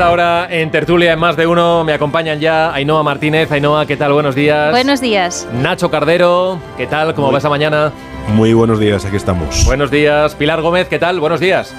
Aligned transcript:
esta 0.00 0.12
hora 0.12 0.46
en 0.48 0.70
Tertulia 0.70 1.12
en 1.12 1.18
Más 1.18 1.36
de 1.36 1.46
Uno 1.46 1.84
me 1.84 1.92
acompañan 1.92 2.40
ya 2.40 2.72
Ainhoa 2.72 3.02
Martínez. 3.02 3.52
Ainhoa, 3.52 3.84
¿qué 3.84 3.98
tal? 3.98 4.14
Buenos 4.14 4.34
días. 4.34 4.70
Buenos 4.70 5.02
días. 5.02 5.46
Nacho 5.52 5.90
Cardero, 5.90 6.58
¿qué 6.78 6.86
tal? 6.86 7.14
¿Cómo 7.14 7.30
va 7.30 7.36
esa 7.36 7.50
mañana? 7.50 7.92
Muy 8.28 8.54
buenos 8.54 8.80
días, 8.80 9.04
aquí 9.04 9.16
estamos. 9.16 9.66
Buenos 9.66 9.90
días. 9.90 10.34
Pilar 10.36 10.62
Gómez, 10.62 10.88
¿qué 10.88 10.98
tal? 10.98 11.20
Buenos 11.20 11.38
días. 11.38 11.74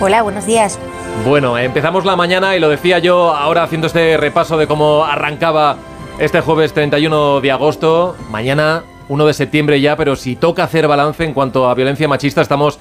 Hola, 0.00 0.22
buenos 0.22 0.46
días. 0.46 0.78
Bueno, 1.26 1.58
empezamos 1.58 2.04
la 2.04 2.14
mañana 2.14 2.54
y 2.54 2.60
lo 2.60 2.68
decía 2.68 3.00
yo 3.00 3.34
ahora 3.34 3.64
haciendo 3.64 3.88
este 3.88 4.16
repaso 4.16 4.56
de 4.56 4.68
cómo 4.68 5.04
arrancaba 5.04 5.78
este 6.20 6.40
jueves 6.40 6.72
31 6.72 7.40
de 7.40 7.50
agosto. 7.50 8.14
Mañana 8.30 8.84
1 9.08 9.26
de 9.26 9.34
septiembre 9.34 9.80
ya, 9.80 9.96
pero 9.96 10.14
si 10.14 10.36
toca 10.36 10.62
hacer 10.62 10.86
balance 10.86 11.24
en 11.24 11.34
cuanto 11.34 11.68
a 11.68 11.74
violencia 11.74 12.06
machista, 12.06 12.42
estamos 12.42 12.78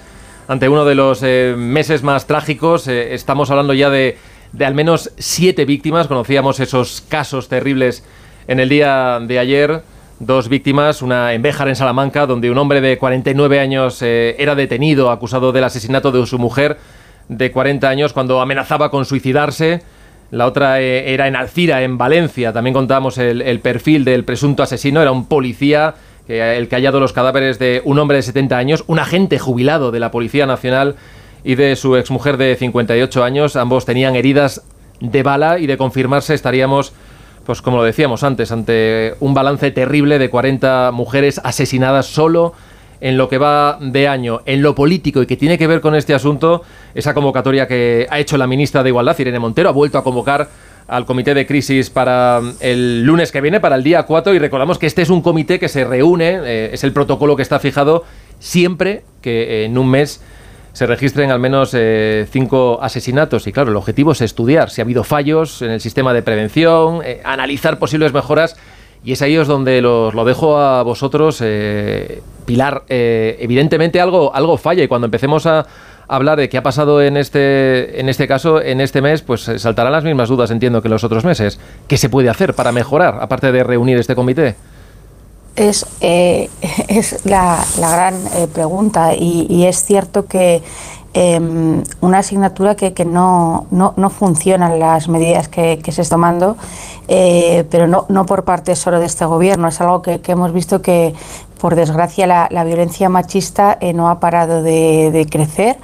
ante 0.47 0.69
uno 0.69 0.85
de 0.85 0.93
los 0.93 1.23
eh, 1.23 1.55
meses 1.57 2.03
más 2.03 2.27
trágicos. 2.27 2.87
Eh, 2.87 3.15
estamos 3.15 3.49
hablando 3.49 3.73
ya 3.73 3.89
de, 3.89 4.17
de, 4.53 4.65
al 4.65 4.75
menos 4.75 5.11
siete 5.17 5.65
víctimas. 5.65 6.07
Conocíamos 6.07 6.59
esos 6.59 7.01
casos 7.01 7.49
terribles 7.49 8.05
en 8.47 8.59
el 8.59 8.69
día 8.69 9.19
de 9.21 9.39
ayer. 9.39 9.81
Dos 10.19 10.47
víctimas, 10.47 11.01
una 11.01 11.33
en 11.33 11.41
Béjar, 11.41 11.67
en 11.67 11.75
Salamanca, 11.75 12.25
donde 12.25 12.49
un 12.49 12.57
hombre 12.57 12.79
de 12.79 12.97
49 12.97 13.59
años 13.59 14.01
eh, 14.01 14.35
era 14.39 14.55
detenido 14.55 15.11
acusado 15.11 15.51
del 15.51 15.65
asesinato 15.65 16.11
de 16.11 16.25
su 16.25 16.39
mujer 16.39 16.77
de 17.27 17.51
40 17.51 17.89
años 17.89 18.13
cuando 18.13 18.39
amenazaba 18.39 18.89
con 18.89 19.05
suicidarse. 19.05 19.81
La 20.31 20.47
otra 20.47 20.79
era 20.79 21.27
en 21.27 21.35
Alcira, 21.35 21.83
en 21.83 21.97
Valencia. 21.97 22.53
También 22.53 22.73
contábamos 22.73 23.19
el, 23.19 23.59
perfil 23.59 24.03
del 24.03 24.23
presunto 24.23 24.63
asesino. 24.63 24.99
Era 24.99 25.11
un 25.11 25.27
policía 25.27 25.93
el 26.27 26.67
que 26.67 26.75
ha 26.75 26.79
hallado 26.79 26.99
los 26.99 27.13
cadáveres 27.13 27.59
de 27.59 27.83
un 27.85 27.99
hombre 27.99 28.17
de 28.17 28.23
70 28.23 28.57
años, 28.57 28.83
un 28.87 28.97
agente 28.97 29.37
jubilado 29.37 29.91
de 29.91 29.99
la 29.99 30.09
Policía 30.09 30.47
Nacional 30.47 30.95
y 31.43 31.55
de 31.55 31.75
su 31.75 31.95
exmujer 31.95 32.37
de 32.37 32.55
58 32.55 33.23
años. 33.23 33.55
Ambos 33.55 33.85
tenían 33.85 34.15
heridas 34.15 34.63
de 34.99 35.23
bala 35.23 35.59
y 35.59 35.67
de 35.67 35.77
confirmarse 35.77 36.33
estaríamos, 36.33 36.93
pues 37.45 37.61
como 37.61 37.77
lo 37.77 37.83
decíamos 37.83 38.23
antes, 38.23 38.51
ante 38.51 39.15
un 39.19 39.33
balance 39.33 39.71
terrible 39.71 40.19
de 40.19 40.29
40 40.29 40.91
mujeres 40.93 41.41
asesinadas 41.43 42.05
solo 42.05 42.53
en 43.01 43.17
lo 43.17 43.27
que 43.27 43.37
va 43.37 43.77
de 43.81 44.07
año, 44.07 44.41
en 44.45 44.61
lo 44.61 44.75
político 44.75 45.21
y 45.21 45.25
que 45.25 45.35
tiene 45.35 45.57
que 45.57 45.67
ver 45.67 45.81
con 45.81 45.93
este 45.93 46.13
asunto, 46.13 46.61
esa 46.95 47.13
convocatoria 47.13 47.67
que 47.67 48.07
ha 48.09 48.17
hecho 48.19 48.37
la 48.37 48.47
ministra 48.47 48.81
de 48.81 48.89
Igualdad, 48.89 49.19
Irene 49.19 49.39
Montero, 49.39 49.67
ha 49.67 49.73
vuelto 49.73 49.97
a 49.97 50.03
convocar 50.05 50.47
al 50.87 51.05
comité 51.05 51.33
de 51.33 51.45
crisis 51.45 51.89
para 51.89 52.41
el 52.61 53.03
lunes 53.03 53.33
que 53.33 53.41
viene, 53.41 53.59
para 53.59 53.75
el 53.75 53.83
día 53.83 54.03
4, 54.03 54.33
y 54.33 54.39
recordamos 54.39 54.77
que 54.77 54.85
este 54.85 55.01
es 55.01 55.09
un 55.09 55.21
comité 55.21 55.59
que 55.59 55.67
se 55.67 55.83
reúne, 55.83 56.39
eh, 56.45 56.69
es 56.73 56.85
el 56.85 56.93
protocolo 56.93 57.35
que 57.35 57.41
está 57.41 57.59
fijado 57.59 58.05
siempre 58.39 59.03
que 59.21 59.65
en 59.65 59.77
un 59.77 59.89
mes 59.89 60.21
se 60.73 60.85
registren 60.85 61.31
al 61.31 61.39
menos 61.39 61.73
eh, 61.73 62.27
cinco 62.29 62.79
asesinatos. 62.81 63.47
Y 63.47 63.53
claro, 63.53 63.71
el 63.71 63.77
objetivo 63.77 64.11
es 64.11 64.21
estudiar 64.21 64.69
si 64.69 64.81
ha 64.81 64.83
habido 64.83 65.03
fallos 65.03 65.61
en 65.61 65.71
el 65.71 65.79
sistema 65.79 66.13
de 66.13 66.21
prevención, 66.21 67.01
eh, 67.05 67.21
analizar 67.23 67.79
posibles 67.79 68.13
mejoras. 68.13 68.57
Y 69.05 69.13
es 69.13 69.21
ahí 69.21 69.35
donde 69.35 69.81
los, 69.81 70.13
lo 70.13 70.23
dejo 70.23 70.57
a 70.57 70.81
vosotros, 70.83 71.43
Pilar. 72.45 72.83
evidentemente 72.87 73.99
algo, 73.99 74.33
algo 74.33 74.57
falla 74.57 74.81
y 74.81 74.87
cuando 74.87 75.05
empecemos 75.05 75.45
a, 75.45 75.65
hablar 76.07 76.37
de 76.37 76.49
qué 76.49 76.57
ha 76.57 76.63
pasado 76.63 77.01
en 77.01 77.17
este, 77.17 77.99
en 77.99 78.09
este 78.09 78.27
caso, 78.27 78.61
en 78.61 78.81
este 78.81 79.01
mes, 79.01 79.21
pues 79.21 79.47
eh, 79.47 79.59
saltarán 79.59 79.91
las 79.91 80.03
mismas 80.03 80.29
dudas, 80.29 80.51
entiendo, 80.51 80.81
que 80.81 80.89
los 80.89 81.03
otros 81.03 81.25
meses. 81.25 81.59
¿Qué 81.87 81.97
se 81.97 82.09
puede 82.09 82.29
hacer 82.29 82.53
para 82.53 82.71
mejorar, 82.71 83.17
aparte 83.21 83.51
de 83.51 83.63
reunir 83.63 83.97
este 83.97 84.15
comité? 84.15 84.55
Es, 85.55 85.85
eh, 86.01 86.49
es 86.87 87.25
la, 87.25 87.63
gran 87.77 88.15
eh, 88.35 88.47
pregunta. 88.51 89.13
Y, 89.15 89.65
es 89.65 89.83
cierto 89.83 90.25
que 90.25 90.63
em, 91.13 91.83
una 92.01 92.19
asignatura 92.19 92.75
que, 92.75 92.93
que 92.93 93.05
no, 93.05 93.67
no, 93.71 93.93
no, 93.97 94.09
funcionan 94.09 94.79
las 94.79 95.07
medidas 95.07 95.47
que, 95.47 95.79
que 95.83 95.91
se 95.91 96.01
están 96.01 96.17
tomando, 96.17 96.57
pero 97.07 97.87
no, 97.87 98.05
no 98.09 98.25
por 98.25 98.43
parte 98.43 98.75
solo 98.75 98.99
de 98.99 99.05
este 99.05 99.25
gobierno, 99.25 99.67
es 99.67 99.79
algo 99.81 100.01
que, 100.01 100.21
que 100.21 100.31
hemos 100.31 100.51
visto 100.53 100.81
que 100.81 101.13
por 101.59 101.75
desgracia 101.75 102.27
la, 102.27 102.47
la 102.49 102.63
violencia 102.63 103.09
machista 103.09 103.77
no 103.93 104.09
ha 104.09 104.19
parado 104.19 104.63
de, 104.63 105.11
de 105.11 105.25
crecer 105.27 105.77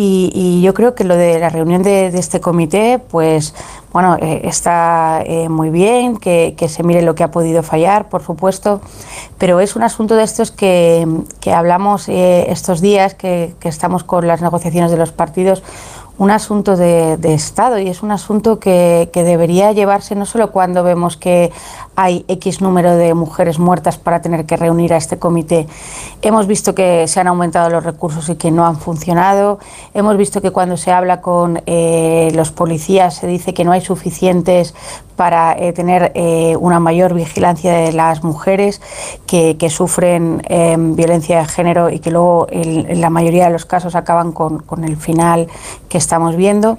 y, 0.00 0.60
yo 0.62 0.74
creo 0.74 0.94
que 0.94 1.02
lo 1.02 1.16
de 1.16 1.40
la 1.40 1.48
reunión 1.48 1.82
de, 1.82 2.06
este 2.06 2.40
comité, 2.40 3.00
pues 3.00 3.52
bueno, 3.92 4.16
eh, 4.20 4.42
está 4.44 5.22
eh, 5.26 5.48
muy 5.48 5.70
bien, 5.70 6.16
que, 6.16 6.54
se 6.68 6.82
mire 6.84 7.02
lo 7.02 7.16
que 7.16 7.24
ha 7.24 7.32
podido 7.32 7.64
fallar, 7.64 8.08
por 8.08 8.22
supuesto, 8.22 8.80
pero 9.38 9.58
es 9.58 9.74
un 9.74 9.82
asunto 9.82 10.14
de 10.14 10.22
estos 10.22 10.52
que, 10.52 11.04
hablamos 11.52 12.08
eh, 12.08 12.46
estos 12.50 12.80
días, 12.80 13.14
que, 13.14 13.54
que 13.58 13.68
estamos 13.68 14.04
con 14.04 14.28
las 14.28 14.40
negociaciones 14.40 14.92
de 14.92 14.98
los 14.98 15.10
partidos, 15.10 15.64
un 16.18 16.32
asunto 16.32 16.76
de, 16.76 17.16
Estado 17.32 17.78
y 17.78 17.88
es 17.88 18.02
un 18.02 18.10
asunto 18.10 18.58
que, 18.58 19.08
debería 19.14 19.72
llevarse 19.72 20.14
no 20.14 20.26
solo 20.26 20.50
cuando 20.50 20.82
vemos 20.82 21.16
que 21.16 21.52
hay 21.98 22.24
X 22.28 22.60
número 22.60 22.94
de 22.94 23.12
mujeres 23.12 23.58
muertas 23.58 23.98
para 23.98 24.22
tener 24.22 24.46
que 24.46 24.56
reunir 24.56 24.94
a 24.94 24.96
este 24.96 25.18
comité. 25.18 25.66
Hemos 26.22 26.46
visto 26.46 26.72
que 26.72 27.08
se 27.08 27.18
han 27.18 27.26
aumentado 27.26 27.70
los 27.70 27.82
recursos 27.82 28.28
y 28.28 28.36
que 28.36 28.52
no 28.52 28.64
han 28.64 28.76
funcionado. 28.76 29.58
Hemos 29.94 30.16
visto 30.16 30.40
que 30.40 30.52
cuando 30.52 30.76
se 30.76 30.92
habla 30.92 31.20
con 31.20 31.60
eh, 31.66 32.30
los 32.36 32.52
policías 32.52 33.16
se 33.16 33.26
dice 33.26 33.52
que 33.52 33.64
no 33.64 33.72
hay 33.72 33.80
suficientes 33.80 34.76
para 35.16 35.58
eh, 35.58 35.72
tener 35.72 36.12
eh, 36.14 36.54
una 36.60 36.78
mayor 36.78 37.14
vigilancia 37.14 37.72
de 37.72 37.90
las 37.92 38.22
mujeres 38.22 38.80
que, 39.26 39.56
sufren 39.68 40.40
violencia 40.94 41.40
de 41.40 41.46
género 41.46 41.90
y 41.90 41.98
que 41.98 42.12
luego 42.12 42.46
en 42.50 43.00
la 43.00 43.10
mayoría 43.10 43.46
de 43.46 43.50
los 43.50 43.66
casos 43.66 43.96
acaban 43.96 44.30
con, 44.30 44.60
con 44.60 44.84
el 44.84 44.96
final 44.96 45.48
que 45.88 45.98
estamos 45.98 46.36
viendo. 46.36 46.78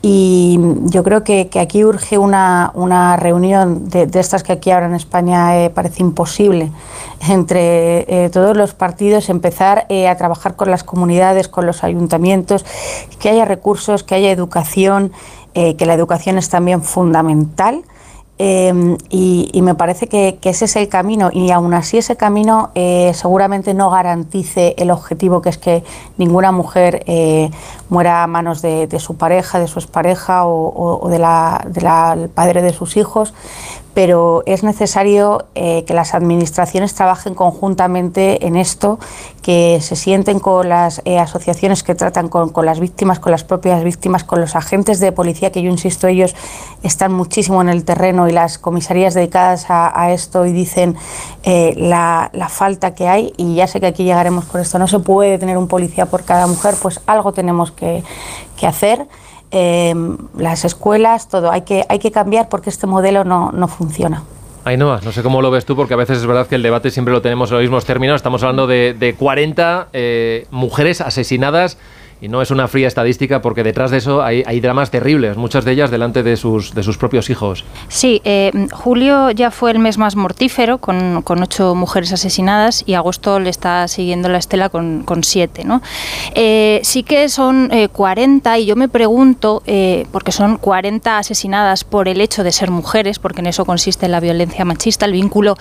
Y 0.00 0.60
yo 0.84 1.02
creo 1.02 1.24
que, 1.24 1.50
aquí 1.60 1.84
urge 1.84 2.18
una, 2.18 2.70
una 2.74 3.16
reunión 3.16 3.88
de, 3.88 4.08
estas 4.14 4.44
que 4.44 4.52
aquí 4.52 4.70
ahora 4.70 4.86
en 4.86 4.94
España 4.94 5.64
eh, 5.64 5.70
parece 5.70 6.02
imposible, 6.02 6.70
entre 7.28 8.24
eh, 8.24 8.30
todos 8.30 8.56
los 8.56 8.74
partidos, 8.74 9.28
empezar 9.28 9.86
eh, 9.88 10.06
a 10.06 10.16
trabajar 10.16 10.54
con 10.54 10.70
las 10.70 10.84
comunidades, 10.84 11.48
con 11.48 11.66
los 11.66 11.82
ayuntamientos, 11.82 12.64
que 13.18 13.28
haya 13.28 13.44
recursos, 13.44 14.04
que 14.04 14.14
haya 14.14 14.30
educación, 14.30 15.12
que 15.54 15.86
la 15.86 15.94
educación 15.94 16.38
es 16.38 16.50
también 16.50 16.84
fundamental. 16.84 17.82
Em, 18.40 18.96
y, 19.10 19.50
me 19.62 19.74
parece 19.74 20.06
que, 20.06 20.38
ese 20.44 20.66
es 20.66 20.76
el 20.76 20.88
camino 20.88 21.28
y 21.32 21.50
aún 21.50 21.74
así 21.74 21.98
ese 21.98 22.16
camino 22.16 22.70
eh, 22.76 23.10
seguramente 23.12 23.74
no 23.74 23.90
garantice 23.90 24.76
el 24.78 24.92
objetivo 24.92 25.42
que 25.42 25.48
es 25.48 25.58
que 25.58 25.82
ninguna 26.18 26.52
mujer 26.52 27.02
eh, 27.06 27.50
muera 27.88 28.22
a 28.22 28.26
manos 28.28 28.62
de, 28.62 28.88
su 29.00 29.16
pareja, 29.16 29.58
de 29.58 29.66
su 29.66 29.80
expareja 29.80 30.46
o, 30.46 31.00
o 31.02 31.08
de 31.08 31.18
la, 31.18 31.66
del 31.66 32.28
padre 32.28 32.62
de 32.62 32.72
sus 32.72 32.96
hijos, 32.96 33.34
pero 33.94 34.42
es 34.46 34.62
necesario 34.62 35.46
eh, 35.54 35.84
que 35.84 35.94
las 35.94 36.14
administraciones 36.14 36.94
trabajen 36.94 37.34
conjuntamente 37.34 38.46
en 38.46 38.56
esto, 38.56 38.98
que 39.42 39.80
se 39.80 39.96
sienten 39.96 40.38
con 40.38 40.68
las 40.68 41.02
eh, 41.04 41.18
asociaciones 41.18 41.82
que 41.82 41.94
tratan 41.94 42.28
con, 42.28 42.52
las 42.64 42.80
víctimas, 42.80 43.18
con 43.18 43.32
las 43.32 43.44
propias 43.44 43.82
víctimas, 43.82 44.24
con 44.24 44.40
los 44.40 44.54
agentes 44.56 45.00
de 45.00 45.12
policía, 45.12 45.50
que 45.50 45.62
yo 45.62 45.70
insisto, 45.70 46.06
ellos 46.06 46.34
están 46.82 47.12
muchísimo 47.12 47.60
en 47.60 47.68
el 47.68 47.84
terreno 47.84 48.28
y 48.28 48.32
las 48.32 48.58
comisarías 48.58 49.14
dedicadas 49.14 49.66
a, 49.68 50.12
esto 50.12 50.46
y 50.46 50.52
dicen 50.52 50.96
eh, 51.42 51.74
la, 51.76 52.30
falta 52.50 52.94
que 52.94 53.08
hay, 53.08 53.32
y 53.36 53.56
ya 53.56 53.66
sé 53.66 53.80
que 53.80 53.86
aquí 53.86 54.04
llegaremos 54.04 54.44
con 54.44 54.60
esto, 54.60 54.78
no 54.78 54.88
se 54.88 54.98
puede 55.00 55.38
tener 55.38 55.58
un 55.58 55.68
policía 55.68 56.06
por 56.06 56.24
cada 56.24 56.46
mujer, 56.46 56.74
pues 56.80 57.00
algo 57.06 57.32
tenemos 57.32 57.72
que, 57.72 58.02
que 58.56 58.66
hacer. 58.66 59.06
Em, 59.50 60.18
las 60.36 60.64
escuelas, 60.64 61.28
todo. 61.28 61.50
Hay 61.50 61.62
que, 61.62 61.84
hay 61.88 61.98
que 61.98 62.10
cambiar 62.10 62.48
porque 62.48 62.68
este 62.68 62.86
modelo 62.86 63.24
no, 63.24 63.50
no 63.52 63.66
funciona. 63.68 64.22
Ainhoa, 64.64 65.00
no 65.02 65.12
sé 65.12 65.22
cómo 65.22 65.40
lo 65.40 65.50
ves 65.50 65.64
tú, 65.64 65.74
porque 65.74 65.94
a 65.94 65.96
veces 65.96 66.18
es 66.18 66.26
verdad 66.26 66.46
que 66.46 66.56
el 66.56 66.62
debate 66.62 66.90
siempre 66.90 67.14
lo 67.14 67.22
tenemos 67.22 67.50
en 67.50 67.56
los 67.56 67.62
mismos 67.62 67.86
términos. 67.86 68.16
Estamos 68.16 68.42
hablando 68.42 68.66
de, 68.66 68.94
de 68.98 69.14
40 69.14 69.88
eh, 69.94 70.46
mujeres 70.50 71.00
asesinadas 71.00 71.78
y 72.20 72.28
no 72.28 72.42
es 72.42 72.50
una 72.50 72.68
fría 72.68 72.88
estadística 72.88 73.40
porque 73.40 73.62
detrás 73.62 73.90
de 73.90 73.98
eso 73.98 74.22
hay, 74.22 74.60
dramas 74.60 74.90
terribles, 74.90 75.36
muchas 75.36 75.64
de 75.64 75.72
ellas 75.72 75.90
delante 75.90 76.22
de 76.22 76.36
sus, 76.36 76.74
de 76.74 76.82
sus 76.82 76.98
propios 76.98 77.30
hijos. 77.30 77.64
Sí, 77.88 78.20
eh, 78.24 78.50
julio 78.72 79.30
ya 79.30 79.50
fue 79.50 79.70
el 79.70 79.78
mes 79.78 79.98
más 79.98 80.16
mortífero, 80.16 80.78
con, 80.78 81.22
ocho 81.26 81.74
mujeres 81.74 82.12
asesinadas, 82.12 82.82
y 82.86 82.94
agosto 82.94 83.38
le 83.38 83.50
está 83.50 83.86
siguiendo 83.88 84.28
la 84.28 84.38
estela 84.38 84.68
con, 84.68 85.04
siete. 85.22 85.64
¿no? 85.64 85.82
Eh, 86.34 86.80
sí 86.82 87.02
que 87.02 87.28
son 87.28 87.70
40, 87.92 88.56
eh, 88.56 88.60
y 88.60 88.66
yo 88.66 88.76
me 88.76 88.88
pregunto, 88.88 89.62
porque 90.10 90.32
son 90.32 90.56
40 90.56 91.18
asesinadas 91.18 91.84
por 91.84 92.08
el 92.08 92.20
hecho 92.20 92.42
de 92.42 92.52
ser 92.52 92.70
mujeres, 92.70 93.18
porque 93.18 93.40
en 93.40 93.46
eso 93.46 93.64
consiste 93.64 94.08
la 94.08 94.20
violencia 94.20 94.64
machista, 94.64 95.06
el 95.06 95.12
vínculo 95.12 95.56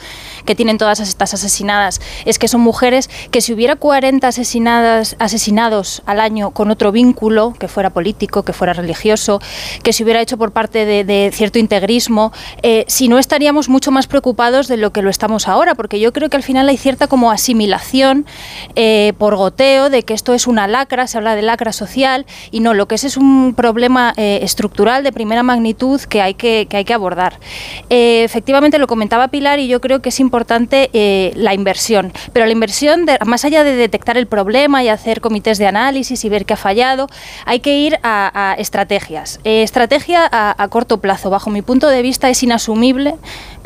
que 0.45 0.55
tienen 0.55 0.77
todas 0.77 0.99
estas 0.99 1.33
asesinadas 1.33 2.01
es 2.25 2.39
que 2.39 2.47
son 2.47 2.61
mujeres 2.61 3.09
que 3.31 3.41
si 3.41 3.53
hubiera 3.53 3.75
40 3.75 4.27
asesinadas, 4.27 5.15
asesinados 5.19 6.01
al 6.05 6.19
año 6.19 6.46
con 6.51 6.71
otro 6.71 6.91
vínculo, 6.91 7.53
que 7.57 7.67
fuera 7.67 7.89
político, 7.89 8.43
que 8.43 8.53
fuera 8.53 8.73
religioso, 8.73 9.41
que 9.83 9.93
se 9.93 10.03
hubiera 10.03 10.21
hecho 10.21 10.37
por 10.37 10.51
parte 10.51 10.85
de, 10.85 11.31
cierto 11.33 11.59
integrismo, 11.59 12.31
eh, 12.61 12.85
si 12.87 13.07
no 13.07 13.19
estaríamos 13.19 13.69
mucho 13.69 13.91
más 13.91 14.07
preocupados 14.07 14.67
de 14.67 14.77
lo 14.77 14.91
que 14.91 15.01
lo 15.01 15.09
estamos 15.09 15.47
ahora, 15.47 15.75
porque 15.75 15.99
yo 15.99 16.13
creo 16.13 16.29
que 16.29 16.37
al 16.37 16.43
final 16.43 16.69
hay 16.69 16.77
cierta 16.77 17.07
como 17.07 17.31
asimilación 17.31 18.25
eh, 18.75 19.13
por 19.17 19.35
goteo 19.35 19.89
de 19.89 20.03
que 20.03 20.13
esto 20.13 20.33
es 20.33 20.47
una 20.47 20.67
lacra, 20.67 21.07
se 21.07 21.17
habla 21.17 21.35
de 21.35 21.41
lacra 21.41 21.71
social, 21.71 22.25
y 22.51 22.59
no, 22.59 22.73
lo 22.73 22.87
que 22.87 22.95
es 22.95 23.03
es 23.03 23.17
un 23.17 23.53
problema 23.55 24.13
eh, 24.17 24.39
estructural 24.41 25.03
de 25.03 25.11
primera 25.11 25.43
magnitud 25.43 26.01
que 26.01 26.21
hay 26.21 26.33
que, 26.33 26.67
que 26.69 26.77
hay 26.77 26.85
que 26.85 26.93
abordar. 26.93 27.39
efectivamente, 27.89 28.77
lo 28.77 28.87
comentaba 28.87 29.29
Pilar 29.29 29.59
y 29.59 29.67
yo 29.67 29.81
creo 29.81 30.01
que 30.01 30.09
es 30.09 30.19
importante 30.19 30.89
la 31.35 31.53
inversión, 31.53 32.11
pero 32.33 32.45
la 32.45 32.51
inversión, 32.51 33.05
más 33.25 33.45
allá 33.45 33.63
de 33.63 33.75
detectar 33.75 34.17
el 34.17 34.27
problema 34.27 34.83
y 34.83 34.89
hacer 34.89 35.21
comités 35.21 35.57
de 35.57 35.67
análisis 35.67 36.23
y 36.23 36.29
ver 36.29 36.36
qué 36.45 36.53
ha 36.53 36.57
fallado, 36.57 37.07
hay 37.45 37.59
que 37.59 37.77
ir 37.77 37.99
a, 38.03 38.55
estrategias. 38.57 39.39
estrategia 39.43 40.27
a 40.31 40.67
corto 40.69 40.99
plazo, 40.99 41.29
bajo 41.29 41.49
mi 41.49 41.61
punto 41.61 41.87
de 41.87 42.01
vista, 42.01 42.29
es 42.29 42.43
inasumible 42.43 43.15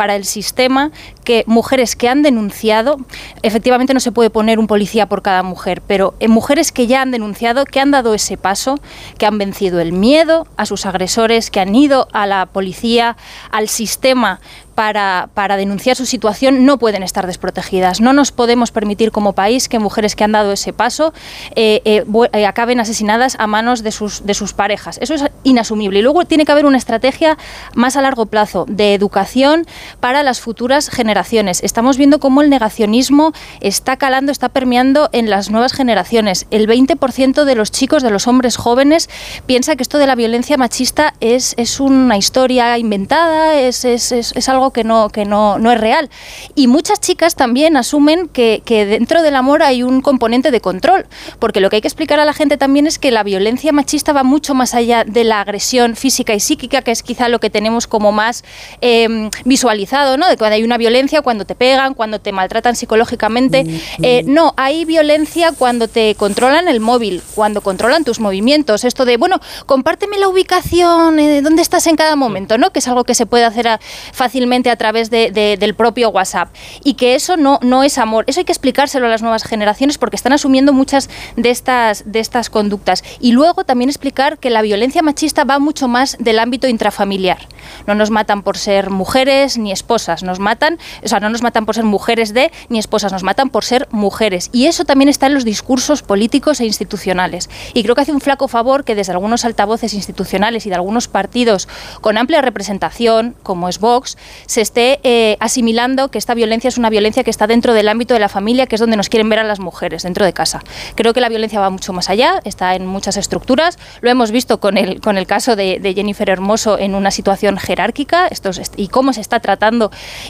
para 0.01 0.15
el 0.15 0.25
sistema 0.25 0.89
que 1.24 1.44
mujeres 1.45 1.95
que 1.95 2.09
han 2.09 2.24
denunciado, 2.24 2.98
efectivamente 3.44 3.94
no 3.94 4.00
se 4.00 4.12
puede 4.12 4.31
poner 4.31 4.57
un 4.57 4.65
policía 4.65 5.06
por 5.06 5.21
cada 5.21 5.44
mujer, 5.44 5.83
pero 5.86 6.15
en 6.19 6.31
mujeres 6.31 6.71
que 6.71 6.88
ya 6.88 7.03
han 7.03 7.12
denunciado, 7.12 7.65
que 7.65 7.80
han 7.80 7.92
dado 7.92 8.15
ese 8.15 8.36
paso, 8.36 8.80
que 9.19 9.27
han 9.27 9.38
vencido 9.38 9.80
el 9.80 9.94
miedo 9.94 10.48
a 10.57 10.65
sus 10.65 10.88
agresores, 10.88 11.51
que 11.51 11.59
han 11.59 11.75
ido 11.75 12.07
a 12.13 12.25
la 12.25 12.48
policía, 12.48 13.15
al 13.51 13.69
sistema 13.69 14.39
para, 14.75 15.30
para, 15.33 15.57
denunciar 15.57 15.95
su 15.95 16.06
situación 16.06 16.65
no 16.65 16.80
pueden 16.80 17.03
estar 17.03 17.27
desprotegidas. 17.27 18.01
No 18.01 18.13
nos 18.13 18.31
podemos 18.31 18.71
permitir 18.71 19.12
como 19.12 19.33
país 19.33 19.69
que 19.69 19.80
mujeres 19.80 20.15
que 20.15 20.24
han 20.24 20.31
dado 20.31 20.51
ese 20.53 20.74
paso 20.74 21.13
eh, 21.56 21.81
eh, 21.86 22.03
eh, 22.33 22.45
acaben 22.45 22.80
asesinadas 22.80 23.36
a 23.38 23.48
manos 23.48 23.83
de 23.83 23.92
sus, 23.92 24.25
de 24.25 24.33
sus 24.33 24.53
parejas. 24.53 24.98
Eso 25.01 25.13
es 25.13 25.25
inasumible. 25.44 26.00
Y 26.00 26.01
luego 26.01 26.25
tiene 26.25 26.45
que 26.45 26.51
haber 26.51 26.65
una 26.65 26.77
estrategia 26.77 27.38
más 27.75 27.95
a 27.95 28.01
largo 28.01 28.25
plazo 28.25 28.65
de 28.68 28.94
educación 28.94 29.65
para 29.99 30.23
las 30.23 30.39
futuras 30.41 30.89
generaciones. 30.89 31.63
Estamos 31.63 31.97
viendo 31.97 32.19
cómo 32.19 32.41
el 32.41 32.49
negacionismo 32.49 33.33
está 33.59 33.97
calando, 33.97 34.31
está 34.31 34.49
permeando 34.49 35.09
en 35.11 35.29
las 35.29 35.49
nuevas 35.49 35.73
generaciones. 35.73 36.45
El 36.51 36.67
20% 36.67 37.43
de 37.43 37.55
los 37.55 37.71
chicos, 37.71 38.03
de 38.03 38.11
los 38.11 38.27
hombres 38.27 38.57
jóvenes, 38.57 39.09
piensa 39.45 39.75
que 39.75 39.83
esto 39.83 39.97
de 39.97 40.07
la 40.07 40.15
violencia 40.15 40.57
machista 40.57 41.13
es, 41.19 41.53
es 41.57 41.79
una 41.79 42.17
historia 42.17 42.77
inventada, 42.77 43.59
es, 43.59 43.85
es, 43.85 44.11
es 44.11 44.49
algo 44.49 44.71
que 44.71 44.83
no, 44.83 45.09
que 45.09 45.25
no, 45.25 45.59
no 45.59 45.71
es 45.71 45.79
real. 45.79 46.09
Y 46.55 46.67
muchas 46.67 46.99
chicas 46.99 47.35
también 47.35 47.77
asumen 47.77 48.27
que, 48.27 48.61
que 48.65 48.85
dentro 48.85 49.21
del 49.21 49.35
amor 49.35 49.63
hay 49.63 49.83
un 49.83 50.01
componente 50.01 50.51
de 50.51 50.61
control, 50.61 51.05
porque 51.39 51.59
lo 51.59 51.69
que 51.69 51.77
hay 51.77 51.81
que 51.81 51.88
explicar 51.88 52.19
a 52.19 52.25
la 52.25 52.33
gente 52.33 52.57
también 52.57 52.88
es 52.88 52.99
que 52.99 53.11
la 53.11 53.23
violencia 53.23 53.71
machista 53.71 54.13
va 54.13 54.23
mucho 54.23 54.53
más 54.53 54.73
allá 54.73 55.03
de 55.03 55.23
la 55.23 55.41
agresión 55.41 55.95
física 55.95 56.33
y 56.33 56.39
psíquica, 56.39 56.81
que 56.81 56.91
es 56.91 57.03
quizá 57.03 57.29
lo 57.29 57.39
que 57.39 57.49
tenemos 57.49 57.88
como 57.88 58.11
más 58.11 58.43
em, 58.81 59.29
De 59.71 60.38
cuando 60.38 60.56
hay 60.56 60.63
una 60.63 60.77
violencia, 60.77 61.21
cuando 61.21 61.45
te 61.45 61.56
pegan, 61.56 61.94
cuando 61.94 62.19
te 62.19 62.31
maltratan 62.31 62.75
psicológicamente. 62.75 63.65
Eh, 64.01 64.23
no, 64.25 64.53
hay 64.57 64.85
violencia 64.85 65.51
cuando 65.57 65.88
te 65.88 66.15
controlan 66.15 66.68
el 66.68 66.79
móvil, 66.79 67.21
cuando 67.35 67.62
controlan 67.62 68.03
tus 68.03 68.19
movimientos. 68.19 68.83
Esto 68.83 69.06
de, 69.06 69.18
bueno, 69.18 69.39
compárteme 69.65 70.18
la 70.18 70.27
ubicación, 70.27 71.19
eh, 71.19 71.41
dónde 71.41 71.62
estás 71.62 71.88
en 71.88 71.95
cada 71.95 72.15
momento, 72.15 72.57
¿no? 72.57 72.71
Que 72.71 72.79
es 72.79 72.88
algo 72.88 73.03
que 73.06 73.15
se 73.15 73.25
puede 73.25 73.45
hacer 73.45 73.79
fácilmente 74.12 74.69
a 74.69 74.75
través 74.75 75.09
de, 75.09 75.31
del 75.31 75.74
propio 75.74 76.09
WhatsApp. 76.09 76.50
Y 76.83 76.95
que 76.95 77.15
eso 77.15 77.38
no, 77.38 77.59
no 77.62 77.83
es 77.83 77.97
amor. 77.97 78.25
Eso 78.27 78.41
hay 78.41 78.45
que 78.45 78.51
explicárselo 78.51 79.06
a 79.06 79.09
las 79.09 79.21
nuevas 79.21 79.44
generaciones 79.44 79.97
porque 79.97 80.15
están 80.15 80.33
asumiendo 80.33 80.74
muchas 80.74 81.09
de 81.38 81.50
estas, 81.50 82.03
de 82.12 82.19
estas 82.19 82.50
conductas. 82.50 83.03
Y 83.19 83.31
luego 83.31 83.63
también 83.63 83.89
explicar 83.89 84.38
que 84.38 84.50
la 84.50 84.62
violencia 84.62 85.01
machista 85.01 85.44
va 85.44 85.59
mucho 85.59 85.88
más 85.88 86.17
del 86.19 86.39
ámbito 86.39 86.67
intrafamiliar. 86.67 87.47
No 87.88 87.95
nos 87.95 88.09
matan 88.09 88.44
por 88.44 88.57
ser 88.57 88.89
mujeres 88.89 89.57
ni 89.61 89.71
esposas, 89.71 90.23
nos 90.23 90.39
matan, 90.39 90.79
o 91.03 91.07
sea, 91.07 91.19
no 91.19 91.29
nos 91.29 91.41
matan 91.41 91.65
por 91.65 91.75
ser 91.75 91.83
mujeres 91.83 92.33
de 92.33 92.51
ni 92.69 92.79
esposas, 92.79 93.11
nos 93.11 93.23
matan 93.23 93.49
por 93.49 93.63
ser 93.63 93.87
mujeres. 93.91 94.49
Y 94.51 94.65
eso 94.65 94.85
también 94.85 95.09
está 95.09 95.27
en 95.27 95.33
los 95.33 95.45
discursos 95.45 96.01
políticos 96.01 96.59
e 96.59 96.65
institucionales. 96.65 97.49
Y 97.73 97.83
creo 97.83 97.95
que 97.95 98.01
hace 98.01 98.11
un 98.11 98.21
flaco 98.21 98.47
favor 98.47 98.83
que 98.83 98.95
desde 98.95 99.11
algunos 99.11 99.45
altavoces 99.45 99.93
institucionales 99.93 100.65
y 100.65 100.69
de 100.69 100.75
algunos 100.75 101.07
partidos 101.07 101.67
con 102.01 102.17
amplia 102.17 102.41
representación, 102.41 103.35
como 103.43 103.69
es 103.69 103.79
Vox, 103.79 104.17
se 104.45 104.61
esté 104.61 104.99
eh, 105.03 105.37
asimilando 105.39 106.09
que 106.09 106.17
esta 106.17 106.33
violencia 106.33 106.67
es 106.67 106.77
una 106.77 106.89
violencia 106.89 107.23
que 107.23 107.29
está 107.29 107.47
dentro 107.47 107.73
del 107.73 107.87
ámbito 107.87 108.13
de 108.13 108.19
la 108.19 108.29
familia, 108.29 108.67
que 108.67 108.75
es 108.75 108.81
donde 108.81 108.97
nos 108.97 109.09
quieren 109.09 109.29
ver 109.29 109.39
a 109.39 109.43
las 109.43 109.59
mujeres, 109.59 110.03
dentro 110.03 110.25
de 110.25 110.33
casa. 110.33 110.63
Creo 110.95 111.13
que 111.13 111.21
la 111.21 111.29
violencia 111.29 111.59
va 111.59 111.69
mucho 111.69 111.93
más 111.93 112.09
allá, 112.09 112.41
está 112.43 112.75
en 112.75 112.85
muchas 112.85 113.17
estructuras. 113.17 113.77
Lo 114.01 114.09
hemos 114.09 114.31
visto 114.31 114.59
con 114.59 114.77
el, 114.77 115.01
con 115.01 115.17
el 115.17 115.27
caso 115.27 115.55
de, 115.55 115.79
Jennifer 115.91 116.29
Hermoso 116.29 116.79
en 116.79 116.95
una 116.95 117.11
situación 117.11 117.57
jerárquica 117.57 118.27
esto 118.27 118.51
y 118.77 118.87
cómo 118.87 119.11
se 119.13 119.21
está 119.21 119.39
tratando 119.39 119.50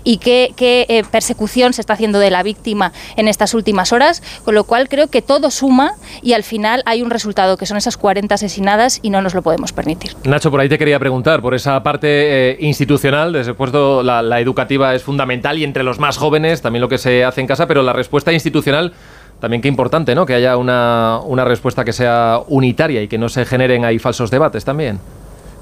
y 0.03 0.17
qué, 0.17 0.53
qué 0.55 0.85
eh, 0.89 1.03
persecución 1.09 1.73
se 1.73 1.81
está 1.81 1.93
haciendo 1.93 2.19
de 2.19 2.31
la 2.31 2.43
víctima 2.43 2.91
en 3.15 3.27
estas 3.27 3.53
últimas 3.53 3.93
horas, 3.93 4.23
con 4.43 4.55
lo 4.55 4.63
cual 4.63 4.89
creo 4.89 5.07
que 5.07 5.21
todo 5.21 5.51
suma 5.51 5.93
y 6.21 6.33
al 6.33 6.43
final 6.43 6.83
hay 6.85 7.01
un 7.01 7.09
resultado 7.09 7.57
que 7.57 7.65
son 7.65 7.77
esas 7.77 7.97
40 7.97 8.35
asesinadas 8.35 8.99
y 9.01 9.09
no 9.09 9.21
nos 9.21 9.33
lo 9.33 9.41
podemos 9.41 9.73
permitir. 9.73 10.15
Nacho, 10.23 10.51
por 10.51 10.59
ahí 10.59 10.69
te 10.69 10.77
quería 10.77 10.99
preguntar, 10.99 11.41
por 11.41 11.53
esa 11.53 11.81
parte 11.83 12.07
eh, 12.51 12.57
institucional, 12.61 13.33
desde 13.33 13.53
puesto 13.53 14.03
la, 14.03 14.39
educativa 14.41 14.95
es 14.95 15.03
fundamental 15.03 15.57
y 15.57 15.63
entre 15.63 15.83
los 15.83 15.99
más 15.99 16.17
jóvenes 16.17 16.61
también 16.61 16.81
lo 16.81 16.89
que 16.89 16.97
se 16.97 17.23
hace 17.23 17.41
en 17.41 17.47
casa, 17.47 17.67
pero 17.67 17.83
la 17.83 17.93
respuesta 17.93 18.31
institucional 18.33 18.93
también 19.39 19.61
qué 19.61 19.67
importante, 19.67 20.13
¿no? 20.15 20.25
Que 20.25 20.35
haya 20.35 20.55
una, 20.57 21.19
una 21.23 21.43
respuesta 21.45 21.83
que 21.83 21.93
sea 21.93 22.39
unitaria 22.47 23.01
y 23.01 23.07
que 23.07 23.17
no 23.17 23.27
se 23.27 23.45
generen 23.45 23.85
ahí 23.85 23.97
falsos 23.97 24.29
debates 24.29 24.63
también. 24.63 24.99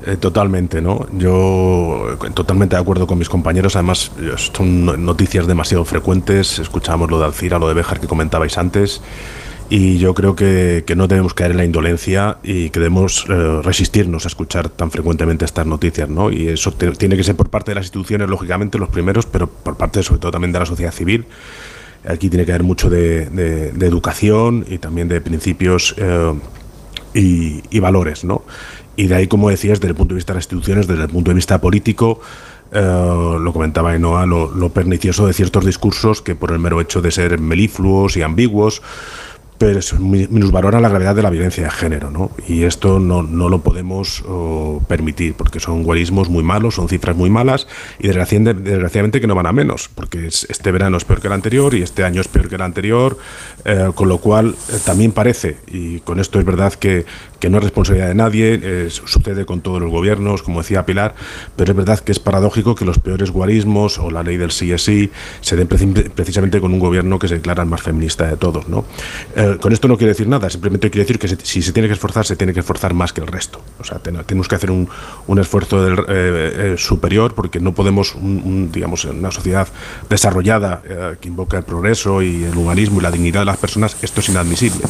Eh, 0.06 0.16
totalmente, 0.16 0.81
¿no? 0.81 1.07
Yo 1.12 2.18
totalmente 2.34 2.75
de 2.75 2.81
acuerdo 2.81 3.06
con 3.06 3.18
mis 3.18 3.28
compañeros. 3.28 3.75
Además, 3.75 4.12
son 4.54 5.06
noticias 5.06 5.46
demasiado 5.46 5.84
frecuentes. 5.84 6.60
Escuchamos 6.60 7.12
lo 7.12 7.19
de 7.19 7.25
Alcira, 7.25 7.60
lo 7.60 7.68
de 7.68 7.74
Béjar 7.74 8.00
que 8.00 8.07
comentabais 8.07 8.57
antes. 8.57 9.01
Y 9.69 10.00
yo 10.00 10.16
creo 10.16 10.36
que, 10.36 10.84
no 10.96 11.07
debemos 11.07 11.36
caer 11.36 11.51
en 11.51 11.57
la 11.57 11.66
indolencia 11.66 12.38
y 12.42 12.72
que 12.72 12.80
debemos 12.80 13.25
eh, 13.30 13.62
resistirnos 13.62 14.25
a 14.25 14.28
escuchar 14.28 14.69
tan 14.69 14.90
frecuentemente 14.90 15.46
estas 15.46 15.68
noticias, 15.68 16.10
¿no? 16.10 16.31
Y 16.31 16.48
eso 16.48 16.72
tiene 16.72 17.16
que 17.16 17.24
ser 17.24 17.36
por 17.36 17.50
parte 17.50 17.72
de 17.72 17.75
las 17.75 17.86
instituciones, 17.86 18.28
lógicamente, 18.30 18.80
los 18.80 18.90
primeros, 18.90 19.28
pero 19.28 19.48
por 19.48 19.78
parte, 19.78 20.01
sobre 20.01 20.22
todo, 20.22 20.31
también 20.31 20.51
de 20.51 20.60
la 20.60 20.66
sociedad 20.66 20.92
civil. 20.92 21.28
Aquí 22.07 22.30
tiene 22.30 22.46
que 22.46 22.51
haber 22.54 22.63
mucho 22.63 22.90
de, 22.90 23.69
educación 23.80 24.66
y 24.68 24.80
también 24.80 25.07
de 25.07 25.22
principios 25.22 25.94
eh, 25.98 26.34
y, 27.13 27.80
valores, 27.80 28.24
¿no? 28.24 28.44
Y 29.00 29.07
de 29.07 29.16
ahí, 29.16 29.28
como 29.28 29.50
decías, 29.50 29.80
desde 29.80 29.92
el 29.92 29.96
punto 29.96 30.13
de 30.13 30.18
vista 30.18 30.34
de 30.34 30.40
las 30.40 30.44
instituciones, 30.44 30.86
desde 30.86 31.04
el 31.04 31.10
punto 31.10 31.31
de 31.31 31.36
vista 31.36 31.62
político, 31.62 32.19
eh, 32.74 32.81
lo 33.39 33.53
comentaba 33.53 33.96
Enoa, 33.96 34.25
lo, 34.25 34.51
lo 34.53 34.72
pernicioso 34.72 35.25
de 35.25 35.32
ciertos 35.32 35.65
discursos 35.65 36.22
que 36.22 36.36
por 36.36 36.51
el 36.51 36.60
mero 36.60 36.82
hecho 36.82 37.01
de 37.01 37.10
ser 37.10 37.39
melifluos 37.39 38.18
y 38.18 38.24
ambiguos, 38.24 38.82
pero 39.60 39.82
minusvalora 40.00 40.79
la 40.79 40.88
gravedad 40.88 41.13
de 41.13 41.22
la 41.22 41.29
violencia 41.29 41.65
de 41.65 41.70
género, 41.70 42.10
¿no? 42.10 42.32
Y 42.48 42.63
esto 42.63 42.98
no, 42.98 43.24
no 43.24 43.50
lo 43.50 43.60
podemos 43.60 44.24
permitir, 44.88 45.34
porque 45.34 45.60
son 45.60 45.84
guarismos 45.84 46.29
muy 46.29 46.44
malos, 46.44 46.75
son 46.75 46.88
cifras 46.88 47.15
muy 47.15 47.29
malas, 47.29 47.68
y 48.00 48.08
desgraciadamente, 48.08 49.20
que 49.20 49.27
no 49.27 49.36
van 49.36 49.48
a 49.48 49.51
menos, 49.51 49.89
porque 49.94 50.27
este 50.27 50.72
verano 50.72 50.96
es 50.96 51.03
peor 51.03 51.20
que 51.20 51.27
el 51.27 51.34
anterior 51.34 51.75
y 51.75 51.82
este 51.82 52.06
año 52.06 52.22
es 52.22 52.29
peor 52.29 52.48
que 52.48 52.56
el 52.56 52.62
anterior, 52.62 53.18
eh, 53.65 53.89
con 53.94 54.08
lo 54.08 54.20
cual 54.20 54.56
eh, 54.70 54.77
también 54.86 55.12
parece, 55.12 55.58
y 55.68 56.00
con 56.00 56.22
esto 56.22 56.39
es 56.39 56.46
verdad 56.46 56.74
que, 56.74 57.06
que 57.39 57.50
no 57.50 57.58
es 57.58 57.63
responsabilidad 57.63 58.10
de 58.10 58.15
nadie, 58.15 58.60
eh, 58.62 58.89
sucede 58.89 59.46
con 59.46 59.62
todos 59.62 59.81
los 59.81 59.91
gobiernos, 59.91 60.43
como 60.43 60.62
decía 60.62 60.86
Pilar, 60.86 61.15
pero 61.55 61.72
es 61.72 61.77
verdad 61.77 62.00
que 62.00 62.12
es 62.12 62.19
paradójico 62.19 62.75
que 62.75 62.86
los 62.86 63.00
peores 63.00 63.31
guarismos 63.31 64.00
o 64.00 64.12
la 64.12 64.24
ley 64.24 64.38
del 64.38 64.51
sí 64.51 64.72
es 64.72 64.84
sí 64.84 65.12
se 65.41 65.55
den 65.55 65.67
precisamente 65.67 66.60
con 66.62 66.74
un 66.74 66.79
gobierno 66.79 67.19
que 67.19 67.27
se 67.27 67.36
declara 67.36 67.63
el 67.63 67.69
más 67.69 67.81
feminista 67.81 68.27
de 68.27 68.38
todos, 68.38 68.67
¿no? 68.67 68.86
con 69.62 69.74
esto 69.74 69.88
no 69.88 69.98
quiere 69.98 70.12
decir 70.12 70.27
nada, 70.27 70.50
simplemente 70.50 70.89
quiere 70.89 71.05
decir 71.05 71.19
que 71.19 71.27
si 71.43 71.62
se 71.62 71.72
tiene 71.72 71.88
que 71.88 71.93
esforzar, 71.93 72.25
se 72.25 72.36
tiene 72.36 72.53
que 72.53 72.60
esforzar 72.60 72.93
más 72.93 73.13
que 73.13 73.22
el 73.22 73.27
resto. 73.27 73.62
O 73.79 73.84
sea, 73.84 74.00
tenemos 74.00 74.48
que 74.48 74.55
hacer 74.55 74.72
un, 74.72 74.89
un 75.27 75.39
esfuerzo 75.39 75.88
eh, 75.88 75.96
eh, 76.08 76.75
superior 76.77 77.34
porque 77.34 77.60
no 77.60 77.74
podemos, 77.74 78.15
un, 78.15 78.72
digamos, 78.72 79.05
en 79.05 79.19
una 79.19 79.31
sociedad 79.31 79.67
desarrollada 80.10 80.81
eh, 80.88 81.15
que 81.19 81.27
invoca 81.27 81.58
el 81.58 81.63
progreso 81.63 82.22
y 82.22 82.43
el 82.43 82.58
humanismo 82.58 83.00
y 83.00 83.03
la 83.03 83.12
dignidad 83.12 83.41
de 83.41 83.46
las 83.46 83.58
personas, 83.58 83.96
esto 84.01 84.19
es 84.22 84.29
inadmisible. 84.29 84.81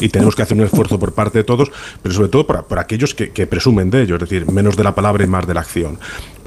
Y 0.00 0.08
tenemos 0.08 0.36
que 0.36 0.42
hacer 0.42 0.56
un 0.56 0.64
esfuerzo 0.64 0.98
por 0.98 1.12
parte 1.12 1.38
de 1.38 1.44
todos, 1.44 1.70
pero 2.02 2.14
sobre 2.14 2.28
todo 2.28 2.46
por, 2.46 2.64
por 2.64 2.78
aquellos 2.78 3.14
que, 3.14 3.30
que 3.30 3.46
presumen 3.46 3.90
de 3.90 4.02
ello, 4.02 4.16
es 4.16 4.20
decir, 4.20 4.50
menos 4.50 4.76
de 4.76 4.84
la 4.84 4.94
palabra 4.94 5.24
y 5.24 5.26
más 5.26 5.46
de 5.46 5.54
la 5.54 5.60
acción. 5.60 5.98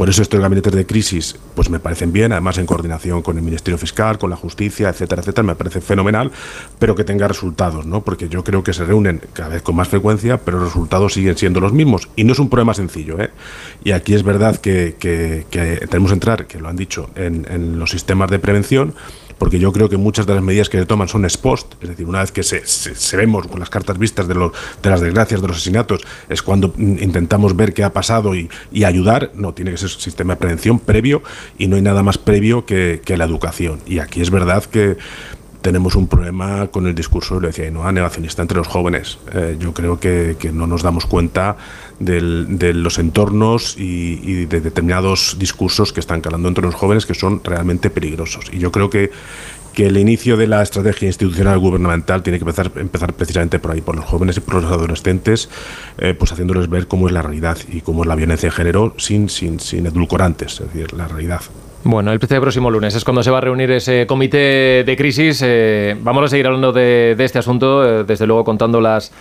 Por 0.01 0.09
eso 0.09 0.23
estos 0.23 0.39
gabinetes 0.39 0.73
de 0.73 0.85
crisis 0.85 1.35
pues 1.53 1.69
me 1.69 1.79
parecen 1.79 2.11
bien, 2.11 2.31
además 2.31 2.57
en 2.57 2.65
coordinación 2.65 3.21
con 3.21 3.37
el 3.37 3.43
Ministerio 3.43 3.77
Fiscal, 3.77 4.17
con 4.17 4.29
la 4.29 4.35
Justicia, 4.35 4.89
etcétera, 4.89 5.21
etcétera, 5.21 5.43
me 5.43 5.55
parece 5.55 5.79
fenomenal, 5.79 6.31
pero 6.79 6.95
que 6.95 7.03
tenga 7.03 7.27
resultados, 7.27 7.85
¿no? 7.85 8.01
Porque 8.01 8.27
yo 8.27 8.43
creo 8.43 8.63
que 8.63 8.73
se 8.73 8.83
reúnen 8.83 9.21
cada 9.33 9.49
vez 9.49 9.61
con 9.61 9.75
más 9.75 9.89
frecuencia, 9.89 10.37
pero 10.37 10.59
los 10.59 10.69
resultados 10.69 11.13
siguen 11.13 11.37
siendo 11.37 11.59
los 11.59 11.71
mismos. 11.71 12.09
Y 12.15 12.23
no 12.23 12.33
es 12.33 12.39
un 12.39 12.49
problema 12.49 12.73
sencillo, 12.73 13.21
¿eh? 13.21 13.29
Y 13.83 13.91
aquí 13.91 14.15
es 14.15 14.23
verdad 14.23 14.55
que, 14.55 14.95
tenemos 15.89 16.09
que 16.09 16.13
entrar, 16.13 16.47
que 16.47 16.59
lo 16.59 16.67
han 16.67 16.77
dicho, 16.77 17.09
en, 17.15 17.45
en 17.49 17.77
los 17.77 17.91
sistemas 17.91 18.31
de 18.31 18.39
prevención, 18.39 18.95
porque 19.41 19.57
yo 19.57 19.73
creo 19.73 19.89
que 19.89 19.97
muchas 19.97 20.27
de 20.27 20.35
las 20.35 20.43
medidas 20.43 20.69
que 20.69 20.77
se 20.77 20.85
toman 20.85 21.07
son 21.07 21.25
ex 21.25 21.35
post, 21.35 21.73
es 21.81 21.89
decir, 21.89 22.05
una 22.05 22.19
vez 22.19 22.31
que 22.31 22.43
se, 22.43 22.63
se, 22.63 23.17
vemos 23.17 23.47
con 23.47 23.59
las 23.59 23.71
cartas 23.71 23.97
vistas 23.97 24.27
de, 24.27 24.35
los, 24.35 24.51
de 24.83 24.89
las 24.91 25.01
desgracias, 25.01 25.41
de 25.41 25.47
los 25.47 25.57
asesinatos, 25.57 26.03
es 26.29 26.43
cuando 26.43 26.71
intentamos 26.77 27.55
ver 27.55 27.73
qué 27.73 27.83
ha 27.83 27.91
pasado 27.91 28.35
y, 28.35 28.49
ayudar, 28.85 29.31
no, 29.33 29.55
tiene 29.55 29.71
que 29.71 29.77
ser 29.77 29.89
un 29.89 29.99
sistema 29.99 30.35
de 30.35 30.41
prevención 30.41 30.77
previo 30.77 31.23
y 31.57 31.65
no 31.65 31.75
hay 31.75 31.81
nada 31.81 32.03
más 32.03 32.19
previo 32.19 32.67
que 32.67 33.01
la 33.17 33.25
educación. 33.25 33.79
Y 33.87 33.97
aquí 33.97 34.21
es 34.21 34.29
verdad 34.29 34.63
que 34.63 34.97
tenemos 35.61 35.95
un 35.95 36.07
problema 36.07 36.67
con 36.67 36.87
el 36.87 36.95
discurso, 36.95 37.39
lo 37.39 37.47
decía, 37.47 37.69
¿no? 37.71 37.89
negacionista 37.91 38.41
entre 38.41 38.57
los 38.57 38.67
jóvenes. 38.67 39.19
Eh, 39.33 39.57
yo 39.59 39.73
creo 39.73 39.99
que, 39.99 40.35
que, 40.39 40.51
no 40.51 40.67
nos 40.67 40.81
damos 40.81 41.05
cuenta 41.05 41.57
de 41.99 42.73
los 42.73 42.97
entornos 42.97 43.77
y, 43.77 44.19
y, 44.23 44.45
de 44.45 44.59
determinados 44.59 45.37
discursos 45.37 45.93
que 45.93 45.99
están 45.99 46.21
calando 46.21 46.47
entre 46.47 46.63
los 46.63 46.73
jóvenes 46.73 47.05
que 47.05 47.13
son 47.13 47.43
realmente 47.43 47.89
peligrosos. 47.89 48.45
Y 48.51 48.57
yo 48.57 48.71
creo 48.71 48.89
que, 48.89 49.11
que 49.73 49.87
el 49.87 49.97
inicio 49.97 50.37
de 50.37 50.47
la 50.47 50.61
estrategia 50.61 51.07
institucional 51.07 51.57
gubernamental 51.59 52.23
tiene 52.23 52.39
que 52.39 52.43
empezar, 52.43 52.71
empezar 52.75 53.13
precisamente 53.13 53.59
por 53.59 53.71
ahí, 53.71 53.81
por 53.81 53.95
los 53.95 54.05
jóvenes 54.05 54.37
y 54.37 54.39
por 54.41 54.55
los 54.55 54.71
adolescentes, 54.71 55.49
eh, 55.97 56.13
pues 56.17 56.31
haciéndoles 56.31 56.69
ver 56.69 56.87
cómo 56.87 57.07
es 57.07 57.13
la 57.13 57.21
realidad 57.21 57.57
y 57.71 57.81
cómo 57.81 58.03
es 58.03 58.07
la 58.07 58.15
violencia 58.15 58.49
de 58.49 58.55
género 58.55 58.93
sin, 58.97 59.29
sin, 59.29 59.59
sin 59.59 59.85
edulcorantes, 59.85 60.59
es 60.59 60.73
decir, 60.73 60.93
la 60.93 61.07
realidad. 61.07 61.41
Bueno, 61.83 62.11
el 62.11 62.19
próximo 62.19 62.69
lunes 62.69 62.93
es 62.93 63.03
cuando 63.03 63.23
se 63.23 63.31
va 63.31 63.39
a 63.39 63.41
reunir 63.41 63.71
ese 63.71 64.05
comité 64.05 64.83
de 64.85 64.95
crisis. 64.95 65.41
Eh, 65.43 65.95
vamos 65.99 66.23
a 66.23 66.27
seguir 66.27 66.45
hablando 66.45 66.71
de, 66.71 67.15
este 67.17 67.39
asunto, 67.39 67.83
eh, 67.83 68.03
desde 68.03 68.27
luego 68.27 68.43
contando 68.43 68.79
las, 68.79 69.11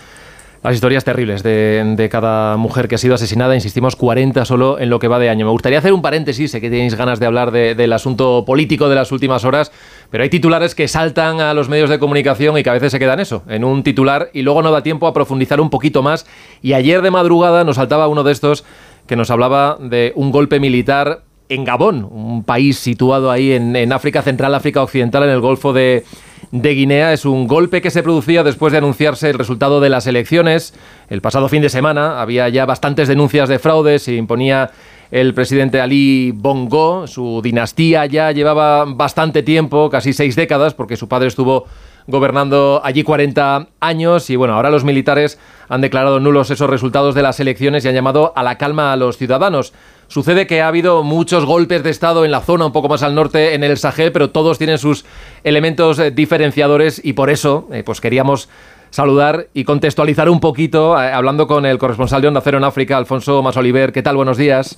las 0.61 0.75
historias 0.75 1.03
terribles 1.03 1.41
de, 1.41 1.95
de, 1.97 2.09
cada 2.09 2.57
mujer 2.57 2.87
que 2.87 2.95
ha 2.95 2.97
sido 2.99 3.15
asesinada. 3.15 3.55
Insistimos, 3.55 3.95
40 3.95 4.45
solo 4.45 4.77
en 4.77 4.91
lo 4.91 4.99
que 4.99 5.07
va 5.07 5.17
de 5.17 5.29
año. 5.29 5.47
Me 5.47 5.51
gustaría 5.51 5.79
hacer 5.79 5.91
un 5.91 6.03
paréntesis, 6.03 6.51
sé 6.51 6.61
que 6.61 6.69
tenéis 6.69 6.93
ganas 6.93 7.19
de 7.19 7.25
hablar 7.25 7.49
de, 7.49 7.73
del 7.73 7.93
asunto 7.93 8.43
político 8.45 8.89
de 8.89 8.95
las 8.95 9.11
últimas 9.11 9.43
horas, 9.43 9.71
pero 10.11 10.23
hay 10.23 10.29
titulares 10.29 10.75
que 10.75 10.87
saltan 10.87 11.39
a 11.39 11.55
los 11.55 11.67
medios 11.67 11.89
de 11.89 11.97
comunicación 11.97 12.59
y 12.59 12.63
que 12.63 12.69
a 12.69 12.73
veces 12.73 12.91
se 12.91 12.99
quedan 12.99 13.19
eso, 13.19 13.41
en 13.47 13.63
un 13.63 13.81
titular 13.81 14.29
y 14.33 14.43
luego 14.43 14.61
no 14.61 14.69
da 14.69 14.83
tiempo 14.83 15.07
a 15.07 15.13
profundizar 15.13 15.59
un 15.59 15.71
poquito 15.71 16.03
más. 16.03 16.27
Y 16.61 16.73
ayer 16.73 17.01
de 17.01 17.09
madrugada 17.09 17.63
nos 17.63 17.77
saltaba 17.77 18.07
uno 18.07 18.21
de 18.23 18.33
estos 18.33 18.65
que 19.07 19.15
nos 19.15 19.31
hablaba 19.31 19.79
de 19.81 20.13
un 20.15 20.29
golpe 20.29 20.59
militar 20.59 21.23
en 21.51 21.65
Gabón, 21.65 22.07
un 22.09 22.43
país 22.43 22.79
situado 22.79 23.29
ahí 23.29 23.51
en, 23.51 23.91
África 23.91 24.21
Central, 24.21 24.55
África 24.55 24.81
Occidental, 24.81 25.23
en 25.23 25.31
el 25.31 25.41
Golfo 25.41 25.73
de, 25.73 26.05
de, 26.51 26.73
Guinea. 26.73 27.11
Es 27.11 27.25
un 27.25 27.45
golpe 27.45 27.81
que 27.81 27.91
se 27.91 28.03
producía 28.03 28.43
después 28.43 28.71
de 28.71 28.77
anunciarse 28.77 29.29
el 29.29 29.37
resultado 29.37 29.81
de 29.81 29.89
las 29.89 30.07
elecciones. 30.07 30.73
El 31.09 31.19
pasado 31.19 31.49
fin 31.49 31.61
de 31.61 31.67
semana 31.67 32.21
había 32.21 32.47
ya 32.47 32.65
bastantes 32.65 33.09
denuncias 33.09 33.49
de 33.49 33.59
fraude, 33.59 33.99
se 33.99 34.15
imponía 34.15 34.71
el 35.11 35.33
presidente 35.33 35.81
Ali 35.81 36.31
Bongo. 36.33 37.05
Su 37.05 37.41
dinastía 37.43 38.05
ya 38.05 38.31
llevaba 38.31 38.85
bastante 38.85 39.43
tiempo, 39.43 39.89
casi 39.89 40.13
seis 40.13 40.37
décadas, 40.37 40.73
porque 40.73 40.95
su 40.95 41.09
padre 41.09 41.27
estuvo 41.27 41.65
gobernando 42.07 42.81
allí 42.83 43.03
40 43.03 43.67
años 43.79 44.29
y 44.29 44.35
bueno, 44.35 44.53
ahora 44.55 44.69
los 44.69 44.83
militares 44.83 45.39
han 45.69 45.81
declarado 45.81 46.19
nulos 46.19 46.51
esos 46.51 46.69
resultados 46.69 47.15
de 47.15 47.21
las 47.21 47.39
elecciones 47.39 47.85
y 47.85 47.87
han 47.87 47.95
llamado 47.95 48.33
a 48.35 48.43
la 48.43 48.57
calma 48.57 48.91
a 48.91 48.95
los 48.97 49.17
ciudadanos. 49.17 49.73
Sucede 50.07 50.45
que 50.45 50.61
ha 50.61 50.67
habido 50.67 51.03
muchos 51.03 51.45
golpes 51.45 51.83
de 51.83 51.89
Estado 51.89 52.25
en 52.25 52.31
la 52.31 52.41
zona, 52.41 52.65
un 52.65 52.73
poco 52.73 52.89
más 52.89 53.01
al 53.01 53.15
norte, 53.15 53.53
en 53.53 53.63
el 53.63 53.77
Sahel, 53.77 54.11
pero 54.11 54.29
todos 54.29 54.57
tienen 54.57 54.77
sus 54.77 55.05
elementos 55.45 55.99
eh, 55.99 56.11
diferenciadores 56.11 56.99
y 57.03 57.13
por 57.13 57.29
eso 57.29 57.69
eh, 57.71 57.83
pues 57.83 58.01
queríamos 58.01 58.49
saludar 58.91 59.47
y 59.53 59.63
contextualizar 59.63 60.29
un 60.29 60.39
poquito, 60.39 61.01
eh, 61.01 61.11
hablando 61.11 61.47
con 61.47 61.65
el 61.65 61.79
corresponsal 61.79 62.21
de 62.21 62.27
Onda 62.27 62.41
Cero 62.41 62.59
en 62.59 62.63
África, 62.63 62.97
Alfonso 62.97 63.41
Masoliver. 63.41 63.91
¿Qué 63.91 64.03
tal? 64.03 64.15
Buenos 64.15 64.37
días. 64.37 64.77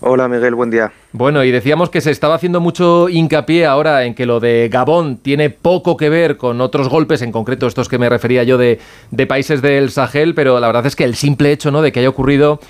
Hola 0.00 0.28
Miguel, 0.28 0.54
buen 0.54 0.70
día. 0.70 0.92
Bueno, 1.12 1.44
y 1.44 1.50
decíamos 1.50 1.90
que 1.90 2.00
se 2.00 2.10
estaba 2.10 2.34
haciendo 2.34 2.60
mucho 2.60 3.08
hincapié 3.08 3.66
ahora 3.66 4.04
en 4.04 4.14
que 4.14 4.26
lo 4.26 4.40
de 4.40 4.68
Gabón 4.72 5.18
tiene 5.18 5.50
poco 5.50 5.96
que 5.96 6.08
ver 6.08 6.36
con 6.36 6.60
otros 6.60 6.88
golpes, 6.88 7.22
en 7.22 7.30
concreto 7.30 7.66
estos 7.66 7.88
que 7.88 7.98
me 7.98 8.08
refería 8.08 8.42
yo 8.42 8.58
de, 8.58 8.80
de 9.10 9.26
países 9.26 9.62
del 9.62 9.90
Sahel, 9.90 10.34
pero 10.34 10.58
la 10.58 10.66
verdad 10.66 10.86
es 10.86 10.96
que 10.96 11.04
el 11.04 11.14
simple 11.14 11.52
hecho 11.52 11.70
¿no? 11.70 11.82
de 11.82 11.92
que 11.92 12.00
haya 12.00 12.08
ocurrido 12.08 12.60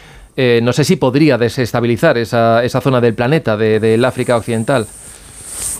eh, 0.41 0.61
no 0.63 0.73
sé 0.73 0.85
si 0.85 0.95
podría 0.95 1.37
desestabilizar 1.37 2.17
esa, 2.17 2.63
esa 2.63 2.81
zona 2.81 3.01
del 3.01 3.15
planeta, 3.15 3.57
del 3.57 3.81
de, 3.81 3.99
de 3.99 4.07
África 4.07 4.37
Occidental. 4.37 4.87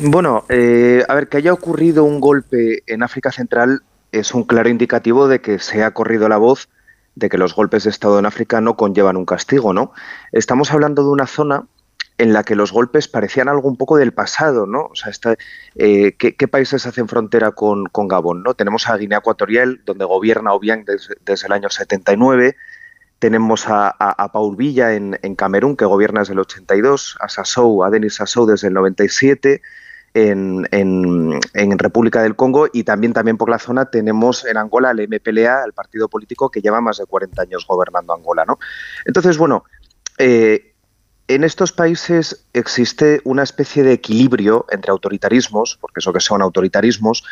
Bueno, 0.01 0.45
eh, 0.49 1.05
a 1.09 1.15
ver, 1.15 1.29
que 1.29 1.37
haya 1.37 1.53
ocurrido 1.53 2.03
un 2.03 2.21
golpe 2.21 2.83
en 2.89 3.05
África 3.05 3.31
Central 3.31 3.83
es 4.13 4.35
un 4.35 4.45
claro 4.45 4.69
indicativo 4.69 5.29
de 5.29 5.41
que 5.41 5.59
se 5.59 5.83
ha 5.85 5.93
corrido 5.93 6.29
la 6.29 6.39
voz 6.39 6.69
de 7.15 7.29
que 7.29 7.39
los 7.39 7.55
golpes 7.55 7.85
de 7.85 7.91
Estado 7.91 8.19
en 8.19 8.27
África 8.27 8.61
no 8.61 8.77
conllevan 8.77 9.17
un 9.17 9.27
castigo, 9.27 9.73
¿no? 9.73 9.93
Estamos 10.33 10.73
hablando 10.73 11.03
de 11.03 11.11
una 11.11 11.27
zona 11.27 11.65
en 12.17 12.33
la 12.33 12.43
que 12.43 12.57
los 12.57 12.73
golpes 12.73 13.09
parecían 13.09 13.49
algo 13.49 13.69
un 13.69 13.77
poco 13.77 13.97
del 13.97 14.13
pasado, 14.13 14.67
¿no? 14.67 14.87
O 14.87 14.95
sea, 14.95 15.11
esta, 15.11 15.37
eh, 15.77 16.15
¿qué, 16.19 16.37
¿qué, 16.37 16.49
países 16.49 16.87
hacen 16.87 17.09
frontera 17.09 17.53
con, 17.53 17.87
Gabón, 17.93 18.43
¿no? 18.43 18.55
Tenemos 18.55 18.89
a 18.89 18.97
Guinea 18.97 19.19
Ecuatorial, 19.19 19.83
donde 19.85 20.05
gobierna 20.05 20.53
Obiang 20.53 20.85
desde, 20.85 21.47
el 21.47 21.53
año 21.53 21.71
79, 21.71 22.57
tenemos 23.21 23.69
a, 23.69 23.89
a, 23.89 24.11
a 24.25 24.33
Paul 24.33 24.57
Villa 24.57 24.95
en, 24.95 25.19
en, 25.23 25.35
Camerún, 25.37 25.77
que 25.77 25.85
gobierna 25.85 26.21
desde 26.21 26.35
el 26.35 26.41
82, 26.41 27.19
a 27.21 27.29
Sassou, 27.29 27.85
a 27.85 27.91
Denis 27.91 28.17
Sassou 28.17 28.47
desde 28.47 28.69
el 28.69 28.75
97, 28.75 29.63
en, 30.15 30.67
en, 30.73 31.39
en, 31.55 31.79
República 31.79 32.23
del 32.23 32.37
Congo 32.37 32.69
y 32.73 32.85
también, 32.85 33.13
también 33.13 33.37
por 33.37 33.51
la 33.51 33.59
zona 33.59 33.91
tenemos 33.91 34.45
en 34.45 34.57
Angola 34.57 34.91
al 34.91 35.07
MPLA, 35.09 35.65
el 35.65 35.73
partido 35.73 36.09
político 36.09 36.51
que 36.51 36.61
lleva 36.61 36.81
más 36.81 36.99
de 36.99 37.07
40 37.07 37.43
años 37.43 37.67
gobernando 37.67 38.15
Angola. 38.15 38.45
¿no? 38.45 38.59
Entonces, 39.05 39.39
bueno, 39.39 39.65
eh, 40.19 40.75
en 41.29 41.45
estos 41.45 41.73
países 41.73 42.47
existe 42.55 43.21
una 43.25 43.43
especie 43.43 43.83
de 43.83 43.93
equilibrio 43.93 44.67
entre 44.71 44.91
autoritarismos, 44.91 45.79
porque 45.81 46.01
eso 46.01 46.13
que 46.13 46.21
son 46.21 46.41
autoritarismos, 46.41 47.25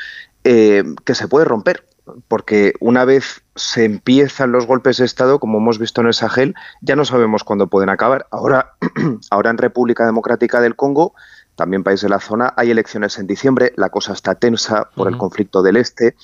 eh, 0.45 0.85
que 1.04 1.14
se 1.14 1.28
puede 1.28 1.47
romper 1.47 1.85
porque 2.28 2.75
una 2.80 3.04
vez 3.04 3.42
se 3.54 3.85
empiezan 3.85 4.52
los 4.52 4.66
golpes 4.66 4.99
de 4.99 5.04
Estado, 5.04 5.40
como 5.40 5.59
hemos 5.59 5.78
visto 5.78 6.00
en 6.00 6.09
el 6.09 6.14
Sahel, 6.14 6.54
ya 6.80 6.97
no 6.97 7.04
sabemos 7.04 7.45
cuándo 7.45 7.68
pueden 7.68 7.88
acabar. 7.88 8.26
Ahora, 8.30 8.75
ahora 9.30 9.50
en 9.50 9.59
República 9.59 10.06
Democrática 10.06 10.61
del 10.61 10.76
Congo, 10.76 11.14
también 11.56 11.82
país 11.82 12.00
de 12.00 12.08
la 12.08 12.20
zona, 12.20 12.54
hay 12.56 12.70
elecciones 12.70 13.18
en 13.18 13.26
diciembre, 13.26 13.72
la 13.76 13.88
cosa 13.88 14.12
está 14.12 14.36
tensa 14.36 14.90
por 14.94 15.06
uh 15.06 15.10
-huh. 15.10 15.14
el 15.14 15.18
conflicto 15.18 15.62
del 15.62 15.76
este. 15.76 16.14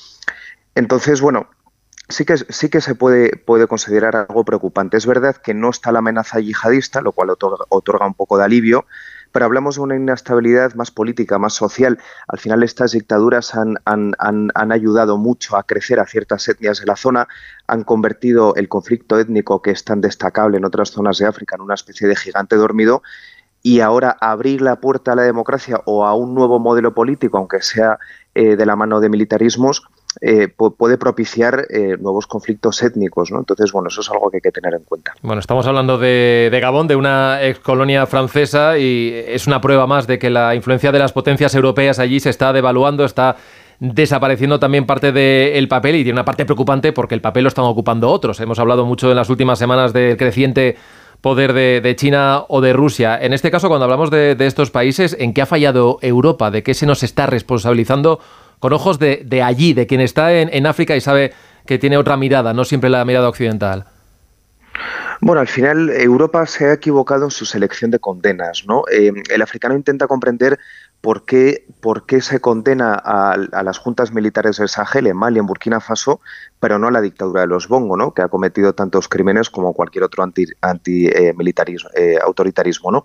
Entonces, 0.74 1.20
bueno, 1.20 1.48
sí 2.08 2.24
que, 2.24 2.36
sí 2.36 2.68
que 2.68 2.80
se 2.80 2.94
puede, 2.94 3.36
puede 3.36 3.66
considerar 3.66 4.14
algo 4.14 4.44
preocupante. 4.44 4.96
Es 4.96 5.06
verdad 5.06 5.36
que 5.36 5.54
no 5.54 5.70
está 5.70 5.90
la 5.92 5.98
amenaza 5.98 6.38
yihadista, 6.38 7.00
lo 7.00 7.12
cual 7.12 7.30
otorga, 7.30 7.64
otorga 7.68 8.06
un 8.06 8.14
poco 8.14 8.38
de 8.38 8.44
alivio, 8.44 8.86
pero 9.32 9.46
hablamos 9.46 9.76
de 9.76 9.80
una 9.80 9.96
inestabilidad 9.96 10.74
más 10.74 10.90
política, 10.90 11.38
más 11.38 11.54
social. 11.54 11.98
Al 12.28 12.38
final 12.38 12.62
estas 12.62 12.92
dictaduras 12.92 13.54
han, 13.54 13.78
han, 13.84 14.14
han, 14.18 14.50
han, 14.54 14.72
ayudado 14.72 15.16
mucho 15.16 15.56
a 15.56 15.64
crecer 15.64 16.00
a 16.00 16.06
ciertas 16.06 16.46
etnias 16.48 16.80
de 16.80 16.86
la 16.86 16.96
zona, 16.96 17.28
han 17.66 17.82
convertido 17.82 18.54
el 18.56 18.68
conflicto 18.68 19.18
étnico 19.18 19.62
que 19.62 19.70
es 19.70 19.84
tan 19.84 20.02
destacable 20.02 20.58
en 20.58 20.66
otras 20.66 20.90
zonas 20.90 21.16
de 21.18 21.26
África 21.26 21.56
en 21.56 21.62
una 21.62 21.74
especie 21.74 22.06
de 22.08 22.16
gigante 22.16 22.56
dormido 22.56 23.02
y 23.62 23.80
ahora 23.80 24.16
abrir 24.20 24.60
la 24.60 24.76
puerta 24.76 25.12
a 25.12 25.16
la 25.16 25.22
democracia 25.22 25.80
o 25.84 26.04
a 26.04 26.14
un 26.14 26.34
nuevo 26.34 26.58
modelo 26.58 26.94
político, 26.94 27.38
aunque 27.38 27.62
sea 27.62 27.98
eh, 28.34 28.56
de 28.56 28.66
la 28.66 28.76
mano 28.76 29.00
de 29.00 29.08
militarismos, 29.08 29.84
eh, 30.20 30.48
puede 30.48 30.98
propiciar 30.98 31.66
eh, 31.70 31.96
nuevos 31.98 32.26
conflictos 32.26 32.82
étnicos, 32.82 33.30
¿no? 33.30 33.38
Entonces, 33.38 33.72
bueno, 33.72 33.88
eso 33.88 34.02
es 34.02 34.10
algo 34.10 34.30
que 34.30 34.38
hay 34.38 34.40
que 34.40 34.50
tener 34.50 34.74
en 34.74 34.82
cuenta. 34.82 35.14
Bueno, 35.22 35.40
estamos 35.40 35.66
hablando 35.66 35.96
de, 35.96 36.58
Gabón, 36.60 36.86
de 36.86 36.96
una 36.96 37.42
ex 37.42 37.60
colonia 37.60 38.06
francesa, 38.06 38.78
y 38.78 39.12
es 39.26 39.46
una 39.46 39.60
prueba 39.60 39.86
más 39.86 40.06
de 40.06 40.18
que 40.18 40.28
la 40.28 40.54
influencia 40.54 40.92
de 40.92 40.98
las 40.98 41.12
potencias 41.12 41.54
europeas 41.54 41.98
allí 41.98 42.20
se 42.20 42.30
está 42.30 42.52
devaluando, 42.52 43.04
está 43.04 43.36
desapareciendo 43.78 44.60
también 44.60 44.86
parte 44.86 45.12
del 45.12 45.66
papel 45.66 45.96
y 45.96 46.04
tiene 46.04 46.12
una 46.12 46.24
parte 46.24 46.44
preocupante 46.44 46.92
porque 46.92 47.16
el 47.16 47.20
papel 47.20 47.44
lo 47.44 47.48
están 47.48 47.64
ocupando 47.64 48.10
otros. 48.10 48.38
Hemos 48.40 48.58
hablado 48.60 48.86
mucho 48.86 49.10
en 49.10 49.16
las 49.16 49.28
últimas 49.28 49.58
semanas 49.58 49.92
del 49.92 50.16
creciente 50.16 50.76
poder 51.22 51.52
de, 51.52 51.96
China 51.96 52.44
o 52.48 52.60
de 52.60 52.74
Rusia. 52.74 53.18
En 53.18 53.32
este 53.32 53.50
caso, 53.50 53.68
cuando 53.68 53.84
hablamos 53.84 54.10
de, 54.10 54.36
estos 54.40 54.70
países, 54.70 55.16
¿en 55.18 55.32
qué 55.32 55.40
ha 55.40 55.46
fallado 55.46 55.98
Europa? 56.02 56.50
¿De 56.50 56.62
qué 56.62 56.74
se 56.74 56.84
nos 56.84 57.02
está 57.02 57.26
responsabilizando 57.26 58.20
con 58.58 58.72
ojos 58.72 58.98
de, 58.98 59.42
allí, 59.42 59.72
de 59.72 59.86
quien 59.86 60.00
está 60.00 60.34
en, 60.34 60.66
África 60.66 60.94
y 60.96 61.00
sabe 61.00 61.32
que 61.64 61.78
tiene 61.78 61.96
otra 61.96 62.16
mirada, 62.16 62.52
no 62.52 62.64
siempre 62.64 62.90
la 62.90 63.04
mirada 63.04 63.28
occidental? 63.28 63.86
Bueno, 65.20 65.40
al 65.40 65.46
final 65.46 65.90
Europa 65.90 66.44
se 66.46 66.66
ha 66.66 66.72
equivocado 66.72 67.24
en 67.24 67.30
su 67.30 67.46
selección 67.46 67.92
de 67.92 68.00
condenas. 68.00 68.64
Eh, 68.92 69.12
el 69.30 69.42
africano 69.42 69.76
intenta 69.76 70.08
comprender 70.08 70.58
por 71.02 71.24
qué, 71.24 71.66
se 72.20 72.40
condena 72.40 72.94
a, 72.94 73.36
las 73.36 73.78
juntas 73.78 74.12
militares 74.12 74.58
del 74.58 74.68
Sahel 74.68 75.08
en 75.08 75.16
Mali, 75.16 75.40
en 75.40 75.46
Burkina 75.46 75.80
Faso, 75.80 76.20
pero 76.60 76.78
no 76.78 76.86
a 76.86 76.90
la 76.92 77.00
dictadura 77.00 77.40
de 77.40 77.48
los 77.48 77.66
Bongo, 77.66 77.96
¿no? 77.96 78.14
que 78.14 78.22
ha 78.22 78.28
cometido 78.28 78.72
tantos 78.72 79.08
crímenes 79.08 79.50
como 79.50 79.74
cualquier 79.74 80.04
otro 80.04 80.22
anti, 80.22 80.46
eh, 81.08 81.34
eh, 81.96 82.18
autoritarismo. 82.24 82.92
¿no? 82.92 83.04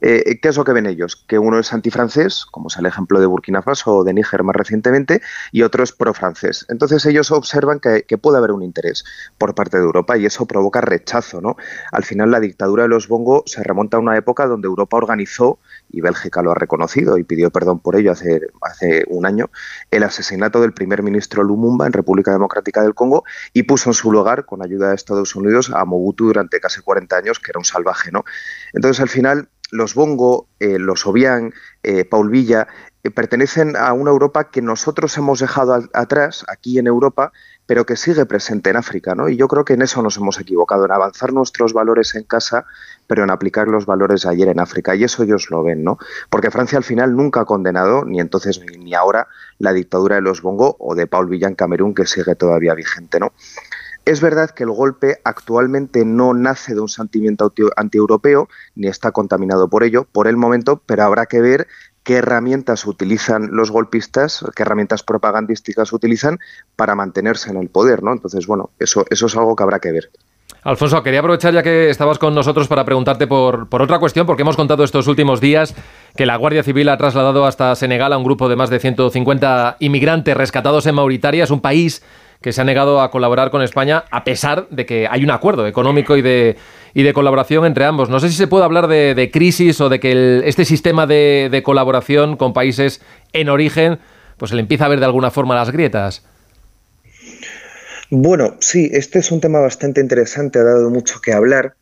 Eh, 0.00 0.38
¿Qué 0.40 0.48
es 0.48 0.56
lo 0.56 0.64
que 0.64 0.72
ven 0.72 0.86
ellos? 0.86 1.24
Que 1.26 1.38
uno 1.38 1.58
es 1.58 1.72
antifrancés, 1.72 2.46
como 2.50 2.68
es 2.68 2.76
el 2.76 2.86
ejemplo 2.86 3.20
de 3.20 3.26
Burkina 3.26 3.62
Faso 3.62 3.96
o 3.96 4.04
de 4.04 4.14
Níger 4.14 4.42
más 4.42 4.56
recientemente, 4.56 5.22
y 5.52 5.62
otro 5.62 5.82
es 5.82 5.92
pro-francés. 5.92 6.66
Entonces 6.68 7.04
ellos 7.06 7.30
observan 7.30 7.80
que, 7.80 8.02
que, 8.02 8.18
puede 8.18 8.38
haber 8.38 8.52
un 8.52 8.62
interés 8.62 9.04
por 9.38 9.54
parte 9.54 9.76
de 9.78 9.84
Europa 9.84 10.16
y 10.16 10.26
eso 10.26 10.46
provoca 10.46 10.80
rechazo. 10.80 11.40
¿no? 11.40 11.56
Al 11.92 12.04
final 12.04 12.30
la 12.30 12.40
dictadura 12.40 12.84
de 12.84 12.88
los 12.88 13.08
Bongo 13.08 13.42
se 13.46 13.62
remonta 13.62 13.96
a 13.96 14.00
una 14.00 14.16
época 14.16 14.46
donde 14.46 14.66
Europa 14.66 14.96
organizó, 14.96 15.58
y 15.90 16.00
Bélgica 16.00 16.42
lo 16.42 16.52
ha 16.52 16.54
reconocido, 16.54 17.18
y 17.18 17.24
pidió 17.24 17.50
perdón 17.50 17.80
por 17.80 17.96
ello 17.96 18.12
hace, 18.12 18.40
hace 18.62 19.04
un 19.08 19.26
año, 19.26 19.50
el 19.90 20.02
asesinato 20.02 20.60
del 20.60 20.72
primer 20.72 21.02
ministro 21.02 21.42
Lumumba 21.42 21.86
en 21.86 21.92
República 21.92 22.32
Democrática 22.32 22.82
del 22.82 22.94
Congo 22.94 23.24
y 23.52 23.64
puso 23.64 23.90
en 23.90 23.94
su 23.94 24.10
lugar, 24.12 24.44
con 24.44 24.62
ayuda 24.62 24.88
de 24.88 24.94
Estados 24.94 25.34
Unidos, 25.36 25.70
a 25.74 25.84
Mobutu 25.84 26.26
durante 26.26 26.60
casi 26.60 26.80
40 26.80 27.16
años, 27.16 27.38
que 27.38 27.50
era 27.50 27.58
un 27.58 27.64
salvaje. 27.64 28.10
¿no? 28.10 28.24
Entonces, 28.72 29.00
al 29.00 29.08
final, 29.08 29.48
los 29.74 29.94
Bongo, 29.94 30.46
eh, 30.60 30.78
los 30.78 31.04
Obiang, 31.04 31.52
eh, 31.82 32.04
Paul 32.04 32.30
Villa, 32.30 32.68
eh, 33.02 33.10
pertenecen 33.10 33.76
a 33.76 33.92
una 33.92 34.12
Europa 34.12 34.48
que 34.48 34.62
nosotros 34.62 35.18
hemos 35.18 35.40
dejado 35.40 35.82
atrás, 35.92 36.44
aquí 36.48 36.78
en 36.78 36.86
Europa, 36.86 37.32
pero 37.66 37.84
que 37.84 37.96
sigue 37.96 38.24
presente 38.24 38.70
en 38.70 38.76
África, 38.76 39.16
¿no? 39.16 39.28
Y 39.28 39.36
yo 39.36 39.48
creo 39.48 39.64
que 39.64 39.72
en 39.74 39.82
eso 39.82 40.00
nos 40.00 40.16
hemos 40.16 40.38
equivocado, 40.38 40.84
en 40.84 40.92
avanzar 40.92 41.32
nuestros 41.32 41.72
valores 41.72 42.14
en 42.14 42.22
casa, 42.22 42.66
pero 43.08 43.24
en 43.24 43.30
aplicar 43.30 43.66
los 43.66 43.84
valores 43.84 44.22
de 44.22 44.30
ayer 44.30 44.46
en 44.46 44.60
África. 44.60 44.94
Y 44.94 45.02
eso 45.02 45.24
ellos 45.24 45.50
lo 45.50 45.64
ven, 45.64 45.82
¿no? 45.82 45.98
Porque 46.30 46.52
Francia 46.52 46.78
al 46.78 46.84
final 46.84 47.16
nunca 47.16 47.40
ha 47.40 47.44
condenado, 47.44 48.04
ni 48.04 48.20
entonces 48.20 48.60
ni 48.78 48.94
ahora, 48.94 49.26
la 49.58 49.72
dictadura 49.72 50.14
de 50.14 50.22
los 50.22 50.40
Bongo 50.40 50.76
o 50.78 50.94
de 50.94 51.08
Paul 51.08 51.28
Villa 51.28 51.48
en 51.48 51.56
Camerún, 51.56 51.94
que 51.94 52.06
sigue 52.06 52.36
todavía 52.36 52.74
vigente, 52.74 53.18
¿no? 53.18 53.32
Es 54.04 54.20
verdad 54.20 54.50
que 54.50 54.64
el 54.64 54.70
golpe 54.70 55.18
actualmente 55.24 56.04
no 56.04 56.34
nace 56.34 56.74
de 56.74 56.80
un 56.80 56.88
sentimiento 56.88 57.50
antieuropeo, 57.76 58.48
ni 58.74 58.88
está 58.88 59.12
contaminado 59.12 59.68
por 59.68 59.82
ello, 59.82 60.06
por 60.12 60.28
el 60.28 60.36
momento, 60.36 60.82
pero 60.84 61.04
habrá 61.04 61.24
que 61.24 61.40
ver 61.40 61.66
qué 62.02 62.16
herramientas 62.16 62.86
utilizan 62.86 63.48
los 63.52 63.70
golpistas, 63.70 64.44
qué 64.54 64.62
herramientas 64.62 65.02
propagandísticas 65.02 65.92
utilizan 65.94 66.38
para 66.76 66.94
mantenerse 66.94 67.50
en 67.50 67.56
el 67.56 67.70
poder, 67.70 68.02
¿no? 68.02 68.12
Entonces, 68.12 68.46
bueno, 68.46 68.70
eso, 68.78 69.06
es 69.10 69.36
algo 69.36 69.56
que 69.56 69.62
habrá 69.62 69.80
que 69.80 69.90
ver. 69.90 70.10
Alfonso, 70.64 71.02
quería 71.02 71.20
aprovechar 71.20 71.54
ya 71.54 71.62
que 71.62 71.88
estabas 71.88 72.18
con 72.18 72.34
nosotros 72.34 72.68
para 72.68 72.84
preguntarte 72.84 73.26
por, 73.26 73.68
por, 73.70 73.80
otra 73.80 73.98
cuestión, 73.98 74.26
porque 74.26 74.42
hemos 74.42 74.56
contado 74.56 74.84
estos 74.84 75.06
últimos 75.06 75.40
días 75.40 75.74
que 76.14 76.26
la 76.26 76.36
Guardia 76.36 76.62
Civil 76.62 76.90
ha 76.90 76.98
trasladado 76.98 77.46
hasta 77.46 77.74
Senegal 77.74 78.12
a 78.12 78.18
un 78.18 78.24
grupo 78.24 78.50
de 78.50 78.56
más 78.56 78.68
de 78.68 78.80
150 78.80 79.76
inmigrantes 79.80 80.36
rescatados 80.36 80.86
en 80.86 80.94
Mauritania. 80.94 81.44
Es 81.44 81.50
un 81.50 81.60
país 81.60 82.02
que 82.44 82.52
se 82.52 82.60
ha 82.60 82.64
negado 82.64 83.00
a 83.00 83.10
colaborar 83.10 83.50
con 83.50 83.62
España 83.62 84.04
a 84.10 84.22
pesar 84.22 84.68
de 84.68 84.84
que 84.84 85.08
hay 85.10 85.24
un 85.24 85.30
acuerdo 85.30 85.66
económico 85.66 86.14
y 86.18 86.20
de, 86.20 86.58
y 86.92 87.02
de 87.02 87.14
colaboración 87.14 87.64
entre 87.64 87.86
ambos. 87.86 88.10
No 88.10 88.20
sé 88.20 88.28
si 88.28 88.34
se 88.34 88.46
puede 88.46 88.64
hablar 88.66 88.86
de, 88.86 89.30
crisis 89.32 89.80
o 89.80 89.88
de 89.88 89.98
que 89.98 90.42
este 90.44 90.66
sistema 90.66 91.06
de, 91.06 91.62
colaboración 91.64 92.36
con 92.36 92.52
países 92.52 93.00
en 93.32 93.48
origen 93.48 93.98
pues 94.36 94.50
se 94.50 94.56
le 94.56 94.60
empieza 94.60 94.84
a 94.84 94.88
ver 94.88 94.98
de 94.98 95.06
alguna 95.06 95.30
forma 95.30 95.54
las 95.54 95.70
grietas. 95.70 96.22
Bueno, 98.10 98.56
sí, 98.60 98.90
este 98.92 99.20
es 99.20 99.32
un 99.32 99.40
tema 99.40 99.60
bastante 99.60 100.02
interesante, 100.02 100.58
ha 100.58 100.64
dado 100.64 100.90
mucho 100.90 101.22
que 101.22 101.32
hablar, 101.32 101.76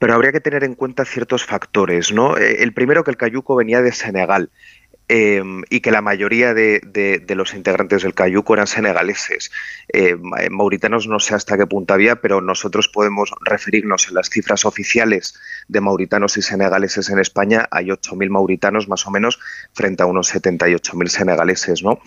pero 0.00 0.14
habría 0.14 0.32
que 0.32 0.40
tener 0.40 0.64
en 0.64 0.74
cuenta 0.74 1.04
ciertos 1.04 1.44
factores, 1.44 2.12
¿no? 2.12 2.36
Eh, 2.36 2.64
el 2.64 2.74
primero 2.74 3.04
que 3.04 3.12
el 3.12 3.16
cayuco 3.16 3.54
venía 3.54 3.82
de 3.82 3.92
Senegal. 3.92 4.50
Em, 5.10 5.62
y 5.70 5.80
que 5.80 5.90
la 5.90 6.02
mayoría 6.02 6.52
de, 6.52 7.24
los 7.34 7.54
integrantes 7.54 8.02
del 8.02 8.12
Cayuco 8.12 8.52
eran 8.52 8.66
senegaleses. 8.66 9.50
Em, 9.88 10.20
mauritanos 10.50 11.08
no 11.08 11.18
sé 11.18 11.34
hasta 11.34 11.56
qué 11.56 11.66
punto 11.66 11.94
había, 11.94 12.16
pero 12.16 12.42
nosotros 12.42 12.88
podemos 12.88 13.32
referirnos 13.40 14.08
en 14.08 14.14
las 14.14 14.28
cifras 14.28 14.66
oficiales 14.66 15.34
de 15.68 15.80
mauritanos 15.80 16.36
y 16.36 16.42
senegaleses 16.42 17.10
en 17.10 17.18
España. 17.18 17.68
Hay 17.70 17.86
8.000 17.86 18.30
mauritanos 18.30 18.88
más 18.88 19.06
o 19.06 19.10
menos 19.10 19.38
frente 19.72 20.02
a 20.02 20.06
unos 20.06 20.34
78.000 20.34 21.08
senegaleses. 21.08 21.82
¿no? 21.82 22.00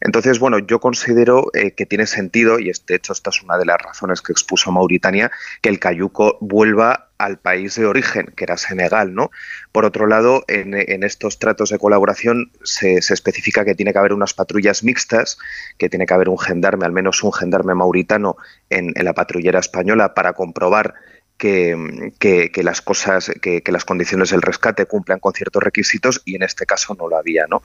Entonces, 0.00 0.38
bueno, 0.38 0.58
yo 0.60 0.80
considero 0.80 1.50
eh, 1.52 1.72
que 1.72 1.86
tiene 1.86 2.06
sentido, 2.06 2.58
y 2.58 2.70
de 2.86 2.94
hecho 2.94 3.12
esta 3.12 3.30
es 3.30 3.42
una 3.42 3.58
de 3.58 3.66
las 3.66 3.78
razones 3.80 4.22
que 4.22 4.32
expuso 4.32 4.72
Mauritania, 4.72 5.30
que 5.60 5.68
el 5.68 5.78
Cayuco 5.78 6.38
vuelva 6.40 7.10
al 7.18 7.38
país 7.38 7.74
de 7.74 7.84
origen, 7.84 8.32
que 8.36 8.44
era 8.44 8.56
Senegal, 8.56 9.12
¿no? 9.12 9.32
Por 9.72 9.84
otro 9.84 10.06
lado, 10.06 10.44
en, 10.46 11.02
estos 11.02 11.40
tratos 11.40 11.70
de 11.70 11.78
colaboración 11.78 12.52
se, 12.62 12.98
especifica 12.98 13.64
que 13.64 13.74
tiene 13.74 13.92
que 13.92 13.98
haber 13.98 14.12
unas 14.12 14.34
patrullas 14.34 14.84
mixtas, 14.84 15.36
que 15.78 15.88
tiene 15.88 16.06
que 16.06 16.14
haber 16.14 16.28
un 16.28 16.38
gendarme, 16.38 16.86
al 16.86 16.92
menos 16.92 17.24
un 17.24 17.32
gendarme 17.32 17.74
mauritano 17.74 18.36
en 18.70 18.92
la 18.94 19.14
patrullera 19.14 19.58
española 19.58 20.14
para 20.14 20.34
comprobar 20.34 20.94
que, 21.38 22.50
las 22.62 22.82
cosas, 22.82 23.30
que, 23.40 23.62
las 23.66 23.84
condiciones 23.84 24.30
del 24.30 24.42
rescate 24.42 24.86
cumplan 24.86 25.20
con 25.20 25.32
ciertos 25.32 25.62
requisitos 25.62 26.20
y 26.24 26.36
en 26.36 26.42
este 26.42 26.66
caso 26.66 26.94
no 26.98 27.08
lo 27.08 27.16
había. 27.16 27.46
¿no? 27.48 27.62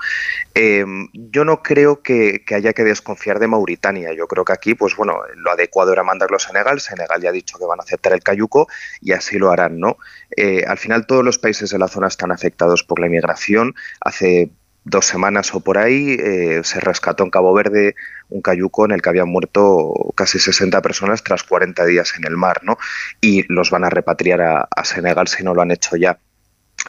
Em, 0.53 1.09
yo 1.13 1.43
no 1.43 1.61
creo 1.61 2.01
que, 2.01 2.43
haya 2.53 2.73
que 2.73 2.83
desconfiar 2.83 3.39
de 3.39 3.47
Mauritania. 3.47 4.13
Yo 4.13 4.27
creo 4.27 4.45
que 4.45 4.53
aquí, 4.53 4.75
pues 4.75 4.95
bueno, 4.95 5.17
lo 5.35 5.51
adecuado 5.51 5.91
era 5.91 6.03
mandarlo 6.03 6.37
a 6.37 6.39
Senegal. 6.39 6.79
Senegal 6.79 7.21
ya 7.21 7.29
ha 7.29 7.33
dicho 7.33 7.57
que 7.57 7.65
van 7.65 7.79
a 7.79 7.83
aceptar 7.83 8.13
el 8.13 8.21
cayuco 8.21 8.67
y 9.01 9.11
así 9.11 9.37
lo 9.37 9.51
harán. 9.51 9.79
¿no? 9.79 9.97
Eh, 10.37 10.63
al 10.67 10.77
final 10.77 11.07
todos 11.07 11.25
los 11.25 11.39
países 11.39 11.71
de 11.71 11.79
la 11.79 11.87
zona 11.87 12.07
están 12.07 12.31
afectados 12.31 12.83
por 12.83 12.99
la 12.99 13.07
inmigración. 13.07 13.73
Hace 13.99 14.51
dos 14.85 15.05
semanas 15.05 15.53
o 15.53 15.61
por 15.61 15.77
ahí 15.77 16.17
eh, 16.19 16.61
se 16.63 16.79
rescató 16.79 17.23
en 17.23 17.29
Cabo 17.29 17.53
Verde 17.53 17.95
un 18.29 18.41
cayuco 18.41 18.85
en 18.85 18.91
el 18.91 19.01
que 19.01 19.09
habían 19.09 19.29
muerto 19.29 19.93
casi 20.15 20.39
60 20.39 20.81
personas 20.81 21.23
tras 21.23 21.43
40 21.43 21.85
días 21.85 22.13
en 22.17 22.25
el 22.25 22.37
mar, 22.37 22.61
¿no? 22.63 22.77
Y 23.21 23.43
los 23.51 23.69
van 23.69 23.83
a 23.83 23.89
repatriar 23.89 24.41
a, 24.41 24.83
Senegal 24.83 25.27
si 25.27 25.43
no 25.43 25.53
lo 25.53 25.61
han 25.61 25.71
hecho 25.71 25.95
ya. 25.95 26.19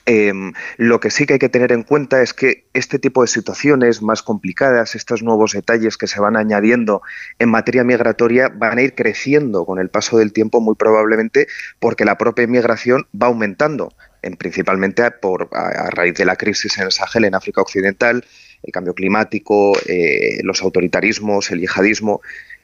Em, 0.06 0.52
lo 0.76 0.98
que 0.98 1.10
sí 1.10 1.24
que 1.24 1.34
hay 1.34 1.38
que 1.38 1.48
tener 1.48 1.70
en 1.70 1.84
cuenta 1.84 2.20
es 2.20 2.34
que 2.34 2.66
este 2.72 2.98
tipo 2.98 3.22
de 3.22 3.28
situaciones 3.28 4.02
más 4.02 4.22
complicadas, 4.22 4.96
estos 4.96 5.22
nuevos 5.22 5.52
detalles 5.52 5.96
que 5.96 6.08
se 6.08 6.20
van 6.20 6.36
añadiendo 6.36 7.02
en 7.38 7.50
materia 7.50 7.84
migratoria, 7.84 8.48
van 8.48 8.78
a 8.78 8.82
ir 8.82 8.94
creciendo 8.94 9.64
con 9.64 9.78
el 9.78 9.90
paso 9.90 10.18
del 10.18 10.32
tiempo 10.32 10.60
muy 10.60 10.74
probablemente 10.74 11.46
porque 11.78 12.04
la 12.04 12.18
propia 12.18 12.44
inmigración 12.44 13.06
va 13.14 13.28
aumentando 13.28 13.92
principalmente 14.38 15.10
por, 15.10 15.48
a, 15.52 15.90
raíz 15.90 16.14
de 16.14 16.24
la 16.24 16.36
crisis 16.36 16.78
en 16.78 16.84
el 16.84 16.92
Sahel, 16.92 17.24
en 17.24 17.34
África 17.34 17.60
Occidental, 17.60 18.24
el 18.62 18.72
cambio 18.72 18.94
climático, 18.94 19.72
eh, 19.86 20.40
los 20.42 20.62
autoritarismos, 20.62 21.50
el 21.50 21.60
yihadismo. 21.60 22.20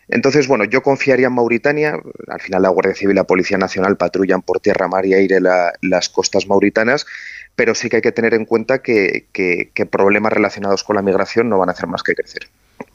Entonces, 0.09 0.49
bueno, 0.49 0.65
yo 0.65 0.83
confiaría 0.83 1.29
en 1.29 1.35
Mauritania. 1.35 2.01
Al 2.29 2.41
final, 2.41 2.63
la 2.63 2.69
Guardia 2.71 2.95
Civil 2.95 3.15
y 3.15 3.17
la 3.17 3.25
Policía 3.25 3.59
Nacional 3.59 3.97
patrullan 3.97 4.43
por 4.43 4.61
tierra, 4.61 4.89
mar 4.89 5.07
y 5.07 5.15
aire 5.15 5.39
las 5.41 6.09
costas 6.09 6.47
mauritanas, 6.49 7.07
pero 7.55 7.75
sí 7.75 7.89
que 7.89 7.97
hay 7.97 8.03
que 8.03 8.13
tener 8.13 8.35
en 8.35 8.45
cuenta 8.45 8.83
que, 8.83 9.27
que 9.33 9.87
problemas 9.87 10.33
relacionados 10.33 10.83
con 10.83 10.97
la 10.97 11.03
migración 11.03 11.49
no 11.49 11.59
van 11.59 11.69
a 11.69 11.73
hacer 11.73 11.87
más 11.87 12.03
que 12.03 12.15
crecer. 12.15 12.49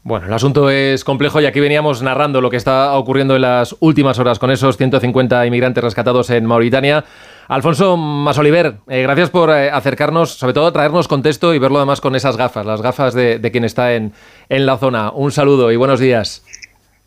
Bueno, 0.08 0.28
el 0.28 0.34
asunto 0.34 0.70
es 0.70 1.04
complejo 1.04 1.42
y 1.42 1.48
aquí 1.48 1.60
veníamos 1.60 2.04
narrando 2.04 2.40
lo 2.40 2.52
que 2.52 2.58
está 2.58 2.94
ocurriendo 2.94 3.36
en 3.36 3.42
las 3.42 3.76
últimas 3.80 4.20
horas 4.20 4.38
con 4.38 4.52
esos 4.52 4.78
150 4.78 5.48
inmigrantes 5.48 5.84
rescatados 5.84 6.30
en 6.30 6.46
Mauritania. 6.46 7.04
Alfonso 7.48 7.98
Masoliver, 7.98 8.76
eh, 8.88 9.02
gracias 9.02 9.32
por 9.32 9.50
eh, 9.50 9.72
acercarnos, 9.72 10.36
sobre 10.36 10.54
todo 10.54 10.72
traernos 10.72 11.08
contexto 11.08 11.56
y 11.56 11.58
verlo 11.58 11.78
además 11.78 12.02
con 12.02 12.16
esas 12.16 12.38
gafas, 12.38 12.68
las 12.68 12.84
gafas 12.84 13.16
de, 13.16 13.50
quien 13.52 13.64
está 13.64 13.96
en, 13.96 14.14
en 14.48 14.68
la 14.68 14.78
zona. 14.78 15.10
Un 15.10 15.32
saludo 15.32 15.72
y 15.72 15.76
buenos 15.76 16.00
días. 16.00 16.44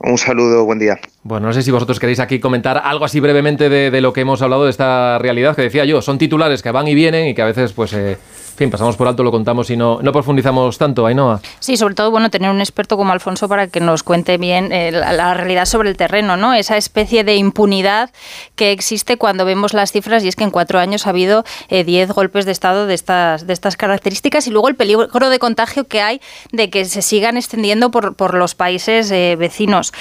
Un 0.01 0.19
saludo, 0.19 0.65
buen 0.65 0.81
día. 0.81 0.99
Bueno, 1.29 1.49
no 1.49 1.53
sé 1.53 1.63
si 1.63 1.71
vosotros 1.71 2.01
queréis 2.01 2.21
aquí 2.21 2.41
comentar 2.41 2.81
algo 2.83 3.05
así 3.05 3.21
brevemente 3.21 3.69
de, 3.69 4.01
lo 4.01 4.15
que 4.15 4.23
hemos 4.23 4.41
hablado 4.41 4.65
de 4.65 4.71
esta 4.71 5.19
realidad 5.19 5.55
que 5.55 5.61
decía 5.61 5.85
yo. 5.85 6.01
Son 6.01 6.17
titulares 6.17 6.63
que 6.63 6.71
van 6.71 6.89
y 6.89 6.95
vienen 6.95 7.29
y 7.29 7.35
que 7.35 7.43
a 7.43 7.45
veces, 7.45 7.75
pues, 7.75 7.93
eh, 7.93 8.17
fin, 8.59 8.71
pasamos 8.71 8.97
por 8.97 9.07
alto, 9.07 9.23
lo 9.23 9.31
contamos 9.31 9.71
y 9.71 9.77
no, 9.77 10.01
no 10.03 10.13
profundizamos 10.13 10.77
tanto, 10.79 11.07
Ainhoa. 11.07 11.41
Sí, 11.61 11.77
sobre 11.77 11.95
todo, 11.95 12.11
bueno, 12.11 12.29
tener 12.29 12.51
un 12.51 12.61
experto 12.61 12.97
como 12.97 13.13
Alfonso 13.13 13.49
para 13.49 13.69
que 13.69 13.81
nos 13.81 14.03
cuente 14.03 14.37
bien 14.37 14.73
eh, 14.73 14.91
la, 14.91 15.33
realidad 15.35 15.65
sobre 15.65 15.91
el 15.91 15.97
terreno, 15.97 16.37
¿no? 16.37 16.55
Esa 16.55 16.77
especie 16.77 17.23
de 17.25 17.37
impunidad 17.37 18.11
que 18.57 18.73
existe 18.73 19.17
cuando 19.17 19.45
vemos 19.45 19.75
las 19.75 19.93
cifras 19.93 20.25
y 20.25 20.29
es 20.29 20.35
que 20.35 20.45
en 20.45 20.51
cuatro 20.51 20.81
años 20.81 21.07
ha 21.07 21.11
habido 21.11 21.45
10 21.71 21.89
eh, 21.89 22.13
golpes 22.13 22.47
de 22.47 22.53
Estado 22.53 22.87
de 22.87 22.95
estas, 22.95 23.47
de 23.47 23.53
estas 23.53 23.77
características 23.77 24.47
y 24.49 24.51
luego 24.51 24.69
el 24.69 24.75
peligro 24.75 25.31
de 25.31 25.39
contagio 25.39 25.85
que 25.85 26.01
hay 26.03 26.21
de 26.51 26.69
que 26.69 26.85
se 26.85 27.01
sigan 27.01 27.37
extendiendo 27.37 27.91
por, 27.91 28.17
por 28.17 28.35
los 28.35 28.57
países 28.57 29.11
eh, 29.13 29.37
vecinos. 29.39 29.93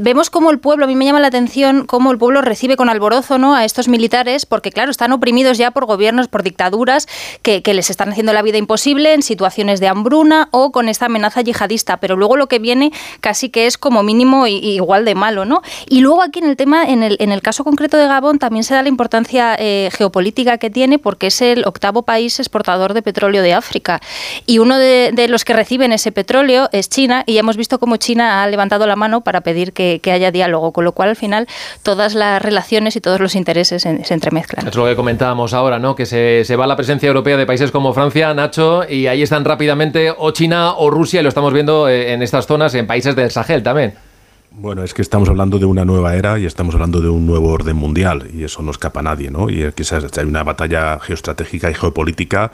Vemos 0.00 0.30
cómo 0.30 0.50
el 0.50 0.58
pueblo, 0.58 0.84
a 0.84 0.88
mí 0.88 0.94
me 0.94 1.04
llama 1.04 1.20
la 1.20 1.28
atención 1.28 1.86
cómo 1.86 2.10
el 2.12 2.18
pueblo 2.18 2.42
recibe 2.42 2.76
con 2.76 2.88
alborozo 2.88 3.38
¿no? 3.38 3.54
a 3.54 3.64
estos 3.64 3.88
militares 3.88 4.46
porque, 4.46 4.70
claro, 4.70 4.90
están 4.90 5.12
oprimidos 5.12 5.58
ya 5.58 5.70
por 5.70 5.86
gobiernos, 5.86 6.28
por 6.28 6.42
dictaduras 6.42 7.06
que, 7.42 7.62
les 7.74 7.90
están 7.90 8.10
haciendo 8.10 8.32
la 8.32 8.42
vida 8.42 8.56
imposible 8.56 9.14
en 9.14 9.22
situaciones 9.22 9.80
de 9.80 9.88
hambruna 9.88 10.48
o 10.52 10.70
con 10.70 10.88
esta 10.88 11.06
amenaza 11.06 11.40
yihadista, 11.40 11.96
pero 11.96 12.14
luego 12.14 12.36
lo 12.36 12.46
que 12.46 12.60
viene 12.60 12.92
casi 13.20 13.48
que 13.48 13.66
es 13.66 13.78
como 13.78 14.04
mínimo 14.04 14.46
igual 14.46 15.04
de 15.04 15.16
malo, 15.16 15.44
¿no? 15.44 15.62
Y 15.88 16.00
luego 16.00 16.22
aquí 16.22 16.38
en 16.38 16.48
el 16.48 16.56
tema, 16.56 16.84
en 16.84 17.02
el, 17.02 17.16
en 17.18 17.32
el 17.32 17.42
caso 17.42 17.64
concreto 17.64 17.96
de 17.96 18.06
Gabón, 18.06 18.38
también 18.38 18.62
se 18.62 18.74
da 18.74 18.82
la 18.82 18.88
importancia 18.88 19.56
eh, 19.58 19.90
geopolítica 19.92 20.58
que 20.58 20.70
tiene 20.70 20.98
porque 20.98 21.26
es 21.28 21.42
el 21.42 21.64
octavo 21.66 22.02
país 22.02 22.38
exportador 22.38 22.94
de 22.94 23.02
petróleo 23.02 23.42
de 23.42 23.54
África. 23.54 24.00
Y 24.46 24.58
uno 24.58 24.78
de, 24.78 25.26
los 25.28 25.44
que 25.44 25.52
reciben 25.52 25.92
ese 25.92 26.12
petróleo 26.12 26.68
es 26.72 26.88
China 26.88 27.24
y 27.26 27.38
hemos 27.38 27.56
visto 27.56 27.78
cómo 27.78 27.96
China 27.96 28.42
ha 28.42 28.46
levantado 28.46 28.86
la 28.86 28.96
mano 28.96 29.22
para 29.22 29.40
pedir 29.42 29.72
que, 29.74 30.00
haya 30.10 30.30
diálogo, 30.30 30.72
con 30.72 30.84
lo 30.84 30.92
cual 30.92 31.10
al 31.10 31.16
final 31.16 31.46
todas 31.82 32.14
las 32.14 32.40
relaciones 32.40 32.96
y 32.96 33.00
todos 33.00 33.20
los 33.20 33.34
intereses 33.34 33.82
se, 33.82 34.04
se 34.04 34.14
entremezclan. 34.14 34.66
Es 34.66 34.74
lo 34.74 34.86
que 34.86 34.96
comentábamos 34.96 35.52
ahora, 35.52 35.78
¿no? 35.78 35.94
Que 35.94 36.06
se, 36.06 36.44
se 36.44 36.56
va 36.56 36.66
la 36.66 36.76
presencia 36.76 37.06
europea 37.06 37.36
de 37.36 37.46
países 37.46 37.70
como 37.70 37.92
Francia, 37.92 38.32
Nacho, 38.32 38.88
y 38.88 39.06
ahí 39.06 39.22
están 39.22 39.44
rápidamente 39.44 40.12
o 40.16 40.30
China 40.30 40.74
o 40.74 40.90
Rusia, 40.90 41.20
y 41.20 41.22
lo 41.22 41.28
estamos 41.28 41.52
viendo 41.52 41.88
eh, 41.88 42.12
en 42.12 42.22
estas 42.22 42.46
zonas, 42.46 42.74
en 42.74 42.86
países 42.86 43.14
del 43.16 43.30
Sahel 43.30 43.62
también. 43.62 43.94
Bueno, 44.56 44.84
es 44.84 44.94
que 44.94 45.02
estamos 45.02 45.28
hablando 45.28 45.58
de 45.58 45.64
una 45.64 45.84
nueva 45.84 46.14
era 46.14 46.38
y 46.38 46.46
estamos 46.46 46.76
hablando 46.76 47.00
de 47.00 47.08
un 47.08 47.26
nuevo 47.26 47.50
orden 47.50 47.76
mundial, 47.76 48.28
y 48.32 48.44
eso 48.44 48.62
no 48.62 48.70
escapa 48.70 49.00
a 49.00 49.02
nadie, 49.02 49.30
¿no? 49.30 49.50
Y 49.50 49.72
quizás 49.72 50.04
hay 50.16 50.24
una 50.24 50.44
batalla 50.44 51.00
geoestratégica 51.00 51.70
y 51.70 51.74
geopolítica 51.74 52.52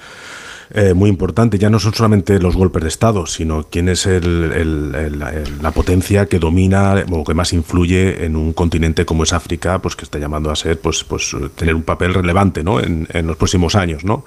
eh, 0.73 0.95
muy 0.95 1.11
importante. 1.11 1.59
Ya 1.59 1.71
no 1.71 1.79
son 1.79 1.95
solamente 1.95 2.39
los 2.39 2.57
golpes 2.57 2.83
de 2.83 2.89
Estado, 2.89 3.27
sino 3.27 3.65
quién 3.71 3.89
es 3.89 4.07
la 4.07 5.71
potencia 5.73 6.27
que 6.27 6.39
domina 6.39 7.05
o 7.11 7.25
que 7.25 7.35
más 7.35 7.53
influye 7.53 8.25
en 8.25 8.37
un 8.37 8.53
continente 8.53 9.05
como 9.05 9.25
es 9.25 9.33
África, 9.33 9.81
pues 9.81 9.97
que 9.97 10.05
está 10.05 10.19
llamando 10.19 10.51
a 10.51 10.57
ser, 10.57 10.79
pues, 10.81 11.05
pues 11.05 11.35
tener 11.57 11.75
un 11.75 11.83
papel 11.83 12.15
relevante 12.15 12.63
¿no? 12.63 12.81
en, 12.81 13.07
los 13.27 13.37
próximos 13.37 13.75
años. 13.75 14.05
¿no? 14.05 14.25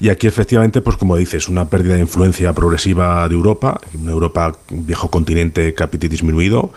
Y 0.00 0.08
aquí 0.08 0.26
efectivamente, 0.26 0.80
pues 0.80 0.96
como 0.96 1.16
dices, 1.16 1.48
una 1.48 1.68
pérdida 1.68 1.94
de 1.94 2.00
influencia 2.00 2.52
progresiva 2.52 3.28
de 3.28 3.34
Europa, 3.34 3.80
una 4.00 4.12
Europa, 4.12 4.56
viejo 4.70 5.10
continente 5.10 5.74
capital 5.74 6.10
disminuido, 6.10 6.72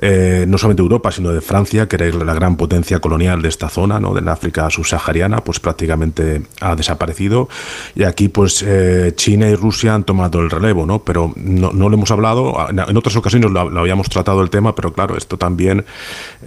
eh, 0.00 0.44
no 0.48 0.58
solamente 0.58 0.82
de 0.82 0.86
Europa, 0.86 1.12
sino 1.12 1.30
de 1.30 1.40
Francia, 1.40 1.86
que 1.86 1.96
era 1.96 2.24
la 2.24 2.34
gran 2.34 2.56
potencia 2.56 3.00
colonial 3.00 3.42
de 3.42 3.48
esta 3.48 3.68
zona, 3.68 4.00
¿no? 4.00 4.14
de 4.14 4.30
África 4.30 4.70
subsahariana, 4.70 5.42
pues 5.44 5.60
prácticamente 5.60 6.42
ha 6.60 6.74
desaparecido. 6.74 7.48
Y 7.94 8.04
aquí, 8.04 8.28
pues 8.28 8.64
eh, 8.66 9.12
China 9.16 9.48
y 9.48 9.54
Rusia 9.54 9.94
han 9.94 10.04
tomado 10.04 10.40
el 10.40 10.50
relevo, 10.50 10.86
¿no? 10.86 11.00
Pero 11.00 11.32
no, 11.36 11.70
lo 11.72 11.94
hemos 11.94 12.10
hablado, 12.10 12.56
en 12.70 12.96
otras 12.96 13.16
ocasiones 13.16 13.50
lo, 13.50 13.60
habíamos 13.60 14.08
tratado 14.08 14.42
el 14.42 14.50
tema, 14.50 14.74
pero 14.74 14.92
claro, 14.92 15.16
esto 15.16 15.36
también, 15.36 15.84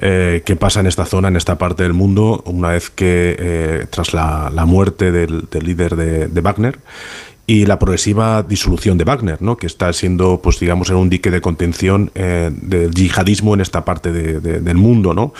eh, 0.01 0.41
¿qué 0.45 0.55
pasa 0.55 0.79
en 0.79 0.87
esta 0.87 1.05
zona, 1.05 1.27
en 1.27 1.35
esta 1.35 1.57
parte 1.57 1.83
del 1.83 1.93
mundo, 1.93 2.41
una 2.45 2.69
vez 2.69 2.89
que 2.89 3.87
tras 3.89 4.13
la, 4.13 4.51
muerte 4.65 5.11
del, 5.11 5.47
líder 5.51 5.95
de 5.95 6.41
Wagner, 6.41 6.79
y 7.45 7.65
la 7.65 7.77
progresiva 7.77 8.41
disolución 8.43 8.97
de 8.97 9.03
Wagner, 9.03 9.41
¿no? 9.41 9.57
que 9.57 9.67
está 9.67 9.91
siendo, 9.91 10.41
pues 10.41 10.59
digamos, 10.59 10.89
en 10.89 10.95
un 10.95 11.09
dique 11.09 11.29
de 11.29 11.41
contención 11.41 12.09
eh, 12.15 12.51
del 12.53 12.93
yihadismo 12.93 13.53
en 13.53 13.61
esta 13.61 13.83
parte 13.83 14.13
del 14.13 14.75
mundo. 14.75 15.13
¿no? 15.13 15.33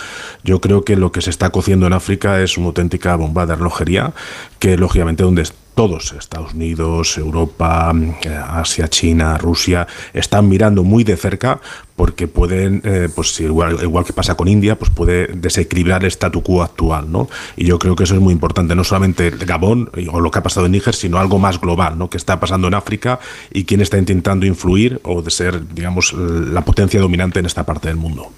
Yo 0.43 0.59
creo 0.59 0.83
que 0.83 0.97
lo 0.97 1.11
que 1.11 1.21
se 1.21 1.29
está 1.29 1.49
cociendo 1.51 1.87
en 1.87 1.93
África 1.93 2.41
es 2.41 2.57
una 2.57 2.67
auténtica 2.67 3.15
bomba 3.15 3.45
de 3.45 3.55
relojería, 3.55 4.13
que 4.59 4.77
lógicamente 4.77 5.23
donde 5.23 5.43
todos, 5.73 6.13
Estados 6.13 6.53
Unidos, 6.53 7.17
Europa, 7.17 7.93
eh, 8.23 8.29
Asia, 8.29 8.88
China, 8.88 9.38
Rusia, 9.38 9.88
están 10.13 10.47
mirando 10.49 10.83
muy 10.83 11.03
de 11.03 11.17
cerca 11.17 11.59
porque 11.95 12.27
pueden, 12.27 12.81
eh, 12.83 13.09
pues 13.13 13.39
igual, 13.39 13.79
igual, 13.81 14.03
que 14.03 14.13
pasa 14.13 14.36
con 14.36 14.47
India, 14.47 14.77
pues 14.77 14.89
puede 14.91 15.27
desequilibrar 15.27 16.03
el 16.03 16.12
statu 16.12 16.41
quo 16.41 16.63
actual, 16.63 17.12
¿no? 17.12 17.29
Y 17.55 17.65
yo 17.65 17.77
creo 17.77 17.95
que 17.95 18.03
eso 18.03 18.15
es 18.15 18.21
muy 18.21 18.33
importante, 18.33 18.75
no 18.75 18.83
solamente 18.83 19.29
Gabón 19.29 19.91
o 20.12 20.19
lo 20.19 20.31
que 20.31 20.39
ha 20.39 20.43
pasado 20.43 20.65
en 20.65 20.71
Níger, 20.71 20.95
sino 20.95 21.17
algo 21.19 21.39
más 21.39 21.59
global, 21.59 21.97
¿no? 21.97 22.09
Que 22.09 22.17
está 22.17 22.39
pasando 22.39 22.67
en 22.67 22.73
África 22.73 23.19
y 23.51 23.65
quién 23.65 23.81
está 23.81 23.97
intentando 23.97 24.45
influir 24.45 24.99
o 25.03 25.21
de 25.21 25.31
ser, 25.31 25.73
digamos, 25.73 26.13
la 26.13 26.62
potencia 26.62 26.99
dominante 26.99 27.39
en 27.39 27.45
esta 27.45 27.65
parte 27.65 27.89
del 27.89 27.97
mundo. 27.97 28.31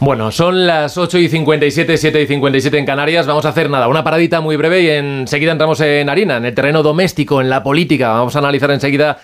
Bueno, 0.00 0.30
son 0.30 0.64
las 0.64 0.96
8 0.96 1.18
y 1.18 1.28
57, 1.28 1.96
7 1.96 2.22
y 2.22 2.26
57 2.28 2.78
en 2.78 2.86
Canarias. 2.86 3.26
Vamos 3.26 3.44
a 3.46 3.48
hacer 3.48 3.68
nada, 3.68 3.88
una 3.88 4.04
paradita 4.04 4.40
muy 4.40 4.54
breve 4.54 4.82
y 4.82 4.90
enseguida 4.90 5.50
entramos 5.50 5.80
en 5.80 6.08
harina, 6.08 6.36
en 6.36 6.44
el 6.44 6.54
terreno 6.54 6.84
doméstico, 6.84 7.40
en 7.40 7.50
la 7.50 7.64
política. 7.64 8.10
Vamos 8.10 8.36
a 8.36 8.38
analizar 8.38 8.70
enseguida 8.70 9.18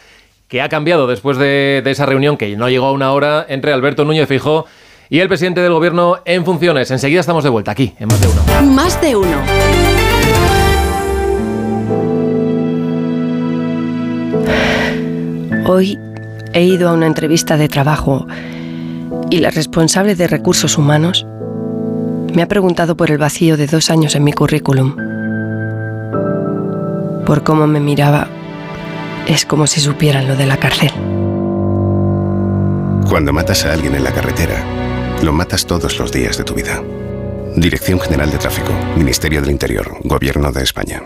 qué 0.48 0.60
ha 0.60 0.68
cambiado 0.68 1.06
después 1.06 1.38
de, 1.38 1.80
esa 1.87 2.06
reunión 2.06 2.37
que 2.37 2.56
no 2.56 2.68
llegó 2.68 2.87
a 2.87 2.92
una 2.92 3.12
hora 3.12 3.46
entre 3.48 3.72
Alberto 3.72 4.04
Núñez 4.04 4.28
Fijó 4.28 4.66
y 5.08 5.20
el 5.20 5.28
presidente 5.28 5.60
del 5.60 5.72
gobierno 5.72 6.18
en 6.24 6.44
funciones. 6.44 6.90
Enseguida 6.90 7.20
estamos 7.20 7.44
de 7.44 7.50
vuelta 7.50 7.70
aquí, 7.70 7.94
en 8.00 8.08
Más 8.08 8.20
de 8.20 8.26
Uno. 8.26 8.72
Más 8.72 9.00
de 9.00 9.16
Uno. 9.16 9.42
Hoy 15.66 15.96
he 16.52 16.62
ido 16.62 16.88
a 16.88 16.94
una 16.94 17.06
entrevista 17.06 17.56
de 17.56 17.68
trabajo 17.68 18.26
y 19.34 19.38
la 19.40 19.50
responsable 19.50 20.14
de 20.14 20.28
recursos 20.28 20.78
humanos 20.78 21.26
me 22.32 22.40
ha 22.40 22.46
preguntado 22.46 22.96
por 22.96 23.10
el 23.10 23.18
vacío 23.18 23.56
de 23.56 23.66
dos 23.66 23.90
años 23.90 24.14
en 24.14 24.22
mi 24.22 24.32
currículum. 24.32 24.94
Por 27.26 27.42
cómo 27.42 27.66
me 27.66 27.80
miraba, 27.80 28.28
es 29.26 29.44
como 29.44 29.66
si 29.66 29.80
supieran 29.80 30.28
lo 30.28 30.36
de 30.36 30.46
la 30.46 30.56
cárcel. 30.58 30.92
Cuando 33.08 33.32
matas 33.32 33.64
a 33.66 33.72
alguien 33.72 33.96
en 33.96 34.04
la 34.04 34.12
carretera, 34.12 34.64
lo 35.20 35.32
matas 35.32 35.66
todos 35.66 35.98
los 35.98 36.12
días 36.12 36.38
de 36.38 36.44
tu 36.44 36.54
vida. 36.54 36.80
Dirección 37.56 37.98
General 37.98 38.30
de 38.30 38.38
Tráfico, 38.38 38.72
Ministerio 38.96 39.40
del 39.40 39.50
Interior, 39.50 39.96
Gobierno 40.04 40.52
de 40.52 40.62
España. 40.62 41.02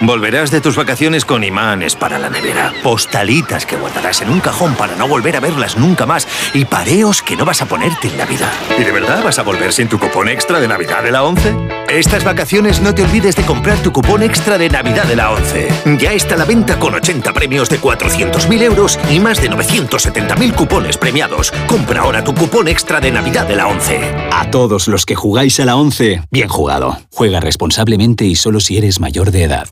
Volverás 0.00 0.50
de 0.50 0.60
tus 0.60 0.76
vacaciones 0.76 1.24
con 1.24 1.44
imanes 1.44 1.94
para 1.94 2.18
la 2.18 2.28
nevera, 2.28 2.72
postalitas 2.82 3.66
que 3.66 3.76
guardarás 3.76 4.20
en 4.20 4.30
un 4.30 4.40
cajón 4.40 4.74
para 4.74 4.96
no 4.96 5.06
volver 5.06 5.36
a 5.36 5.40
verlas 5.40 5.76
nunca 5.76 6.06
más 6.06 6.26
y 6.54 6.64
pareos 6.64 7.22
que 7.22 7.36
no 7.36 7.44
vas 7.44 7.62
a 7.62 7.66
ponerte 7.66 8.08
en 8.08 8.16
Navidad. 8.16 8.52
¿Y 8.78 8.82
de 8.82 8.90
verdad 8.90 9.22
vas 9.22 9.38
a 9.38 9.42
volver 9.42 9.72
sin 9.72 9.88
tu 9.88 9.98
cupón 9.98 10.28
extra 10.28 10.58
de 10.58 10.66
Navidad 10.66 11.02
de 11.04 11.12
la 11.12 11.22
11? 11.22 11.54
Estas 11.88 12.24
vacaciones 12.24 12.80
no 12.80 12.94
te 12.94 13.04
olvides 13.04 13.36
de 13.36 13.44
comprar 13.44 13.78
tu 13.78 13.92
cupón 13.92 14.22
extra 14.22 14.58
de 14.58 14.68
Navidad 14.68 15.04
de 15.04 15.14
la 15.14 15.30
11. 15.30 15.68
Ya 16.00 16.12
está 16.12 16.34
a 16.34 16.38
la 16.38 16.46
venta 16.46 16.78
con 16.78 16.94
80 16.94 17.32
premios 17.32 17.68
de 17.68 17.80
400.000 17.80 18.62
euros 18.62 18.98
y 19.10 19.20
más 19.20 19.40
de 19.40 19.50
970.000 19.50 20.54
cupones 20.54 20.96
premiados. 20.96 21.52
Compra 21.66 22.00
ahora 22.00 22.24
tu 22.24 22.34
cupón 22.34 22.68
extra 22.68 22.98
de 22.98 23.12
Navidad 23.12 23.46
de 23.46 23.56
la 23.56 23.68
11. 23.68 24.00
A 24.32 24.50
todos 24.50 24.88
los 24.88 25.06
que 25.06 25.14
jugáis 25.14 25.60
a 25.60 25.64
la 25.64 25.76
11, 25.76 26.22
bien 26.30 26.48
jugado. 26.48 26.98
Juega 27.12 27.40
responsablemente 27.40 28.24
y 28.24 28.36
solo 28.36 28.58
si 28.60 28.78
eres 28.78 28.98
mayor 28.98 29.30
de 29.30 29.44
edad. 29.44 29.71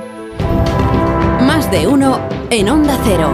Más 1.41 1.71
de 1.71 1.87
uno 1.87 2.19
en 2.49 2.69
Onda 2.69 2.97
Cero. 3.03 3.31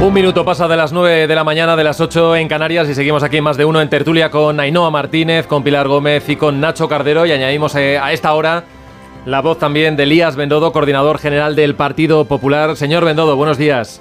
Un 0.00 0.14
minuto 0.14 0.44
pasa 0.44 0.68
de 0.68 0.76
las 0.76 0.92
9 0.92 1.26
de 1.26 1.34
la 1.34 1.42
mañana, 1.42 1.74
de 1.74 1.82
las 1.82 2.00
8 2.00 2.36
en 2.36 2.46
Canarias 2.46 2.88
y 2.88 2.94
seguimos 2.94 3.24
aquí 3.24 3.40
más 3.40 3.56
de 3.56 3.64
uno 3.64 3.80
en 3.80 3.88
tertulia 3.88 4.30
con 4.30 4.60
Ainhoa 4.60 4.92
Martínez, 4.92 5.48
con 5.48 5.64
Pilar 5.64 5.88
Gómez 5.88 6.28
y 6.28 6.36
con 6.36 6.60
Nacho 6.60 6.88
Cardero 6.88 7.26
y 7.26 7.32
añadimos 7.32 7.74
eh, 7.74 7.98
a 7.98 8.12
esta 8.12 8.32
hora 8.32 8.62
la 9.26 9.40
voz 9.40 9.58
también 9.58 9.96
de 9.96 10.04
Elías 10.04 10.36
Bendodo, 10.36 10.70
coordinador 10.72 11.18
general 11.18 11.56
del 11.56 11.74
Partido 11.74 12.26
Popular. 12.26 12.76
Señor 12.76 13.04
Bendodo, 13.04 13.34
buenos 13.34 13.58
días. 13.58 14.00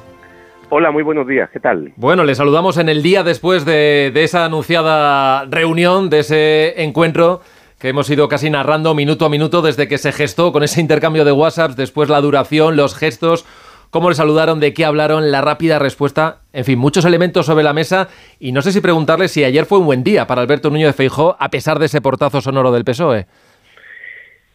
Hola, 0.70 0.92
muy 0.92 1.02
buenos 1.02 1.28
días, 1.28 1.50
¿qué 1.52 1.60
tal? 1.60 1.92
Bueno, 1.96 2.24
le 2.26 2.36
saludamos 2.36 2.78
en 2.78 2.90
el 2.90 3.02
día 3.02 3.24
después 3.24 3.66
de, 3.66 4.12
de 4.14 4.24
esa 4.24 4.46
anunciada 4.46 5.46
reunión, 5.46 6.12
de 6.12 6.20
ese 6.20 6.84
encuentro 6.84 7.42
que 7.80 7.90
hemos 7.90 8.08
ido 8.10 8.28
casi 8.28 8.52
narrando 8.52 8.94
minuto 8.94 9.26
a 9.26 9.30
minuto 9.30 9.64
desde 9.64 9.88
que 9.88 9.98
se 9.98 10.12
gestó 10.12 10.52
con 10.52 10.64
ese 10.64 10.80
intercambio 10.80 11.26
de 11.26 11.32
WhatsApps, 11.32 11.76
después 11.76 12.08
la 12.08 12.22
duración, 12.22 12.76
los 12.76 12.96
gestos, 12.96 13.46
cómo 13.90 14.10
le 14.10 14.16
saludaron, 14.16 14.60
de 14.60 14.74
qué 14.74 14.86
hablaron, 14.86 15.32
la 15.32 15.42
rápida 15.42 15.80
respuesta, 15.80 16.42
en 16.54 16.66
fin, 16.66 16.80
muchos 16.80 17.06
elementos 17.06 17.46
sobre 17.46 17.64
la 17.64 17.74
mesa 17.74 18.08
y 18.40 18.52
no 18.52 18.62
sé 18.62 18.72
si 18.72 18.82
preguntarle 18.82 19.28
si 19.28 19.44
ayer 19.44 19.66
fue 19.66 19.80
un 19.80 19.86
buen 19.86 20.04
día 20.04 20.28
para 20.28 20.42
Alberto 20.42 20.70
Núñez 20.70 20.88
de 20.88 20.94
Feijó 20.94 21.36
a 21.40 21.50
pesar 21.50 21.80
de 21.80 21.86
ese 21.86 22.02
portazo 22.02 22.42
sonoro 22.42 22.72
del 22.72 22.84
PSOE. 22.84 23.26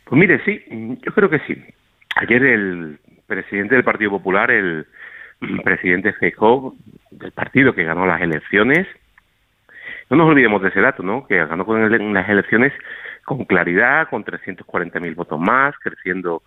Pues 0.04 0.18
mire, 0.18 0.42
sí, 0.44 0.62
yo 1.04 1.12
creo 1.12 1.30
que 1.30 1.40
sí. 1.40 1.56
Ayer 2.16 2.42
el 2.42 2.98
presidente 3.26 3.74
del 3.74 3.84
Partido 3.84 4.10
Popular, 4.10 4.50
el 4.50 4.86
presidente 5.64 6.12
Feijó, 6.12 6.74
del 7.10 7.32
partido 7.32 7.74
que 7.74 7.84
ganó 7.84 8.06
las 8.06 8.20
elecciones, 8.20 8.86
no 10.12 10.18
nos 10.18 10.28
olvidemos 10.28 10.60
de 10.60 10.68
ese 10.68 10.80
dato, 10.82 11.02
¿no? 11.02 11.26
Que 11.26 11.38
ganó 11.46 11.64
con 11.64 12.12
las 12.12 12.28
elecciones 12.28 12.72
con 13.24 13.46
claridad, 13.46 14.08
con 14.10 14.24
340.000 14.24 15.14
votos 15.14 15.40
más, 15.40 15.74
creciendo 15.82 16.42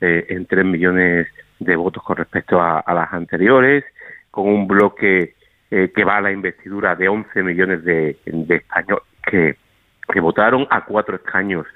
eh, 0.00 0.26
en 0.28 0.46
3 0.46 0.64
millones 0.64 1.26
de 1.58 1.76
votos 1.76 2.02
con 2.02 2.16
respecto 2.16 2.60
a, 2.60 2.82
las 2.86 3.12
anteriores, 3.12 3.84
con 4.30 4.48
un 4.48 4.66
bloque 4.66 5.34
eh, 5.70 5.92
que 5.94 6.04
va 6.04 6.16
a 6.16 6.20
la 6.20 6.32
investidura 6.32 6.94
de 6.94 7.08
11 7.08 7.42
millones 7.42 7.84
de, 7.84 8.16
españoles 8.24 9.04
que, 9.24 9.56
votaron 10.20 10.66
a 10.70 10.84
cuatro 10.84 11.16
escaños 11.16 11.66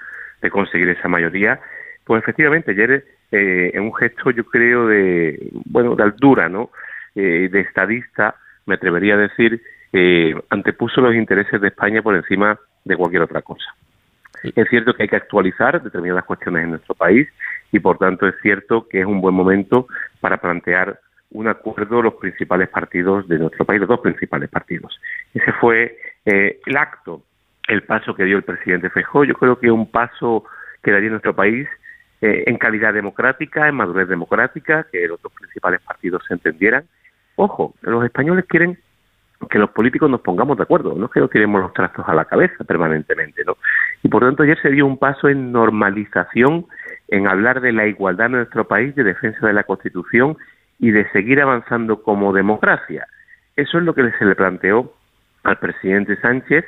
de 0.40 0.50
conseguir 0.50 0.88
esa 0.88 1.08
mayoría. 1.08 1.60
Pues 2.04 2.22
efectivamente, 2.22 2.72
ayer 2.72 3.04
eh, 3.30 3.70
en 3.74 3.82
un 3.82 3.94
gesto 3.94 4.30
yo 4.30 4.44
creo 4.44 4.86
de, 4.86 5.50
bueno, 5.66 5.94
de 5.94 6.02
altura, 6.02 6.48
¿no? 6.48 6.70
Eh, 7.14 7.48
de 7.52 7.60
estadista, 7.60 8.34
me 8.66 8.76
atrevería 8.76 9.14
a 9.14 9.18
decir, 9.18 9.62
antepuso 10.48 11.02
los 11.02 11.14
intereses 11.14 11.60
de 11.60 11.68
España 11.68 12.00
por 12.00 12.16
encima 12.16 12.58
de 12.84 12.96
cualquier 12.96 13.22
otra 13.22 13.42
cosa. 13.42 13.74
Es 14.42 14.68
cierto 14.70 14.94
que 14.94 15.02
hay 15.04 15.08
que 15.08 15.16
actualizar 15.16 15.82
determinadas 15.82 16.24
cuestiones 16.24 16.64
en 16.64 16.70
nuestro 16.70 16.94
país 16.94 17.28
y 17.72 17.80
por 17.80 17.98
tanto 17.98 18.28
es 18.28 18.34
cierto 18.42 18.86
que 18.88 19.00
es 19.00 19.06
un 19.06 19.20
buen 19.20 19.34
momento 19.34 19.88
para 20.20 20.36
plantear 20.36 21.00
un 21.32 21.48
acuerdo 21.48 22.02
los 22.02 22.14
principales 22.14 22.68
partidos 22.68 23.26
de 23.26 23.38
nuestro 23.38 23.64
país, 23.64 23.80
los 23.80 23.88
dos 23.88 24.00
principales 24.00 24.50
partidos. 24.50 25.00
Ese 25.32 25.50
fue 25.52 25.96
eh, 26.26 26.60
el 26.66 26.76
acto, 26.76 27.22
el 27.66 27.82
paso 27.84 28.14
que 28.14 28.24
dio 28.24 28.36
el 28.36 28.42
presidente 28.42 28.90
Feijóo. 28.90 29.24
Yo 29.24 29.34
creo 29.34 29.58
que 29.58 29.70
un 29.70 29.90
paso 29.90 30.44
que 30.82 30.90
daría 30.90 31.08
nuestro 31.08 31.34
país 31.34 31.66
eh, 32.20 32.44
en 32.46 32.58
calidad 32.58 32.92
democrática, 32.92 33.66
en 33.66 33.76
madurez 33.76 34.08
democrática, 34.08 34.86
que 34.92 35.08
los 35.08 35.20
dos 35.22 35.32
principales 35.32 35.80
partidos 35.80 36.22
se 36.28 36.34
entendieran. 36.34 36.84
Ojo, 37.36 37.74
los 37.80 38.04
españoles 38.04 38.44
quieren 38.46 38.78
que 39.50 39.58
los 39.58 39.70
políticos 39.70 40.08
nos 40.10 40.20
pongamos 40.20 40.56
de 40.56 40.62
acuerdo, 40.62 40.94
no 40.94 41.06
es 41.06 41.10
que 41.10 41.20
nos 41.20 41.30
tiremos 41.30 41.60
los 41.60 41.72
trastos 41.72 42.04
a 42.06 42.14
la 42.14 42.26
cabeza 42.26 42.62
permanentemente, 42.64 43.44
¿no? 43.44 43.56
Y 44.02 44.08
por 44.08 44.22
tanto 44.22 44.42
ayer 44.42 44.60
se 44.60 44.70
dio 44.70 44.86
un 44.86 44.98
paso 44.98 45.28
en 45.28 45.50
normalización, 45.50 46.66
en 47.12 47.28
hablar 47.28 47.60
de 47.60 47.72
la 47.72 47.86
igualdad 47.86 48.28
en 48.28 48.32
nuestro 48.32 48.66
país, 48.66 48.94
de 48.94 49.04
defensa 49.04 49.46
de 49.46 49.52
la 49.52 49.64
Constitución 49.64 50.38
y 50.78 50.92
de 50.92 51.06
seguir 51.10 51.42
avanzando 51.42 52.02
como 52.02 52.32
democracia. 52.32 53.06
Eso 53.54 53.76
es 53.76 53.84
lo 53.84 53.94
que 53.94 54.10
se 54.18 54.24
le 54.24 54.34
planteó 54.34 54.94
al 55.44 55.58
presidente 55.58 56.16
Sánchez 56.16 56.64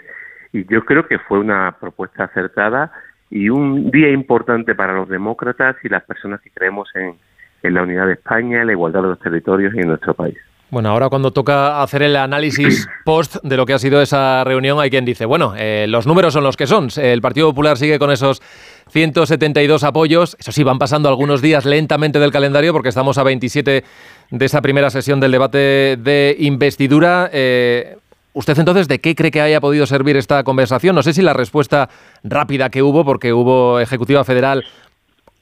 y 0.52 0.66
yo 0.66 0.84
creo 0.84 1.08
que 1.08 1.18
fue 1.18 1.38
una 1.38 1.74
propuesta 1.80 2.24
acertada 2.24 2.92
y 3.30 3.48
un 3.48 3.90
día 3.90 4.10
importante 4.10 4.74
para 4.74 4.92
los 4.92 5.08
demócratas 5.08 5.76
y 5.82 5.88
las 5.88 6.04
personas 6.04 6.42
que 6.42 6.50
creemos 6.50 6.90
en, 6.94 7.14
en 7.62 7.74
la 7.74 7.82
unidad 7.82 8.06
de 8.06 8.12
España, 8.12 8.60
en 8.60 8.66
la 8.66 8.72
igualdad 8.72 9.00
de 9.00 9.08
los 9.08 9.20
territorios 9.20 9.74
y 9.74 9.80
en 9.80 9.88
nuestro 9.88 10.12
país. 10.12 10.36
Bueno, 10.74 10.88
ahora 10.88 11.08
cuando 11.08 11.30
toca 11.30 11.84
hacer 11.84 12.02
el 12.02 12.16
análisis 12.16 12.88
post 13.04 13.36
de 13.44 13.56
lo 13.56 13.64
que 13.64 13.74
ha 13.74 13.78
sido 13.78 14.02
esa 14.02 14.42
reunión, 14.42 14.80
hay 14.80 14.90
quien 14.90 15.04
dice, 15.04 15.24
bueno, 15.24 15.54
eh, 15.56 15.86
los 15.88 16.04
números 16.04 16.32
son 16.32 16.42
los 16.42 16.56
que 16.56 16.66
son. 16.66 16.88
El 16.96 17.20
Partido 17.20 17.48
Popular 17.50 17.78
sigue 17.78 18.00
con 18.00 18.10
esos 18.10 18.42
172 18.90 19.84
apoyos. 19.84 20.36
Eso 20.36 20.50
sí, 20.50 20.64
van 20.64 20.80
pasando 20.80 21.08
algunos 21.08 21.42
días 21.42 21.64
lentamente 21.64 22.18
del 22.18 22.32
calendario 22.32 22.72
porque 22.72 22.88
estamos 22.88 23.18
a 23.18 23.22
27 23.22 23.84
de 24.32 24.44
esa 24.44 24.62
primera 24.62 24.90
sesión 24.90 25.20
del 25.20 25.30
debate 25.30 25.96
de 25.96 26.34
investidura. 26.40 27.30
Eh, 27.32 27.96
¿Usted 28.32 28.58
entonces 28.58 28.88
de 28.88 28.98
qué 28.98 29.14
cree 29.14 29.30
que 29.30 29.40
haya 29.40 29.60
podido 29.60 29.86
servir 29.86 30.16
esta 30.16 30.42
conversación? 30.42 30.96
No 30.96 31.04
sé 31.04 31.12
si 31.12 31.22
la 31.22 31.34
respuesta 31.34 31.88
rápida 32.24 32.68
que 32.68 32.82
hubo, 32.82 33.04
porque 33.04 33.32
hubo 33.32 33.78
Ejecutiva 33.78 34.24
Federal 34.24 34.64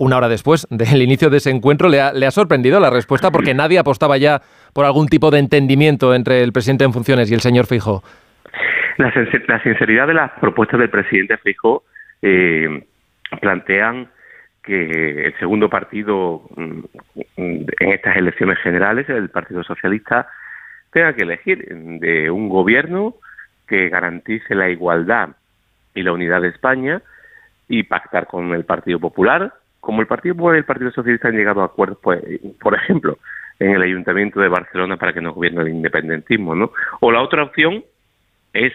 una 0.03 0.17
hora 0.17 0.29
después 0.29 0.67
del 0.69 1.01
inicio 1.01 1.31
de 1.31 1.37
ese 1.37 1.51
encuentro, 1.51 1.89
le 1.89 2.01
ha, 2.01 2.31
sorprendido 2.33 2.81
la 2.81 2.91
respuesta 2.91 3.31
porque 3.31 3.55
nadie 3.55 3.79
apostaba 3.79 4.17
ya 4.17 4.43
por 4.75 4.85
algún 4.85 5.07
tipo 5.07 5.31
de 5.31 5.39
entendimiento 5.39 6.13
entre 6.15 6.43
el 6.43 6.53
presidente 6.53 6.85
en 6.85 6.93
funciones 6.93 7.31
y 7.31 7.35
el 7.35 7.41
señor 7.41 7.67
Fijo. 7.67 8.03
La, 8.99 9.63
sinceridad 9.63 10.09
de 10.09 10.15
las 10.15 10.33
propuestas 10.41 10.81
del 10.81 10.91
presidente 10.91 11.37
Fijo 11.39 11.85
eh, 12.21 12.85
plantean 13.41 14.09
que 14.65 15.27
el 15.27 15.39
segundo 15.39 15.71
partido 15.71 16.43
mm, 16.57 16.81
en 17.37 17.93
estas 17.93 18.17
elecciones 18.17 18.59
generales, 18.59 19.09
el 19.09 19.29
Partido 19.29 19.63
Socialista, 19.63 20.27
tenga 20.93 21.15
que 21.15 21.23
elegir 21.23 21.65
de 21.69 22.29
un 22.29 22.49
gobierno 22.49 23.15
que 23.69 23.89
garantice 23.89 24.57
la 24.57 24.69
igualdad 24.69 25.31
y 25.95 26.03
la 26.03 26.13
unidad 26.13 26.43
de 26.43 26.49
España 26.49 27.03
y 27.69 27.85
pactar 27.85 28.27
con 28.27 28.53
el 28.53 28.65
Partido 28.65 28.99
Popular 28.99 29.53
como 29.83 30.01
el 30.01 30.07
Partido 30.07 30.37
Popular 30.37 30.55
y 30.55 30.59
el 30.61 30.65
Partido 30.65 30.93
Socialista 30.93 31.27
han 31.27 31.37
llegado 31.37 31.61
a 31.61 31.65
acuerdos, 31.65 31.99
pues, 32.01 32.23
por 32.61 32.73
ejemplo, 32.73 33.19
en 33.59 33.73
el 33.73 33.83
Ayuntamiento 33.83 34.39
de 34.41 34.47
Barcelona 34.47 34.97
para 34.97 35.13
que 35.13 35.21
no 35.21 35.33
gobierne 35.33 35.63
el 35.63 35.71
independentismo, 35.71 36.55
¿no? 36.55 36.71
O 37.01 37.11
la 37.11 37.21
otra 37.21 37.43
opción 37.43 37.83
es 38.53 38.73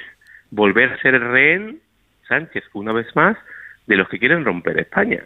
volver 0.51 0.91
a 0.91 1.01
ser 1.01 1.17
rehén, 1.17 1.79
Sánchez, 2.27 2.65
una 2.73 2.91
vez 2.91 3.07
más, 3.15 3.37
de 3.85 3.95
los 3.95 4.09
que 4.09 4.19
quieren 4.19 4.43
romper 4.43 4.77
España. 4.81 5.23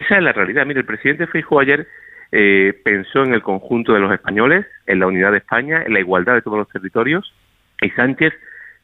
Esa 0.00 0.16
es 0.16 0.22
la 0.24 0.32
realidad. 0.32 0.66
Mire, 0.66 0.80
el 0.80 0.86
presidente 0.86 1.28
Feijóo 1.28 1.60
ayer 1.60 1.86
eh, 2.32 2.76
pensó 2.84 3.22
en 3.22 3.34
el 3.34 3.42
conjunto 3.42 3.92
de 3.92 4.00
los 4.00 4.12
españoles, 4.12 4.66
en 4.88 4.98
la 4.98 5.06
unidad 5.06 5.30
de 5.30 5.38
España, 5.38 5.84
en 5.86 5.92
la 5.92 6.00
igualdad 6.00 6.34
de 6.34 6.42
todos 6.42 6.58
los 6.58 6.68
territorios, 6.70 7.32
y 7.80 7.90
Sánchez 7.90 8.34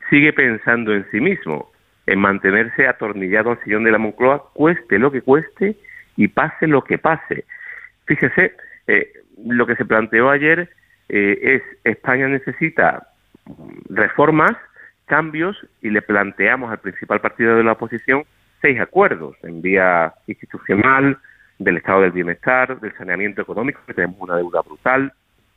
sigue 0.09 0.33
pensando 0.33 0.95
en 0.95 1.05
sí 1.11 1.21
mismo, 1.21 1.73
en 2.07 2.21
mantenerse 2.21 2.87
atornillado 2.87 3.51
al 3.51 3.65
sillón 3.65 3.83
de 3.83 3.91
la 3.91 3.99
Moncloa, 3.99 4.53
cueste 4.53 5.01
lo 5.01 5.11
que 5.11 5.23
cueste, 5.23 5.77
y 6.17 6.29
pase 6.29 6.67
lo 6.67 6.85
que 6.85 6.99
pase. 6.99 7.45
Fíjese, 8.07 8.55
eh, 8.87 9.13
lo 9.45 9.67
que 9.67 9.77
se 9.77 9.85
planteó 9.85 10.31
ayer 10.31 10.69
eh, 11.09 11.39
es 11.43 11.63
España 11.85 12.29
necesita 12.29 13.09
reformas, 13.89 14.53
cambios 15.07 15.57
y 15.83 15.91
le 15.91 16.03
planteamos 16.03 16.71
al 16.71 16.79
principal 16.79 17.21
partido 17.21 17.57
de 17.57 17.65
la 17.65 17.73
oposición 17.73 18.25
seis 18.61 18.79
acuerdos 18.81 19.37
en 19.43 19.63
vía 19.63 20.15
institucional, 20.27 21.19
del 21.59 21.77
estado 21.77 22.03
del 22.03 22.13
bienestar, 22.13 22.81
del 22.81 22.97
saneamiento 22.97 23.43
económico, 23.43 23.81
que 23.87 23.95
tenemos 23.95 24.17
una 24.21 24.37
deuda 24.37 24.63
brutal, 24.63 25.13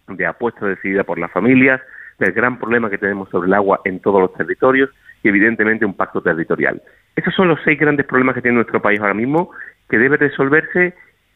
de 0.08 0.26
apuesta 0.26 0.66
decidida 0.66 1.04
por 1.04 1.18
las 1.18 1.32
familias, 1.32 1.82
del 2.20 2.34
gran 2.34 2.60
problema 2.60 2.89
que 2.89 2.98
tenemos 2.98 3.30
sobre 3.30 3.48
el 3.48 3.54
agua 3.54 3.82
en 3.86 4.00
todos 4.00 4.22
los 4.22 4.34
territorios 4.34 4.89
y 5.24 5.30
evidentemente 5.30 5.86
un 5.86 5.94
pacto 5.94 6.22
territorial. 6.22 6.82
Esos 7.15 7.34
son 7.36 7.47
los 7.47 7.60
seis 7.63 7.80
grandes 7.80 8.06
problemas 8.06 8.36
que 8.36 8.41
tiene 8.41 8.56
nuestro 8.56 8.82
país 8.82 8.99
ahora 8.99 9.13
mismo 9.13 9.52
que 9.89 9.97
debe 9.97 10.17
resolverse 10.17 10.95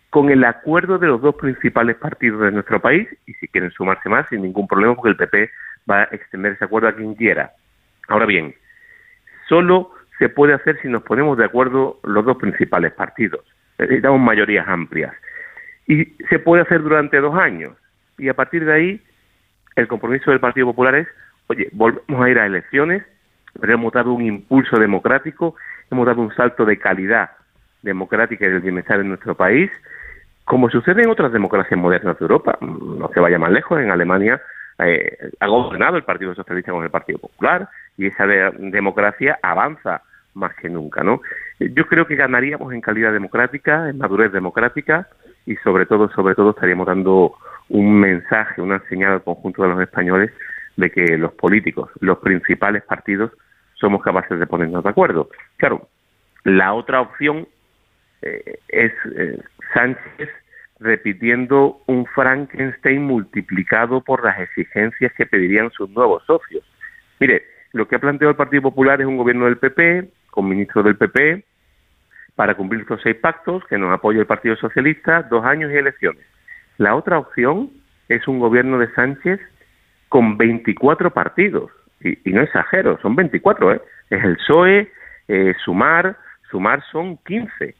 con 0.09 0.29
el 0.29 0.43
acuerdo 0.45 0.97
de 0.97 1.07
los 1.07 1.21
dos 1.21 1.35
principales 1.35 1.95
partidos 1.97 2.41
de 2.41 2.51
nuestro 2.51 2.81
país 2.81 3.07
y 3.25 3.33
si 3.33 3.47
quieren 3.47 3.71
sumarse 3.71 4.09
más 4.09 4.27
sin 4.29 4.41
ningún 4.41 4.67
problema 4.67 4.95
porque 4.95 5.09
el 5.09 5.17
PP 5.17 5.51
va 5.89 6.01
a 6.01 6.09
extender 6.11 6.53
ese 6.53 6.65
acuerdo 6.65 6.87
a 6.87 6.95
quien 6.95 7.13
quiera. 7.15 7.51
Ahora 8.07 8.25
bien, 8.25 8.55
solo 9.47 9.91
se 10.17 10.29
puede 10.29 10.53
hacer 10.53 10.79
si 10.81 10.87
nos 10.87 11.03
ponemos 11.03 11.37
de 11.37 11.45
acuerdo 11.45 11.99
los 12.03 12.25
dos 12.25 12.37
principales 12.37 12.93
partidos. 12.93 13.41
Necesitamos 13.77 14.19
mayorías 14.19 14.67
amplias. 14.67 15.13
Y 15.85 16.05
se 16.29 16.39
puede 16.39 16.63
hacer 16.63 16.81
durante 16.81 17.19
dos 17.19 17.35
años. 17.35 17.73
Y 18.17 18.29
a 18.29 18.33
partir 18.33 18.65
de 18.65 18.73
ahí, 18.73 19.01
el 19.75 19.87
compromiso 19.87 20.31
del 20.31 20.39
Partido 20.39 20.67
Popular 20.67 20.95
es, 20.95 21.07
oye, 21.47 21.69
volvemos 21.71 22.21
a 22.21 22.29
ir 22.29 22.39
a 22.39 22.45
elecciones, 22.45 23.03
pero 23.59 23.73
hemos 23.73 23.93
dado 23.93 24.13
un 24.13 24.23
impulso 24.23 24.77
democrático, 24.77 25.55
hemos 25.91 26.05
dado 26.05 26.21
un 26.21 26.33
salto 26.35 26.65
de 26.65 26.77
calidad 26.77 27.31
democrática 27.81 28.45
y 28.45 28.49
del 28.49 28.61
bienestar 28.61 28.99
en 28.99 29.09
nuestro 29.09 29.35
país, 29.35 29.71
como 30.45 30.69
sucede 30.69 31.03
en 31.03 31.09
otras 31.09 31.31
democracias 31.31 31.79
modernas 31.79 32.17
de 32.17 32.23
Europa. 32.23 32.57
No 32.61 33.09
se 33.13 33.19
vaya 33.19 33.37
más 33.37 33.51
lejos, 33.51 33.79
en 33.79 33.91
Alemania 33.91 34.41
eh, 34.79 35.31
ha 35.39 35.47
gobernado 35.47 35.97
el 35.97 36.03
Partido 36.03 36.35
Socialista 36.35 36.71
con 36.71 36.83
el 36.83 36.91
Partido 36.91 37.19
Popular 37.19 37.67
y 37.97 38.07
esa 38.07 38.25
democracia 38.27 39.39
avanza 39.41 40.03
más 40.35 40.53
que 40.55 40.69
nunca, 40.69 41.03
¿no? 41.03 41.21
Yo 41.59 41.87
creo 41.87 42.05
que 42.05 42.15
ganaríamos 42.15 42.71
en 42.71 42.81
calidad 42.81 43.11
democrática, 43.11 43.89
en 43.89 43.97
madurez 43.97 44.31
democrática 44.31 45.07
y 45.47 45.55
sobre 45.57 45.87
todo, 45.87 46.09
sobre 46.11 46.35
todo 46.35 46.51
estaríamos 46.51 46.85
dando 46.85 47.33
un 47.69 47.99
mensaje, 47.99 48.61
una 48.61 48.79
señal 48.87 49.13
al 49.13 49.23
conjunto 49.23 49.63
de 49.63 49.69
los 49.69 49.81
españoles 49.81 50.31
de 50.75 50.91
que 50.91 51.17
los 51.17 51.33
políticos, 51.33 51.89
los 51.99 52.19
principales 52.19 52.83
partidos, 52.83 53.31
somos 53.79 54.01
capaces 54.01 54.39
de 54.39 54.47
ponernos 54.47 54.83
de 54.83 54.89
acuerdo. 54.89 55.29
Claro, 55.57 55.87
la 56.43 56.73
otra 56.73 57.01
opción 57.01 57.47
eh, 58.21 58.59
es 58.69 58.91
eh, 59.15 59.39
Sánchez 59.73 60.29
repitiendo 60.79 61.81
un 61.87 62.05
Frankenstein 62.05 63.03
multiplicado 63.03 64.01
por 64.01 64.23
las 64.23 64.39
exigencias 64.39 65.11
que 65.13 65.25
pedirían 65.25 65.71
sus 65.71 65.89
nuevos 65.89 66.23
socios. 66.25 66.63
Mire, 67.19 67.43
lo 67.73 67.87
que 67.87 67.95
ha 67.95 67.99
planteado 67.99 68.31
el 68.31 68.37
Partido 68.37 68.61
Popular 68.63 69.01
es 69.01 69.07
un 69.07 69.17
gobierno 69.17 69.45
del 69.45 69.57
PP, 69.57 70.09
con 70.29 70.47
ministros 70.47 70.85
del 70.85 70.97
PP, 70.97 71.43
para 72.35 72.55
cumplir 72.55 72.81
estos 72.81 73.01
seis 73.01 73.15
pactos, 73.15 73.63
que 73.65 73.77
nos 73.77 73.91
apoya 73.91 74.19
el 74.19 74.27
Partido 74.27 74.55
Socialista, 74.55 75.23
dos 75.23 75.43
años 75.43 75.71
y 75.71 75.75
elecciones. 75.75 76.23
La 76.77 76.95
otra 76.95 77.17
opción 77.17 77.71
es 78.07 78.27
un 78.27 78.39
gobierno 78.39 78.77
de 78.77 78.93
Sánchez 78.93 79.39
con 80.09 80.37
24 80.37 81.11
partidos, 81.11 81.71
y, 82.01 82.31
no 82.31 82.41
exagero, 82.41 82.99
son 83.01 83.15
24, 83.15 83.73
¿eh? 83.73 83.81
es 84.09 84.23
el 84.23 84.37
PSOE, 84.37 84.91
eh, 85.27 85.53
Sumar, 85.63 86.17
Sumar 86.49 86.83
son 86.91 87.17
15. 87.17 87.75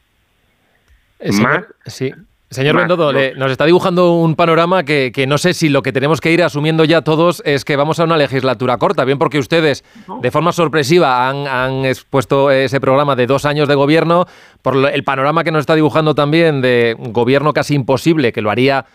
Más, 1.41 1.65
sí. 1.85 2.13
Señor 2.49 2.77
Bendodo, 2.77 3.11
nos 3.11 3.51
está 3.51 3.65
dibujando 3.65 4.13
un 4.13 4.37
panorama 4.37 4.83
que, 4.83 5.25
no 5.27 5.37
sé 5.37 5.53
si 5.53 5.67
lo 5.67 5.81
que 5.81 5.91
tenemos 5.91 6.21
que 6.21 6.31
ir 6.31 6.41
asumiendo 6.41 6.85
ya 6.85 7.01
todos 7.01 7.41
es 7.45 7.65
que 7.65 7.75
vamos 7.75 7.99
a 7.99 8.05
una 8.05 8.15
legislatura 8.15 8.77
corta, 8.77 9.03
bien 9.03 9.17
porque 9.17 9.37
ustedes 9.37 9.83
de 10.21 10.31
forma 10.31 10.53
sorpresiva 10.53 11.27
han, 11.27 11.83
expuesto 11.83 12.49
ese 12.49 12.79
programa 12.79 13.17
de 13.17 13.27
dos 13.27 13.43
años 13.43 13.67
de 13.67 13.75
gobierno, 13.75 14.27
por 14.61 14.77
el 14.77 15.03
panorama 15.03 15.43
que 15.43 15.51
nos 15.51 15.61
está 15.61 15.75
dibujando 15.75 16.15
también 16.15 16.61
de 16.61 16.95
gobierno 16.97 17.51
casi 17.51 17.75
imposible, 17.75 18.31
que 18.31 18.41
lo 18.41 18.49
haría 18.49 18.85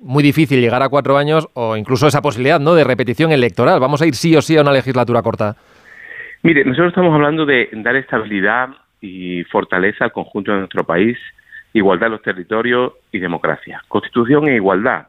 muy 0.00 0.22
difícil 0.22 0.60
llegar 0.60 0.82
a 0.82 0.88
cuatro 0.88 1.16
años, 1.16 1.48
o 1.54 1.76
incluso 1.76 2.06
esa 2.06 2.22
posibilidad 2.22 2.60
¿no? 2.60 2.74
de 2.74 2.84
repetición 2.84 3.32
electoral. 3.32 3.80
Vamos 3.80 4.02
a 4.02 4.06
ir 4.06 4.14
sí 4.14 4.36
o 4.36 4.42
sí 4.42 4.56
a 4.56 4.62
una 4.62 4.72
legislatura 4.72 5.22
corta. 5.22 5.56
Mire, 6.42 6.64
nosotros 6.64 6.88
estamos 6.88 7.14
hablando 7.14 7.44
de 7.44 7.68
dar 7.72 7.96
estabilidad 7.96 8.68
y 9.00 9.44
fortaleza 9.44 10.04
al 10.04 10.12
conjunto 10.12 10.52
de 10.52 10.58
nuestro 10.58 10.84
país 10.84 11.18
igualdad 11.72 12.06
en 12.06 12.12
los 12.12 12.22
territorios 12.22 12.92
y 13.12 13.18
democracia. 13.18 13.82
Constitución 13.88 14.48
e 14.48 14.56
igualdad. 14.56 15.08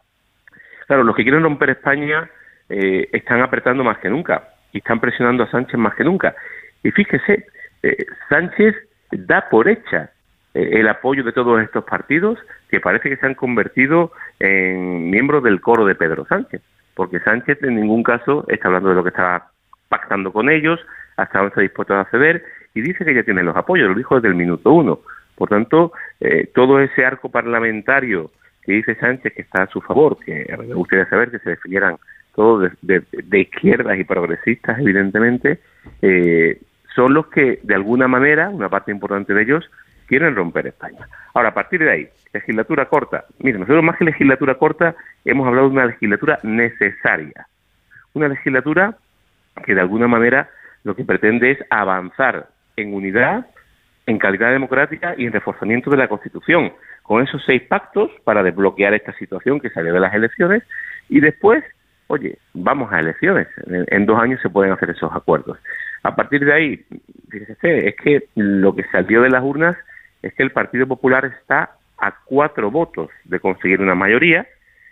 Claro, 0.88 1.04
los 1.04 1.16
que 1.16 1.24
quieren 1.24 1.44
romper 1.44 1.72
España 1.72 2.30
eh, 2.68 3.08
están 3.12 3.42
apretando 3.42 3.84
más 3.84 4.00
que 4.00 4.10
nunca 4.10 4.50
y 4.72 4.80
están 4.80 5.00
presionando 5.00 5.44
a 5.44 5.52
Sánchez 5.52 5.80
más 5.80 5.96
que 5.96 6.04
nunca. 6.04 6.36
Y 6.84 6.92
fíjese, 6.92 7.48
eh, 7.84 8.06
Sánchez 8.30 8.76
da 9.12 9.50
por 9.50 9.68
hecha 9.68 10.12
el 10.54 10.88
apoyo 10.88 11.24
de 11.24 11.32
todos 11.32 11.62
estos 11.62 11.84
partidos 11.84 12.40
que 12.70 12.80
parece 12.80 13.10
que 13.10 13.18
se 13.18 13.26
han 13.26 13.36
convertido 13.36 14.12
en 14.40 15.10
miembros 15.10 15.44
del 15.44 15.62
coro 15.62 15.86
de 15.86 15.96
Pedro 15.96 16.26
Sánchez, 16.26 16.62
porque 16.96 17.20
Sánchez 17.20 17.62
en 17.64 17.76
ningún 17.76 18.04
caso 18.04 18.46
está 18.48 18.68
hablando 18.68 18.90
de 18.90 18.96
lo 18.96 19.04
que 19.04 19.10
está 19.10 19.50
pactando 19.90 20.32
con 20.32 20.50
ellos, 20.50 20.80
hasta 21.18 21.40
dónde 21.40 21.50
está 21.50 21.62
dispuesto 21.62 21.96
a 21.96 22.06
ceder 22.06 22.44
y 22.74 22.82
dice 22.82 23.06
que 23.06 23.14
ya 23.14 23.24
tiene 23.24 23.44
los 23.44 23.56
apoyos, 23.56 23.90
lo 23.90 23.96
dijo 23.96 24.16
desde 24.16 24.30
el 24.30 24.36
minuto 24.36 24.72
uno. 24.72 25.00
Por 25.36 25.50
tanto, 25.50 25.94
eh, 26.20 26.50
todo 26.54 26.80
ese 26.80 27.06
arco 27.06 27.30
parlamentario 27.30 28.32
que 28.64 28.74
dice 28.74 28.96
Sánchez 28.96 29.34
que 29.34 29.42
está 29.42 29.64
a 29.64 29.68
su 29.68 29.82
favor, 29.82 30.18
que 30.24 30.46
me 30.58 30.74
gustaría 30.76 31.10
saber 31.10 31.32
que 31.32 31.40
se 31.40 31.52
definieran 31.52 31.98
todos 32.36 32.72
de, 32.82 33.04
izquierdas 33.40 33.98
y 34.00 34.04
progresistas, 34.04 34.80
evidentemente, 34.80 35.60
eh, 36.02 36.62
son 36.96 37.14
los 37.14 37.28
que, 37.28 37.60
de 37.64 37.76
alguna 37.76 38.08
manera, 38.08 38.50
una 38.50 38.70
parte 38.70 38.92
importante 38.92 39.34
de 39.34 39.42
ellos, 39.42 39.70
quieren 40.10 40.36
romper 40.36 40.68
España. 40.68 41.08
Ahora, 41.34 41.50
a 41.50 41.54
partir 41.54 41.80
de 41.80 41.92
ahí, 41.92 42.10
legislatura 42.34 42.86
corta. 42.86 43.24
Miren, 43.40 43.62
nosotros 43.62 43.84
más 43.84 43.98
que 43.98 44.06
legislatura 44.06 44.56
corta, 44.56 44.96
hemos 45.24 45.48
hablado 45.48 45.70
de 45.70 45.74
una 45.76 45.86
legislatura 45.86 46.40
necesaria. 46.44 47.48
Una 48.14 48.28
legislatura 48.28 48.98
que, 49.64 49.74
de 49.74 49.82
alguna 49.82 50.08
manera, 50.08 50.50
lo 50.84 50.96
que 50.96 51.06
pretende 51.06 51.52
es 51.52 51.60
avanzar 51.70 52.50
en 52.76 52.94
unidad 52.94 53.46
en 54.10 54.18
calidad 54.18 54.52
democrática 54.52 55.14
y 55.18 55.26
en 55.26 55.34
reforzamiento 55.34 55.92
de 55.92 55.98
la 55.98 56.08
Constitución, 56.08 56.74
con 57.04 57.22
esos 57.22 57.44
seis 57.46 57.62
pactos 57.62 58.10
para 58.24 58.44
desbloquear 58.44 58.94
esta 58.94 59.14
situación 59.14 59.60
que 59.60 59.70
salió 59.70 59.94
de 59.94 60.00
las 60.00 60.14
elecciones 60.14 60.64
y 61.10 61.20
después, 61.20 61.64
oye, 62.08 62.38
vamos 62.54 62.92
a 62.92 63.00
elecciones. 63.00 63.48
En, 63.68 64.06
dos 64.06 64.20
años 64.20 64.42
se 64.42 64.50
pueden 64.50 64.72
hacer 64.72 64.90
esos 64.90 65.12
acuerdos. 65.14 65.60
A 66.02 66.16
partir 66.16 66.44
de 66.44 66.54
ahí, 66.54 66.86
fíjese, 67.30 67.90
es 67.90 67.96
que 67.98 68.24
lo 68.36 68.76
que 68.76 68.84
salió 68.86 69.22
de 69.22 69.30
las 69.30 69.44
urnas 69.44 69.78
es 70.22 70.34
que 70.34 70.44
el 70.44 70.52
Partido 70.52 70.88
Popular 70.88 71.26
está 71.26 71.72
a 71.98 72.16
cuatro 72.26 72.72
votos 72.72 73.10
de 73.26 73.40
conseguir 73.40 73.82
una 73.82 73.96
mayoría, 73.96 74.48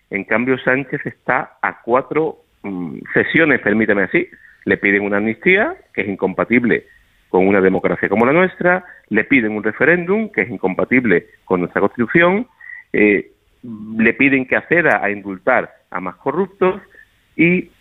en 0.10 0.24
cambio 0.24 0.58
Sánchez 0.58 1.06
está 1.06 1.58
a 1.62 1.82
cuatro 1.82 2.38
mm, 2.64 3.00
sesiones, 3.14 3.62
permítame 3.62 4.04
así, 4.04 4.28
le 4.66 4.78
piden 4.78 5.04
una 5.04 5.18
amnistía 5.18 5.76
que 5.94 6.02
es 6.02 6.08
incompatible 6.08 6.86
con 7.30 7.48
una 7.48 7.62
democracia 7.62 8.10
como 8.10 8.26
la 8.26 8.34
nuestra, 8.34 8.86
le 9.10 9.24
piden 9.24 9.52
un 9.52 9.64
referéndum 9.64 10.30
que 10.32 10.42
es 10.42 10.50
incompatible 10.50 11.28
con 11.46 11.62
nuestra 11.62 11.82
Constitución, 11.82 12.48
eh, 12.94 13.32
le 13.64 14.14
piden 14.14 14.46
que 14.46 14.56
acceda 14.56 15.04
a 15.04 15.10
indultar 15.10 15.74
a 15.90 16.00
más 16.00 16.16
corruptos 16.16 16.82
y 17.36 17.72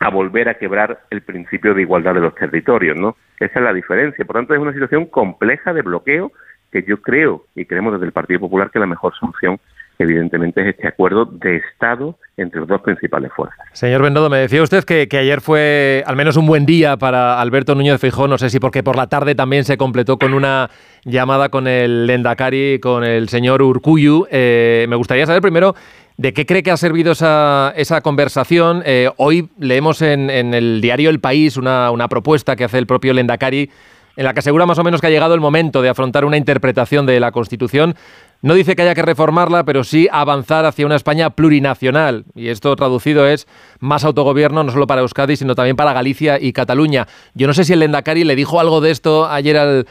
a 0.00 0.10
volver 0.10 0.48
a 0.48 0.54
quebrar 0.54 1.00
el 1.10 1.22
principio 1.22 1.74
de 1.74 1.82
igualdad 1.82 2.14
de 2.14 2.20
los 2.20 2.34
territorios, 2.34 2.96
¿no? 2.96 3.16
Esa 3.38 3.58
es 3.58 3.64
la 3.64 3.72
diferencia. 3.72 4.24
Por 4.24 4.36
tanto, 4.36 4.54
es 4.54 4.60
una 4.60 4.72
situación 4.72 5.06
compleja 5.06 5.72
de 5.72 5.82
bloqueo 5.82 6.32
que 6.70 6.82
yo 6.82 7.00
creo 7.00 7.44
y 7.54 7.64
creemos 7.64 7.92
desde 7.94 8.06
el 8.06 8.12
Partido 8.12 8.40
Popular 8.40 8.70
que 8.70 8.78
la 8.78 8.86
mejor 8.86 9.14
solución 9.18 9.58
evidentemente 9.98 10.60
es 10.60 10.68
este 10.68 10.88
acuerdo 10.88 11.24
de 11.24 11.56
Estado 11.56 12.18
entre 12.36 12.60
las 12.60 12.68
dos 12.68 12.82
principales 12.82 13.32
fuerzas. 13.34 13.58
Señor 13.72 14.02
Bendodo, 14.02 14.28
me 14.28 14.36
decía 14.38 14.62
usted 14.62 14.84
que, 14.84 15.08
ayer 15.16 15.40
fue 15.40 16.04
al 16.06 16.16
menos 16.16 16.36
un 16.36 16.46
buen 16.46 16.66
día 16.66 16.98
para 16.98 17.40
Alberto 17.40 17.74
Núñez 17.74 17.98
Fijón, 17.98 18.28
no 18.28 18.36
sé 18.36 18.50
si 18.50 18.60
porque 18.60 18.82
por 18.82 18.96
la 18.96 19.06
tarde 19.06 19.34
también 19.34 19.64
se 19.64 19.78
completó 19.78 20.18
con 20.18 20.34
una 20.34 20.68
llamada 21.04 21.48
con 21.48 21.66
el 21.66 22.06
Lendakari, 22.06 22.78
con 22.78 23.04
el 23.04 23.28
señor 23.30 23.62
Urcuyu. 23.62 24.26
Eh, 24.30 24.86
me 24.88 24.96
gustaría 24.96 25.24
saber 25.24 25.40
primero 25.40 25.74
¿De 26.18 26.32
qué 26.32 26.46
cree 26.46 26.62
que 26.62 26.70
ha 26.70 26.78
servido 26.78 27.12
esa, 27.12 27.74
esa 27.76 28.00
conversación? 28.00 28.82
Eh, 28.86 29.10
hoy 29.18 29.50
leemos 29.58 30.00
en, 30.00 30.30
el 30.30 30.80
diario 30.80 31.10
El 31.10 31.20
País 31.20 31.58
una, 31.58 31.90
una, 31.90 32.08
propuesta 32.08 32.56
que 32.56 32.64
hace 32.64 32.78
el 32.78 32.86
propio 32.86 33.12
Lendakari 33.12 33.70
en 34.16 34.24
la 34.24 34.32
que 34.32 34.40
asegura 34.40 34.66
más 34.66 34.78
o 34.78 34.84
menos 34.84 35.00
que 35.00 35.06
ha 35.06 35.10
llegado 35.10 35.34
el 35.34 35.40
momento 35.40 35.82
de 35.82 35.88
afrontar 35.88 36.24
una 36.24 36.36
interpretación 36.36 37.06
de 37.06 37.20
la 37.20 37.32
Constitución 37.32 37.94
no 38.42 38.54
dice 38.54 38.76
que 38.76 38.82
haya 38.82 38.94
que 38.94 39.02
reformarla, 39.02 39.64
pero 39.64 39.82
sí 39.82 40.08
avanzar 40.12 40.66
hacia 40.66 40.86
una 40.86 40.96
España 40.96 41.30
plurinacional. 41.30 42.24
Y 42.34 42.48
esto 42.48 42.74
traducido 42.76 43.26
es 43.26 43.46
más 43.80 44.04
autogobierno, 44.04 44.62
no 44.62 44.72
solo 44.72 44.86
para 44.86 45.00
Euskadi, 45.00 45.36
sino 45.36 45.54
también 45.54 45.76
para 45.76 45.92
Galicia 45.92 46.38
y 46.40 46.52
Cataluña. 46.52 47.06
Yo 47.34 47.46
no 47.46 47.54
sé 47.54 47.64
si 47.64 47.72
el 47.72 47.80
Lendakari 47.80 48.24
le 48.24 48.36
dijo 48.36 48.60
algo 48.60 48.80
de 48.80 48.90
esto 48.90 49.26
ayer 49.26 49.56
al, 49.56 49.86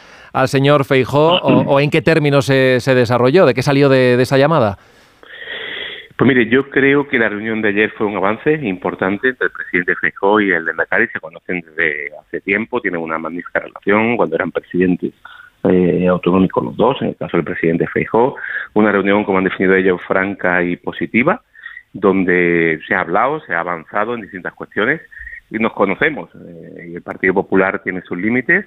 señor 0.47 0.85
Feijó 0.85 1.39
o, 1.39 1.79
en 1.79 1.89
qué 1.89 2.01
términos 2.01 2.45
se, 2.45 2.79
desarrolló, 2.79 3.45
de 3.45 3.53
qué 3.53 3.63
salió 3.63 3.89
de, 3.89 4.21
esa 4.21 4.37
llamada. 4.37 4.77
Pues 6.17 6.29
mire, 6.29 6.47
yo 6.47 6.69
creo 6.69 7.09
que 7.09 7.19
la 7.19 7.27
reunión 7.27 7.61
de 7.61 7.69
ayer 7.69 7.91
fue 7.91 8.07
un 8.07 8.15
avance 8.15 8.53
importante 8.53 9.29
entre 9.29 9.47
el 9.47 9.51
presidente 9.51 9.95
Feijó 9.97 10.39
y 10.39 10.49
el 10.49 10.63
Lendakari. 10.63 11.07
Se 11.07 11.19
conocen 11.19 11.59
desde 11.59 12.11
hace 12.17 12.39
tiempo, 12.39 12.79
tienen 12.79 13.01
una 13.01 13.17
magnífica 13.17 13.59
relación 13.59 14.15
cuando 14.15 14.35
eran 14.37 14.51
presidentes 14.51 15.11
eh, 15.65 16.07
autonómicos 16.07 16.63
los 16.63 16.77
dos, 16.77 17.01
en 17.01 17.09
el 17.09 17.17
caso 17.17 17.35
del 17.35 17.45
presidente 17.45 17.87
Feijó, 17.87 18.37
una 18.73 18.93
reunión, 18.93 19.25
como 19.25 19.39
han 19.39 19.43
definido 19.43 19.75
ellos, 19.75 20.01
franca 20.07 20.63
y 20.63 20.77
positiva, 20.77 21.41
donde 21.91 22.79
se 22.87 22.95
ha 22.95 23.01
hablado, 23.01 23.41
se 23.41 23.53
ha 23.53 23.59
avanzado 23.59 24.15
en 24.15 24.21
distintas 24.21 24.53
cuestiones 24.53 25.01
y 25.51 25.59
nos 25.59 25.73
conocemos. 25.73 26.29
Eh, 26.33 26.93
el 26.95 27.01
Partido 27.01 27.33
Popular 27.33 27.83
tiene 27.83 28.01
sus 28.03 28.17
límites, 28.17 28.65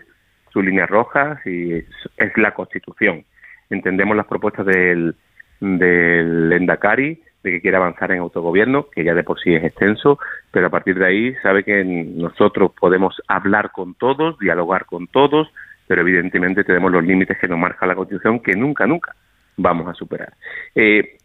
sus 0.53 0.63
líneas 0.63 0.91
rojas 0.91 1.39
y 1.47 1.73
es, 1.73 1.87
la 2.37 2.53
Constitución. 2.53 3.25
Entendemos 3.71 4.15
las 4.19 4.27
propuestas 4.27 4.67
del, 4.67 5.15
del 5.61 6.53
Endacari 6.53 7.23
de 7.43 7.51
que 7.51 7.61
quiere 7.61 7.77
avanzar 7.77 8.11
en 8.13 8.19
autogobierno, 8.19 8.89
que 8.91 9.05
ya 9.05 9.15
de 9.15 9.23
por 9.23 9.41
sí 9.41 9.55
es 9.55 9.65
extenso, 9.65 10.19
pero 10.51 10.67
a 10.67 10.71
partir 10.71 10.99
de 10.99 11.07
ahí 11.07 11.35
sabe 11.37 11.65
que 11.65 11.85
nosotros 11.85 12.73
podemos 12.79 13.21
hablar 13.29 13.71
con 13.71 13.95
todos, 13.95 14.39
dialogar 14.39 14.87
con 14.87 15.07
todos, 15.07 15.49
pero 15.87 16.03
evidentemente 16.03 16.65
tenemos 16.65 16.91
los 16.91 17.05
límites 17.05 17.39
que 17.39 17.49
nos 17.49 17.59
marca 17.59 17.87
la 17.87 17.95
Constitución 17.95 18.41
que 18.41 18.55
nunca, 18.55 18.87
nunca 18.87 19.15
vamos 19.57 19.89
a 19.89 19.95
superar. 19.95 20.33
Eh, 20.75 21.19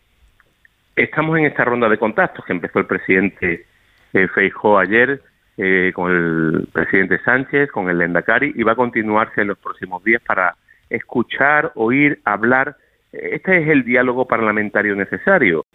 estamos 0.96 1.38
en 1.38 1.46
esta 1.46 1.66
ronda 1.66 1.90
de 1.90 1.98
contactos 1.98 2.46
que 2.46 2.54
empezó 2.54 2.80
el 2.80 2.86
presidente 2.86 3.66
eh, 4.14 4.28
Feijó 4.28 4.78
ayer 4.78 5.22
eh, 5.58 5.92
con 5.94 6.12
el 6.12 6.68
presidente 6.72 7.20
Sánchez, 7.20 7.72
con 7.72 7.90
el 7.90 7.98
Lendakari, 7.98 8.54
y 8.56 8.64
va 8.64 8.74
a 8.74 8.76
continuarse 8.76 9.42
en 9.42 9.48
los 9.48 9.58
próximos 9.58 10.04
días 10.04 10.22
para 10.22 10.56
escuchar, 10.90 11.72
oír, 11.76 12.20
hablar. 12.24 12.76
Este 13.12 13.62
es 13.62 13.68
el 13.68 13.84
diálogo 13.84 14.28
parlamentario 14.28 14.96
necesario 14.96 15.66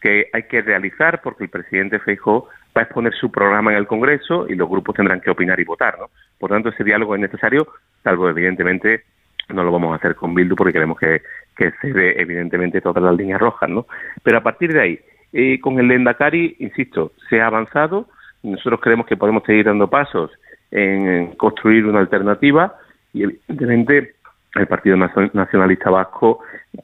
que 0.00 0.28
hay 0.32 0.44
que 0.44 0.62
realizar 0.62 1.20
porque 1.22 1.44
el 1.44 1.50
presidente 1.50 1.98
Feijó 1.98 2.48
va 2.76 2.82
a 2.82 2.84
exponer 2.84 3.12
su 3.14 3.30
programa 3.30 3.72
en 3.72 3.78
el 3.78 3.86
Congreso 3.86 4.46
y 4.48 4.54
los 4.54 4.68
grupos 4.68 4.94
tendrán 4.96 5.20
que 5.20 5.30
opinar 5.30 5.58
y 5.58 5.64
votar, 5.64 5.98
¿no? 5.98 6.10
Por 6.38 6.50
tanto, 6.50 6.68
ese 6.68 6.84
diálogo 6.84 7.14
es 7.14 7.20
necesario, 7.20 7.66
salvo 8.04 8.28
evidentemente 8.28 9.04
no 9.48 9.64
lo 9.64 9.72
vamos 9.72 9.92
a 9.92 9.96
hacer 9.96 10.14
con 10.14 10.34
Bildu 10.34 10.54
porque 10.54 10.74
queremos 10.74 10.98
que, 10.98 11.22
que 11.56 11.72
se 11.80 11.92
ve 11.92 12.14
evidentemente 12.18 12.80
todas 12.80 13.02
las 13.02 13.16
líneas 13.16 13.40
rojas, 13.40 13.68
¿no? 13.70 13.86
Pero 14.22 14.38
a 14.38 14.42
partir 14.42 14.72
de 14.72 14.80
ahí, 14.80 15.00
Eh, 15.30 15.60
con 15.60 15.78
el 15.78 15.88
Lendakari, 15.88 16.56
insisto, 16.58 17.12
se 17.28 17.38
ha 17.38 17.48
avanzado. 17.48 18.08
Nosotros 18.42 18.80
creemos 18.80 19.06
que 19.06 19.16
podemos 19.16 19.42
seguir 19.44 19.66
dando 19.66 19.86
pasos 19.86 20.30
en 20.70 21.36
construir 21.36 21.84
una 21.84 22.00
alternativa 22.00 22.76
y 23.12 23.24
evidentemente 23.24 24.14
el 24.54 24.66
Partido 24.66 24.96
Nacionalista 24.96 25.90
Vasco, 25.90 26.40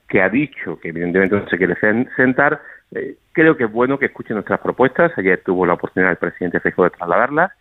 que 0.07 0.21
ha 0.21 0.29
dicho 0.29 0.79
que 0.79 0.89
evidentemente 0.89 1.35
no 1.35 1.49
se 1.49 1.57
quiere 1.57 1.75
sentar, 2.15 2.61
eh, 2.95 3.17
creo 3.33 3.57
que 3.57 3.65
es 3.65 3.71
bueno 3.71 3.99
que 3.99 4.05
escuchen 4.05 4.35
nuestras 4.35 4.59
propuestas. 4.59 5.11
Ayer 5.17 5.41
tuvo 5.45 5.65
la 5.65 5.73
oportunidad 5.73 6.11
el 6.11 6.17
presidente 6.17 6.59
Feijóo 6.59 6.85
de 6.85 6.91
trasladarlas 6.91 7.51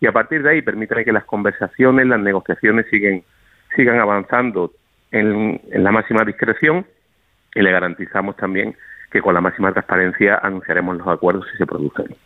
y 0.00 0.06
a 0.06 0.12
partir 0.12 0.42
de 0.42 0.50
ahí 0.50 0.62
permítanme 0.62 1.04
que 1.04 1.12
las 1.12 1.24
conversaciones, 1.24 2.06
las 2.06 2.20
negociaciones 2.20 2.86
siguen, 2.90 3.22
sigan 3.76 4.00
avanzando 4.00 4.72
en, 5.12 5.60
en 5.70 5.84
la 5.84 5.92
máxima 5.92 6.24
discreción 6.24 6.84
y 7.54 7.62
le 7.62 7.70
garantizamos 7.70 8.36
también 8.36 8.76
que 9.10 9.20
con 9.20 9.34
la 9.34 9.40
máxima 9.40 9.72
transparencia 9.72 10.38
anunciaremos 10.42 10.98
los 10.98 11.06
acuerdos 11.08 11.46
si 11.50 11.58
se 11.58 11.66
producen. 11.66 12.16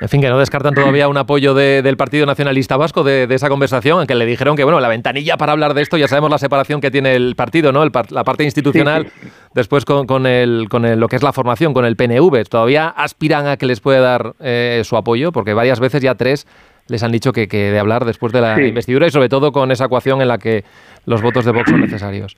En 0.00 0.08
fin, 0.08 0.20
que 0.20 0.28
no 0.28 0.38
descartan 0.38 0.74
todavía 0.74 1.08
un 1.08 1.16
apoyo 1.16 1.54
del 1.54 1.96
Partido 1.96 2.26
Nacionalista 2.26 2.76
Vasco 2.76 3.04
de, 3.04 3.26
esa 3.30 3.48
conversación, 3.48 3.98
aunque 3.98 4.14
le 4.14 4.26
dijeron 4.26 4.56
que, 4.56 4.64
bueno, 4.64 4.80
la 4.80 4.88
ventanilla 4.88 5.36
para 5.36 5.52
hablar 5.52 5.74
de 5.74 5.82
esto, 5.82 5.96
ya 5.96 6.08
sabemos 6.08 6.30
la 6.30 6.38
separación 6.38 6.80
que 6.80 6.90
tiene 6.90 7.14
el 7.14 7.36
partido, 7.36 7.72
¿no? 7.72 7.84
la 7.84 8.24
parte 8.24 8.44
institucional, 8.44 9.12
después 9.54 9.84
con, 9.84 10.26
el, 10.26 10.66
con 10.68 11.00
lo 11.00 11.08
que 11.08 11.16
es 11.16 11.22
la 11.22 11.32
formación, 11.32 11.72
con 11.74 11.84
el 11.84 11.96
PNV. 11.96 12.44
¿Todavía 12.48 12.88
aspiran 12.88 13.46
a 13.46 13.56
que 13.56 13.66
les 13.66 13.80
pueda 13.80 14.00
dar 14.00 14.34
eh, 14.40 14.82
su 14.84 14.96
apoyo? 14.96 15.30
Porque 15.32 15.54
varias 15.54 15.78
veces 15.78 16.02
ya 16.02 16.14
tres 16.16 16.46
les 16.88 17.02
han 17.02 17.12
dicho 17.12 17.32
que, 17.32 17.48
que 17.48 17.70
de 17.70 17.78
hablar 17.78 18.04
después 18.04 18.32
de 18.32 18.40
la 18.40 18.60
investidura 18.62 19.06
y 19.06 19.10
sobre 19.10 19.28
todo 19.28 19.52
con 19.52 19.70
esa 19.70 19.86
ecuación 19.86 20.20
en 20.20 20.28
la 20.28 20.38
que 20.38 20.64
los 21.06 21.22
votos 21.22 21.44
de 21.44 21.52
Vox 21.52 21.70
son 21.70 21.80
necesarios. 21.80 22.36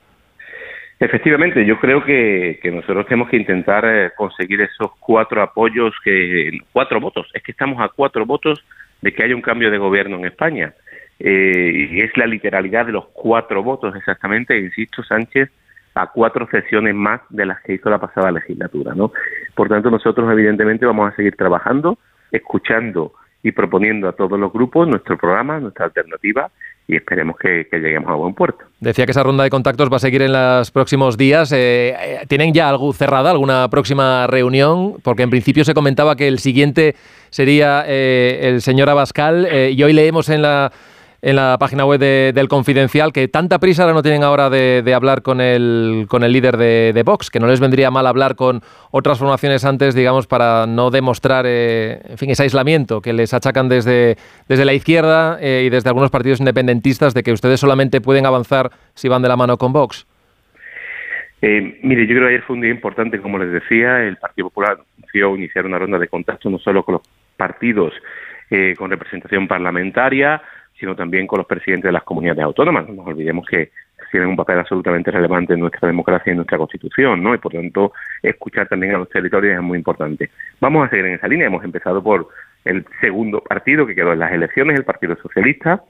Efectivamente, 0.99 1.63
yo 1.63 1.79
creo 1.79 2.03
que, 2.03 2.59
nosotros 2.73 3.05
tenemos 3.05 3.29
que 3.29 3.37
intentar 3.37 3.85
eh, 3.85 4.11
conseguir 4.17 4.61
esos 4.61 4.91
cuatro 4.99 5.43
apoyos, 5.43 5.93
que 6.03 6.57
cuatro 6.73 6.99
votos. 6.99 7.29
Es 7.33 7.43
que 7.43 7.51
estamos 7.51 7.79
a 7.79 7.89
cuatro 7.89 8.25
votos 8.25 8.63
de 9.01 9.13
que 9.13 9.23
haya 9.23 9.35
un 9.35 9.43
cambio 9.43 9.69
de 9.69 9.77
gobierno 9.77 10.17
en 10.17 10.25
España. 10.25 10.73
Eh, 11.19 11.87
y 11.91 12.01
es 12.01 12.15
la 12.17 12.25
literalidad 12.25 12.87
de 12.87 12.93
los 12.93 13.05
cuatro 13.13 13.61
votos 13.61 13.95
exactamente, 13.95 14.57
insisto, 14.57 15.03
Sánchez, 15.03 15.51
a 15.93 16.07
cuatro 16.07 16.47
sesiones 16.49 16.95
más 16.95 17.21
de 17.29 17.45
las 17.45 17.61
que 17.61 17.73
hizo 17.73 17.89
la 17.89 17.99
pasada 17.99 18.31
legislatura. 18.31 18.93
¿no? 18.95 19.11
Por 19.53 19.69
tanto, 19.69 19.91
nosotros 19.91 20.31
evidentemente 20.31 20.85
vamos 20.85 21.11
a 21.11 21.15
seguir 21.15 21.35
trabajando, 21.35 21.99
escuchando 22.31 23.13
y 23.43 23.51
proponiendo 23.51 24.09
a 24.09 24.13
todos 24.13 24.39
los 24.39 24.51
grupos 24.51 24.87
nuestro 24.87 25.15
programa, 25.15 25.59
nuestra 25.59 25.85
alternativa 25.85 26.49
y 26.87 26.95
esperemos 26.95 27.35
que, 27.37 27.67
lleguemos 27.71 28.09
a 28.09 28.15
buen 28.15 28.33
puerto. 28.33 28.63
Decía 28.79 29.05
que 29.05 29.11
esa 29.11 29.23
ronda 29.23 29.43
de 29.43 29.49
contactos 29.49 29.91
va 29.91 29.97
a 29.97 29.99
seguir 29.99 30.21
en 30.21 30.31
los 30.31 30.71
próximos 30.71 31.17
días. 31.17 31.51
Eh, 31.51 31.95
eh, 31.99 32.19
¿Tienen 32.27 32.53
ya 32.53 32.69
algo 32.69 32.93
cerrada, 32.93 33.31
alguna 33.31 33.69
próxima 33.69 34.25
reunión? 34.27 34.95
Porque 35.03 35.23
en 35.23 35.29
principio 35.29 35.65
se 35.65 35.73
comentaba 35.73 36.15
que 36.15 36.29
el 36.29 36.39
siguiente 36.39 36.95
sería 37.29 37.83
eh, 37.85 38.39
el 38.43 38.61
señor 38.61 38.89
Abascal 38.89 39.49
y 39.71 39.83
hoy 39.83 39.91
leemos 39.91 40.29
en 40.29 40.41
la 40.41 40.71
en 41.27 41.35
la 41.35 41.57
página 41.59 41.83
web 41.83 41.99
del 41.99 42.47
Confidencial 42.47 43.11
que 43.11 43.27
tanta 43.27 43.59
prisa 43.59 43.83
ahora 43.83 43.93
no 43.93 44.01
tienen 44.01 44.23
ahora 44.23 44.49
de, 44.49 44.93
hablar 44.95 45.23
con 45.23 45.41
el, 45.41 46.05
con 46.07 46.23
el 46.23 46.31
líder 46.31 46.55
de, 46.55 47.03
Vox, 47.05 47.29
que 47.29 47.41
no 47.41 47.47
les 47.47 47.59
vendría 47.59 47.91
mal 47.91 48.07
hablar 48.07 48.37
con 48.37 48.61
otras 48.91 49.19
formaciones 49.19 49.65
antes, 49.65 49.93
digamos, 49.93 50.25
para 50.25 50.65
no 50.67 50.89
demostrar, 50.89 51.43
eh, 51.45 51.99
en 52.07 52.17
fin, 52.17 52.29
ese 52.29 52.43
aislamiento 52.43 53.01
que 53.01 53.11
les 53.11 53.33
achacan 53.33 53.67
desde, 53.67 54.15
desde 54.47 54.63
la 54.63 54.73
izquierda 54.73 55.37
eh, 55.41 55.63
y 55.65 55.69
desde 55.69 55.89
algunos 55.89 56.11
partidos 56.11 56.39
independentistas 56.39 57.13
de 57.13 57.23
que 57.23 57.33
ustedes 57.33 57.59
solamente 57.59 57.99
pueden 57.99 58.25
avanzar 58.25 58.71
si 58.93 59.09
van 59.09 59.21
de 59.21 59.27
la 59.27 59.35
mano 59.35 59.57
con 59.57 59.73
Vox. 59.73 60.07
Eh, 61.41 61.77
mire, 61.83 62.07
yo 62.07 62.15
creo 62.15 62.29
que 62.29 62.35
ayer 62.35 62.43
fue 62.43 62.55
un 62.55 62.61
día 62.61 62.71
importante, 62.71 63.19
como 63.19 63.37
les 63.37 63.51
decía, 63.51 64.01
el 64.01 64.15
Partido 64.15 64.47
Popular 64.47 64.77
anunció 64.97 65.35
iniciar 65.35 65.65
una 65.65 65.77
ronda 65.77 65.99
de 65.99 66.07
contacto 66.07 66.49
no 66.49 66.57
solo 66.57 66.83
con 66.83 66.93
los 66.93 67.01
partidos 67.35 67.93
con 68.77 68.89
representación 68.89 69.45
parlamentaria, 69.45 70.41
sino 70.79 70.95
también 70.95 71.27
con 71.27 71.39
los 71.39 71.47
presidentes 71.47 71.89
de 71.89 71.91
las 71.91 72.03
comunidades 72.03 72.43
autónomas. 72.43 72.87
No 72.87 72.95
nos 72.95 73.07
olvidemos 73.07 73.45
que 73.47 73.71
tienen 74.11 74.29
un 74.29 74.35
papel 74.35 74.59
absolutamente 74.59 75.11
relevante 75.11 75.53
en 75.53 75.59
nuestra 75.59 75.87
democracia 75.87 76.29
y 76.29 76.31
en 76.31 76.37
nuestra 76.37 76.57
constitución, 76.57 77.21
¿no? 77.21 77.33
Y 77.33 77.37
por 77.37 77.51
tanto, 77.51 77.93
escuchar 78.21 78.67
también 78.67 78.95
a 78.95 78.99
los 78.99 79.09
territorios 79.09 79.55
es 79.55 79.61
muy 79.61 79.77
importante. 79.77 80.29
Vamos 80.59 80.85
a 80.85 80.89
seguir 80.89 81.07
en 81.07 81.13
esa 81.15 81.27
línea. 81.27 81.47
Hemos 81.47 81.63
empezado 81.63 82.01
por 82.01 82.29
el 82.63 82.85
segundo 83.01 83.41
partido 83.41 83.85
que 83.85 83.95
quedó 83.95 84.13
en 84.13 84.19
las 84.19 84.31
elecciones, 84.31 84.77
el 84.77 84.85
Partido 84.85 85.15
Socialista, 85.21 85.83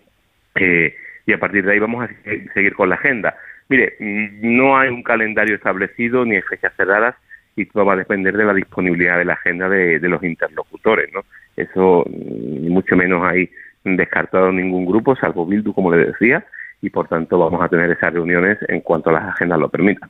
eh, 0.55 0.95
y 1.25 1.33
a 1.33 1.39
partir 1.39 1.65
de 1.65 1.73
ahí 1.73 1.79
vamos 1.79 2.05
a 2.05 2.53
seguir 2.53 2.73
con 2.73 2.89
la 2.89 2.95
agenda. 2.95 3.35
Mire, 3.69 3.95
no 3.99 4.77
hay 4.77 4.89
un 4.89 5.03
calendario 5.03 5.55
establecido 5.55 6.25
ni 6.25 6.37
hay 6.37 6.41
fechas 6.41 6.73
cerradas 6.77 7.15
y 7.55 7.65
todo 7.65 7.85
va 7.85 7.93
a 7.93 7.97
depender 7.97 8.37
de 8.37 8.45
la 8.45 8.53
disponibilidad 8.53 9.17
de 9.17 9.25
la 9.25 9.33
agenda 9.33 9.67
de, 9.67 9.99
de 9.99 10.09
los 10.09 10.23
interlocutores, 10.23 11.11
¿no? 11.13 11.21
Eso, 11.57 12.05
mucho 12.07 12.95
menos 12.95 13.23
hay 13.23 13.49
descartado 13.83 14.51
ningún 14.51 14.85
grupo, 14.85 15.15
salvo 15.15 15.45
Bildu, 15.45 15.73
como 15.73 15.91
le 15.91 16.07
decía, 16.07 16.45
y 16.81 16.89
por 16.89 17.07
tanto 17.07 17.39
vamos 17.39 17.61
a 17.61 17.69
tener 17.69 17.89
esas 17.91 18.13
reuniones 18.13 18.57
en 18.67 18.81
cuanto 18.81 19.11
las 19.11 19.23
agendas 19.23 19.59
lo 19.59 19.69
permitan. 19.69 20.09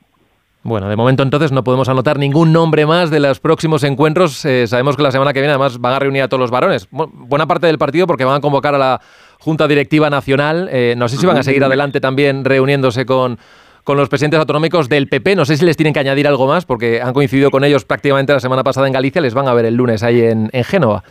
Bueno, 0.63 0.89
de 0.89 0.97
momento 0.97 1.23
entonces 1.23 1.53
no 1.53 1.63
podemos 1.63 1.87
anotar 1.87 2.19
ningún 2.19 2.51
nombre 2.51 2.85
más 2.85 3.09
de 3.09 3.21
los 3.21 3.39
próximos 3.39 3.83
encuentros. 3.83 4.43
Eh, 4.43 4.67
sabemos 4.67 4.97
que 4.97 5.03
la 5.03 5.11
semana 5.11 5.31
que 5.31 5.39
viene 5.39 5.53
además 5.53 5.79
van 5.79 5.93
a 5.93 5.99
reunir 5.99 6.23
a 6.23 6.27
todos 6.27 6.41
los 6.41 6.51
varones. 6.51 6.89
buena 6.91 7.47
parte 7.47 7.67
del 7.67 7.77
partido 7.77 8.05
porque 8.05 8.25
van 8.25 8.35
a 8.35 8.41
convocar 8.41 8.75
a 8.75 8.77
la 8.77 9.01
Junta 9.39 9.65
Directiva 9.67 10.09
Nacional. 10.09 10.67
Eh, 10.71 10.95
no 10.97 11.07
sé 11.07 11.15
si 11.15 11.25
van 11.25 11.37
a 11.37 11.43
seguir 11.43 11.63
adelante 11.63 12.01
también 12.01 12.43
reuniéndose 12.43 13.05
con, 13.05 13.37
con 13.85 13.95
los 13.95 14.09
presidentes 14.09 14.41
autonómicos 14.41 14.89
del 14.89 15.07
PP. 15.07 15.37
No 15.37 15.45
sé 15.45 15.55
si 15.55 15.63
les 15.63 15.77
tienen 15.77 15.93
que 15.93 16.01
añadir 16.01 16.27
algo 16.27 16.47
más 16.47 16.65
porque 16.65 17.01
han 17.01 17.13
coincidido 17.13 17.49
con 17.49 17.63
ellos 17.63 17.85
prácticamente 17.85 18.33
la 18.33 18.41
semana 18.41 18.65
pasada 18.65 18.87
en 18.87 18.93
Galicia. 18.93 19.21
Les 19.21 19.33
van 19.33 19.47
a 19.47 19.53
ver 19.53 19.63
el 19.63 19.75
lunes 19.75 20.03
ahí 20.03 20.21
en, 20.21 20.49
en 20.51 20.63
Génova. 20.65 21.03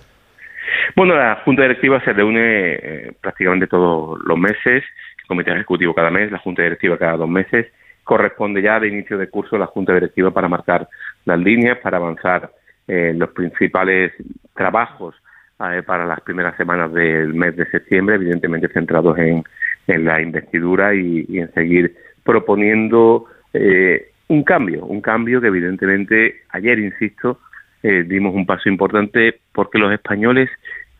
Bueno, 0.94 1.14
la 1.14 1.36
Junta 1.44 1.62
Directiva 1.62 2.00
se 2.04 2.12
reúne 2.12 2.72
eh, 2.74 3.12
prácticamente 3.20 3.66
todos 3.66 4.18
los 4.24 4.38
meses, 4.38 4.84
el 5.18 5.26
Comité 5.26 5.52
Ejecutivo 5.52 5.94
cada 5.94 6.10
mes, 6.10 6.30
la 6.30 6.38
Junta 6.38 6.62
Directiva 6.62 6.98
cada 6.98 7.16
dos 7.16 7.28
meses. 7.28 7.66
Corresponde 8.04 8.62
ya 8.62 8.78
de 8.78 8.88
inicio 8.88 9.18
de 9.18 9.28
curso 9.28 9.58
la 9.58 9.66
Junta 9.66 9.92
Directiva 9.94 10.30
para 10.30 10.48
marcar 10.48 10.88
las 11.24 11.38
líneas, 11.38 11.78
para 11.78 11.96
avanzar 11.96 12.50
en 12.86 13.18
los 13.18 13.30
principales 13.30 14.12
trabajos 14.54 15.14
eh, 15.58 15.82
para 15.84 16.04
las 16.04 16.20
primeras 16.20 16.56
semanas 16.56 16.92
del 16.92 17.32
mes 17.32 17.56
de 17.56 17.64
septiembre, 17.70 18.16
evidentemente 18.16 18.68
centrados 18.68 19.16
en, 19.18 19.42
la 19.86 20.20
investidura 20.20 20.94
y, 20.94 21.24
en 21.30 21.52
seguir 21.54 21.96
proponiendo 22.24 23.26
eh, 23.54 24.10
un 24.28 24.42
cambio, 24.42 24.84
un 24.84 25.00
cambio 25.00 25.40
que 25.40 25.46
evidentemente 25.46 26.42
ayer, 26.50 26.78
insisto, 26.78 27.40
eh, 27.82 28.04
dimos 28.06 28.34
un 28.34 28.46
paso 28.46 28.68
importante 28.68 29.40
porque 29.52 29.78
los 29.78 29.92
españoles 29.92 30.50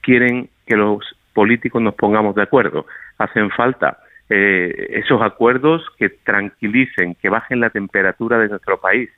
quieren 0.01 0.49
que 0.67 0.77
los 0.77 1.05
políticos 1.35 1.83
nos 1.83 1.95
pongamos 1.95 2.35
de 2.35 2.43
acuerdo. 2.43 2.87
Hacen 3.19 3.51
falta 3.51 3.99
eh, 4.29 4.89
esos 4.91 5.23
acuerdos 5.23 5.83
que 5.99 6.09
tranquilicen, 6.09 7.15
que 7.15 7.29
bajen 7.29 7.61
la 7.61 7.71
temperatura 7.71 8.39
de 8.39 8.49
nuestro 8.49 8.81
país 8.81 9.11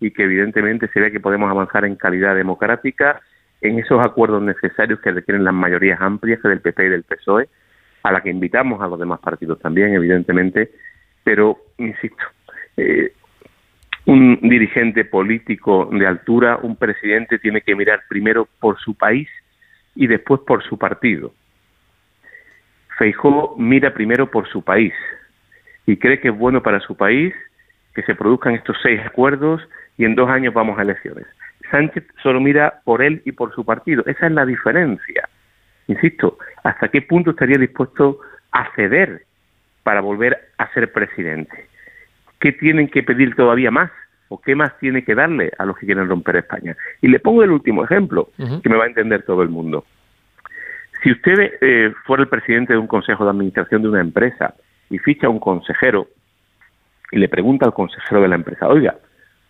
y 0.00 0.10
que 0.10 0.24
evidentemente 0.24 0.88
se 0.88 1.00
vea 1.00 1.10
que 1.10 1.20
podemos 1.20 1.50
avanzar 1.50 1.84
en 1.84 1.96
calidad 1.96 2.34
democrática 2.34 3.20
en 3.60 3.78
esos 3.78 4.04
acuerdos 4.04 4.42
necesarios 4.42 5.00
que 5.00 5.10
requieren 5.10 5.44
las 5.44 5.54
mayorías 5.54 6.00
amplias 6.00 6.42
del 6.42 6.60
PP 6.60 6.86
y 6.86 6.88
del 6.90 7.02
PSOE, 7.04 7.48
a 8.02 8.12
la 8.12 8.20
que 8.20 8.30
invitamos 8.30 8.82
a 8.82 8.86
los 8.86 8.98
demás 8.98 9.20
partidos 9.20 9.58
también, 9.58 9.94
evidentemente, 9.94 10.70
pero, 11.22 11.56
insisto, 11.78 12.22
eh, 12.76 13.12
un 14.06 14.38
dirigente 14.42 15.04
político 15.04 15.88
de 15.92 16.06
altura, 16.06 16.58
un 16.62 16.76
presidente 16.76 17.38
tiene 17.38 17.62
que 17.62 17.74
mirar 17.74 18.02
primero 18.08 18.48
por 18.60 18.78
su 18.80 18.94
país 18.94 19.28
y 19.94 20.06
después 20.06 20.40
por 20.46 20.62
su 20.62 20.78
partido. 20.78 21.32
Feijó 22.98 23.54
mira 23.58 23.94
primero 23.94 24.30
por 24.30 24.48
su 24.48 24.62
país 24.62 24.92
y 25.86 25.96
cree 25.96 26.20
que 26.20 26.28
es 26.28 26.36
bueno 26.36 26.62
para 26.62 26.80
su 26.80 26.96
país 26.96 27.34
que 27.94 28.02
se 28.02 28.14
produzcan 28.14 28.54
estos 28.54 28.76
seis 28.82 29.00
acuerdos 29.04 29.62
y 29.96 30.04
en 30.04 30.14
dos 30.14 30.28
años 30.28 30.52
vamos 30.52 30.78
a 30.78 30.82
elecciones. 30.82 31.26
Sánchez 31.70 32.04
solo 32.22 32.40
mira 32.40 32.80
por 32.84 33.02
él 33.02 33.22
y 33.24 33.32
por 33.32 33.54
su 33.54 33.64
partido. 33.64 34.04
Esa 34.06 34.26
es 34.26 34.32
la 34.32 34.44
diferencia. 34.44 35.28
Insisto, 35.86 36.38
¿hasta 36.62 36.88
qué 36.88 37.02
punto 37.02 37.30
estaría 37.30 37.58
dispuesto 37.58 38.20
a 38.52 38.70
ceder 38.74 39.22
para 39.82 40.00
volver 40.00 40.50
a 40.58 40.72
ser 40.72 40.92
presidente? 40.92 41.68
¿Qué 42.44 42.52
tienen 42.52 42.88
que 42.88 43.02
pedir 43.02 43.34
todavía 43.34 43.70
más? 43.70 43.90
¿O 44.28 44.38
qué 44.38 44.54
más 44.54 44.78
tiene 44.78 45.02
que 45.02 45.14
darle 45.14 45.50
a 45.56 45.64
los 45.64 45.78
que 45.78 45.86
quieren 45.86 46.06
romper 46.06 46.36
España? 46.36 46.76
Y 47.00 47.08
le 47.08 47.18
pongo 47.18 47.42
el 47.42 47.50
último 47.50 47.82
ejemplo, 47.82 48.28
que 48.62 48.68
me 48.68 48.76
va 48.76 48.84
a 48.84 48.88
entender 48.88 49.22
todo 49.22 49.40
el 49.40 49.48
mundo. 49.48 49.86
Si 51.02 51.10
usted 51.10 51.54
eh, 51.62 51.94
fuera 52.04 52.22
el 52.22 52.28
presidente 52.28 52.74
de 52.74 52.78
un 52.78 52.86
consejo 52.86 53.24
de 53.24 53.30
administración 53.30 53.80
de 53.80 53.88
una 53.88 54.02
empresa 54.02 54.52
y 54.90 54.98
ficha 54.98 55.26
a 55.26 55.30
un 55.30 55.40
consejero 55.40 56.08
y 57.10 57.18
le 57.18 57.30
pregunta 57.30 57.64
al 57.64 57.72
consejero 57.72 58.20
de 58.20 58.28
la 58.28 58.34
empresa, 58.34 58.68
oiga, 58.68 58.94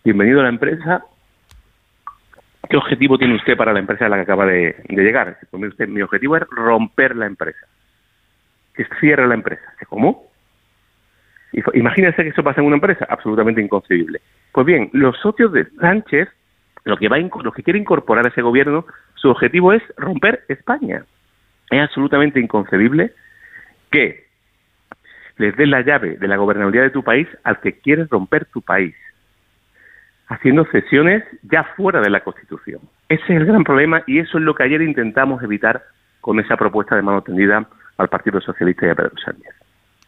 bienvenido 0.01 0.39
a 0.39 0.43
la 0.43 0.49
empresa, 0.49 1.03
¿qué 2.69 2.77
objetivo 2.77 3.17
tiene 3.17 3.35
usted 3.35 3.57
para 3.57 3.73
la 3.73 3.79
empresa 3.79 4.05
a 4.05 4.09
la 4.09 4.15
que 4.15 4.21
acaba 4.21 4.45
de, 4.45 4.73
llegar? 4.87 5.37
Pues 5.51 5.63
usted, 5.63 5.89
mi 5.89 6.01
objetivo 6.01 6.37
es 6.37 6.43
romper 6.49 7.13
la 7.17 7.25
empresa, 7.25 7.67
que 8.73 8.87
cierre 9.01 9.27
la 9.27 9.33
empresa. 9.33 9.73
¿Cómo? 9.89 10.33
Imagínense 11.73 12.23
que 12.23 12.29
eso 12.29 12.43
pasa 12.43 12.61
en 12.61 12.67
una 12.67 12.75
empresa, 12.75 13.05
absolutamente 13.09 13.61
inconcebible. 13.61 14.19
Pues 14.51 14.65
bien, 14.65 14.89
los 14.93 15.17
socios 15.19 15.51
de 15.53 15.65
Sánchez 15.79 16.27
lo 16.85 16.97
que, 16.97 17.09
va 17.09 17.17
lo 17.17 17.51
que 17.51 17.63
quiere 17.63 17.79
incorporar 17.79 18.25
a 18.25 18.29
ese 18.29 18.41
gobierno, 18.41 18.85
su 19.15 19.29
objetivo 19.29 19.73
es 19.73 19.81
romper 19.97 20.45
España. 20.47 21.03
Es 21.71 21.81
absolutamente 21.81 22.39
inconcebible 22.39 23.11
que 23.91 24.25
les 25.37 25.55
des 25.57 25.67
la 25.67 25.81
llave 25.81 26.17
de 26.17 26.27
la 26.27 26.37
gobernabilidad 26.37 26.83
de 26.83 26.91
tu 26.91 27.03
país 27.03 27.27
al 27.43 27.59
que 27.59 27.79
quiere 27.79 28.05
romper 28.05 28.45
tu 28.45 28.61
país, 28.61 28.95
haciendo 30.27 30.65
cesiones 30.65 31.23
ya 31.41 31.63
fuera 31.75 32.01
de 32.01 32.09
la 32.11 32.23
Constitución. 32.23 32.81
Ese 33.09 33.23
es 33.23 33.41
el 33.41 33.45
gran 33.45 33.63
problema 33.63 34.03
y 34.05 34.19
eso 34.19 34.37
es 34.37 34.43
lo 34.43 34.53
que 34.53 34.63
ayer 34.63 34.81
intentamos 34.81 35.41
evitar 35.41 35.83
con 36.21 36.39
esa 36.39 36.55
propuesta 36.55 36.95
de 36.95 37.01
mano 37.01 37.21
tendida 37.21 37.67
al 37.97 38.09
Partido 38.09 38.39
Socialista 38.41 38.85
y 38.85 38.89
a 38.89 38.95
Pedro 38.95 39.17
Sánchez. 39.23 39.54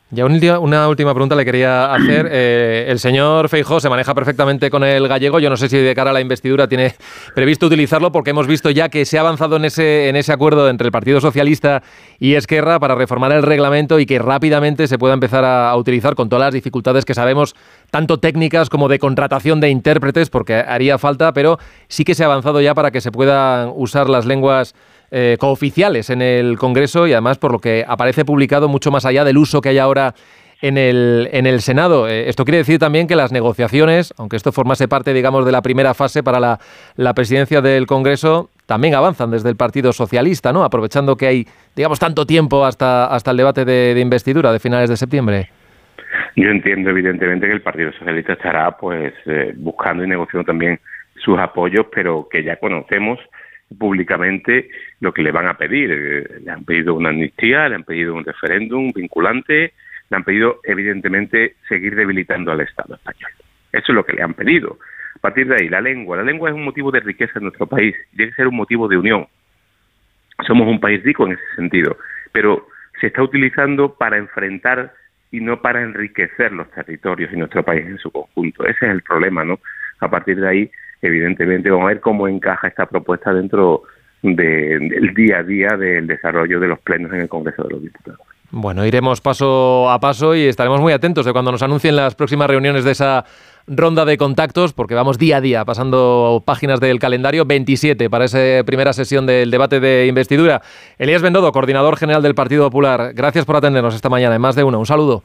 Ya 0.10 0.26
una 0.26 0.88
última 0.88 1.14
pregunta 1.14 1.36
le 1.36 1.44
quería 1.44 1.94
hacer. 1.94 2.28
Eh, 2.40 2.86
el 2.90 3.00
señor 3.00 3.50
Feijó 3.50 3.80
se 3.80 3.90
maneja 3.90 4.14
perfectamente 4.14 4.70
con 4.70 4.84
el 4.84 5.08
gallego. 5.08 5.40
Yo 5.40 5.50
no 5.50 5.58
sé 5.58 5.70
si 5.70 5.78
de 5.78 5.96
cara 5.96 6.12
a 6.12 6.14
la 6.14 6.22
investidura 6.22 6.68
tiene 6.68 6.94
previsto 7.36 7.66
utilizarlo 7.66 8.12
porque 8.12 8.30
hemos 8.32 8.48
visto 8.48 8.70
ya 8.70 8.90
que 8.90 9.06
se 9.06 9.18
ha 9.18 9.22
avanzado 9.22 9.56
en 9.56 9.66
ese, 9.66 10.10
en 10.10 10.16
ese 10.16 10.34
acuerdo 10.34 10.70
entre 10.70 10.86
el 10.86 10.92
Partido 10.92 11.20
Socialista 11.20 11.82
y 12.20 12.36
Esquerra 12.36 12.80
para 12.80 12.96
reformar 12.96 13.32
el 13.32 13.44
reglamento 13.44 14.00
y 14.00 14.06
que 14.06 14.20
rápidamente 14.20 14.88
se 14.88 15.00
pueda 15.00 15.14
empezar 15.14 15.46
a, 15.46 15.76
utilizar 15.76 16.16
con 16.16 16.30
todas 16.30 16.48
las 16.48 16.54
dificultades 16.54 17.06
que 17.06 17.14
sabemos, 17.14 17.56
tanto 17.90 18.20
técnicas 18.20 18.70
como 18.70 18.88
de 18.88 19.00
contratación 19.00 19.60
de 19.60 19.70
intérpretes, 19.70 20.30
porque 20.30 20.56
haría 20.56 20.98
falta, 20.98 21.34
pero 21.34 21.58
sí 21.88 22.04
que 22.04 22.14
se 22.14 22.24
ha 22.24 22.28
avanzado 22.28 22.62
ya 22.62 22.76
para 22.76 22.92
que 22.92 23.02
se 23.02 23.12
puedan 23.12 23.72
usar 23.76 24.10
las 24.10 24.26
lenguas 24.26 24.76
eh, 25.12 25.38
cooficiales 25.40 26.10
en 26.10 26.22
el 26.22 26.58
Congreso 26.58 27.08
y 27.08 27.14
además 27.14 27.38
por 27.38 27.52
lo 27.52 27.60
que 27.60 27.86
aparece 27.88 28.26
publicado 28.26 28.68
mucho 28.68 28.92
más 28.92 29.06
allá 29.06 29.24
del 29.24 29.38
uso 29.38 29.62
que 29.62 29.70
hay 29.70 29.78
ahora 29.78 30.14
en 30.62 30.78
el, 30.78 31.30
en 31.32 31.46
el 31.46 31.62
Senado. 31.62 32.08
Eh, 32.08 32.30
esto 32.30 32.46
quiere 32.46 32.60
decir 32.60 32.80
también 32.80 33.08
que 33.08 33.16
las 33.16 33.32
negociaciones, 33.32 34.14
aunque 34.18 34.36
esto 34.36 34.52
formase 34.52 34.88
parte, 34.88 35.14
digamos, 35.14 35.46
de 35.46 35.52
la 35.52 35.62
primera 35.62 35.94
fase 35.94 36.24
para 36.24 36.40
la, 36.40 36.60
la 36.96 37.14
presidencia 37.14 37.62
del 37.62 37.86
Congreso, 37.86 38.50
también 38.66 38.96
avanzan 38.96 39.32
desde 39.32 39.50
el 39.50 39.56
Partido 39.56 39.94
Socialista, 39.94 40.52
¿no? 40.52 40.64
Aprovechando 40.64 41.16
que 41.16 41.28
hay, 41.28 41.48
digamos, 41.76 42.00
tanto 42.00 42.26
tiempo 42.26 42.66
hasta, 42.66 43.06
hasta 43.06 43.32
el 43.32 43.38
debate 43.38 43.66
de, 43.66 44.00
investidura 44.00 44.52
de 44.52 44.60
finales 44.60 44.90
de 44.90 44.98
septiembre. 44.98 45.50
Yo 46.36 46.50
entiendo, 46.50 46.90
evidentemente, 46.92 47.48
que 47.48 47.54
el 47.54 47.62
Partido 47.62 47.92
Socialista 47.94 48.34
estará, 48.34 48.78
pues, 48.78 49.14
eh, 49.26 49.54
buscando 49.56 50.04
y 50.04 50.08
negociando 50.08 50.46
también 50.46 50.80
sus 51.16 51.38
apoyos, 51.40 51.88
pero 51.94 52.28
que 52.30 52.44
ya 52.44 52.58
conocemos 52.58 53.20
públicamente 53.78 54.70
lo 55.00 55.14
que 55.14 55.24
le 55.24 55.32
van 55.32 55.48
a 55.48 55.58
pedir. 55.58 55.92
Eh, 55.92 56.40
le 56.44 56.52
han 56.52 56.64
pedido 56.64 56.94
una 56.94 57.10
amnistía, 57.10 57.68
le 57.70 57.76
han 57.76 57.84
pedido 57.84 58.14
un 58.14 58.24
referéndum 58.24 58.92
vinculante, 58.94 59.74
le 60.10 60.18
han 60.18 60.24
pedido, 60.24 60.62
evidentemente, 60.64 61.56
seguir 61.68 61.96
debilitando 61.96 62.52
al 62.52 62.62
Estado 62.62 62.96
español. 62.96 63.32
Eso 63.72 63.86
es 63.90 63.96
lo 63.96 64.06
que 64.06 64.14
le 64.14 64.24
han 64.24 64.34
pedido. 64.34 64.80
A 65.16 65.20
partir 65.20 65.48
de 65.48 65.56
ahí, 65.56 65.70
la 65.70 65.82
lengua. 65.82 66.18
La 66.18 66.24
lengua 66.24 66.50
es 66.50 66.56
un 66.56 66.64
motivo 66.64 66.92
de 66.92 67.00
riqueza 67.00 67.34
en 67.36 67.44
nuestro 67.44 67.68
país, 67.68 67.96
tiene 68.16 68.32
que 68.32 68.36
ser 68.36 68.48
un 68.48 68.56
motivo 68.56 68.88
de 68.88 68.98
unión. 68.98 69.28
Somos 70.46 70.68
un 70.68 70.80
país 70.80 71.04
rico 71.04 71.26
en 71.26 71.34
ese 71.34 71.56
sentido, 71.56 71.98
pero 72.32 72.68
se 73.02 73.08
está 73.08 73.24
utilizando 73.24 73.96
para 73.96 74.18
enfrentar 74.18 74.94
y 75.32 75.42
no 75.42 75.62
para 75.62 75.82
enriquecer 75.82 76.52
los 76.54 76.70
territorios 76.72 77.32
y 77.34 77.38
nuestro 77.38 77.64
país 77.64 77.86
en 77.86 77.98
su 77.98 78.12
conjunto. 78.12 78.64
Ese 78.66 78.86
es 78.86 78.92
el 78.92 79.02
problema, 79.02 79.44
¿no? 79.44 79.60
A 80.00 80.10
partir 80.10 80.40
de 80.40 80.48
ahí, 80.48 80.72
evidentemente 81.02 81.70
vamos 81.70 81.86
a 81.86 81.90
ver 81.90 82.02
cómo 82.02 82.28
encaja 82.28 82.68
esta 82.68 82.86
propuesta 82.86 83.34
dentro 83.34 83.84
del 84.22 85.14
día 85.16 85.40
a 85.40 85.44
día 85.44 85.70
del 85.78 86.08
desarrollo 86.08 86.60
de 86.60 86.68
los 86.68 86.80
plenos 86.80 87.12
en 87.14 87.22
el 87.22 87.30
Congreso 87.30 87.64
de 87.64 87.70
los 87.70 87.82
Diputados. 87.82 88.22
Bueno, 88.50 88.86
iremos 88.86 89.20
paso 89.20 89.90
a 89.90 90.00
paso 90.00 90.34
y 90.34 90.44
estaremos 90.44 90.80
muy 90.80 90.94
atentos 90.94 91.26
de 91.26 91.34
cuando 91.34 91.52
nos 91.52 91.62
anuncien 91.64 91.98
las 91.98 92.16
próximas 92.16 92.50
reuniones 92.50 92.86
de 92.86 92.92
esa 92.92 93.26
ronda 93.68 94.06
de 94.06 94.18
contactos, 94.18 94.72
porque 94.72 94.96
vamos 94.96 95.18
día 95.18 95.38
a 95.38 95.42
día 95.42 95.66
pasando 95.66 96.42
páginas 96.46 96.80
del 96.80 97.00
calendario 97.00 97.46
27 97.46 98.10
para 98.10 98.26
esa 98.26 98.64
primera 98.66 98.94
sesión 98.94 99.26
del 99.26 99.52
debate 99.52 99.82
de 99.82 100.08
investidura. 100.08 100.62
Elías 100.98 101.22
Bendodo, 101.22 101.52
coordinador 101.52 101.98
general 101.98 102.24
del 102.24 102.36
Partido 102.36 102.64
Popular, 102.64 103.12
gracias 103.14 103.46
por 103.46 103.58
atendernos 103.58 103.94
esta 103.94 104.10
mañana 104.10 104.36
en 104.36 104.42
más 104.42 104.56
de 104.56 104.64
uno. 104.64 104.80
Un 104.80 104.86
saludo. 104.86 105.24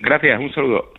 Gracias, 0.00 0.40
un 0.40 0.52
saludo. 0.52 0.90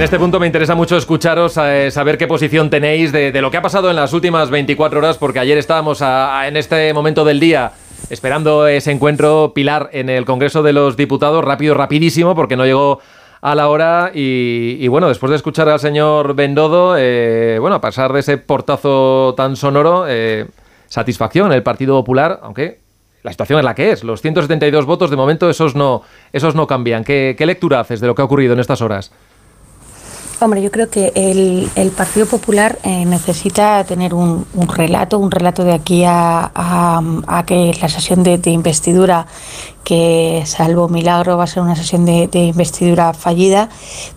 En 0.00 0.04
este 0.04 0.18
punto 0.18 0.40
me 0.40 0.46
interesa 0.46 0.74
mucho 0.74 0.96
escucharos, 0.96 1.58
eh, 1.58 1.90
saber 1.90 2.16
qué 2.16 2.26
posición 2.26 2.70
tenéis 2.70 3.12
de, 3.12 3.38
lo 3.42 3.50
que 3.50 3.58
ha 3.58 3.62
pasado 3.62 3.90
en 3.90 3.96
las 3.96 4.14
últimas 4.14 4.48
24 4.48 4.98
horas, 4.98 5.18
porque 5.18 5.40
ayer 5.40 5.58
estábamos 5.58 6.00
en 6.00 6.56
este 6.56 6.94
momento 6.94 7.22
del 7.22 7.38
día 7.38 7.72
esperando 8.08 8.66
ese 8.66 8.92
encuentro 8.92 9.52
Pilar 9.54 9.90
en 9.92 10.08
el 10.08 10.24
Congreso 10.24 10.62
de 10.62 10.72
los 10.72 10.96
Diputados, 10.96 11.44
rápido, 11.44 11.74
rapidísimo, 11.74 12.34
porque 12.34 12.56
no 12.56 12.64
llegó 12.64 13.00
a 13.42 13.54
la 13.54 13.68
hora 13.68 14.10
y, 14.14 14.88
bueno, 14.88 15.06
después 15.06 15.28
de 15.28 15.36
escuchar 15.36 15.68
al 15.68 15.78
señor 15.78 16.34
Bendodo, 16.34 16.94
eh, 16.96 17.58
bueno, 17.60 17.76
a 17.76 17.82
pasar 17.82 18.14
de 18.14 18.20
ese 18.20 18.38
portazo 18.38 19.34
tan 19.36 19.54
sonoro, 19.54 20.06
eh, 20.08 20.46
satisfacción 20.88 21.52
el 21.52 21.62
Partido 21.62 21.94
Popular, 21.96 22.40
aunque 22.42 22.78
la 23.22 23.32
situación 23.32 23.58
es 23.58 23.66
la 23.66 23.74
que 23.74 23.92
es, 23.92 24.02
los 24.02 24.22
172 24.22 24.86
votos 24.86 25.10
de 25.10 25.16
momento 25.16 25.50
esos 25.50 25.74
no, 25.74 26.00
esos 26.32 26.54
no 26.54 26.66
cambian. 26.66 27.04
¿Qué, 27.04 27.34
qué 27.36 27.44
lectura 27.44 27.80
haces 27.80 28.00
de 28.00 28.06
lo 28.06 28.14
que 28.14 28.22
ha 28.22 28.24
ocurrido 28.24 28.54
en 28.54 28.60
estas 28.60 28.80
horas? 28.80 29.12
Hombre, 30.42 30.62
yo 30.62 30.70
creo 30.70 30.88
que 30.88 31.12
el, 31.14 31.90
Partido 31.90 32.24
Popular 32.24 32.78
eh, 32.82 33.04
necesita 33.04 33.84
tener 33.84 34.14
un, 34.14 34.46
relato, 34.74 35.18
un 35.18 35.30
relato 35.30 35.64
de 35.64 35.74
aquí 35.74 36.02
a, 36.06 36.50
a, 36.54 37.44
que 37.46 37.76
la 37.80 37.88
sesión 37.90 38.22
de 38.22 38.50
investidura 38.50 39.26
que 39.84 40.42
salvo 40.46 40.88
milagro 40.88 41.36
va 41.36 41.44
a 41.44 41.46
ser 41.46 41.62
una 41.62 41.74
sesión 41.74 42.04
de, 42.04 42.28
investidura 42.32 43.12
fallida, 43.14 43.68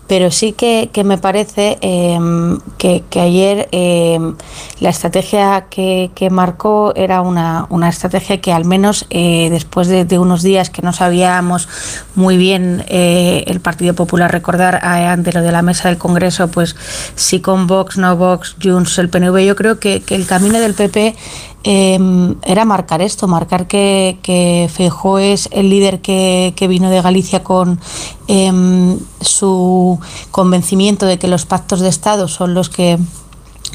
pero 0.06 0.30
sí 0.30 0.52
que, 0.52 0.90
me 1.04 1.18
parece 1.18 1.78
em, 1.80 2.58
que, 2.78 3.02
ayer 3.20 3.68
em, 3.72 4.36
la 4.80 4.90
estrategia 4.90 5.66
que, 5.70 6.10
marcó 6.30 6.92
era 6.96 7.22
una, 7.22 7.88
estrategia 7.88 8.40
que 8.40 8.52
al 8.52 8.64
menos 8.64 9.06
eh, 9.10 9.48
después 9.50 9.88
de, 9.88 10.18
unos 10.18 10.42
días 10.42 10.70
que 10.70 10.82
no 10.82 10.92
sabíamos 10.92 11.68
muy 12.14 12.36
bien 12.36 12.84
eh, 12.88 13.44
el 13.46 13.60
Partido 13.60 13.94
Popular 13.94 14.30
recordar 14.30 14.76
eh, 14.76 15.06
ante 15.06 15.32
lo 15.32 15.42
de 15.42 15.52
la 15.52 15.62
mesa 15.62 15.88
del 15.88 15.98
Congreso, 15.98 16.48
pues 16.48 16.76
si 17.14 17.40
con 17.40 17.66
Vox, 17.66 17.96
no 17.96 18.16
Vox, 18.16 18.56
Junts, 18.62 18.98
el 18.98 19.08
PNV, 19.08 19.44
yo 19.44 19.56
creo 19.56 19.78
que 19.80 20.02
el 20.08 20.26
camino 20.26 20.60
del 20.60 20.74
PP 20.74 21.16
Em, 21.66 22.36
era 22.42 22.66
marcar 22.66 23.00
esto, 23.00 23.26
marcar 23.26 23.66
que, 23.66 24.18
que 24.20 24.68
Feijó 24.70 25.18
es 25.18 25.48
el 25.50 25.70
líder 25.70 26.02
que, 26.02 26.54
vino 26.68 26.90
de 26.90 27.00
Galicia 27.00 27.42
con 27.42 27.80
em, 28.28 28.98
su 29.22 29.98
convencimiento 30.30 31.06
de 31.06 31.18
que 31.18 31.26
los 31.26 31.46
pactos 31.46 31.80
de 31.80 31.88
Estado 31.88 32.28
son 32.28 32.52
los 32.52 32.68
que 32.68 32.98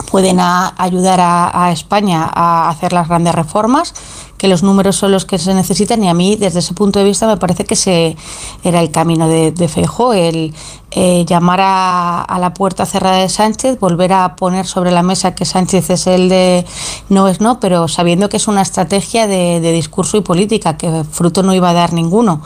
pueden 0.10 0.40
ayudar 0.40 1.20
a, 1.22 1.72
España 1.72 2.30
a 2.34 2.70
hacer 2.70 2.94
las 2.94 3.08
grandes 3.08 3.36
reformas 3.36 3.94
que 4.40 4.48
los 4.48 4.64
números 4.64 4.96
son 4.96 5.12
los 5.12 5.26
que 5.26 5.38
se 5.38 5.54
necesitan 5.54 6.02
y 6.04 6.08
a 6.08 6.14
mí 6.14 6.38
desde 6.38 6.60
ese 6.60 6.74
punto 6.74 6.98
de 7.00 7.06
vista 7.06 7.28
me 7.28 7.36
parece 7.36 7.66
que 7.66 7.74
ese 7.74 8.16
era 8.64 8.80
el 8.80 8.90
camino 8.90 9.28
de, 9.28 9.52
de 9.52 9.70
el 10.16 10.56
eh, 10.92 11.26
llamar 11.28 11.60
a, 11.62 12.38
la 12.40 12.54
puerta 12.54 12.86
cerrada 12.86 13.18
de 13.18 13.28
Sánchez, 13.28 13.80
volver 13.80 14.14
a 14.14 14.36
poner 14.38 14.66
sobre 14.66 14.92
la 14.92 15.04
mesa 15.04 15.36
que 15.36 15.44
Sánchez 15.44 15.90
es 15.90 16.08
el 16.08 16.30
de 16.30 16.66
no 17.10 17.28
es 17.28 17.42
no, 17.42 17.60
pero 17.60 17.90
sabiendo 17.90 18.30
que 18.30 18.38
es 18.38 18.48
una 18.48 18.62
estrategia 18.62 19.28
de, 19.28 19.60
discurso 19.74 20.16
y 20.18 20.22
política, 20.22 20.78
que 20.78 21.04
fruto 21.12 21.44
no 21.44 21.54
iba 21.54 21.70
a 21.70 21.74
dar 21.74 21.92
ninguno. 21.92 22.42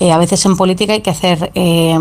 Eh, 0.00 0.12
a 0.12 0.18
veces 0.18 0.44
en 0.44 0.56
política 0.56 0.92
hay 0.92 1.00
que 1.00 1.10
hacer... 1.10 1.50
Eh, 1.54 1.98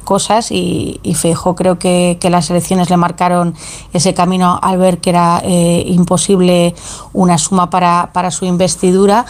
cosas 0.00 0.50
y, 0.50 1.00
y 1.02 1.14
creo 1.54 1.78
que, 1.78 2.18
las 2.30 2.50
elecciones 2.50 2.90
le 2.90 2.96
marcaron 2.96 3.54
ese 3.92 4.14
camino 4.14 4.58
al 4.62 4.78
ver 4.78 4.98
que 4.98 5.10
era 5.10 5.40
eh, 5.44 5.84
imposible 5.86 6.74
una 7.12 7.38
suma 7.38 7.70
para, 7.70 8.30
su 8.30 8.44
investidura. 8.44 9.26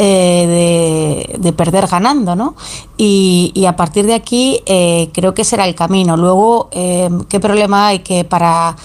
Eh, 0.00 1.36
de, 1.40 1.52
perder 1.52 1.88
ganando, 1.88 2.36
¿no? 2.36 2.54
Y, 2.96 3.64
a 3.66 3.74
partir 3.74 4.06
de 4.06 4.14
aquí 4.14 4.62
eh, 4.64 5.10
creo 5.12 5.34
que 5.34 5.42
será 5.42 5.66
el 5.66 5.74
camino. 5.74 6.16
Luego, 6.16 6.68
¿qué 6.70 7.40
problema 7.40 7.88
hay 7.88 7.98
que 7.98 8.22
para 8.22 8.76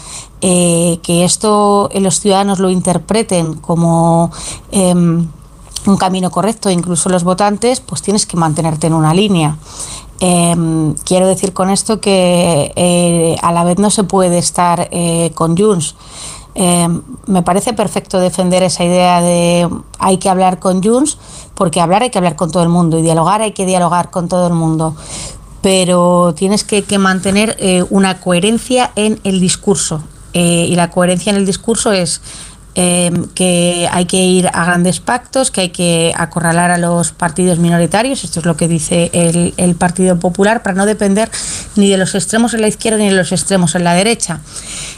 que 0.41 1.23
esto 1.23 1.87
los 1.93 2.19
ciudadanos 2.19 2.57
lo 2.57 2.71
interpreten 2.71 3.53
como 3.53 4.31
em, 4.71 5.27
un 5.85 5.97
camino 5.97 6.31
correcto, 6.31 6.69
incluso 6.69 7.09
los 7.09 7.23
votantes, 7.23 7.81
pues 7.81 8.01
tienes 8.01 8.25
que 8.25 8.37
mantenerte 8.37 8.87
en 8.87 8.93
una 8.93 9.13
línea. 9.13 9.57
Em, 10.25 10.93
quiero 11.03 11.27
decir 11.27 11.51
con 11.51 11.69
esto 11.69 11.99
que 11.99 12.71
eh, 12.77 13.35
a 13.41 13.51
la 13.51 13.65
vez 13.65 13.77
no 13.77 13.89
se 13.89 14.05
puede 14.05 14.37
estar 14.37 14.87
eh, 14.91 15.31
con 15.35 15.57
Junts. 15.57 15.95
Em, 16.55 17.01
me 17.27 17.43
parece 17.43 17.73
perfecto 17.73 18.21
defender 18.21 18.63
esa 18.63 18.85
idea 18.85 19.19
de 19.19 19.67
hay 19.99 20.19
que 20.19 20.29
hablar 20.29 20.59
con 20.59 20.81
Junts, 20.81 21.17
porque 21.55 21.81
hablar 21.81 22.03
hay 22.03 22.09
que 22.09 22.19
hablar 22.19 22.37
con 22.37 22.51
todo 22.51 22.63
el 22.63 22.69
mundo 22.69 22.97
y 22.97 23.01
dialogar 23.01 23.41
hay 23.41 23.51
que 23.51 23.65
dialogar 23.65 24.11
con 24.11 24.29
todo 24.29 24.47
el 24.47 24.53
mundo. 24.53 24.95
pero 25.61 26.33
tienes 26.35 26.63
que, 26.65 26.83
mantener 26.97 27.55
eh, 27.59 27.85
una 27.89 28.19
coherencia 28.19 28.91
en 28.95 29.19
el 29.23 29.39
discurso. 29.39 30.03
Y 30.33 30.75
la 30.75 30.89
coherencia 30.89 31.29
en 31.29 31.37
el 31.37 31.45
discurso 31.45 31.91
es 31.91 32.21
Em, 32.75 33.27
que 33.35 33.87
hay 33.91 34.05
que 34.05 34.17
ir 34.17 34.47
a 34.51 34.65
grandes 34.65 34.99
pactos, 34.99 35.51
que 35.51 35.61
hay 35.61 35.69
que 35.69 36.11
acorralar 36.17 36.71
a 36.71 36.79
los 36.79 37.11
partidos 37.11 37.59
minoritarios, 37.59 38.23
esto 38.23 38.39
es 38.39 38.47
lo 38.47 38.57
que 38.57 38.67
dice 38.67 39.11
el, 39.13 39.75
Partido 39.75 40.17
Popular, 40.17 40.63
para 40.63 40.75
no 40.75 40.87
depender 40.87 41.29
ni 41.75 41.89
de 41.89 41.97
los 41.97 42.15
extremos 42.15 42.55
en 42.55 42.61
la 42.61 42.67
izquierda 42.67 42.97
ni 42.97 43.09
de 43.09 43.15
los 43.15 43.31
extremos 43.31 43.75
en 43.75 43.83
la 43.83 43.93
derecha. 43.93 44.39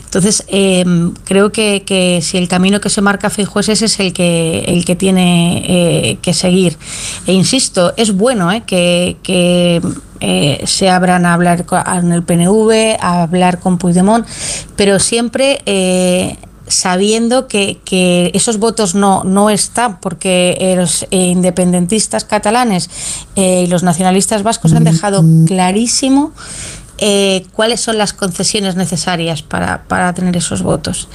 Entonces, 0.06 0.46
em, 0.48 1.14
creo 1.26 1.52
que, 1.52 2.20
si 2.22 2.38
el 2.38 2.48
camino 2.48 2.80
que 2.80 2.90
se 2.90 3.02
marca 3.02 3.28
es 3.28 3.70
ese, 3.70 3.86
es 3.86 4.00
el 4.00 4.14
que, 4.14 4.60
el 4.68 4.86
que 4.86 4.96
tiene 4.96 5.64
eh, 5.68 6.18
que 6.22 6.34
seguir. 6.34 6.78
E 7.28 7.34
insisto, 7.34 7.94
es 7.98 8.14
bueno 8.14 8.54
eh, 8.54 8.64
que, 8.66 9.82
eh, 10.22 10.64
se 10.66 10.90
abran 10.90 11.26
a 11.26 11.34
hablar 11.34 11.66
con 11.66 12.14
el 12.14 12.24
PNV, 12.24 12.98
a 13.02 13.24
hablar 13.24 13.60
con 13.60 13.78
Puigdemont, 13.78 14.26
pero 14.78 14.98
siempre 15.00 15.60
sabiendo 16.68 17.48
que, 17.48 17.80
que, 17.86 18.32
esos 18.34 18.58
votos 18.58 18.96
no, 18.96 19.24
no 19.24 19.50
están, 19.50 20.00
porque 20.00 20.74
los 20.78 21.04
eh, 21.12 21.28
independentistas 21.28 22.26
catalanes 22.26 22.90
eh, 23.36 23.64
y 23.66 23.68
los 23.68 23.84
nacionalistas 23.84 24.44
vascos 24.44 24.74
han 24.74 24.84
dejado 24.84 25.24
clarísimo 25.46 26.34
eh, 26.98 27.46
cuáles 27.52 27.82
son 27.82 27.98
las 27.98 28.14
concesiones 28.14 28.78
necesarias 28.78 29.42
para, 29.42 29.84
para 29.84 30.14
tener 30.14 30.38
esos 30.38 30.62
votos. 30.62 31.10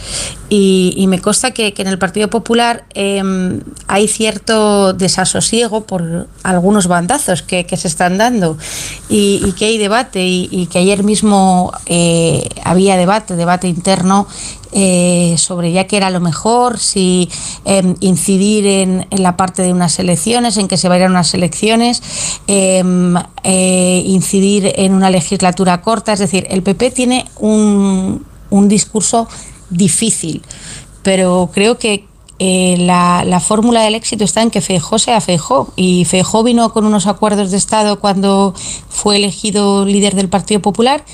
Y, 0.51 1.07
me 1.09 1.21
consta 1.21 1.53
que, 1.53 1.73
en 1.75 1.87
el 1.87 1.99
Partido 1.99 2.29
Popular 2.29 2.85
em, 2.93 3.61
hay 3.87 4.07
cierto 4.07 4.93
desasosiego 4.93 5.85
por 5.85 6.29
algunos 6.43 6.87
bandazos 6.87 7.43
que, 7.43 7.65
se 7.79 7.89
están 7.89 8.19
dando 8.19 8.59
y, 9.09 9.53
que 9.53 9.67
hay 9.67 9.79
debate 9.79 10.27
y, 10.27 10.69
que 10.71 10.81
ayer 10.81 11.03
mismo 11.03 11.73
eh, 11.87 12.47
había 12.63 12.99
debate, 12.99 13.37
debate 13.37 13.67
interno 13.67 14.27
eh, 14.73 15.35
sobre 15.39 15.73
ya 15.73 15.87
que 15.87 15.97
era 15.97 16.11
lo 16.11 16.21
mejor, 16.21 16.79
si 16.79 17.29
em, 17.65 17.95
incidir 18.01 18.67
en, 18.67 19.07
la 19.11 19.37
parte 19.37 19.63
de 19.63 19.73
unas 19.73 19.99
elecciones, 19.99 20.57
en 20.57 20.69
que 20.69 20.77
se 20.77 20.89
vayan 20.89 21.11
unas 21.11 21.35
elecciones, 21.35 22.03
em, 22.47 23.15
incidir 23.45 24.73
en 24.77 24.95
una 24.95 25.11
legislatura 25.11 25.83
corta. 25.83 26.13
Es 26.13 26.19
decir, 26.19 26.47
el 26.51 26.63
PP 26.63 26.91
tiene 26.91 27.27
un, 27.39 28.25
un 28.51 28.69
discurso 28.69 29.29
difícil, 29.71 30.43
pero 31.03 31.51
creo 31.53 31.79
que 31.79 32.05
eh, 32.43 32.77
la, 32.79 33.39
fórmula 33.39 33.83
del 33.83 33.95
éxito 33.95 34.25
está 34.25 34.41
en 34.41 34.51
que 34.51 34.63
Feijó 34.63 34.99
sea 34.99 35.21
Feijó 35.21 35.75
y 35.77 36.07
Feijó 36.07 36.43
vino 36.43 36.73
con 36.73 36.87
unos 36.87 37.07
acuerdos 37.07 37.51
de 37.51 37.59
Estado 37.59 38.01
cuando 38.01 38.55
fue 38.89 39.17
elegido 39.17 39.85
líder 39.85 40.15
del 40.15 40.31
Partido 40.31 40.63
Popular 40.63 41.05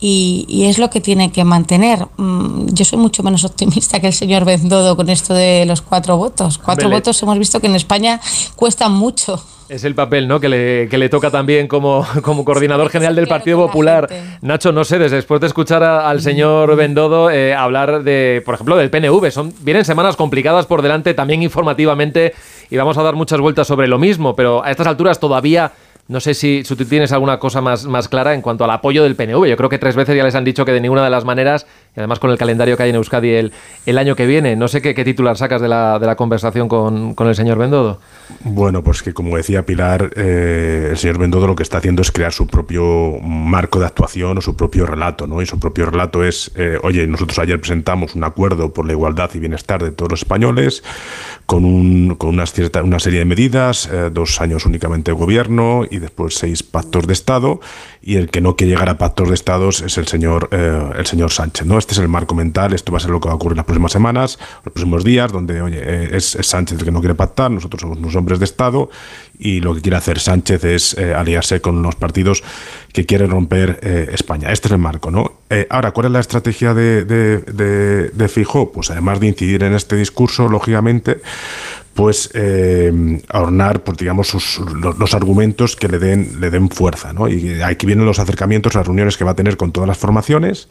y, 0.00 0.64
es 0.66 0.78
lo 0.78 0.90
que 0.90 1.00
tiene 1.00 1.32
que 1.32 1.44
mantener. 1.44 2.06
Mm, 2.16 2.66
yo 2.72 2.84
soy 2.84 2.98
mucho 2.98 3.22
menos 3.22 3.44
optimista 3.44 4.00
que 4.00 4.08
el 4.08 4.12
señor 4.12 4.44
Bendodo 4.44 4.96
con 4.96 5.08
esto 5.08 5.34
de 5.34 5.64
los 5.66 5.82
cuatro 5.82 6.16
votos. 6.16 6.58
Cuatro 6.58 6.90
votos 6.90 7.22
hemos 7.22 7.38
visto 7.38 7.60
que 7.60 7.68
en 7.68 7.76
España 7.76 8.20
cuestan 8.56 8.92
mucho. 8.92 9.42
Es 9.68 9.84
el 9.84 9.94
papel 9.94 10.28
¿no? 10.28 10.40
que, 10.40 10.48
le, 10.50 10.88
que 10.90 10.98
le 10.98 11.08
toca 11.08 11.30
también 11.30 11.68
como, 11.68 12.06
como 12.22 12.44
coordinador 12.44 12.90
general 12.90 13.16
del 13.16 13.26
Partido 13.26 13.58
Popular. 13.58 14.08
Nacho, 14.42 14.72
no 14.72 14.84
sé, 14.84 14.98
después 14.98 15.40
de 15.40 15.46
escuchar 15.46 15.82
al 15.82 16.20
señor 16.20 16.76
Bendodo 16.76 17.30
eh, 17.30 17.54
hablar 17.54 18.02
de, 18.02 18.42
por 18.44 18.54
ejemplo, 18.54 18.76
del 18.76 18.90
PNV, 18.90 19.30
son, 19.30 19.54
vienen 19.60 19.84
semanas 19.84 20.16
complicadas 20.16 20.66
por 20.66 20.82
delante 20.82 21.14
también 21.14 21.42
informativamente 21.42 22.34
y 22.70 22.76
vamos 22.76 22.98
a 22.98 23.02
dar 23.02 23.14
muchas 23.14 23.40
vueltas 23.40 23.66
sobre 23.66 23.88
lo 23.88 23.98
mismo, 23.98 24.36
pero 24.36 24.62
a 24.62 24.70
estas 24.70 24.86
alturas 24.86 25.18
todavía 25.18 25.72
no 26.06 26.20
sé 26.20 26.34
si, 26.34 26.62
tú 26.62 26.76
tienes 26.76 27.12
alguna 27.12 27.38
cosa 27.38 27.62
más, 27.62 27.86
más 27.86 28.08
clara 28.08 28.34
en 28.34 28.42
cuanto 28.42 28.64
al 28.64 28.70
apoyo 28.70 29.02
del 29.02 29.16
PNV. 29.16 29.46
Yo 29.46 29.56
creo 29.56 29.70
que 29.70 29.78
tres 29.78 29.96
veces 29.96 30.14
ya 30.14 30.22
les 30.22 30.34
han 30.34 30.44
dicho 30.44 30.64
que 30.66 30.72
de 30.72 30.80
ninguna 30.80 31.02
de 31.02 31.08
las 31.08 31.24
maneras, 31.24 31.66
y 31.96 32.00
además 32.00 32.18
con 32.18 32.30
el 32.30 32.36
calendario 32.36 32.76
que 32.76 32.82
hay 32.82 32.90
en 32.90 32.96
Euskadi 32.96 33.30
el, 33.30 33.52
el 33.86 33.98
año 33.98 34.14
que 34.14 34.26
viene, 34.26 34.54
no 34.54 34.68
sé 34.68 34.82
qué, 34.82 34.92
titular 35.04 35.36
sacas 35.38 35.62
de 35.62 35.68
la, 35.68 35.98
de 35.98 36.06
la 36.06 36.16
conversación 36.16 36.68
con, 36.68 37.14
con, 37.14 37.28
el 37.28 37.34
señor 37.34 37.56
Bendodo. 37.56 38.00
Bueno, 38.40 38.82
pues 38.84 39.02
que 39.02 39.14
como 39.14 39.36
decía 39.36 39.64
Pilar, 39.64 40.10
eh, 40.16 40.88
el 40.90 40.98
señor 40.98 41.18
Bendodo 41.18 41.46
lo 41.46 41.56
que 41.56 41.62
está 41.62 41.78
haciendo 41.78 42.02
es 42.02 42.12
crear 42.12 42.32
su 42.32 42.46
propio 42.46 43.18
marco 43.22 43.80
de 43.80 43.86
actuación 43.86 44.36
o 44.38 44.40
su 44.42 44.56
propio 44.56 44.84
relato, 44.84 45.26
¿no? 45.26 45.40
Y 45.40 45.46
su 45.46 45.58
propio 45.58 45.86
relato 45.86 46.22
es, 46.22 46.50
eh, 46.56 46.78
oye, 46.82 47.06
nosotros 47.06 47.38
ayer 47.38 47.58
presentamos 47.58 48.14
un 48.14 48.24
acuerdo 48.24 48.74
por 48.74 48.86
la 48.86 48.92
igualdad 48.92 49.30
y 49.34 49.38
bienestar 49.38 49.82
de 49.82 49.90
todos 49.90 50.10
los 50.10 50.20
españoles, 50.20 50.82
con, 51.46 51.64
un, 51.64 52.14
con 52.16 52.30
una, 52.30 52.46
cierta, 52.46 52.82
una 52.82 52.98
serie 52.98 53.20
de 53.20 53.24
medidas, 53.24 53.88
eh, 53.90 54.10
dos 54.12 54.40
años 54.40 54.66
únicamente 54.66 55.10
de 55.10 55.16
gobierno 55.16 55.86
y 55.94 55.98
después 55.98 56.34
seis 56.34 56.62
pactos 56.62 57.06
de 57.06 57.12
Estado 57.12 57.60
y 58.02 58.16
el 58.16 58.30
que 58.30 58.40
no 58.40 58.56
quiere 58.56 58.72
llegar 58.72 58.88
a 58.88 58.98
pactos 58.98 59.28
de 59.28 59.34
Estados 59.34 59.80
es 59.80 59.96
el 59.96 60.06
señor, 60.06 60.48
eh, 60.52 60.90
el 60.98 61.06
señor 61.06 61.30
Sánchez. 61.30 61.66
¿no? 61.66 61.78
Este 61.78 61.92
es 61.92 61.98
el 61.98 62.08
marco 62.08 62.34
mental, 62.34 62.74
esto 62.74 62.92
va 62.92 62.98
a 62.98 63.00
ser 63.00 63.10
lo 63.10 63.20
que 63.20 63.28
va 63.28 63.32
a 63.32 63.36
ocurrir 63.36 63.56
las 63.56 63.64
próximas 63.64 63.92
semanas, 63.92 64.38
los 64.64 64.72
próximos 64.74 65.04
días, 65.04 65.32
donde 65.32 65.62
oye, 65.62 65.80
eh, 65.80 66.10
es, 66.12 66.36
Sánchez 66.40 66.78
el 66.78 66.84
que 66.84 66.90
no 66.90 67.00
quiere 67.00 67.14
pactar, 67.14 67.50
nosotros 67.50 67.80
somos 67.80 67.98
unos 67.98 68.14
hombres 68.16 68.38
de 68.38 68.44
Estado 68.44 68.90
y 69.38 69.60
lo 69.60 69.74
que 69.74 69.80
quiere 69.80 69.96
hacer 69.96 70.18
Sánchez 70.18 70.64
es 70.64 70.98
aliarse 70.98 71.60
con 71.60 71.82
los 71.82 71.96
partidos 71.96 72.42
que 72.92 73.06
quieren 73.06 73.30
romper 73.30 73.80
España. 74.12 74.52
Este 74.52 74.68
es 74.68 74.72
el 74.72 74.78
marco. 74.78 75.10
¿no? 75.10 75.40
ahora, 75.70 75.90
¿cuál 75.90 76.06
es 76.06 76.12
la 76.12 76.20
estrategia 76.20 76.74
de, 76.74 77.04
de, 77.04 77.38
de, 77.38 78.10
de 78.10 78.28
Fijo? 78.28 78.70
Pues 78.70 78.90
además 78.90 79.18
de 79.18 79.26
incidir 79.26 79.64
en 79.64 79.74
este 79.74 79.96
discurso, 79.96 80.48
lógicamente, 80.48 81.20
pues 81.94 82.30
eh, 82.34 83.22
adornar 83.28 83.84
pues, 83.84 83.96
digamos 83.98 84.58
los, 84.98 85.14
argumentos 85.14 85.76
que 85.76 85.88
le 85.88 85.98
den 85.98 86.40
le 86.40 86.50
den 86.50 86.68
fuerza 86.68 87.12
¿no? 87.12 87.28
y 87.28 87.62
aquí 87.62 87.86
vienen 87.86 88.04
los 88.04 88.18
acercamientos 88.18 88.74
las 88.74 88.84
reuniones 88.84 89.16
que 89.16 89.24
va 89.24 89.30
a 89.30 89.36
tener 89.36 89.56
con 89.56 89.70
todas 89.70 89.88
las 89.88 89.96
formaciones 89.96 90.68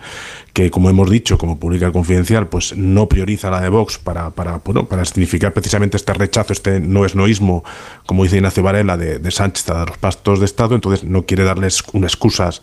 que 0.51 0.69
como 0.69 0.89
hemos 0.89 1.09
dicho 1.09 1.37
como 1.37 1.59
pública 1.59 1.91
confidencial 1.91 2.47
pues 2.47 2.75
no 2.75 3.07
prioriza 3.07 3.49
la 3.49 3.61
de 3.61 3.69
Vox 3.69 3.97
para 3.97 4.31
para 4.31 4.57
bueno, 4.57 4.85
para 4.87 5.05
significar 5.05 5.53
precisamente 5.53 5.95
este 5.95 6.13
rechazo 6.13 6.51
este 6.51 6.81
no 6.81 7.05
es 7.05 7.15
noísmo 7.15 7.63
como 8.05 8.23
dice 8.23 8.37
Ignacio 8.37 8.61
Varela 8.61 8.97
de, 8.97 9.19
de 9.19 9.31
Sánchez 9.31 9.69
a 9.69 9.85
los 9.85 9.97
pastos 9.97 10.39
de 10.39 10.45
Estado 10.45 10.75
entonces 10.75 11.05
no 11.05 11.25
quiere 11.25 11.45
darles 11.45 11.83
unas 11.93 12.11
excusas 12.11 12.61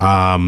a, 0.00 0.38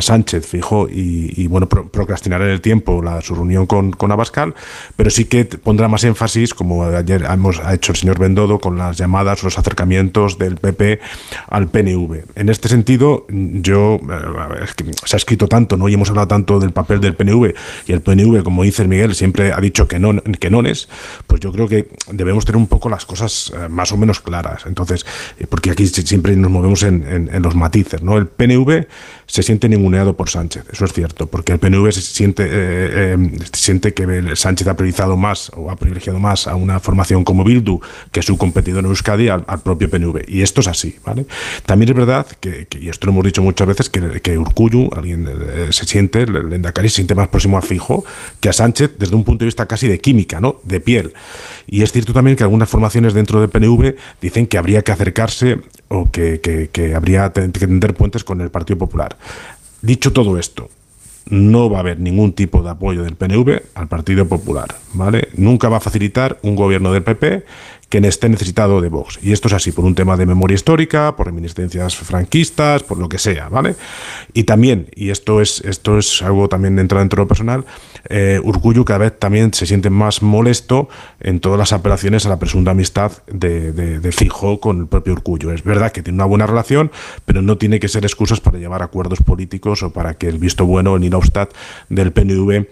Sánchez, 0.00 0.46
fijo, 0.46 0.88
y, 0.90 1.46
bueno, 1.46 1.68
procrastinará 1.68 2.44
en 2.46 2.50
el 2.50 2.60
tiempo 2.60 3.00
la, 3.00 3.20
su 3.20 3.34
reunión 3.34 3.66
con, 3.66 3.92
con, 3.92 4.10
Abascal, 4.10 4.54
pero 4.96 5.08
sí 5.08 5.26
que 5.26 5.44
pondrá 5.44 5.86
más 5.86 6.02
énfasis, 6.04 6.52
como 6.52 6.84
ayer 6.84 7.24
hemos, 7.30 7.60
ha 7.60 7.74
hecho 7.74 7.92
el 7.92 7.98
señor 7.98 8.18
Bendodo, 8.18 8.58
con 8.58 8.76
las 8.76 8.98
llamadas, 8.98 9.42
los 9.44 9.56
acercamientos 9.56 10.36
del 10.36 10.56
PP 10.56 11.00
al 11.48 11.68
PNV. 11.68 12.24
En 12.34 12.48
este 12.48 12.68
sentido, 12.68 13.26
yo, 13.28 14.00
eh, 14.10 14.84
se 15.04 15.16
ha 15.16 15.18
escrito 15.18 15.46
tanto, 15.46 15.76
¿no? 15.76 15.88
Y 15.88 15.94
hemos 15.94 16.10
hablado 16.10 16.28
tanto 16.28 16.58
del 16.58 16.72
papel 16.72 17.00
del 17.00 17.14
PNV, 17.14 17.54
y 17.86 17.92
el 17.92 18.00
PNV, 18.00 18.42
como 18.42 18.64
dice 18.64 18.86
Miguel, 18.86 19.14
siempre 19.14 19.52
ha 19.52 19.60
dicho 19.60 19.86
que 19.86 20.00
no, 20.00 20.20
que 20.22 20.50
no 20.50 20.60
es, 20.62 20.88
pues 21.28 21.40
yo 21.40 21.52
creo 21.52 21.68
que 21.68 21.88
debemos 22.10 22.44
tener 22.44 22.56
un 22.56 22.66
poco 22.66 22.88
las 22.88 23.06
cosas 23.06 23.52
eh, 23.54 23.68
más 23.68 23.92
o 23.92 23.96
menos 23.96 24.20
claras. 24.20 24.66
Entonces, 24.66 25.06
eh, 25.38 25.46
porque 25.48 25.70
aquí 25.70 25.86
siempre 25.86 26.34
nos 26.34 26.50
movemos 26.50 26.82
en, 26.82 27.30
en 27.32 27.42
los 27.42 27.54
matices, 27.54 28.02
¿no? 28.02 28.18
El 28.18 28.26
PNV 28.26 28.71
se 29.26 29.42
siente 29.42 29.68
ninguneado 29.68 30.14
por 30.14 30.28
Sánchez, 30.28 30.64
eso 30.70 30.84
es 30.84 30.92
cierto, 30.92 31.26
porque 31.26 31.52
el 31.52 31.58
PNV 31.58 31.90
se 31.92 32.02
siente, 32.02 32.44
eh, 32.44 33.14
eh, 33.14 33.16
siente 33.52 33.94
que 33.94 34.36
Sánchez 34.36 34.68
ha 34.68 34.76
priorizado 34.76 35.16
más 35.16 35.50
o 35.56 35.70
ha 35.70 35.76
privilegiado 35.76 36.18
más 36.18 36.46
a 36.46 36.54
una 36.54 36.80
formación 36.80 37.24
como 37.24 37.44
Bildu 37.44 37.80
que 38.10 38.22
su 38.22 38.36
competidor 38.36 38.84
en 38.84 38.90
Euskadi 38.90 39.28
al, 39.28 39.44
propio 39.62 39.88
PNV. 39.88 40.24
Y 40.28 40.42
esto 40.42 40.60
es 40.60 40.68
así, 40.68 40.96
¿vale? 41.04 41.26
También 41.64 41.90
es 41.90 41.96
verdad, 41.96 42.26
que, 42.40 42.66
y 42.78 42.88
esto 42.88 43.06
lo 43.06 43.12
hemos 43.12 43.24
dicho 43.24 43.42
muchas 43.42 43.66
veces, 43.66 43.88
que, 43.88 44.20
que 44.20 44.36
Urcuyu, 44.38 44.90
alguien 44.94 45.28
eh, 45.28 45.68
se 45.70 45.86
siente, 45.86 46.22
el 46.22 46.52
Endacari 46.52 46.88
se 46.88 46.96
siente 46.96 47.14
más 47.14 47.28
próximo 47.28 47.58
a 47.58 47.62
Fijo 47.62 48.04
que 48.40 48.48
a 48.48 48.52
Sánchez 48.52 48.92
desde 48.98 49.16
un 49.16 49.24
punto 49.24 49.44
de 49.44 49.46
vista 49.46 49.66
casi 49.66 49.88
de 49.88 49.98
química, 49.98 50.40
¿no? 50.40 50.60
De 50.64 50.80
piel. 50.80 51.14
Y 51.66 51.82
es 51.82 51.92
cierto 51.92 52.12
también 52.12 52.36
que 52.36 52.42
algunas 52.42 52.68
formaciones 52.68 53.14
dentro 53.14 53.40
del 53.40 53.48
PNV 53.48 53.94
dicen 54.20 54.46
que 54.46 54.58
habría 54.58 54.82
que 54.82 54.92
acercarse 54.92 55.60
o 55.88 56.10
que, 56.10 56.40
que 56.40 56.94
habría 56.94 57.32
que 57.32 57.48
tender 57.50 57.94
puentes 57.94 58.24
con 58.24 58.40
el 58.40 58.50
Partido 58.50 58.61
Popular. 58.64 59.16
Dicho 59.82 60.12
todo 60.12 60.38
esto, 60.38 60.68
no 61.26 61.70
va 61.70 61.78
a 61.78 61.80
haber 61.80 62.00
ningún 62.00 62.32
tipo 62.32 62.62
de 62.62 62.70
apoyo 62.70 63.02
del 63.02 63.16
PNV 63.16 63.62
al 63.74 63.88
Partido 63.88 64.26
Popular, 64.26 64.74
¿vale? 64.94 65.28
Nunca 65.34 65.68
va 65.68 65.78
a 65.78 65.80
facilitar 65.80 66.38
un 66.42 66.56
gobierno 66.56 66.92
del 66.92 67.02
PP 67.02 67.44
que 67.92 67.98
esté 67.98 68.30
necesitado 68.30 68.80
de 68.80 68.88
Vox. 68.88 69.18
Y 69.20 69.32
esto 69.32 69.48
es 69.48 69.54
así 69.54 69.70
por 69.70 69.84
un 69.84 69.94
tema 69.94 70.16
de 70.16 70.24
memoria 70.24 70.54
histórica, 70.54 71.14
por 71.14 71.26
reminiscencias 71.26 71.94
franquistas, 71.94 72.82
por 72.82 72.96
lo 72.96 73.06
que 73.06 73.18
sea, 73.18 73.50
¿vale? 73.50 73.76
Y 74.32 74.44
también, 74.44 74.88
y 74.96 75.10
esto 75.10 75.42
es, 75.42 75.60
esto 75.60 75.98
es 75.98 76.22
algo 76.22 76.48
también 76.48 76.74
dentro, 76.74 77.00
dentro 77.00 77.18
de 77.18 77.24
lo 77.24 77.28
personal, 77.28 77.66
eh, 78.08 78.40
cada 78.86 78.98
vez 78.98 79.18
también 79.18 79.52
se 79.52 79.66
siente 79.66 79.90
más 79.90 80.22
molesto 80.22 80.88
en 81.20 81.40
todas 81.40 81.58
las 81.58 81.74
apelaciones 81.74 82.24
a 82.24 82.30
la 82.30 82.38
presunta 82.38 82.70
amistad 82.70 83.12
de, 83.26 84.10
Fijo 84.10 84.58
con 84.58 84.80
el 84.80 84.86
propio 84.86 85.12
Urcullo. 85.12 85.52
Es 85.52 85.62
verdad 85.62 85.92
que 85.92 86.02
tiene 86.02 86.16
una 86.16 86.24
buena 86.24 86.46
relación, 86.46 86.90
pero 87.26 87.42
no 87.42 87.58
tiene 87.58 87.78
que 87.78 87.88
ser 87.88 88.04
excusas 88.04 88.40
para 88.40 88.56
llevar 88.56 88.82
acuerdos 88.82 89.18
políticos 89.20 89.82
o 89.82 89.92
para 89.92 90.14
que 90.14 90.28
el 90.28 90.38
visto 90.38 90.64
bueno, 90.64 90.96
el 90.96 91.04
Inobstat 91.04 91.52
del 91.90 92.10
PNV 92.12 92.64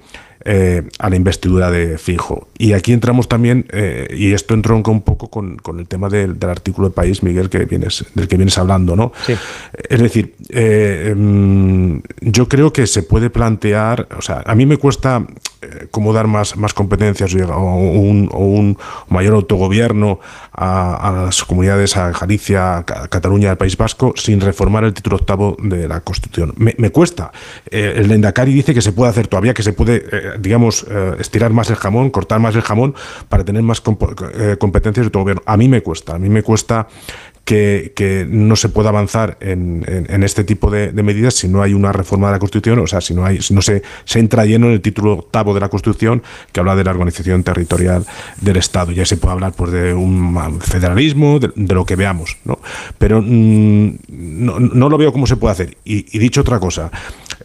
eh, 0.44 0.82
a 0.98 1.10
la 1.10 1.16
investidura 1.16 1.70
de 1.70 1.98
Fijo. 1.98 2.48
Y 2.56 2.72
aquí 2.72 2.92
entramos 2.92 3.28
también, 3.28 3.66
eh, 3.72 4.08
y 4.16 4.32
esto 4.32 4.54
entronca 4.54 4.90
un 4.90 5.02
poco 5.02 5.28
con, 5.28 5.60
el 5.78 5.86
tema 5.86 6.08
del, 6.08 6.36
artículo 6.42 6.88
de 6.88 6.94
País, 6.94 7.22
Miguel, 7.22 7.50
que 7.50 7.64
vienes, 7.64 8.04
del 8.14 8.28
que 8.28 8.36
vienes 8.36 8.56
hablando, 8.58 8.96
¿no? 8.96 9.12
Es 9.88 10.00
decir, 10.00 10.34
em, 10.48 12.02
yo 12.20 12.48
creo 12.48 12.72
que 12.72 12.86
se 12.86 13.02
puede 13.02 13.30
plantear, 13.30 14.08
o 14.16 14.22
sea, 14.22 14.42
a 14.46 14.54
mí 14.54 14.66
me 14.66 14.76
cuesta 14.76 15.24
cómo 15.90 16.12
dar 16.12 16.26
más, 16.26 16.56
más 16.56 16.72
competencias 16.72 17.34
o 17.34 17.60
un, 17.76 18.30
o 18.32 18.38
un 18.38 18.78
mayor 19.08 19.34
autogobierno 19.34 20.20
a, 20.60 21.24
las 21.26 21.44
comunidades, 21.44 21.96
a 21.96 22.10
Galicia, 22.10 22.78
a 22.78 22.84
Cataluña, 22.84 23.50
al 23.50 23.56
País 23.56 23.76
Vasco, 23.76 24.12
sin 24.16 24.40
reformar 24.40 24.84
el 24.84 24.92
título 24.92 25.16
octavo 25.16 25.56
de 25.62 25.88
la 25.88 26.00
Constitución. 26.00 26.54
Me, 26.56 26.90
cuesta. 26.90 27.32
Eh, 27.70 27.94
el 27.96 28.08
Lendakari 28.08 28.52
dice 28.52 28.74
que 28.74 28.82
se 28.82 28.92
puede 28.92 29.10
hacer 29.10 29.26
todavía, 29.26 29.54
que 29.54 29.62
se 29.62 29.72
puede, 29.72 30.04
eh, 30.12 30.29
digamos, 30.38 30.86
eh, 30.88 31.16
estirar 31.18 31.52
más 31.52 31.70
el 31.70 31.76
jamón, 31.76 32.10
cortar 32.10 32.40
más 32.40 32.54
el 32.54 32.62
jamón 32.62 32.94
para 33.28 33.44
tener 33.44 33.62
más 33.62 33.80
competencias 33.80 35.04
de 35.04 35.06
autogobierno. 35.06 35.42
A 35.46 35.56
mí 35.56 35.68
me 35.68 35.82
cuesta. 35.82 36.14
A 36.14 36.18
mí 36.18 36.28
me 36.28 36.42
cuesta 36.42 36.88
que, 37.44 38.26
no 38.28 38.56
se 38.56 38.68
pueda 38.68 38.90
avanzar 38.90 39.36
en, 39.40 39.84
este 40.22 40.44
tipo 40.44 40.70
de, 40.70 40.92
medidas 40.92 41.34
si 41.34 41.48
no 41.48 41.62
hay 41.62 41.74
una 41.74 41.92
reforma 41.92 42.28
de 42.28 42.34
la 42.34 42.38
Constitución, 42.38 42.78
o 42.78 42.86
sea, 42.86 43.00
si 43.00 43.14
no, 43.14 43.24
hay, 43.24 43.40
si 43.42 43.54
no 43.54 43.62
se, 43.62 43.82
entra 44.14 44.44
lleno 44.44 44.66
en 44.66 44.72
el 44.72 44.80
título 44.80 45.14
octavo 45.14 45.54
de 45.54 45.60
la 45.60 45.68
Constitución 45.68 46.22
que 46.52 46.60
habla 46.60 46.76
de 46.76 46.84
la 46.84 46.90
organización 46.90 47.42
territorial 47.42 48.06
del 48.40 48.56
Estado. 48.56 48.92
Ya 48.92 49.04
se 49.04 49.16
puede 49.16 49.32
hablar 49.32 49.52
pues, 49.54 49.72
de 49.72 49.94
un 49.94 50.60
federalismo, 50.60 51.38
de, 51.40 51.74
lo 51.74 51.84
que 51.84 51.96
veamos, 51.96 52.36
¿no? 52.44 52.58
Pero 52.98 53.20
mm, 53.20 53.98
no, 54.08 54.88
lo 54.88 54.98
veo 54.98 55.12
cómo 55.12 55.26
se 55.26 55.36
puede 55.36 55.52
hacer. 55.52 55.76
Y 55.84 56.18
dicho 56.18 56.42
otra 56.42 56.60
cosa, 56.60 56.90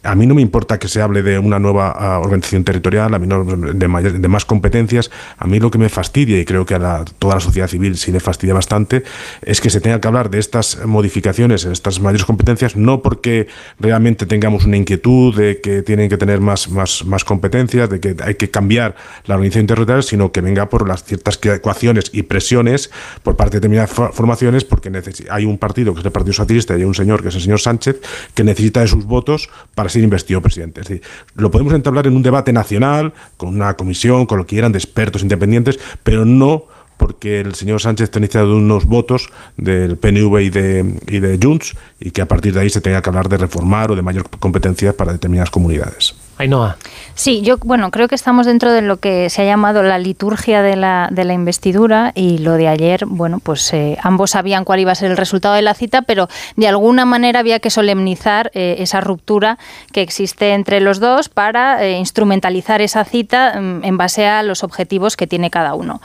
a 0.06 0.16
mí 0.16 0.26
no 0.26 0.36
me 0.36 0.42
importa 0.42 0.80
que 0.80 0.88
se 0.88 1.02
hable 1.02 1.24
de 1.24 1.40
una 1.40 1.60
nueva 1.60 1.92
ah, 1.92 2.20
organización 2.20 2.64
territorial, 2.64 3.14
a 3.14 3.20
mí 3.20 3.28
no, 3.28 3.44
de, 3.44 3.88
más 3.88 4.46
competencias. 4.46 5.12
A 5.38 5.48
mí 5.48 5.60
lo 5.60 5.72
que 5.72 5.78
me 5.78 5.90
fastidia, 5.90 6.40
y 6.40 6.46
creo 6.46 6.66
que 6.66 6.76
a 6.76 7.04
toda 7.20 7.36
la 7.36 7.42
sociedad 7.42 7.68
civil 7.68 7.98
sí 7.98 8.12
le 8.12 8.20
fastidia 8.20 8.54
bastante, 8.54 9.04
es 9.42 9.62
que 9.62 9.70
se 9.70 9.82
tenga 9.82 10.00
que 10.00 10.08
hablar 10.08 10.30
de 10.30 10.40
estas 10.40 10.86
modificaciones, 10.86 11.66
estas 11.66 12.00
mayores 12.00 12.26
competencias, 12.26 12.76
no 12.76 13.02
porque 13.02 13.48
realmente 13.80 14.26
tengamos 14.26 14.66
una 14.66 14.78
inquietud 14.78 15.36
de 15.36 15.62
que 15.62 15.82
tienen 15.82 16.10
que 16.10 16.18
tener 16.18 16.40
más, 16.40 16.70
más, 16.70 17.06
más 17.06 17.24
competencias, 17.24 17.90
de 17.90 18.00
que 18.00 18.16
hay 18.24 18.36
que 18.36 18.50
cambiar 18.50 18.96
la 19.26 19.36
organización 19.36 19.68
territorial, 19.68 20.04
sino 20.04 20.32
que 20.32 20.42
venga 20.42 20.70
por 20.70 20.88
las 20.88 21.04
ciertas 21.04 21.40
ecuaciones 21.44 22.10
y 22.14 22.24
presiones 22.24 22.92
por 23.24 23.36
parte 23.36 23.56
de 23.56 23.60
determinadas 23.62 23.92
formaciones, 23.92 24.64
porque 24.64 24.92
hay 25.30 25.46
un 25.46 25.58
partido 25.58 25.94
que 25.94 26.00
es 26.00 26.06
el 26.06 26.12
Partido 26.12 26.34
Socialista 26.34 26.74
y 26.74 26.78
hay 26.78 26.84
un 26.84 26.96
señor 26.96 27.22
que 27.22 27.30
es 27.30 27.36
el 27.36 27.42
señor 27.42 27.60
Sánchez 27.60 28.02
que 28.34 28.44
necesita 28.44 28.82
de 28.82 28.88
sus 28.88 29.06
votos 29.06 29.50
para 29.74 29.90
ser 29.96 30.04
investido 30.04 30.42
presidente. 30.42 30.82
Es 30.82 30.88
decir, 30.88 31.04
lo 31.36 31.50
podemos 31.52 31.74
entablar 31.74 32.08
en 32.08 32.16
un 32.16 32.24
debate 32.24 32.54
nacional, 32.54 33.14
con 33.38 33.50
una 33.50 33.74
comisión, 33.76 34.26
con 34.26 34.38
lo 34.38 34.46
que 34.46 34.56
quieran, 34.56 34.72
de 34.72 34.78
expertos 34.78 35.24
independientes, 35.24 35.80
pero 36.04 36.26
no 36.26 36.66
porque 36.98 37.42
el 37.42 37.56
señor 37.56 37.82
Sánchez 37.82 38.10
iniciado 38.16 38.56
unos 38.56 38.86
votos 38.86 39.30
del 39.58 39.98
PNV 39.98 40.40
y 40.42 40.50
de, 40.50 41.00
y 41.08 41.20
de 41.20 41.40
Junts 41.42 41.76
y 42.00 42.12
que 42.12 42.22
a 42.22 42.26
partir 42.26 42.54
de 42.54 42.62
ahí 42.62 42.70
se 42.70 42.82
tenga 42.82 43.02
que 43.02 43.10
hablar 43.10 43.28
de 43.28 43.38
reformar 43.38 43.92
o 43.92 43.96
de 43.96 44.02
mayor 44.02 44.30
competencia 44.40 44.94
para 44.94 45.12
determinadas 45.12 45.50
comunidades. 45.50 46.16
Ainhoa. 46.38 46.78
Sí, 47.14 47.42
yo 47.42 47.56
bueno, 47.58 47.92
creo 47.92 48.10
que 48.10 48.16
estamos 48.16 48.46
dentro 48.46 48.74
de 48.74 48.82
lo 48.82 48.98
que 48.98 49.30
se 49.30 49.42
ha 49.42 49.46
llamado 49.46 49.84
la 49.84 49.98
liturgia 49.98 50.62
de 50.62 50.76
la, 50.76 51.08
de 51.12 51.24
la 51.24 51.34
investidura 51.34 52.12
y 52.14 52.40
lo 52.40 52.54
de 52.54 52.68
ayer, 52.68 53.06
bueno, 53.06 53.40
pues 53.40 53.74
eh, 53.74 53.98
ambos 54.02 54.32
sabían 54.32 54.66
cuál 54.66 54.82
iba 54.82 54.92
a 54.92 54.96
ser 54.96 55.12
el 55.12 55.18
resultado 55.18 55.56
de 55.56 55.62
la 55.62 55.74
cita, 55.74 56.02
pero 56.02 56.28
de 56.58 56.68
alguna 56.68 57.06
manera 57.06 57.40
había 57.40 57.60
que 57.60 57.70
solemnizar 57.70 58.52
eh, 58.54 58.76
esa 58.80 59.00
ruptura 59.00 59.58
que 59.94 60.02
existe 60.02 60.52
entre 60.52 60.82
los 60.82 61.00
dos 61.00 61.30
para 61.30 61.82
eh, 61.82 61.98
instrumentalizar 61.98 62.82
esa 62.82 63.06
cita 63.06 63.62
mm, 63.62 63.86
en 63.86 63.98
base 63.98 64.28
a 64.28 64.44
los 64.44 64.66
objetivos 64.66 65.16
que 65.16 65.26
tiene 65.26 65.50
cada 65.50 65.74
uno. 65.74 66.02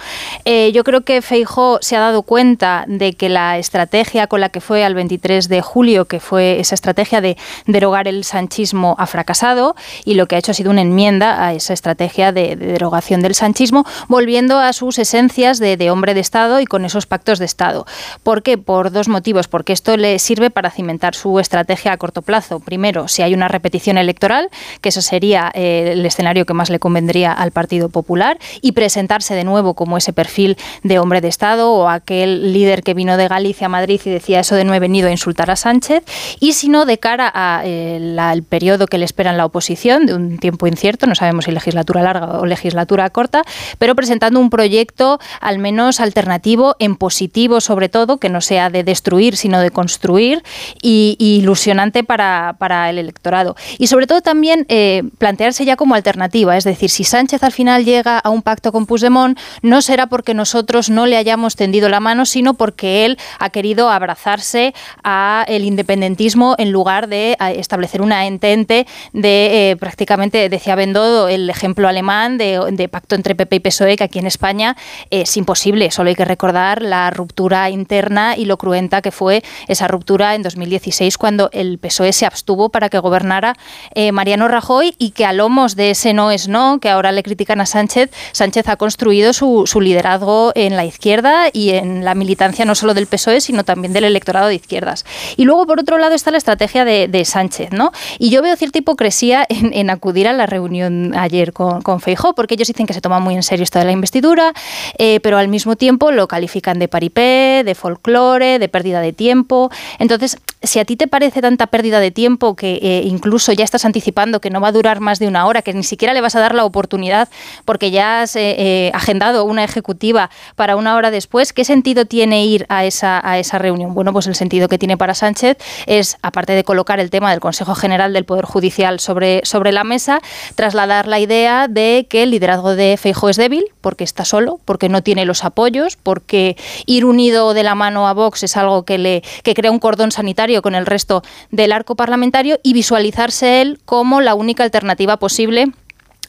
yo 0.47 0.85
creo 0.85 1.01
que 1.01 1.23
Feijó 1.23 1.79
se 1.81 1.97
ha 1.97 2.01
dado 2.01 2.23
cuenta 2.23 2.85
de 2.87 3.15
que 3.15 3.29
la 3.29 3.59
estrategia 3.59 4.29
con 4.29 4.41
la 4.41 4.51
que 4.51 4.61
fue 4.61 4.85
al 4.85 4.95
23 4.95 5.49
de 5.49 5.61
julio, 5.61 6.05
que 6.05 6.21
fue 6.21 6.61
esa 6.61 6.77
estrategia 6.77 7.21
de 7.21 7.37
derogar 7.67 8.07
el 8.07 8.23
sanchismo, 8.23 8.95
ha 8.99 9.07
fracasado 9.07 9.75
y 10.05 10.20
lo 10.21 10.27
que 10.27 10.37
ha 10.37 10.39
hecho 10.39 10.51
ha 10.51 10.55
sido 10.55 10.71
una 10.71 10.83
enmienda 10.83 11.47
a 11.47 11.55
esa 11.55 11.73
estrategia 11.73 12.31
de, 12.31 12.55
derogación 12.55 13.23
del 13.23 13.35
sanchismo, 13.35 13.87
volviendo 14.07 14.59
a 14.59 14.75
sus 14.75 14.99
esencias 14.99 15.59
de, 15.59 15.91
hombre 15.91 16.13
de 16.13 16.21
Estado 16.21 16.61
y 16.61 16.67
con 16.67 16.85
esos 16.85 17.07
pactos 17.07 17.39
de 17.39 17.47
Estado. 17.47 17.87
¿Por 18.23 18.43
qué? 18.43 18.59
Por 18.59 18.93
dos 18.93 19.09
motivos. 19.09 19.49
Porque 19.49 19.73
esto 19.73 19.97
le 19.97 20.19
sirve 20.19 20.51
para 20.51 20.71
cimentar 20.71 21.15
su 21.15 21.41
estrategia 21.41 21.93
a 21.93 21.97
corto 21.97 22.21
plazo. 22.21 22.61
Primero, 22.61 23.09
si 23.09 23.23
hay 23.23 23.33
una 23.33 23.49
repetición 23.49 23.97
electoral, 23.97 24.51
que 24.83 24.91
eso 24.91 25.01
sería 25.01 25.51
eh, 25.55 25.93
el 25.93 26.05
escenario 26.05 26.45
que 26.45 26.53
más 26.53 26.69
le 26.69 26.79
convendría 26.79 27.33
al 27.33 27.51
Partido 27.51 27.89
Popular, 27.89 28.39
y 28.61 28.73
presentarse 28.73 29.35
de 29.35 29.45
nuevo 29.45 29.73
como 29.73 29.97
ese 29.97 30.13
perfil 30.13 30.59
de 30.83 30.99
hombre 30.99 31.23
de 31.23 31.29
Estado 31.29 31.73
o 31.73 31.89
aquel 31.89 32.53
líder 32.53 32.83
que 32.83 32.93
vino 32.93 33.17
de 33.17 33.27
Galicia 33.27 33.67
a 33.67 33.71
Madrid 33.71 34.01
y 34.05 34.11
decía 34.11 34.41
eso 34.41 34.55
de 34.55 34.65
no 34.65 34.75
he 34.75 34.81
venido 34.81 35.09
a 35.09 35.11
insultar 35.11 35.51
a 35.51 35.57
Sánchez, 35.57 36.05
y 36.41 36.53
si 36.53 36.69
no, 36.69 36.85
de 36.85 36.99
cara 36.99 37.27
al 37.27 37.63
eh, 37.65 38.43
periodo 38.47 38.87
que 38.87 38.99
le 38.99 39.07
espera 39.07 39.31
en 39.31 39.39
la 39.39 39.47
oposición, 39.47 40.10
un 40.15 40.39
tiempo 40.39 40.67
incierto, 40.67 41.07
no 41.07 41.15
sabemos 41.15 41.45
si 41.45 41.53
legislatura 41.53 42.03
larga 42.03 42.41
o 42.41 42.47
legislatura 42.47 43.09
corta, 43.11 43.43
pero 43.79 43.95
presentando 43.95 44.41
un 44.41 44.51
proyecto 44.51 45.19
al 45.41 45.59
menos 45.59 46.01
alternativo, 46.01 46.77
en 46.79 46.97
positivo 46.97 47.61
sobre 47.61 47.89
todo, 47.89 48.19
que 48.19 48.29
no 48.29 48.41
sea 48.41 48.71
de 48.71 48.85
destruir, 48.85 49.37
sino 49.37 49.61
de 49.61 49.71
construir 49.71 50.43
y, 50.83 51.17
ilusionante 51.19 52.05
para, 52.05 52.57
el 52.91 52.99
electorado. 52.99 53.57
Y 53.79 53.87
sobre 53.87 54.07
todo 54.07 54.21
también 54.21 54.67
eh, 54.69 55.03
plantearse 55.19 55.65
ya 55.65 55.77
como 55.77 55.95
alternativa, 55.95 56.57
es 56.57 56.65
decir, 56.65 56.91
si 56.91 57.05
Sánchez 57.05 57.43
al 57.43 57.53
final 57.53 57.85
llega 57.85 58.19
a 58.19 58.31
un 58.31 58.43
pacto 58.43 58.73
con 58.73 58.87
Puigdemont, 58.87 59.39
no 59.63 59.83
será 59.83 60.07
porque 60.07 60.35
nosotros 60.35 60.91
no 60.91 61.07
le 61.07 61.17
hayamos 61.17 61.57
tendido 61.57 61.89
la 61.89 62.01
mano, 62.01 62.27
sino 62.27 62.55
porque 62.55 63.05
él 63.05 63.19
ha 63.39 63.51
querido 63.51 63.91
abrazarse 63.91 64.75
a 65.03 65.45
el 65.49 65.65
independentismo 65.65 66.55
en 66.59 66.73
lugar 66.73 67.09
de 67.09 67.37
establecer 67.57 68.03
una 68.03 68.27
entente 68.27 68.87
de 69.13 69.71
eh, 69.71 69.77
prácticamente 69.77 70.00
decía 70.49 70.75
Bendodo 70.75 71.29
el 71.29 71.51
ejemplo 71.51 71.89
alemán 71.89 72.39
de, 72.39 72.89
pacto 72.91 73.15
entre 73.15 73.35
PP 73.35 73.57
y 73.57 73.61
PSOE, 73.61 73.97
que 73.97 74.05
aquí 74.05 74.19
en 74.19 74.27
España 74.27 74.77
es 75.11 75.37
imposible. 75.37 75.91
Solo 75.91 76.09
hay 76.09 76.15
que 76.15 76.25
recordar 76.25 76.83
la 76.83 77.11
ruptura 77.11 77.71
interna 77.71 78.37
y 78.37 78.45
lo 78.45 78.57
cruenta 78.57 79.03
que 79.03 79.11
fue 79.11 79.43
esa 79.69 79.89
ruptura 79.89 80.35
en 80.35 80.43
2016 80.43 81.19
cuando 81.19 81.51
el 81.53 81.79
PSOE 81.79 82.13
se 82.13 82.27
abstuvo 82.27 82.71
para 82.71 82.89
que 82.89 82.99
gobernara 82.99 83.55
eh, 83.95 84.13
Mariano 84.13 84.49
Rajoy 84.49 84.95
y 84.99 85.11
que 85.11 85.25
a 85.25 85.33
lomos 85.33 85.77
de 85.77 85.91
ese 85.91 86.13
no 86.15 86.31
es 86.31 86.49
no, 86.49 86.79
que 86.81 86.89
ahora 86.89 87.13
le 87.13 87.23
critican 87.23 87.61
a 87.61 87.67
Sánchez, 87.67 88.11
Sánchez 88.33 88.69
ha 88.69 88.77
construido 88.77 89.33
su, 89.33 89.65
liderazgo 89.81 90.53
en 90.55 90.77
la 90.77 90.85
izquierda 90.85 91.49
y 91.53 91.71
en 91.71 92.05
la 92.05 92.15
militancia 92.15 92.65
no 92.65 92.75
solo 92.75 92.95
del 92.95 93.07
PSOE, 93.07 93.41
sino 93.41 93.65
también 93.65 93.93
del 93.93 94.05
electorado 94.05 94.49
de 94.49 94.55
izquierdas. 94.55 95.05
Y 95.37 95.45
luego, 95.45 95.67
por 95.67 95.81
otro 95.81 95.99
lado, 95.99 96.15
está 96.15 96.31
la 96.31 96.39
estrategia 96.39 96.85
de, 96.85 97.25
Sánchez, 97.25 97.71
¿no? 97.73 97.93
Y 98.19 98.31
yo 98.31 98.41
veo 98.41 98.57
cierta 98.57 98.79
hipocresía 98.79 99.47
en 99.49 99.90
acudir 99.91 100.29
a 100.29 100.33
la 100.33 100.47
reunión 100.47 101.15
ayer 101.17 101.53
con, 101.53 101.83
con 101.83 102.01
Feijó, 102.01 102.35
porque 102.35 102.55
ellos 102.55 102.69
dicen 102.69 102.87
que 102.87 102.95
se 102.95 103.01
toma 103.01 103.21
muy 103.21 103.35
en 103.35 103.43
serio 103.43 103.65
esto 103.65 103.79
de 103.79 103.85
la 103.85 103.93
investidura, 103.93 104.53
eh, 104.99 105.21
pero 105.21 105.39
al 105.39 105.49
mismo 105.49 105.77
tiempo 105.77 106.13
lo 106.13 106.29
califican 106.29 106.79
de 106.79 106.89
paripé, 106.89 107.63
de 107.65 107.75
folclore, 107.75 108.59
de 108.59 108.69
pérdida 108.69 109.01
de 109.01 109.13
tiempo. 109.13 109.71
Entonces, 109.99 110.39
si 110.63 110.79
a 110.79 110.85
ti 110.85 110.97
te 110.97 111.09
parece 111.09 111.41
tanta 111.41 111.69
pérdida 111.69 112.01
de 112.01 112.11
tiempo 112.11 112.55
que 112.55 112.79
eh, 112.83 113.03
incluso 113.05 113.53
ya 113.53 113.65
estás 113.65 113.85
anticipando 113.85 114.41
que 114.41 114.51
no 114.51 114.61
va 114.61 114.69
a 114.69 114.73
durar 114.73 115.01
más 115.01 115.19
de 115.19 115.27
una 115.27 115.47
hora, 115.47 115.63
que 115.63 115.73
ni 115.73 115.85
siquiera 115.85 116.13
le 116.13 116.21
vas 116.21 116.37
a 116.37 116.41
dar 116.41 116.55
la 116.55 116.65
oportunidad 116.65 117.29
porque 117.65 117.91
ya 117.91 118.23
has 118.23 118.37
eh, 118.37 118.91
agendado 118.95 119.45
una 119.45 119.65
ejecutiva 119.65 120.31
para 120.57 120.77
una 120.77 120.97
hora 120.97 121.11
después, 121.11 121.53
¿qué 121.53 121.65
sentido 121.65 122.05
tiene 122.05 122.45
ir 122.45 122.67
a 122.69 122.85
esa, 122.85 123.27
a 123.27 123.39
esa 123.39 123.59
reunión? 123.59 123.95
Bueno, 123.95 124.13
pues 124.13 124.27
el 124.27 124.35
sentido 124.35 124.69
que 124.69 124.79
tiene 124.79 124.97
para 124.97 125.15
Sánchez 125.15 125.57
es, 125.87 126.17
aparte 126.23 126.53
de 126.53 126.65
colocar 126.65 127.01
el 127.01 127.11
tema 127.11 127.31
del 127.31 127.41
Consejo 127.41 127.75
General 127.75 128.13
del 128.13 128.25
Poder 128.25 128.45
Judicial 128.45 129.01
sobre, 129.01 129.41
sobre 129.45 129.73
la 129.73 129.80
mesa, 129.85 130.21
trasladar 130.55 131.07
la 131.07 131.21
idea 131.21 131.69
de 131.69 132.07
que 132.09 132.23
el 132.23 132.31
liderazgo 132.31 132.77
de 132.77 132.97
Feijo 132.97 133.29
es 133.29 133.37
débil, 133.37 133.65
porque 133.81 134.05
está 134.05 134.25
solo, 134.25 134.61
porque 134.65 134.89
no 134.89 135.03
tiene 135.03 135.25
los 135.25 135.45
apoyos, 135.45 135.97
porque 135.97 136.57
ir 136.87 137.05
unido 137.05 137.55
de 137.55 137.63
la 137.63 137.75
mano 137.75 138.09
a 138.09 138.13
Vox 138.13 138.43
es 138.43 138.57
algo 138.57 138.85
que, 138.85 138.99
le, 138.99 139.23
que 139.43 139.55
crea 139.55 139.71
un 139.71 139.79
cordón 139.79 140.13
sanitario 140.13 140.63
con 140.63 140.75
el 140.75 140.87
resto 140.87 141.23
del 141.51 141.73
arco 141.73 141.97
parlamentario 141.97 142.59
y 142.63 142.73
visualizarse 142.73 143.63
él 143.63 143.81
como 143.85 144.21
la 144.21 144.35
única 144.35 144.65
alternativa 144.65 145.19
posible 145.19 145.73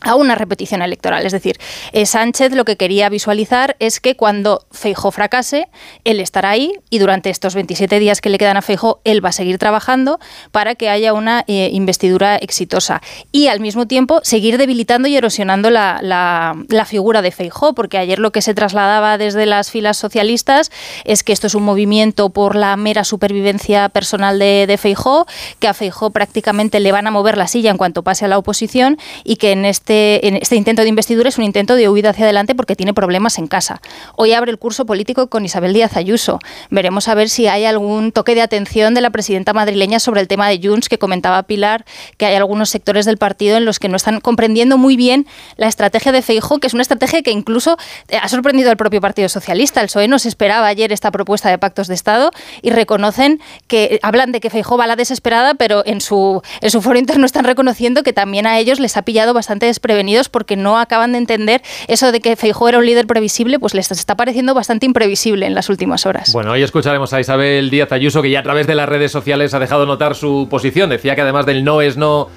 a 0.01 0.15
una 0.15 0.35
repetición 0.35 0.81
electoral. 0.81 1.25
Es 1.25 1.31
decir, 1.31 1.57
eh, 1.93 2.05
Sánchez 2.05 2.53
lo 2.53 2.65
que 2.65 2.75
quería 2.75 3.09
visualizar 3.09 3.75
es 3.79 3.99
que 3.99 4.15
cuando 4.15 4.65
Feijó 4.71 5.11
fracase, 5.11 5.67
él 6.03 6.19
estará 6.19 6.49
ahí 6.49 6.73
y 6.89 6.99
durante 6.99 7.29
estos 7.29 7.55
27 7.55 7.99
días 7.99 8.19
que 8.19 8.29
le 8.29 8.37
quedan 8.37 8.57
a 8.57 8.61
Feijó, 8.61 9.01
él 9.03 9.23
va 9.23 9.29
a 9.29 9.33
seguir 9.33 9.57
trabajando 9.59 10.19
para 10.51 10.75
que 10.75 10.89
haya 10.89 11.13
una 11.13 11.43
eh, 11.47 11.69
investidura 11.71 12.35
exitosa. 12.37 13.01
Y 13.31 13.47
al 13.47 13.59
mismo 13.59 13.85
tiempo 13.87 14.21
seguir 14.23 14.57
debilitando 14.57 15.07
y 15.07 15.15
erosionando 15.15 15.69
la, 15.69 16.55
figura 16.87 17.21
de 17.21 17.31
Feijó, 17.31 17.73
porque 17.73 17.97
ayer 17.99 18.19
lo 18.19 18.31
que 18.31 18.41
se 18.41 18.53
trasladaba 18.53 19.17
desde 19.17 19.45
las 19.45 19.69
filas 19.69 19.97
socialistas 19.97 20.71
es 21.05 21.23
que 21.23 21.31
esto 21.31 21.47
es 21.47 21.55
un 21.55 21.63
movimiento 21.63 22.31
por 22.31 22.55
la 22.55 22.75
mera 22.75 23.03
supervivencia 23.03 23.87
personal 23.89 24.39
de, 24.39 24.65
de 24.67 24.77
Feijó, 24.77 25.27
que 25.59 25.67
a 25.67 25.73
Feijó 25.73 26.09
prácticamente 26.09 26.79
le 26.79 26.91
van 26.91 27.07
a 27.07 27.11
mover 27.11 27.37
la 27.37 27.47
silla 27.47 27.69
en 27.69 27.77
cuanto 27.77 28.03
pase 28.03 28.25
a 28.25 28.27
la 28.27 28.39
oposición 28.39 28.97
y 29.23 29.35
que 29.35 29.51
en 29.51 29.63
este 29.63 29.90
este, 29.91 30.25
en 30.25 30.37
este 30.37 30.55
intento 30.55 30.83
de 30.83 30.87
investidura 30.87 31.27
es 31.27 31.37
un 31.37 31.43
intento 31.43 31.75
de 31.75 31.89
huida 31.89 32.11
hacia 32.11 32.23
adelante 32.23 32.55
porque 32.55 32.77
tiene 32.77 32.93
problemas 32.93 33.37
en 33.37 33.47
casa. 33.47 33.81
Hoy 34.15 34.31
abre 34.31 34.49
el 34.49 34.57
curso 34.57 34.85
político 34.85 35.27
con 35.27 35.43
Isabel 35.43 35.73
Díaz 35.73 35.97
Ayuso. 35.97 36.39
Veremos 36.69 37.09
a 37.09 37.15
ver 37.15 37.27
si 37.27 37.47
hay 37.47 37.65
algún 37.65 38.13
toque 38.13 38.33
de 38.33 38.41
atención 38.41 38.93
de 38.93 39.01
la 39.01 39.09
presidenta 39.09 39.51
madrileña 39.51 39.99
sobre 39.99 40.21
el 40.21 40.29
tema 40.29 40.47
de 40.47 40.61
Junts 40.63 40.87
que 40.87 40.97
comentaba 40.97 41.43
Pilar, 41.43 41.83
que 42.15 42.25
hay 42.25 42.35
algunos 42.35 42.69
sectores 42.69 43.05
del 43.05 43.17
partido 43.17 43.57
en 43.57 43.65
los 43.65 43.79
que 43.79 43.89
no 43.89 43.97
están 43.97 44.21
comprendiendo 44.21 44.77
muy 44.77 44.95
bien 44.95 45.27
la 45.57 45.67
estrategia 45.67 46.13
de 46.13 46.21
Feijóo, 46.21 46.59
que 46.59 46.67
es 46.67 46.73
una 46.73 46.83
estrategia 46.83 47.21
que 47.21 47.31
incluso 47.31 47.77
eh, 48.07 48.17
ha 48.21 48.29
sorprendido 48.29 48.71
al 48.71 48.77
propio 48.77 49.01
Partido 49.01 49.27
Socialista. 49.27 49.81
El 49.81 49.87
PSOE 49.87 50.07
nos 50.07 50.25
esperaba 50.25 50.67
ayer 50.67 50.93
esta 50.93 51.11
propuesta 51.11 51.49
de 51.49 51.57
pactos 51.57 51.89
de 51.89 51.95
Estado 51.95 52.31
y 52.61 52.69
reconocen 52.69 53.41
que 53.67 53.99
hablan 54.03 54.31
de 54.31 54.39
que 54.39 54.49
Feijóo 54.49 54.77
va 54.77 54.85
a 54.85 54.87
la 54.87 54.95
desesperada, 54.95 55.55
pero 55.55 55.83
en 55.85 55.99
su, 55.99 56.41
en 56.61 56.71
su 56.71 56.81
foro 56.81 56.97
interno 56.97 57.25
están 57.25 57.43
reconociendo 57.43 58.03
que 58.03 58.13
también 58.13 58.47
a 58.47 58.57
ellos 58.57 58.79
les 58.79 58.95
ha 58.95 59.01
pillado 59.01 59.33
bastante 59.33 59.65
desprevenidos 59.81 60.29
porque 60.29 60.55
no 60.55 60.77
acaban 60.77 61.13
de 61.13 61.17
entender 61.17 61.61
eso 61.87 62.11
de 62.11 62.19
que 62.19 62.35
Feijóo 62.35 62.69
era 62.69 62.77
un 62.77 62.85
líder 62.85 63.07
previsible, 63.07 63.57
pues 63.57 63.73
les 63.73 63.91
está 63.91 64.15
pareciendo 64.15 64.53
bastante 64.53 64.85
imprevisible 64.85 65.47
en 65.47 65.55
las 65.55 65.69
últimas 65.69 66.05
horas. 66.05 66.31
Bueno, 66.33 66.51
hoy 66.51 66.61
escucharemos 66.61 67.11
a 67.13 67.19
Isabel 67.19 67.71
Díaz 67.71 67.91
Ayuso, 67.91 68.21
que 68.21 68.29
ya 68.29 68.41
a 68.41 68.43
través 68.43 68.67
de 68.67 68.75
las 68.75 68.87
redes 68.87 69.11
sociales 69.11 69.55
ha 69.55 69.59
dejado 69.59 69.87
notar 69.87 70.13
su 70.13 70.47
posición. 70.49 70.91
Decía 70.91 71.15
que 71.15 71.21
además 71.21 71.47
del 71.47 71.63
no 71.63 71.81
es 71.81 71.97
no 71.97 72.29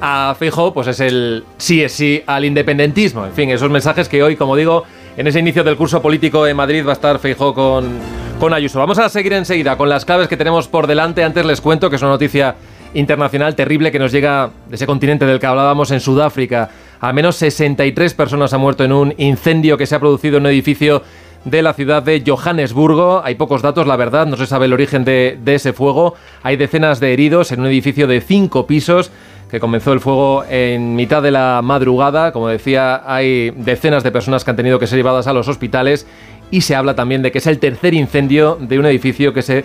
a 0.00 0.36
Feijóo, 0.38 0.72
pues 0.72 0.86
es 0.86 1.00
el 1.00 1.44
sí 1.58 1.82
es 1.82 1.92
sí 1.92 2.22
al 2.26 2.44
independentismo. 2.44 3.26
En 3.26 3.32
fin, 3.32 3.50
esos 3.50 3.70
mensajes 3.70 4.08
que 4.08 4.22
hoy, 4.22 4.36
como 4.36 4.54
digo, 4.54 4.84
en 5.16 5.26
ese 5.26 5.40
inicio 5.40 5.64
del 5.64 5.76
curso 5.76 6.00
político 6.00 6.46
en 6.46 6.56
Madrid 6.56 6.86
va 6.86 6.90
a 6.90 6.94
estar 6.94 7.18
Feijóo 7.18 7.52
con, 7.52 7.98
con 8.38 8.54
Ayuso. 8.54 8.78
Vamos 8.78 8.98
a 8.98 9.08
seguir 9.08 9.32
enseguida 9.32 9.76
con 9.76 9.88
las 9.88 10.04
claves 10.04 10.28
que 10.28 10.36
tenemos 10.36 10.68
por 10.68 10.86
delante. 10.86 11.24
Antes 11.24 11.44
les 11.44 11.60
cuento 11.60 11.90
que 11.90 11.96
es 11.96 12.02
una 12.02 12.12
noticia 12.12 12.54
internacional 12.94 13.54
terrible 13.54 13.90
que 13.90 13.98
nos 13.98 14.12
llega 14.12 14.50
de 14.68 14.76
ese 14.76 14.86
continente 14.86 15.24
del 15.24 15.38
que 15.38 15.46
hablábamos 15.46 15.90
en 15.90 16.00
Sudáfrica. 16.00 16.70
Al 17.02 17.14
menos 17.14 17.34
63 17.34 18.14
personas 18.14 18.54
han 18.54 18.60
muerto 18.60 18.84
en 18.84 18.92
un 18.92 19.12
incendio 19.18 19.76
que 19.76 19.86
se 19.86 19.96
ha 19.96 19.98
producido 19.98 20.36
en 20.36 20.44
un 20.44 20.52
edificio 20.52 21.02
de 21.44 21.60
la 21.60 21.74
ciudad 21.74 22.00
de 22.00 22.22
Johannesburgo. 22.24 23.22
Hay 23.24 23.34
pocos 23.34 23.60
datos, 23.60 23.88
la 23.88 23.96
verdad, 23.96 24.24
no 24.28 24.36
se 24.36 24.46
sabe 24.46 24.66
el 24.66 24.72
origen 24.72 25.04
de, 25.04 25.36
de 25.44 25.56
ese 25.56 25.72
fuego. 25.72 26.14
Hay 26.44 26.56
decenas 26.56 27.00
de 27.00 27.12
heridos 27.12 27.50
en 27.50 27.58
un 27.58 27.66
edificio 27.66 28.06
de 28.06 28.20
cinco 28.20 28.68
pisos 28.68 29.10
que 29.50 29.58
comenzó 29.58 29.92
el 29.92 29.98
fuego 29.98 30.44
en 30.48 30.94
mitad 30.94 31.24
de 31.24 31.32
la 31.32 31.60
madrugada. 31.60 32.30
Como 32.30 32.46
decía, 32.46 33.02
hay 33.04 33.50
decenas 33.50 34.04
de 34.04 34.12
personas 34.12 34.44
que 34.44 34.52
han 34.52 34.56
tenido 34.56 34.78
que 34.78 34.86
ser 34.86 34.96
llevadas 34.96 35.26
a 35.26 35.32
los 35.32 35.48
hospitales 35.48 36.06
y 36.52 36.60
se 36.60 36.76
habla 36.76 36.94
también 36.94 37.22
de 37.22 37.32
que 37.32 37.38
es 37.38 37.48
el 37.48 37.58
tercer 37.58 37.94
incendio 37.94 38.58
de 38.60 38.78
un 38.78 38.86
edificio 38.86 39.32
que 39.32 39.42
se 39.42 39.64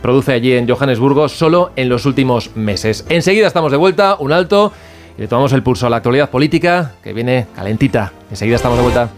produce 0.00 0.32
allí 0.32 0.52
en 0.52 0.66
Johannesburgo 0.66 1.28
solo 1.28 1.70
en 1.76 1.90
los 1.90 2.06
últimos 2.06 2.56
meses. 2.56 3.04
Enseguida 3.10 3.46
estamos 3.46 3.72
de 3.72 3.76
vuelta, 3.76 4.16
un 4.18 4.32
alto, 4.32 4.72
y 5.18 5.22
le 5.22 5.28
tomamos 5.28 5.52
el 5.52 5.62
pulso 5.62 5.86
a 5.86 5.90
la 5.90 5.96
actualidad 5.96 6.30
política 6.30 6.92
que 7.02 7.12
viene 7.12 7.48
calentita. 7.54 8.12
Enseguida 8.30 8.56
estamos 8.56 8.78
de 8.78 8.82
vuelta. 8.82 9.08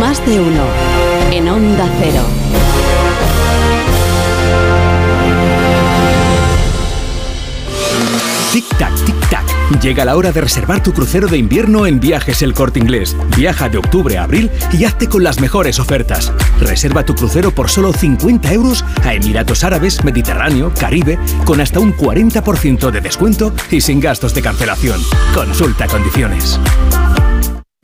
Más 0.00 0.24
de 0.26 0.40
uno 0.40 0.64
en 1.30 1.48
Onda 1.48 1.86
Cero. 2.00 2.22
Tic-tac, 8.52 8.94
tic-tac. 9.04 9.43
Llega 9.80 10.04
la 10.04 10.16
hora 10.16 10.30
de 10.30 10.40
reservar 10.40 10.82
tu 10.82 10.92
crucero 10.92 11.26
de 11.26 11.38
invierno 11.38 11.86
en 11.86 11.98
Viajes 11.98 12.42
El 12.42 12.52
Corte 12.52 12.78
Inglés. 12.78 13.16
Viaja 13.36 13.68
de 13.68 13.78
octubre 13.78 14.18
a 14.18 14.24
abril 14.24 14.50
y 14.72 14.84
hazte 14.84 15.08
con 15.08 15.24
las 15.24 15.40
mejores 15.40 15.78
ofertas. 15.78 16.32
Reserva 16.60 17.04
tu 17.04 17.14
crucero 17.14 17.50
por 17.50 17.70
solo 17.70 17.92
50 17.92 18.52
euros 18.52 18.84
a 19.04 19.14
Emiratos 19.14 19.64
Árabes, 19.64 20.04
Mediterráneo, 20.04 20.72
Caribe, 20.78 21.18
con 21.44 21.60
hasta 21.60 21.80
un 21.80 21.96
40% 21.96 22.90
de 22.90 23.00
descuento 23.00 23.52
y 23.70 23.80
sin 23.80 24.00
gastos 24.00 24.34
de 24.34 24.42
cancelación. 24.42 25.00
Consulta 25.34 25.86
condiciones. 25.86 26.60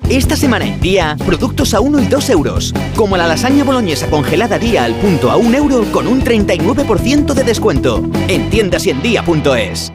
Esta 0.08 0.36
semana 0.36 0.66
en 0.66 0.80
Día, 0.80 1.16
productos 1.24 1.72
a 1.72 1.80
1 1.80 2.00
y 2.00 2.06
2 2.06 2.30
euros. 2.30 2.74
Como 2.96 3.16
la 3.16 3.26
lasaña 3.26 3.64
boloñesa 3.64 4.08
congelada 4.10 4.58
Día 4.58 4.84
al 4.84 4.94
punto 4.96 5.30
a 5.30 5.36
1 5.36 5.56
euro 5.56 5.84
con 5.92 6.06
un 6.06 6.22
39% 6.22 7.32
de 7.32 7.44
descuento. 7.44 8.02
En 8.28 8.50
tiendas 8.50 8.86
y 8.86 8.90
en 8.90 9.02
día.es. 9.02 9.92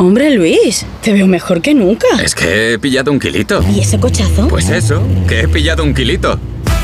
Hombre 0.00 0.30
Luis, 0.30 0.86
te 1.02 1.12
veo 1.12 1.26
mejor 1.26 1.60
que 1.60 1.74
nunca. 1.74 2.06
Es 2.24 2.34
que 2.34 2.72
he 2.72 2.78
pillado 2.78 3.12
un 3.12 3.20
kilito. 3.20 3.62
¿Y 3.70 3.80
ese 3.80 4.00
cochazo? 4.00 4.48
Pues 4.48 4.70
eso, 4.70 5.02
que 5.28 5.40
he 5.40 5.48
pillado 5.48 5.84
un 5.84 5.92
kilito. 5.92 6.40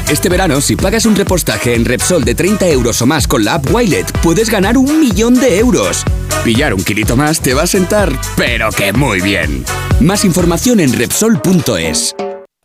Este 0.07 0.29
verano, 0.29 0.61
si 0.61 0.77
pagas 0.77 1.07
un 1.07 1.17
repostaje 1.17 1.75
en 1.75 1.87
Repsol 1.87 2.27
de 2.27 2.35
30 2.35 2.69
euros 2.69 3.01
o 3.01 3.07
más 3.07 3.27
con 3.27 3.43
la 3.43 3.55
app 3.55 3.75
Wilet, 3.75 4.13
puedes 4.21 4.51
ganar 4.51 4.77
un 4.77 5.01
millón 5.01 5.33
de 5.41 5.59
euros. 5.59 6.05
Pillar 6.45 6.75
un 6.75 6.85
kilito 6.85 7.17
más 7.17 7.41
te 7.41 7.55
va 7.55 7.63
a 7.63 7.67
sentar, 7.67 8.13
pero 8.37 8.69
que 8.71 8.93
muy 8.93 9.23
bien. 9.23 9.65
Más 9.99 10.27
información 10.27 10.79
en 10.81 10.93
Repsol.es. 10.93 12.15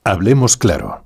Hablemos 0.03 0.57
claro. 0.57 1.05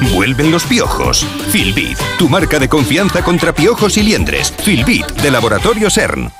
Vuelven 0.00 0.50
los 0.50 0.64
piojos. 0.64 1.26
Filbit, 1.50 1.98
tu 2.18 2.28
marca 2.28 2.58
de 2.58 2.68
confianza 2.68 3.22
contra 3.22 3.52
piojos 3.52 3.96
y 3.98 4.02
liendres. 4.02 4.50
Filbit, 4.50 5.06
de 5.06 5.30
Laboratorio 5.30 5.90
CERN. 5.90 6.32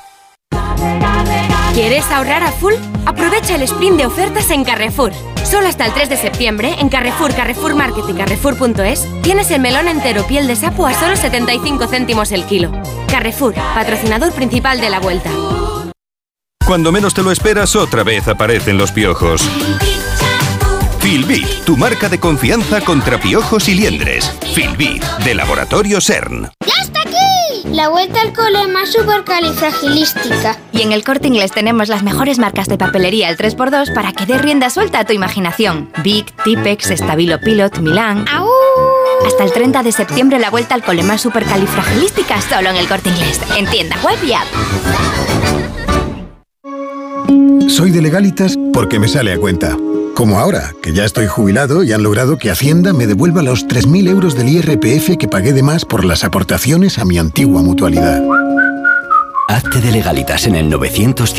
¿Quieres 1.75 2.05
ahorrar 2.11 2.43
a 2.43 2.53
full? 2.53 2.75
Aprovecha 3.07 3.55
el 3.55 3.63
sprint 3.63 3.99
de 3.99 4.07
ofertas 4.07 4.51
en 4.51 4.65
Carrefour. 4.65 5.13
Solo 5.45 5.69
hasta 5.69 5.87
el 5.87 5.93
3 5.93 6.09
de 6.09 6.17
septiembre, 6.17 6.75
en 6.79 6.89
Carrefour, 6.89 7.35
Carrefour 7.35 7.75
Market 7.75 8.05
y 8.09 8.15
Carrefour.es, 8.15 9.07
tienes 9.23 9.51
el 9.51 9.61
melón 9.61 9.89
entero 9.89 10.27
piel 10.27 10.47
de 10.47 10.57
sapo 10.57 10.87
a 10.87 10.95
solo 10.95 11.17
75 11.17 11.87
céntimos 11.87 12.33
el 12.33 12.45
kilo. 12.45 12.73
Carrefour, 13.09 13.55
patrocinador 13.55 14.33
principal 14.33 14.81
de 14.81 14.91
la 14.91 15.01
vuelta. 15.01 15.31
Cuando 16.67 16.93
menos 16.93 17.15
te 17.15 17.23
lo 17.23 17.31
esperas, 17.33 17.75
otra 17.77 18.05
vez 18.05 18.27
aparecen 18.29 18.79
los 18.79 18.93
piojos. 18.93 19.43
Filbit, 21.01 21.64
tu 21.64 21.76
marca 21.78 22.09
de 22.11 22.20
confianza 22.20 22.80
contra 22.82 23.18
piojos 23.18 23.68
y 23.68 23.74
liendres. 23.74 24.30
Filbit, 24.55 25.03
de 25.24 25.34
Laboratorio 25.34 25.98
CERN. 25.98 26.51
¡Ya 26.66 26.74
está 26.82 27.01
aquí! 27.01 27.68
La 27.72 27.88
vuelta 27.88 28.20
al 28.20 28.34
cole 28.34 28.66
más 28.68 28.92
supercalifragilística. 28.92 30.59
Y 30.72 30.82
en 30.82 30.92
el 30.92 31.03
corte 31.03 31.28
inglés 31.28 31.53
tenemos 31.53 31.88
las 31.88 32.03
mejores 32.03 32.38
marcas 32.38 32.68
de 32.68 32.76
papelería 32.76 33.28
al 33.28 33.38
3x2 33.38 33.94
para 33.94 34.12
que 34.12 34.26
dé 34.26 34.36
rienda 34.36 34.68
suelta 34.68 34.98
a 34.98 35.05
tu 35.05 35.14
imaginación. 35.14 35.90
Big, 36.05 36.26
Tipex, 36.44 36.88
Stabilo 36.88 37.40
Pilot, 37.40 37.78
Milán. 37.78 38.26
Hasta 39.26 39.44
el 39.44 39.53
30 39.53 39.82
de 39.82 39.92
septiembre 39.92 40.38
la 40.38 40.51
vuelta 40.51 40.74
al 40.74 40.84
cole 40.84 41.03
más 41.03 41.22
supercalifragilística 41.22 42.42
solo 42.42 42.68
en 42.68 42.76
el 42.76 42.86
corte 42.86 43.09
inglés. 43.09 43.40
En 43.57 43.66
tienda 43.66 43.96
web 44.05 44.18
y 44.22 44.34
app. 44.34 44.46
Soy 47.70 47.90
de 47.90 48.03
legalitas 48.03 48.59
porque 48.74 48.98
me 48.98 49.09
sale 49.09 49.32
a 49.32 49.38
cuenta. 49.38 49.76
Como 50.15 50.39
ahora, 50.39 50.75
que 50.83 50.93
ya 50.93 51.05
estoy 51.05 51.27
jubilado 51.27 51.83
y 51.83 51.93
han 51.93 52.03
logrado 52.03 52.37
que 52.37 52.51
Hacienda 52.51 52.93
me 52.93 53.07
devuelva 53.07 53.43
los 53.43 53.67
3.000 53.67 54.09
euros 54.09 54.35
del 54.37 54.49
IRPF 54.49 55.17
que 55.19 55.29
pagué 55.29 55.53
de 55.53 55.63
más 55.63 55.85
por 55.85 56.05
las 56.05 56.25
aportaciones 56.25 56.99
a 56.99 57.05
mi 57.05 57.19
antigua 57.19 57.63
mutualidad. 57.63 58.23
Hazte 59.49 59.81
de 59.81 59.91
legalitas 59.91 60.47
en 60.47 60.55
el 60.55 60.71
900 60.71 61.35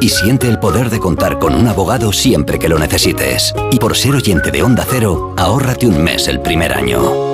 y 0.00 0.08
siente 0.10 0.48
el 0.48 0.58
poder 0.58 0.90
de 0.90 1.00
contar 1.00 1.38
con 1.38 1.54
un 1.54 1.66
abogado 1.68 2.12
siempre 2.12 2.58
que 2.58 2.68
lo 2.68 2.78
necesites. 2.78 3.54
Y 3.70 3.78
por 3.78 3.96
ser 3.96 4.14
oyente 4.14 4.50
de 4.50 4.62
Onda 4.62 4.86
Cero, 4.88 5.34
ahórrate 5.38 5.86
un 5.86 6.02
mes 6.02 6.28
el 6.28 6.40
primer 6.42 6.74
año. 6.74 7.33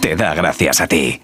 te 0.00 0.16
da 0.16 0.34
gracias 0.34 0.80
a 0.80 0.86
ti. 0.86 1.20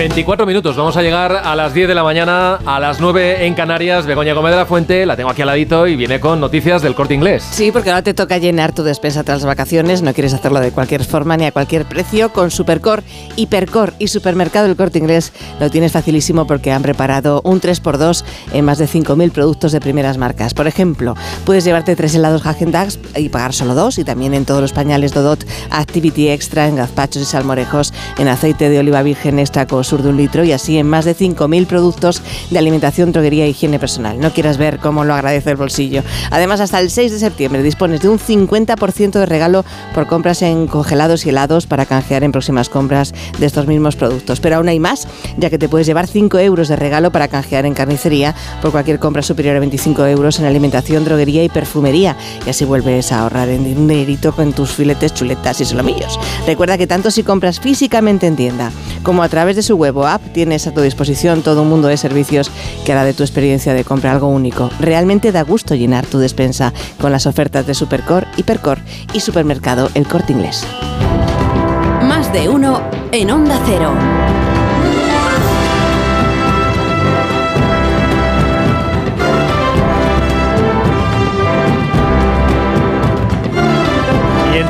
24 0.00 0.46
minutos 0.46 0.76
vamos 0.76 0.96
a 0.96 1.02
llegar 1.02 1.30
a 1.30 1.54
las 1.54 1.74
10 1.74 1.86
de 1.86 1.94
la 1.94 2.02
mañana, 2.02 2.54
a 2.64 2.80
las 2.80 3.00
9 3.00 3.44
en 3.44 3.52
Canarias. 3.52 4.06
Begoña 4.06 4.32
Gómez 4.32 4.52
de 4.52 4.56
la 4.56 4.64
Fuente, 4.64 5.04
la 5.04 5.14
tengo 5.14 5.28
aquí 5.28 5.42
al 5.42 5.48
ladito 5.48 5.86
y 5.86 5.94
viene 5.94 6.20
con 6.20 6.40
noticias 6.40 6.80
del 6.80 6.94
corte 6.94 7.12
inglés. 7.12 7.46
Sí, 7.50 7.70
porque 7.70 7.90
ahora 7.90 8.00
te 8.00 8.14
toca 8.14 8.38
llenar 8.38 8.72
tu 8.72 8.82
despensa 8.82 9.24
tras 9.24 9.40
las 9.40 9.46
vacaciones. 9.46 10.00
No 10.00 10.14
quieres 10.14 10.32
hacerlo 10.32 10.60
de 10.60 10.72
cualquier 10.72 11.04
forma 11.04 11.36
ni 11.36 11.44
a 11.44 11.52
cualquier 11.52 11.84
precio. 11.84 12.32
Con 12.32 12.50
Supercor, 12.50 13.02
Hipercor 13.36 13.92
y 13.98 14.08
Supermercado 14.08 14.68
del 14.68 14.76
corte 14.76 14.98
inglés 14.98 15.34
lo 15.60 15.68
tienes 15.68 15.92
facilísimo 15.92 16.46
porque 16.46 16.72
han 16.72 16.80
preparado 16.80 17.42
un 17.44 17.60
3x2 17.60 18.24
en 18.54 18.64
más 18.64 18.78
de 18.78 18.86
5.000 18.86 19.32
productos 19.32 19.70
de 19.72 19.80
primeras 19.82 20.16
marcas. 20.16 20.54
Por 20.54 20.66
ejemplo, 20.66 21.14
puedes 21.44 21.64
llevarte 21.64 21.94
tres 21.94 22.14
helados 22.14 22.46
Hagen 22.46 22.72
Dazs 22.72 22.98
y 23.16 23.28
pagar 23.28 23.52
solo 23.52 23.74
dos. 23.74 23.98
Y 23.98 24.04
también 24.04 24.32
en 24.32 24.46
todos 24.46 24.62
los 24.62 24.72
pañales 24.72 25.12
Dodot 25.12 25.44
Activity 25.68 26.30
Extra, 26.30 26.68
en 26.68 26.76
gazpachos 26.76 27.20
y 27.20 27.26
salmorejos, 27.26 27.92
en 28.16 28.28
aceite 28.28 28.70
de 28.70 28.78
oliva 28.78 29.02
virgen 29.02 29.38
extra 29.38 29.66
con 29.66 29.84
sur 29.90 30.02
de 30.04 30.08
un 30.08 30.16
litro 30.16 30.44
y 30.44 30.52
así 30.52 30.78
en 30.78 30.86
más 30.86 31.04
de 31.04 31.16
5.000 31.16 31.66
productos 31.66 32.22
de 32.50 32.58
alimentación, 32.58 33.10
droguería 33.10 33.44
e 33.44 33.48
higiene 33.48 33.80
personal. 33.80 34.20
No 34.20 34.32
quieras 34.32 34.56
ver 34.56 34.78
cómo 34.78 35.04
lo 35.04 35.14
agradece 35.14 35.50
el 35.50 35.56
bolsillo. 35.56 36.04
Además, 36.30 36.60
hasta 36.60 36.78
el 36.78 36.90
6 36.90 37.10
de 37.10 37.18
septiembre 37.18 37.62
dispones 37.64 38.00
de 38.00 38.08
un 38.08 38.20
50% 38.20 39.18
de 39.18 39.26
regalo 39.26 39.64
por 39.92 40.06
compras 40.06 40.42
en 40.42 40.68
congelados 40.68 41.26
y 41.26 41.30
helados 41.30 41.66
para 41.66 41.86
canjear 41.86 42.22
en 42.22 42.30
próximas 42.30 42.68
compras 42.68 43.12
de 43.40 43.46
estos 43.46 43.66
mismos 43.66 43.96
productos. 43.96 44.38
Pero 44.38 44.56
aún 44.56 44.68
hay 44.68 44.78
más, 44.78 45.08
ya 45.36 45.50
que 45.50 45.58
te 45.58 45.68
puedes 45.68 45.88
llevar 45.88 46.06
5 46.06 46.38
euros 46.38 46.68
de 46.68 46.76
regalo 46.76 47.10
para 47.10 47.26
canjear 47.26 47.66
en 47.66 47.74
carnicería 47.74 48.36
por 48.62 48.70
cualquier 48.70 49.00
compra 49.00 49.22
superior 49.22 49.56
a 49.56 49.60
25 49.60 50.06
euros 50.06 50.38
en 50.38 50.44
alimentación, 50.44 51.04
droguería 51.04 51.42
y 51.42 51.48
perfumería. 51.48 52.16
Y 52.46 52.50
así 52.50 52.64
vuelves 52.64 53.10
a 53.10 53.22
ahorrar 53.22 53.48
en 53.48 53.64
dinerito 53.64 54.30
con 54.30 54.52
tus 54.52 54.70
filetes, 54.70 55.14
chuletas 55.14 55.60
y 55.60 55.64
solomillos. 55.64 56.20
Recuerda 56.46 56.78
que 56.78 56.86
tanto 56.86 57.10
si 57.10 57.24
compras 57.24 57.58
físicamente 57.58 58.28
en 58.28 58.36
tienda 58.36 58.70
como 59.02 59.22
a 59.22 59.28
través 59.28 59.56
de 59.56 59.62
su 59.62 59.76
web 59.80 60.04
app 60.04 60.22
tienes 60.32 60.66
a 60.66 60.72
tu 60.72 60.82
disposición 60.82 61.42
todo 61.42 61.62
un 61.62 61.70
mundo 61.70 61.88
de 61.88 61.96
servicios 61.96 62.50
que 62.84 62.92
hará 62.92 63.04
de 63.04 63.14
tu 63.14 63.22
experiencia 63.22 63.72
de 63.72 63.84
compra 63.84 64.12
algo 64.12 64.28
único. 64.28 64.70
Realmente 64.78 65.32
da 65.32 65.42
gusto 65.42 65.74
llenar 65.74 66.06
tu 66.06 66.18
despensa 66.18 66.72
con 67.00 67.10
las 67.10 67.26
ofertas 67.26 67.66
de 67.66 67.74
Supercor, 67.74 68.26
Hipercor 68.36 68.78
y 69.14 69.20
Supermercado 69.20 69.90
El 69.94 70.06
Corte 70.06 70.32
Inglés. 70.32 70.66
Más 72.02 72.32
de 72.32 72.48
uno 72.48 72.82
en 73.12 73.30
Onda 73.30 73.58
Cero. 73.66 74.39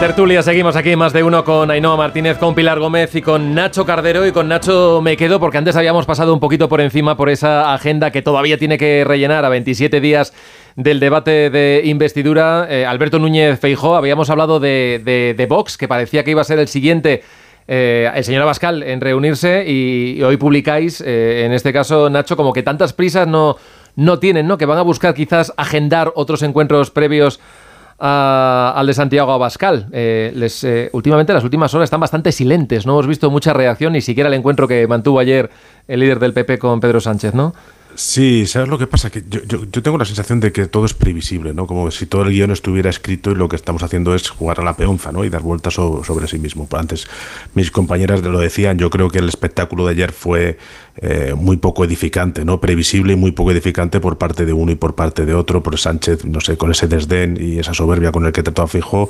Tertulia 0.00 0.42
seguimos 0.42 0.76
aquí 0.76 0.96
más 0.96 1.12
de 1.12 1.22
uno 1.22 1.44
con 1.44 1.70
Ainhoa 1.70 1.94
Martínez, 1.94 2.38
con 2.38 2.54
Pilar 2.54 2.80
Gómez 2.80 3.14
y 3.14 3.20
con 3.20 3.54
Nacho 3.54 3.84
Cardero. 3.84 4.26
Y 4.26 4.32
con 4.32 4.48
Nacho 4.48 5.02
me 5.02 5.14
quedo 5.14 5.38
porque 5.38 5.58
antes 5.58 5.76
habíamos 5.76 6.06
pasado 6.06 6.32
un 6.32 6.40
poquito 6.40 6.70
por 6.70 6.80
encima 6.80 7.18
por 7.18 7.28
esa 7.28 7.74
agenda 7.74 8.10
que 8.10 8.22
todavía 8.22 8.56
tiene 8.56 8.78
que 8.78 9.04
rellenar 9.04 9.44
a 9.44 9.50
27 9.50 10.00
días 10.00 10.32
del 10.74 11.00
debate 11.00 11.50
de 11.50 11.82
investidura. 11.84 12.66
Eh, 12.70 12.86
Alberto 12.86 13.18
Núñez 13.18 13.60
Feijó, 13.60 13.94
habíamos 13.94 14.30
hablado 14.30 14.58
de, 14.58 15.46
Vox, 15.46 15.76
que 15.76 15.86
parecía 15.86 16.24
que 16.24 16.30
iba 16.30 16.40
a 16.40 16.44
ser 16.44 16.58
el 16.60 16.68
siguiente. 16.68 17.22
Eh, 17.68 18.10
el 18.14 18.24
señor 18.24 18.40
Abascal 18.40 18.82
en 18.82 19.02
reunirse 19.02 19.64
y, 19.68 20.14
y 20.16 20.22
hoy 20.22 20.38
publicáis, 20.38 21.02
eh, 21.02 21.44
en 21.44 21.52
este 21.52 21.74
caso 21.74 22.08
Nacho, 22.08 22.38
como 22.38 22.54
que 22.54 22.62
tantas 22.62 22.94
prisas 22.94 23.28
no, 23.28 23.58
no 23.96 24.18
tienen, 24.18 24.46
¿no? 24.46 24.56
Que 24.56 24.64
van 24.64 24.78
a 24.78 24.82
buscar 24.82 25.12
quizás 25.12 25.52
agendar 25.58 26.10
otros 26.14 26.42
encuentros 26.42 26.90
previos 26.90 27.38
al 28.00 28.86
de 28.86 28.94
Santiago 28.94 29.32
Abascal. 29.32 29.86
Eh, 29.92 30.32
les, 30.34 30.64
eh, 30.64 30.88
últimamente 30.92 31.32
las 31.32 31.44
últimas 31.44 31.72
horas 31.74 31.84
están 31.86 32.00
bastante 32.00 32.32
silentes, 32.32 32.86
no 32.86 32.92
hemos 32.92 33.06
visto 33.06 33.30
mucha 33.30 33.52
reacción, 33.52 33.92
ni 33.92 34.00
siquiera 34.00 34.28
el 34.28 34.34
encuentro 34.34 34.66
que 34.66 34.86
mantuvo 34.86 35.18
ayer 35.18 35.50
el 35.86 36.00
líder 36.00 36.18
del 36.18 36.32
PP 36.32 36.58
con 36.58 36.80
Pedro 36.80 37.00
Sánchez, 37.00 37.34
¿no? 37.34 37.54
Sí, 37.96 38.46
¿sabes 38.46 38.68
lo 38.68 38.78
que 38.78 38.86
pasa? 38.86 39.10
Que 39.10 39.22
yo, 39.28 39.42
tengo 39.82 39.98
la 39.98 40.04
sensación 40.04 40.38
de 40.40 40.52
que 40.52 40.66
todo 40.66 40.86
es 40.86 40.94
previsible, 40.94 41.52
¿no? 41.52 41.66
Como 41.66 41.90
si 41.90 42.06
todo 42.06 42.22
el 42.22 42.30
guion 42.30 42.52
estuviera 42.52 42.88
escrito 42.88 43.32
y 43.32 43.34
lo 43.34 43.48
que 43.48 43.56
estamos 43.56 43.82
haciendo 43.82 44.14
es 44.14 44.30
jugar 44.30 44.60
a 44.60 44.64
la 44.64 44.76
peonza, 44.76 45.10
¿no? 45.12 45.24
Y 45.24 45.28
dar 45.28 45.42
vueltas 45.42 45.74
so- 45.74 46.02
sobre 46.04 46.28
sí 46.28 46.38
mismo. 46.38 46.66
Antes 46.72 47.08
mis 47.54 47.70
compañeras 47.72 48.22
lo 48.22 48.38
decían, 48.38 48.78
yo 48.78 48.88
creo 48.90 49.10
que 49.10 49.18
el 49.18 49.28
espectáculo 49.28 49.84
de 49.86 49.90
ayer 49.92 50.12
fue 50.12 50.56
eh, 50.96 51.34
muy 51.36 51.56
poco 51.56 51.84
edificante, 51.84 52.44
¿no? 52.44 52.60
Previsible 52.60 53.14
y 53.14 53.16
muy 53.16 53.32
poco 53.32 53.50
edificante 53.50 54.00
por 54.00 54.18
parte 54.18 54.46
de 54.46 54.52
uno 54.52 54.72
y 54.72 54.76
por 54.76 54.94
parte 54.94 55.26
de 55.26 55.34
otro, 55.34 55.62
por 55.62 55.78
Sánchez, 55.78 56.24
no 56.24 56.40
sé, 56.40 56.56
con 56.56 56.70
ese 56.70 56.86
desdén 56.86 57.38
y 57.40 57.58
esa 57.58 57.74
soberbia 57.74 58.12
con 58.12 58.26
el 58.26 58.32
que 58.32 58.42
trató 58.42 58.62
a 58.62 58.68
Feijó, 58.68 59.08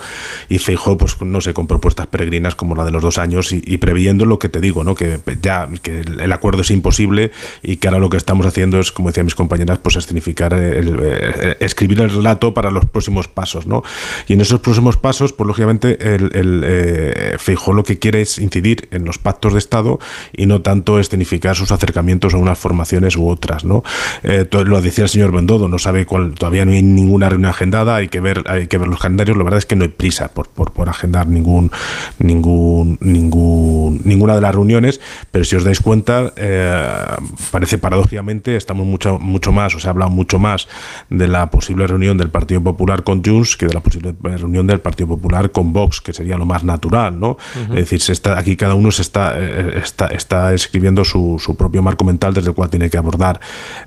y 0.49 0.59
Feijó, 0.59 0.97
pues, 0.97 1.21
no 1.21 1.41
sé, 1.41 1.53
con 1.53 1.67
propuestas 1.67 2.07
peregrinas 2.07 2.55
como 2.55 2.75
la 2.75 2.85
de 2.85 2.91
los 2.91 3.03
dos 3.03 3.19
años 3.19 3.53
y, 3.53 3.63
y 3.65 3.79
previendo 3.79 4.25
lo 4.25 4.39
que 4.39 4.49
te 4.49 4.61
digo, 4.61 4.85
¿no? 4.85 4.95
Que 4.95 5.21
ya 5.43 5.69
que 5.83 6.01
el 6.01 6.31
el 6.31 6.35
acuerdo 6.35 6.63
es 6.63 6.71
imposible 6.71 7.33
y 7.63 7.77
que 7.77 7.89
ahora 7.89 7.99
lo 7.99 8.09
que 8.09 8.17
estamos 8.17 8.47
haciendo 8.47 8.79
es, 8.79 8.93
como 8.93 9.09
decían 9.09 9.27
mis 9.27 9.35
compañeras, 9.35 9.79
pues 9.79 9.97
escenificar, 9.97 10.55
el, 10.55 10.99
eh, 11.03 11.57
escribir 11.61 12.01
el 12.01 12.11
relato 12.11 12.55
para 12.55 12.71
los 12.71 12.87
próximos 12.87 13.29
pasos, 13.29 13.67
¿no? 13.67 13.83
Y 14.29 14.35
en 14.35 14.41
esos 14.41 14.61
próximos 14.61 14.97
pasos, 14.97 15.33
pues 15.33 15.47
lógicamente, 15.47 16.15
el, 16.15 16.31
el 16.35 16.63
eh, 16.65 17.37
lo 17.75 17.85
que 17.85 17.99
quiere 17.99 18.23
es 18.23 18.39
incidir 18.39 18.89
en 18.91 19.05
los 19.05 19.19
pactos 19.19 19.53
de 19.53 19.59
Estado 19.59 19.99
y 20.33 20.47
no 20.47 20.63
tanto 20.63 20.99
escenificar 20.99 21.57
sus 21.57 21.73
acercamientos 21.81 22.35
a 22.35 22.37
unas 22.37 22.59
formaciones 22.59 23.17
u 23.17 23.29
otras, 23.29 23.65
¿no? 23.65 23.83
Eh, 24.23 24.47
lo 24.51 24.83
decía 24.83 25.05
el 25.05 25.11
señor 25.11 25.33
Bendodo, 25.33 25.69
no 25.69 25.79
sabe 25.79 26.05
cuál, 26.05 26.35
todavía 26.35 26.65
no 26.65 26.73
hay 26.73 26.83
ninguna 26.83 27.29
reunión 27.29 27.51
agendada, 27.51 27.97
hay 27.97 28.09
que 28.09 28.21
ver, 28.21 28.45
hay 28.47 28.67
que 28.67 28.77
ver 28.77 28.89
los 28.89 29.01
calendarios, 29.01 29.37
la 29.37 29.45
verdad 29.45 29.59
es 29.59 29.67
que 29.67 29.77
no 29.77 29.85
hay 29.85 29.89
prisa 29.89 30.29
por, 30.29 30.49
por, 30.49 30.73
por 30.73 30.89
agendar 30.89 31.27
ningún, 31.27 31.71
ningún, 32.19 32.99
ningún, 33.01 34.03
ninguna 34.05 34.35
de 34.35 34.41
las 34.43 34.55
reuniones, 34.55 35.01
pero 35.31 35.45
si 35.45 35.57
os 35.57 35.65
dais 35.65 35.81
cuenta, 35.81 36.33
eh, 36.37 37.05
parece 37.51 37.79
paradójicamente, 37.79 38.57
estamos 38.57 38.87
mucho, 38.87 39.19
mucho 39.19 39.53
más, 39.53 39.75
o 39.75 39.81
se 39.81 39.89
ha 39.89 39.91
hablado 39.91 40.11
mucho 40.11 40.39
más 40.39 40.69
de 41.09 41.29
la 41.29 41.51
posible 41.51 41.87
reunión 41.87 42.19
del 42.19 42.29
Partido 42.29 42.63
Popular 42.63 43.03
con 43.03 43.25
Junts 43.25 43.57
que 43.57 43.67
de 43.67 43.75
la 43.75 43.81
posible 43.81 44.15
reunión 44.23 44.67
del 44.67 44.81
Partido 44.81 45.09
Popular 45.09 45.51
con 45.51 45.73
Vox, 45.73 46.01
que 46.01 46.13
sería 46.13 46.37
lo 46.37 46.47
más 46.47 46.65
natural, 46.65 47.19
¿no? 47.19 47.31
Ujú. 47.31 47.73
Es 47.73 47.81
decir, 47.81 48.01
se 48.01 48.13
está, 48.13 48.39
aquí 48.39 48.57
cada 48.57 48.75
uno 48.75 48.91
se 48.91 49.03
está, 49.03 49.35
eh, 49.37 49.81
está, 49.83 50.07
está 50.09 50.53
escribiendo 50.53 51.05
su, 51.05 51.37
su 51.39 51.57
propio 51.61 51.83
marco 51.83 52.07
mental 52.07 52.33
desde 52.33 52.49
el 52.49 52.55
cual 52.55 52.71
tiene 52.71 52.89
que 52.89 52.97
abordar 52.97 53.39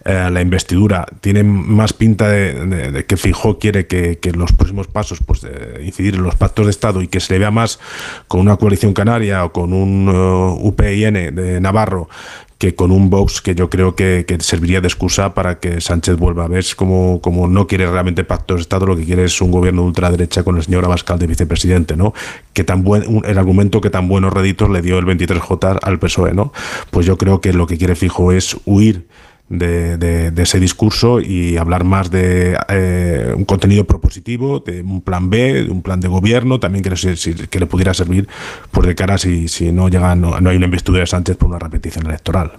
eh, 0.06 0.30
la 0.32 0.42
investidura. 0.42 1.08
Tiene 1.22 1.42
más 1.44 1.92
pinta 1.92 2.30
de, 2.30 3.04
que 3.08 3.18
Fijó 3.18 3.58
quiere 3.58 3.88
que, 3.88 4.32
los 4.36 4.52
próximos 4.52 4.86
pasos 4.86 5.22
pues, 5.26 5.44
eh, 5.44 5.82
incidir 5.84 6.14
en 6.14 6.24
los 6.24 6.36
pactos 6.36 6.68
de 6.68 6.70
Estado 6.70 7.02
y 7.02 7.08
que 7.08 7.20
se 7.20 7.34
le 7.34 7.40
vea 7.40 7.50
más 7.50 7.80
con 8.28 8.42
una 8.42 8.58
coalición 8.58 8.94
canaria 8.94 9.44
o 9.44 9.52
con 9.52 9.74
un 9.74 10.08
eh, 10.08 10.68
UPIN 10.68 11.36
de 11.36 11.60
Navarro 11.60 12.10
que 12.64 12.76
con 12.76 12.94
un 12.94 13.10
Vox 13.10 13.42
que 13.42 13.56
yo 13.56 13.70
creo 13.70 13.94
que, 13.94 14.24
que 14.26 14.40
serviría 14.40 14.80
de 14.80 14.88
excusa 14.88 15.34
para 15.34 15.60
que 15.60 15.82
Sánchez 15.82 16.16
vuelva 16.16 16.46
a 16.46 16.48
ver 16.48 16.64
como, 16.78 17.20
como 17.20 17.50
no 17.50 17.68
quiere 17.68 17.92
realmente 17.92 18.24
pactos 18.24 18.56
de 18.56 18.62
Estado, 18.62 18.86
lo 18.86 18.96
que 18.96 19.04
quiere 19.04 19.26
es 19.26 19.42
un 19.42 19.52
gobierno 19.52 19.82
de 19.82 19.90
ultraderecha 19.90 20.44
con 20.44 20.56
el 20.56 20.64
señor 20.64 20.86
Abascal 20.86 21.20
de 21.20 21.28
vicepresidente, 21.28 21.98
¿no? 21.98 22.14
Que 22.54 22.64
tan 22.64 22.86
buen, 22.86 23.26
el 23.26 23.38
argumento 23.38 23.82
que 23.82 23.90
tan 23.90 24.08
buenos 24.08 24.32
réditos 24.32 24.70
le 24.70 24.82
dio 24.82 24.98
el 24.98 25.06
23J 25.06 25.80
al 25.82 26.00
PSOE, 26.00 26.34
¿no? 26.34 26.54
Pues 26.90 27.06
yo 27.06 27.18
creo 27.18 27.42
que 27.42 27.52
lo 27.52 27.68
que 27.68 27.78
quiere 27.78 27.96
Fijo 27.96 28.32
es 28.32 28.56
huir 28.64 29.08
de, 29.50 30.32
ese 30.38 30.60
discurso 30.60 31.20
y 31.20 31.58
hablar 31.58 31.84
más 31.84 32.10
de 32.10 32.58
eh, 32.70 33.34
un 33.36 33.46
contenido 33.46 33.86
propositivo, 33.86 34.60
de 34.60 34.82
un 34.82 35.02
plan 35.02 35.30
B, 35.30 35.66
de 35.66 35.70
un 35.70 35.82
plan 35.82 36.00
de 36.00 36.08
gobierno, 36.08 36.60
también 36.60 36.84
que, 36.84 36.90
le- 36.90 37.48
que 37.48 37.60
le 37.60 37.66
pudiera 37.66 37.94
servir 37.94 38.28
por 38.72 38.86
de 38.88 38.96
cara 38.96 39.18
si, 39.18 39.48
si 39.48 39.72
no 39.72 39.90
llega, 39.90 40.16
no, 40.16 40.40
no 40.40 40.50
hay 40.50 40.58
una 40.58 40.66
investidura 40.66 41.02
de 41.02 41.08
Sánchez 41.08 41.38
por 41.38 41.50
una 41.50 41.60
repetición 41.60 42.06
electoral. 42.08 42.54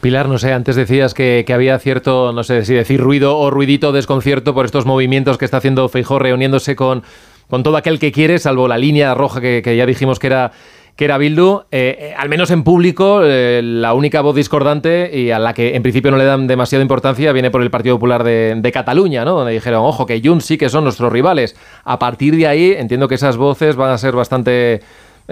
Pilar, 0.00 0.28
no 0.28 0.38
sé, 0.38 0.52
antes 0.54 0.76
decías 0.76 1.12
que, 1.12 1.44
que 1.46 1.52
había 1.52 1.78
cierto, 1.78 2.32
no 2.32 2.42
sé 2.42 2.64
si 2.64 2.72
decir 2.72 3.00
ruido 3.00 3.36
o 3.36 3.50
ruidito, 3.50 3.92
desconcierto 3.92 4.54
por 4.54 4.64
estos 4.64 4.86
movimientos 4.86 5.36
que 5.36 5.44
está 5.44 5.58
haciendo 5.58 5.88
Feijó 5.90 6.18
reuniéndose 6.18 6.74
con, 6.74 7.02
con 7.48 7.62
todo 7.62 7.76
aquel 7.76 7.98
que 7.98 8.10
quiere, 8.10 8.38
salvo 8.38 8.66
la 8.66 8.78
línea 8.78 9.12
roja 9.14 9.42
que, 9.42 9.60
que 9.62 9.76
ya 9.76 9.84
dijimos 9.84 10.18
que 10.18 10.28
era 10.28 10.52
que 10.96 11.04
era 11.04 11.18
Bildu, 11.18 11.62
eh, 11.70 11.96
eh, 11.98 12.14
al 12.16 12.28
menos 12.28 12.50
en 12.50 12.62
público, 12.62 13.20
eh, 13.24 13.60
la 13.62 13.94
única 13.94 14.20
voz 14.20 14.36
discordante 14.36 15.10
y 15.12 15.30
a 15.30 15.38
la 15.38 15.54
que 15.54 15.74
en 15.74 15.82
principio 15.82 16.10
no 16.10 16.16
le 16.16 16.24
dan 16.24 16.46
demasiada 16.46 16.82
importancia 16.82 17.32
viene 17.32 17.50
por 17.50 17.62
el 17.62 17.70
Partido 17.70 17.96
Popular 17.96 18.24
de, 18.24 18.54
de 18.56 18.72
Cataluña, 18.72 19.24
¿no? 19.24 19.34
Donde 19.34 19.52
dijeron, 19.52 19.84
ojo, 19.84 20.06
que 20.06 20.20
Junts 20.22 20.44
sí 20.44 20.58
que 20.58 20.68
son 20.68 20.84
nuestros 20.84 21.12
rivales. 21.12 21.56
A 21.84 21.98
partir 21.98 22.36
de 22.36 22.46
ahí, 22.46 22.74
entiendo 22.76 23.08
que 23.08 23.14
esas 23.14 23.36
voces 23.36 23.76
van 23.76 23.90
a 23.90 23.98
ser 23.98 24.14
bastante 24.14 24.80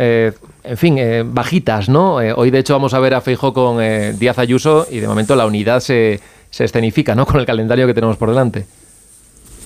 eh, 0.00 0.32
en 0.62 0.76
fin, 0.76 0.96
eh, 0.96 1.24
bajitas, 1.26 1.88
¿no? 1.88 2.20
Eh, 2.20 2.32
hoy, 2.32 2.52
de 2.52 2.61
hecho, 2.61 2.72
vamos 2.72 2.94
a 2.94 3.00
ver 3.00 3.14
a 3.14 3.20
Feijóo 3.20 3.52
con 3.52 3.78
Díaz 4.16 4.38
Ayuso 4.38 4.86
y, 4.88 5.00
de 5.00 5.09
momento, 5.09 5.34
la 5.34 5.44
unidad 5.44 5.80
se, 5.80 6.20
se 6.50 6.64
escenifica, 6.64 7.16
¿no? 7.16 7.26
Con 7.26 7.40
el 7.40 7.46
calendario 7.46 7.84
que 7.84 7.94
tenemos 7.94 8.16
por 8.16 8.28
delante. 8.28 8.64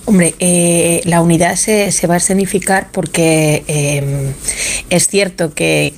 Hombre, 0.05 0.35
eh, 0.39 1.01
la 1.05 1.21
unidad 1.21 1.55
se, 1.55 1.91
se 1.91 2.07
va 2.07 2.15
a 2.15 2.17
escenificar 2.17 2.89
porque 2.91 3.63
eh, 3.67 4.33
es 4.89 5.07
cierto 5.07 5.53
que, 5.53 5.93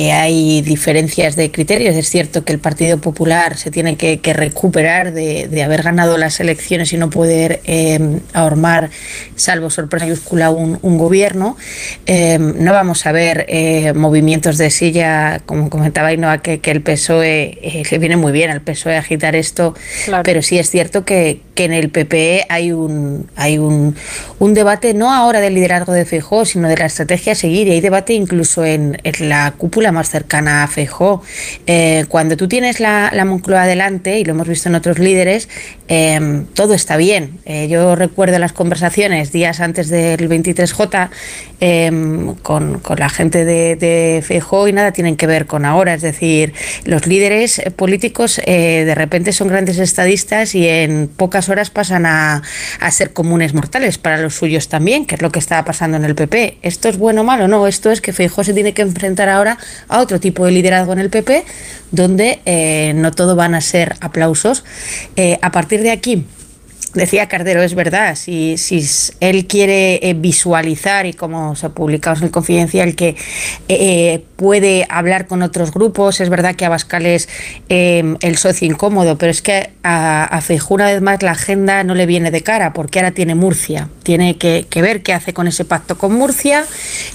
que 0.00 0.10
que 0.10 0.12
hay 0.12 0.62
diferencias 0.62 1.36
de 1.36 1.50
criterios. 1.50 1.94
Es 1.94 2.08
cierto 2.08 2.42
que 2.42 2.54
el 2.54 2.58
Partido 2.58 2.96
Popular 2.98 3.58
se 3.58 3.70
tiene 3.70 3.96
que, 3.96 4.18
recuperar 4.32 5.12
de, 5.12 5.62
haber 5.62 5.82
ganado 5.82 6.16
las 6.16 6.40
elecciones 6.40 6.94
y 6.94 6.96
no 6.96 7.10
poder 7.10 7.60
eh, 7.64 8.20
ahormar, 8.32 8.88
salvo 9.36 9.68
sorpresa 9.68 10.06
mayúscula, 10.06 10.48
un, 10.48 10.98
gobierno. 10.98 11.58
Eh, 12.06 12.38
no 12.38 12.72
vamos 12.72 13.04
a 13.04 13.12
ver 13.12 13.44
eh, 13.48 13.92
movimientos 13.92 14.56
de 14.56 14.70
silla, 14.70 15.42
como 15.44 15.68
comentaba 15.68 16.14
Inoa, 16.14 16.38
que, 16.38 16.60
que 16.60 16.70
el 16.70 16.80
PSOE, 16.80 17.58
eh, 17.62 17.82
le 17.90 17.98
viene 17.98 18.16
muy 18.16 18.32
bien 18.32 18.50
al 18.50 18.62
PSOE 18.62 18.96
agitar 18.96 19.36
esto, 19.36 19.74
pero 20.24 20.40
sí 20.40 20.58
es 20.58 20.70
cierto 20.70 21.04
que, 21.04 21.42
que 21.54 21.64
en 21.64 21.74
el 21.74 21.90
PPE 21.90 22.46
hay 22.48 22.72
un, 22.72 23.28
hay 23.36 23.58
un, 23.58 23.94
un 24.38 24.54
debate 24.54 24.94
no 24.94 25.12
ahora 25.12 25.40
del 25.40 25.54
liderazgo 25.54 25.92
de 25.92 26.06
Feijóo, 26.06 26.46
sino 26.46 26.68
de 26.68 26.78
la 26.78 26.86
estrategia 26.86 27.32
a 27.32 27.34
seguir. 27.34 27.68
Y 27.68 27.72
hay 27.72 27.80
debate 27.82 28.14
incluso 28.14 28.64
en, 28.64 28.96
la 29.18 29.52
cúpula 29.56 29.89
más 29.92 30.10
cercana 30.10 30.62
a 30.62 30.68
Feijóo. 30.68 31.22
Eh, 31.66 32.04
cuando 32.08 32.36
tú 32.36 32.48
tienes 32.48 32.80
la, 32.80 33.10
Moncloa 33.24 33.62
adelante, 33.62 34.18
y 34.18 34.24
lo 34.24 34.32
hemos 34.32 34.48
visto 34.48 34.68
en 34.68 34.74
otros 34.74 34.98
líderes, 34.98 35.48
em, 35.88 36.46
todo 36.46 36.74
está 36.74 36.96
bien. 36.96 37.38
Eh, 37.44 37.68
yo 37.68 37.94
recuerdo 37.94 38.38
las 38.38 38.52
conversaciones 38.52 39.30
días 39.30 39.60
antes 39.60 39.88
del 39.88 40.28
23J 40.28 41.10
em, 41.60 42.34
con, 42.36 42.80
la 42.96 43.08
gente 43.08 43.44
de, 43.44 43.76
de 43.76 44.22
Feijóo 44.26 44.68
y 44.68 44.72
nada 44.72 44.92
tienen 44.92 45.16
que 45.16 45.26
ver 45.26 45.46
con 45.46 45.64
ahora. 45.64 45.94
Es 45.94 46.02
decir, 46.02 46.54
los 46.84 47.06
líderes 47.06 47.62
políticos 47.76 48.40
eh, 48.44 48.84
de 48.84 48.94
repente 48.94 49.32
son 49.32 49.48
grandes 49.48 49.78
estadistas 49.78 50.54
y 50.54 50.66
en 50.66 51.08
pocas 51.08 51.48
horas 51.48 51.70
pasan 51.70 52.06
a, 52.06 52.42
ser 52.90 53.12
comunes 53.12 53.54
mortales 53.54 53.98
para 53.98 54.18
los 54.18 54.34
suyos 54.34 54.68
también, 54.68 55.06
que 55.06 55.14
es 55.14 55.22
lo 55.22 55.30
que 55.30 55.38
estaba 55.38 55.64
pasando 55.64 55.96
en 55.96 56.04
el 56.04 56.14
PP. 56.14 56.58
¿Esto 56.62 56.88
es 56.88 56.98
bueno 56.98 57.20
o 57.20 57.24
malo? 57.24 57.48
No, 57.48 57.66
esto 57.66 57.90
es 57.90 58.00
que 58.00 58.12
Feijóo 58.12 58.44
se 58.44 58.52
tiene 58.52 58.74
que 58.74 58.82
enfrentar 58.82 59.28
ahora 59.28 59.58
a 59.88 60.00
otro 60.00 60.20
tipo 60.20 60.44
de 60.44 60.52
liderazgo 60.52 60.92
en 60.92 60.98
el 60.98 61.10
PP, 61.10 61.44
donde 61.90 62.40
eh, 62.44 62.92
no 62.94 63.12
todo 63.12 63.36
van 63.36 63.54
a 63.54 63.60
ser 63.60 63.96
aplausos. 64.00 64.64
Eh, 65.16 65.38
a 65.42 65.50
partir 65.52 65.82
de 65.82 65.90
aquí, 65.90 66.26
Decía 66.94 67.28
Cardero, 67.28 67.62
es 67.62 67.76
verdad, 67.76 68.16
si, 68.16 68.58
si 68.58 68.84
él 69.20 69.46
quiere 69.46 70.08
eh, 70.08 70.14
visualizar, 70.14 71.06
y 71.06 71.12
como 71.12 71.54
se 71.54 71.66
ha 71.66 71.68
publicado 71.68 72.16
en 72.16 72.24
el 72.24 72.30
Confidencial, 72.32 72.96
que 72.96 73.14
eh, 73.68 74.24
puede 74.34 74.86
hablar 74.88 75.28
con 75.28 75.42
otros 75.42 75.70
grupos, 75.70 76.20
es 76.20 76.28
verdad 76.30 76.56
que 76.56 76.64
Abascal 76.64 77.06
es 77.06 77.28
em, 77.68 78.16
el 78.22 78.36
socio 78.38 78.66
incómodo, 78.66 79.18
pero 79.18 79.30
es 79.30 79.40
que 79.40 79.70
a, 79.84 80.24
a 80.24 80.42
una 80.68 80.86
vez 80.86 81.00
más 81.00 81.22
la 81.22 81.30
agenda 81.30 81.84
no 81.84 81.94
le 81.94 82.06
viene 82.06 82.32
de 82.32 82.42
cara, 82.42 82.72
porque 82.72 82.98
ahora 82.98 83.12
tiene 83.12 83.36
Murcia, 83.36 83.88
tiene 84.02 84.36
que, 84.36 84.66
ver 84.74 85.04
qué 85.04 85.12
hace 85.12 85.32
con 85.32 85.46
ese 85.46 85.64
pacto 85.64 85.96
con 85.96 86.14
Murcia, 86.14 86.64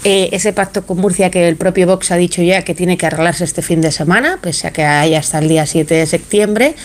eh, 0.05 0.29
ese 0.31 0.53
pacto 0.53 0.85
con 0.85 0.99
Murcia 0.99 1.29
que 1.29 1.49
el 1.49 1.57
propio 1.57 1.85
Vox 1.85 2.11
ha 2.11 2.15
dicho 2.15 2.41
ya 2.41 2.61
que 2.61 2.75
tiene 2.75 2.97
que 2.97 3.07
arreglarse 3.07 3.43
este 3.43 3.61
fin 3.61 3.81
de 3.81 3.91
semana, 3.91 4.39
pese 4.41 4.67
a 4.67 4.71
que 4.71 4.85
hay 4.85 5.15
hasta 5.15 5.39
el 5.39 5.49
día 5.49 5.65
7 5.65 5.93
de 5.93 6.05
septiembre, 6.05 6.75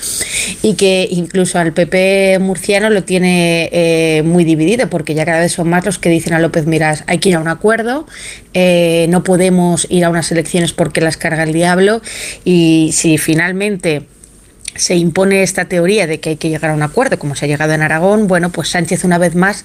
y 0.62 0.74
que 0.74 1.06
incluso 1.08 1.60
al 1.60 1.72
PP 1.72 2.38
Murcia 2.40 2.79
lo 2.88 3.04
tiene 3.04 3.68
eh, 3.72 4.22
muy 4.22 4.44
dividido, 4.44 4.88
porque 4.88 5.14
ya 5.14 5.26
cada 5.26 5.40
vez 5.40 5.52
son 5.52 5.68
más 5.68 5.84
los 5.84 5.98
que 5.98 6.08
dicen 6.08 6.32
a 6.32 6.38
López 6.38 6.66
Miras, 6.66 7.04
hay 7.06 7.18
que 7.18 7.28
ir 7.28 7.34
a 7.34 7.40
un 7.40 7.48
acuerdo, 7.48 8.06
eh, 8.54 9.06
no 9.10 9.22
podemos 9.22 9.86
ir 9.90 10.04
a 10.04 10.08
unas 10.08 10.32
elecciones 10.32 10.72
porque 10.72 11.02
las 11.02 11.18
carga 11.18 11.42
el 11.42 11.52
diablo, 11.52 12.00
y 12.44 12.90
si 12.94 13.18
finalmente 13.18 14.06
se 14.74 14.94
impone 14.94 15.42
esta 15.42 15.66
teoría 15.66 16.06
de 16.06 16.20
que 16.20 16.30
hay 16.30 16.36
que 16.36 16.48
llegar 16.48 16.70
a 16.70 16.74
un 16.74 16.82
acuerdo, 16.82 17.18
como 17.18 17.34
se 17.34 17.44
ha 17.44 17.48
llegado 17.48 17.72
en 17.72 17.82
Aragón, 17.82 18.26
bueno, 18.26 18.50
pues 18.50 18.68
Sánchez 18.68 19.04
una 19.04 19.18
vez 19.18 19.34
más 19.34 19.64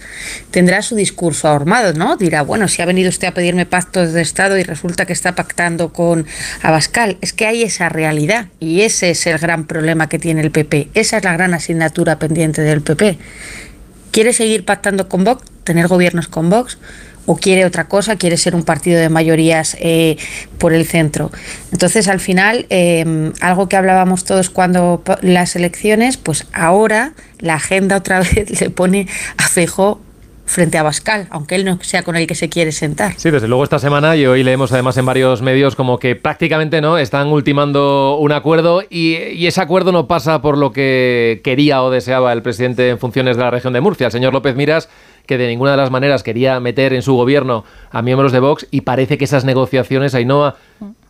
tendrá 0.51 0.82
su 0.82 0.95
discurso 0.95 1.47
armado, 1.47 1.93
¿no? 1.93 2.18
Dirá, 2.18 2.41
bueno, 2.41 2.68
si 2.68 2.82
ha 2.82 2.86
venido 2.86 3.10
usted 3.10 3.28
a 3.28 3.34
pedirme 3.34 3.66
pactos 3.66 4.14
de 4.14 4.22
Estado 4.22 4.58
y 4.58 4.64
resulta 4.64 5.06
que 5.06 5.14
está 5.14 5.36
pactando 5.36 5.93
con 5.93 6.26
Abascal, 6.62 7.18
es 7.22 7.34
que 7.34 7.45
hay 7.45 7.64
esa 7.64 7.89
realidad 7.89 8.47
y 8.60 8.82
ese 8.82 9.12
es 9.12 9.26
el 9.28 9.38
gran 9.38 9.66
problema 9.66 10.10
que 10.10 10.20
tiene 10.20 10.41
el 10.41 10.51
PP, 10.51 10.89
esa 10.93 11.18
es 11.18 11.24
la 11.24 11.34
gran 11.34 11.53
asignatura 11.53 12.20
pendiente 12.20 12.62
del 12.62 12.82
PP. 12.82 13.18
¿Quiere 14.12 14.34
seguir 14.34 14.66
pactando 14.66 15.10
con 15.10 15.24
Vox, 15.24 15.43
tener 15.64 15.88
gobiernos 15.88 16.28
con 16.28 16.49
Vox? 16.49 16.78
O 17.26 17.36
quiere 17.36 17.65
otra 17.65 17.88
cosa, 17.88 18.15
quiere 18.17 18.38
ser 18.38 18.55
un 18.55 18.63
partido 18.63 18.99
de 18.99 19.09
mayorías 19.09 19.76
eh, 19.80 20.17
por 20.57 20.73
el 20.73 20.86
centro. 20.86 21.32
Entonces, 21.71 22.07
al 22.07 22.19
final, 22.19 22.65
em, 22.69 23.34
algo 23.41 23.67
que 23.67 23.76
hablábamos 23.76 24.23
todos 24.23 24.49
cuando 24.49 25.01
las 25.21 25.55
elecciones, 25.55 26.17
pues 26.17 26.47
ahora 26.53 27.13
la 27.39 27.55
agenda 27.55 27.97
otra 27.97 28.19
vez 28.36 28.61
le 28.61 28.69
pone 28.69 29.07
a 29.38 29.47
Fejo 29.47 30.01
frente 30.45 30.78
a 30.78 30.84
Bascal, 30.84 31.28
aunque 31.32 31.55
él 31.55 31.65
no 31.65 31.80
sea 31.82 32.03
con 32.03 32.15
el 32.15 32.28
que 32.28 32.36
se 32.36 32.49
quiere 32.49 32.71
sentar. 32.71 33.13
Sí, 33.17 33.32
desde 33.32 33.47
luego 33.47 33.63
esta 33.63 33.80
semana 33.80 34.15
y 34.15 34.26
hoy 34.28 34.43
leemos 34.43 34.71
además 34.71 34.95
en 34.97 35.05
varios 35.05 35.41
medios 35.41 35.76
como 35.76 35.97
que 35.97 36.15
prácticamente 36.15 36.82
no 36.82 36.97
están 36.97 37.28
ultimando 37.28 38.17
un 38.19 38.32
acuerdo 38.32 38.84
y, 38.88 39.15
y, 39.15 39.47
ese 39.47 39.61
acuerdo 39.61 39.91
no 39.91 40.07
pasa 40.07 40.41
por 40.41 40.57
lo 40.57 40.71
que 40.71 41.41
quería 41.43 41.82
o 41.82 41.89
deseaba 41.89 42.32
el 42.32 42.43
presidente 42.43 42.89
en 42.89 42.99
funciones 42.99 43.38
de 43.38 43.43
la 43.43 43.51
región 43.51 43.73
de 43.73 43.82
Murcia, 43.82 44.05
el 44.05 44.11
señor 44.11 44.34
López 44.34 44.55
Miras 44.55 44.88
que 45.26 45.38
de 45.38 45.47
ninguna 45.47 45.71
de 45.71 45.78
las 45.78 45.91
maneras 45.91 46.23
quería 46.23 46.59
meter 46.59 46.93
en 46.93 47.01
su 47.01 47.15
gobierno 47.15 47.63
a 47.91 48.01
miembros 48.01 48.32
de 48.32 48.39
Vox 48.39 48.67
y 48.71 48.82
parece 48.82 49.17
que 49.17 49.26
esas 49.26 49.45
negociaciones, 49.45 50.15
Ainhoa, 50.15 50.55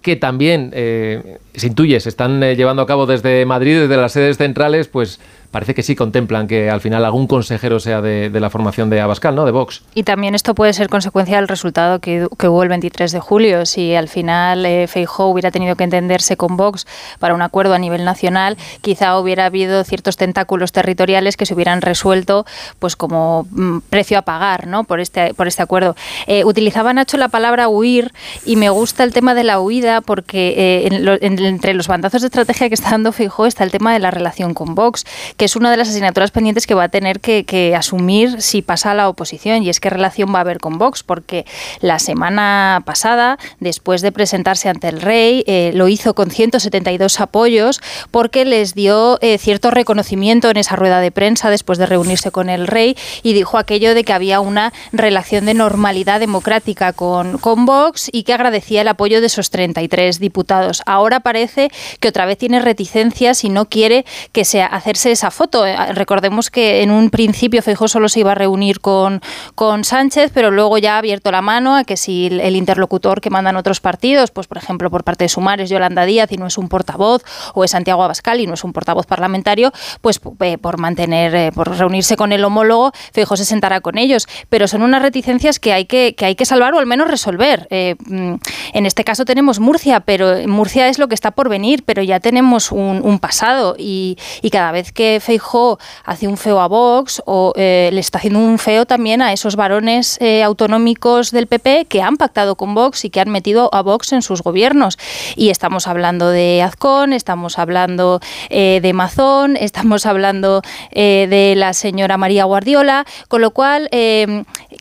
que 0.02 0.16
también 0.16 0.72
eh, 0.74 1.40
se 1.56 1.68
intuye, 1.68 2.00
se 2.00 2.10
están 2.10 2.42
eh, 2.44 2.56
llevando 2.56 2.82
a 2.82 2.86
cabo 2.86 3.06
desde 3.08 3.46
Madrid, 3.46 3.80
desde 3.82 3.98
las 3.98 4.12
sedes 4.12 4.38
centrales, 4.38 4.88
pues 4.88 5.20
parece 5.56 5.74
que 5.74 5.84
sí 5.84 5.96
contemplan 5.96 6.48
que 6.48 6.70
al 6.70 6.82
final 6.82 7.06
algún 7.06 7.28
consejero 7.28 7.80
sea 7.80 8.02
de, 8.02 8.30
la 8.30 8.50
formación 8.50 8.90
de 8.90 9.00
Abascal, 9.00 9.36
¿no? 9.36 9.46
De 9.46 9.52
Vox. 9.52 9.84
Y 9.94 10.04
también 10.04 10.36
esto 10.36 10.54
puede 10.54 10.74
ser 10.74 10.90
consecuencia 10.90 11.38
del 11.38 11.48
resultado 11.48 12.00
que, 12.00 12.26
hubo 12.26 12.62
el 12.62 12.68
23 12.68 13.10
de 13.14 13.22
julio. 13.22 13.66
Si 13.66 13.96
al 13.96 14.10
final 14.10 14.66
eh, 14.66 14.86
Feijóo 14.88 15.28
hubiera 15.28 15.52
tenido 15.52 15.78
que 15.78 15.86
entenderse 15.86 16.36
con 16.36 16.58
Vox 16.58 16.86
para 17.20 17.34
un 17.34 17.42
acuerdo 17.42 17.74
a 17.74 17.80
nivel 17.80 18.04
nacional, 18.04 18.58
quizá 18.82 19.18
hubiera 19.18 19.46
habido 19.46 19.82
ciertos 19.86 20.18
tentáculos 20.18 20.74
territoriales 20.74 21.38
que 21.38 21.46
se 21.46 21.54
hubieran 21.54 21.82
resuelto 21.82 22.46
pues 22.80 22.98
como 22.98 23.48
mm, 23.50 23.78
precio 23.90 24.18
a 24.18 24.24
pagar, 24.24 24.68
¿no? 24.68 24.84
Por 24.84 25.00
este, 25.00 25.34
por 25.36 25.48
este 25.48 25.64
acuerdo. 25.64 25.96
Eh, 26.28 26.44
utilizaba 26.44 26.92
Nacho 26.92 27.16
la 27.16 27.30
palabra 27.30 27.70
huir 27.70 28.12
y 28.46 28.58
me 28.58 28.68
gusta 28.68 29.06
el 29.06 29.14
tema 29.14 29.34
de 29.34 29.46
la 29.46 29.62
huida 29.62 30.02
porque 30.02 30.54
eh, 30.58 31.20
entre 31.22 31.74
los 31.74 31.88
bandazos 31.88 32.24
de 32.24 32.28
estrategia 32.28 32.68
que 32.68 32.76
está 32.76 32.92
dando 32.92 33.14
Feijóo 33.14 33.46
está 33.46 33.64
el 33.64 33.72
tema 33.72 33.94
de 33.94 34.00
la 34.00 34.12
relación 34.12 34.54
con 34.54 34.76
Vox, 34.76 35.06
que 35.38 35.45
es 35.46 35.56
una 35.56 35.72
de 35.72 35.78
las 35.78 35.90
asignaturas 35.90 36.32
pendientes 36.32 36.68
que 36.68 36.74
va 36.74 36.86
a 36.86 36.90
tener 36.90 37.20
que, 37.20 37.74
asumir 37.76 38.42
si 38.42 38.62
pasa 38.62 38.92
a 38.92 38.94
la 38.94 39.10
oposición 39.10 39.64
y 39.64 39.70
es 39.70 39.80
qué 39.80 39.90
relación 39.90 40.34
va 40.34 40.40
a 40.40 40.42
haber 40.42 40.60
con 40.60 40.78
Vox, 40.78 41.04
porque 41.04 41.46
la 41.80 42.00
semana 42.00 42.82
pasada, 42.86 43.38
después 43.60 44.02
de 44.02 44.12
presentarse 44.12 44.70
ante 44.70 44.88
el 44.88 45.02
rey, 45.02 45.44
eh, 45.48 45.72
lo 45.74 45.88
hizo 45.88 46.14
con 46.14 46.32
172 46.32 47.20
apoyos 47.20 47.82
porque 48.12 48.46
les 48.46 48.74
dio 48.76 49.20
eh, 49.22 49.38
cierto 49.38 49.72
reconocimiento 49.72 50.50
en 50.50 50.58
esa 50.58 50.76
rueda 50.76 51.00
de 51.00 51.12
prensa 51.12 51.50
después 51.50 51.78
de 51.78 51.86
reunirse 51.86 52.32
con 52.32 52.50
el 52.50 52.68
rey 52.68 52.98
y 53.24 53.34
dijo 53.34 53.58
aquello 53.58 53.94
de 53.94 54.04
que 54.04 54.14
había 54.14 54.40
una 54.40 54.74
relación 54.92 55.46
de 55.46 55.54
normalidad 55.54 56.20
democrática 56.20 56.94
con, 56.94 57.38
con 57.38 57.66
Vox 57.66 58.10
y 58.12 58.24
que 58.24 58.34
agradecía 58.34 58.82
el 58.82 58.88
apoyo 58.88 59.22
de 59.22 59.28
esos 59.28 59.50
33 59.50 60.20
diputados. 60.20 60.82
Ahora 60.86 61.20
parece 61.20 61.70
que 62.00 62.08
otra 62.08 62.26
vez 62.26 62.38
tiene 62.38 62.60
reticencias 62.60 63.44
y 63.44 63.50
no 63.50 63.66
quiere 63.66 64.06
que 64.32 64.46
sea 64.46 64.66
hacerse 64.66 65.12
esa 65.12 65.25
foto. 65.32 65.66
Eh, 65.66 65.76
recordemos 65.94 66.50
que 66.50 66.82
en 66.82 66.92
un 66.92 67.10
principio 67.10 67.62
Feijóo 67.62 67.88
solo 67.88 68.10
se 68.10 68.22
iba 68.22 68.32
a 68.32 68.36
reunir 68.36 68.80
con, 68.80 69.22
con 69.56 69.84
Sánchez, 69.84 70.32
pero 70.34 70.52
luego 70.52 70.78
ya 70.78 70.96
ha 70.96 70.98
abierto 71.00 71.32
la 71.32 71.42
mano 71.42 71.76
a 71.76 71.84
que 71.84 71.98
si 71.98 72.28
el 72.28 72.56
interlocutor 72.56 73.22
que 73.22 73.30
mandan 73.30 73.56
otros 73.56 73.82
partidos, 73.82 74.32
pues 74.32 74.48
por 74.48 74.58
ejemplo 74.58 74.90
por 74.90 75.04
parte 75.04 75.26
de 75.26 75.30
Sumar 75.30 75.62
es 75.62 75.70
Yolanda 75.70 76.06
Díaz 76.06 76.32
y 76.32 76.38
no 76.38 76.48
es 76.48 76.58
un 76.58 76.70
portavoz, 76.70 77.24
o 77.54 77.64
es 77.64 77.72
Santiago 77.72 78.04
Abascal 78.04 78.40
y 78.40 78.48
no 78.48 78.54
es 78.54 78.64
un 78.64 78.74
portavoz 78.74 79.06
parlamentario, 79.06 79.72
pues 80.02 80.20
eh, 80.42 80.58
por 80.58 80.78
mantener, 80.78 81.36
eh, 81.36 81.52
por 81.54 81.76
reunirse 81.78 82.16
con 82.16 82.32
el 82.32 82.44
homólogo, 82.44 82.92
Feijóo 83.14 83.38
se 83.38 83.46
sentará 83.46 83.82
con 83.82 83.98
ellos. 83.98 84.28
Pero 84.50 84.68
son 84.68 84.82
unas 84.82 85.02
reticencias 85.02 85.60
que 85.60 85.74
hay 85.74 85.86
que, 85.86 86.16
que 86.16 86.26
hay 86.26 86.36
que 86.36 86.46
salvar 86.46 86.74
o 86.74 86.80
al 86.80 86.86
menos 86.86 87.08
resolver. 87.08 87.68
Mm, 87.70 88.36
en 88.74 88.86
este 88.86 89.04
caso 89.04 89.26
tenemos 89.26 89.60
Murcia, 89.60 90.00
pero 90.02 90.48
Murcia 90.48 90.88
es 90.88 91.00
lo 91.00 91.08
que 91.08 91.16
está 91.16 91.32
por 91.32 91.50
venir, 91.50 91.84
pero 91.86 92.02
ya 92.02 92.20
tenemos 92.20 92.72
un, 92.72 93.20
pasado 93.20 93.76
y 93.78 94.18
cada 94.52 94.72
vez 94.72 94.92
que 94.92 95.15
Feijó 95.20 95.80
hace 96.04 96.28
un 96.28 96.38
feo 96.38 96.60
a 96.60 96.68
Vox 96.68 97.22
o 97.26 97.54
eh, 97.56 97.90
le 97.92 98.00
está 98.00 98.18
haciendo 98.18 98.40
un 98.40 98.60
feo 98.60 98.86
también 98.86 99.22
a 99.22 99.34
esos 99.34 99.56
varones 99.56 100.18
eh, 100.22 100.44
autonómicos 100.44 101.32
del 101.32 101.48
PP 101.48 101.86
que 101.86 102.02
han 102.02 102.18
pactado 102.18 102.56
con 102.56 102.76
Vox 102.76 103.06
y 103.06 103.10
que 103.10 103.20
han 103.20 103.30
metido 103.30 103.70
a 103.74 103.82
Vox 103.82 104.14
en 104.14 104.22
sus 104.22 104.42
gobiernos. 104.42 104.98
Y 105.36 105.50
estamos 105.50 105.88
hablando 105.88 106.30
de 106.30 106.62
Azcón, 106.62 107.14
estamos 107.14 107.60
hablando 107.60 108.20
eh, 108.50 108.80
de 108.82 108.94
Mazón, 108.94 109.58
estamos 109.60 110.06
hablando 110.06 110.62
de 110.92 111.54
la 111.56 111.74
señora 111.74 112.18
María 112.18 112.46
Guardiola, 112.46 113.06
con 113.28 113.42
lo 113.42 113.52
cual, 113.52 113.90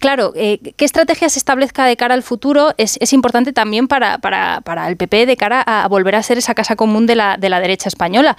claro, 0.00 0.32
qué 0.32 0.84
estrategia 0.84 1.28
se 1.28 1.38
establezca 1.38 1.84
de 1.86 1.96
cara 1.96 2.14
al 2.14 2.22
futuro 2.22 2.72
es, 2.76 3.12
importante 3.12 3.52
también 3.52 3.88
para, 3.88 4.18
para, 4.18 4.60
para, 4.62 4.88
el 4.88 4.96
PP 4.96 5.26
de 5.26 5.36
cara 5.36 5.62
a 5.62 5.86
volver 5.88 6.16
a 6.16 6.22
ser 6.22 6.38
esa 6.38 6.54
casa 6.54 6.76
común 6.76 7.06
de 7.06 7.14
la, 7.14 7.36
de 7.36 7.48
la 7.48 7.60
derecha 7.60 7.88
española. 7.88 8.36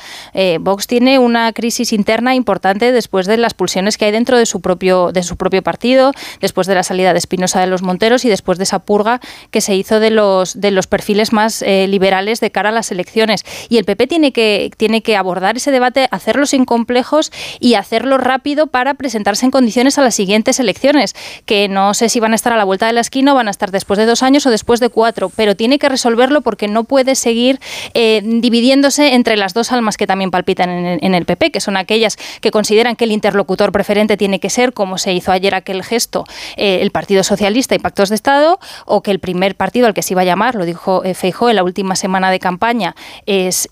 Vox 0.60 0.88
tiene 0.88 1.20
una 1.20 1.54
crisis 1.54 1.85
interna 1.94 2.36
importante 2.36 2.91
después 2.91 3.26
de 3.26 3.38
las 3.38 3.53
pulsiones 3.53 3.98
que 3.98 4.06
hay 4.06 4.12
dentro 4.12 4.38
de 4.38 4.45
su 4.45 4.62
propio, 4.62 5.12
de 5.12 5.24
su 5.24 5.38
propio 5.38 5.62
partido, 5.62 6.12
después 6.41 6.68
de 6.68 6.76
la 6.76 6.84
salida 6.84 7.14
de 7.14 7.20
Espinosa 7.20 7.60
de 7.60 7.68
los 7.68 7.82
Monteros 7.82 8.26
y 8.26 8.30
después 8.30 8.57
de 8.57 8.64
esa 8.64 8.80
purga 8.80 9.20
que 9.52 9.62
se 9.62 9.76
hizo 9.76 9.99
de 9.99 10.12
los, 10.12 10.60
de 10.60 10.72
los 10.72 10.88
perfiles 10.88 11.34
más 11.34 11.62
eh, 11.62 11.88
liberales 11.88 12.40
de 12.40 12.52
cara 12.52 12.70
a 12.70 12.72
las 12.72 12.91
elecciones. 12.91 13.44
Y 13.70 13.78
el 13.78 13.86
PP 13.86 14.07
tiene 14.07 14.32
que, 14.32 14.72
tiene 14.78 15.02
que 15.02 15.16
abordar 15.16 15.57
ese 15.57 15.72
debate, 15.72 16.07
hacerlo 16.12 16.45
sin 16.45 16.66
complejos 16.66 17.32
y 17.60 17.76
hacerlo 17.76 18.18
rápido 18.18 18.68
para 18.68 18.94
presentarse 18.94 19.45
en 19.45 19.52
condiciones 19.52 19.98
a 19.98 20.02
las 20.02 20.16
siguientes 20.16 20.60
elecciones, 20.60 21.16
que 21.45 21.68
no 21.68 21.94
sé 21.94 22.10
si 22.10 22.20
van 22.20 22.34
a 22.34 22.36
estar 22.36 22.53
a 22.53 22.57
la 22.57 22.64
vuelta 22.64 22.88
de 22.88 22.94
la 22.94 23.02
esquina 23.02 23.34
o 23.34 23.36
van 23.36 23.48
a 23.48 23.52
estar 23.52 23.72
después 23.72 23.98
de 23.98 24.06
dos 24.06 24.24
años 24.24 24.45
o 24.45 24.49
después 24.49 24.80
de 24.80 24.90
cuatro, 24.90 25.32
pero 25.36 25.56
tiene 25.56 25.80
que 25.80 25.90
resolverlo 25.90 26.41
porque 26.41 26.68
no 26.68 26.84
puede 26.84 27.16
seguir 27.16 27.60
eh, 27.94 28.22
dividiéndose 28.24 29.14
entre 29.14 29.38
las 29.38 29.53
dos 29.53 29.72
almas 29.72 29.98
que 29.98 30.07
también 30.07 30.32
palpitan 30.32 30.70
en 30.70 31.16
el, 31.16 31.26
PP, 31.26 31.52
que 31.52 31.60
son 31.60 31.74
aquellas 31.77 32.18
que 32.41 32.52
consideran 32.52 32.95
que 32.95 33.06
el 33.06 33.11
interlocutor 33.11 33.72
preferente 33.72 34.18
tiene 34.18 34.39
que 34.39 34.49
ser, 34.49 34.73
como 34.73 34.97
se 34.97 35.14
hizo 35.14 35.31
ayer 35.31 35.56
aquel 35.56 35.84
gesto, 35.84 36.26
eh, 36.57 36.80
el 36.81 36.91
Partido 36.91 37.23
Socialista 37.23 37.76
y 37.76 37.80
Pactos 37.80 38.10
de 38.10 38.15
Estado, 38.15 38.60
o 38.85 39.02
que 39.02 39.11
el 39.11 39.19
primer 39.19 39.56
partido 39.56 39.88
al 39.88 39.93
que 39.93 40.02
se 40.02 40.14
iba 40.14 40.22
a 40.22 40.26
llamar, 40.26 40.56
lo 40.56 40.65
dijo 40.65 41.03
eh, 41.03 41.14
Feijó 41.14 41.49
en 41.49 41.56
la 41.56 41.64
última 41.64 41.95
semana 41.95 42.31
de 42.31 42.39
campaña, 42.39 42.95
es, 43.26 43.68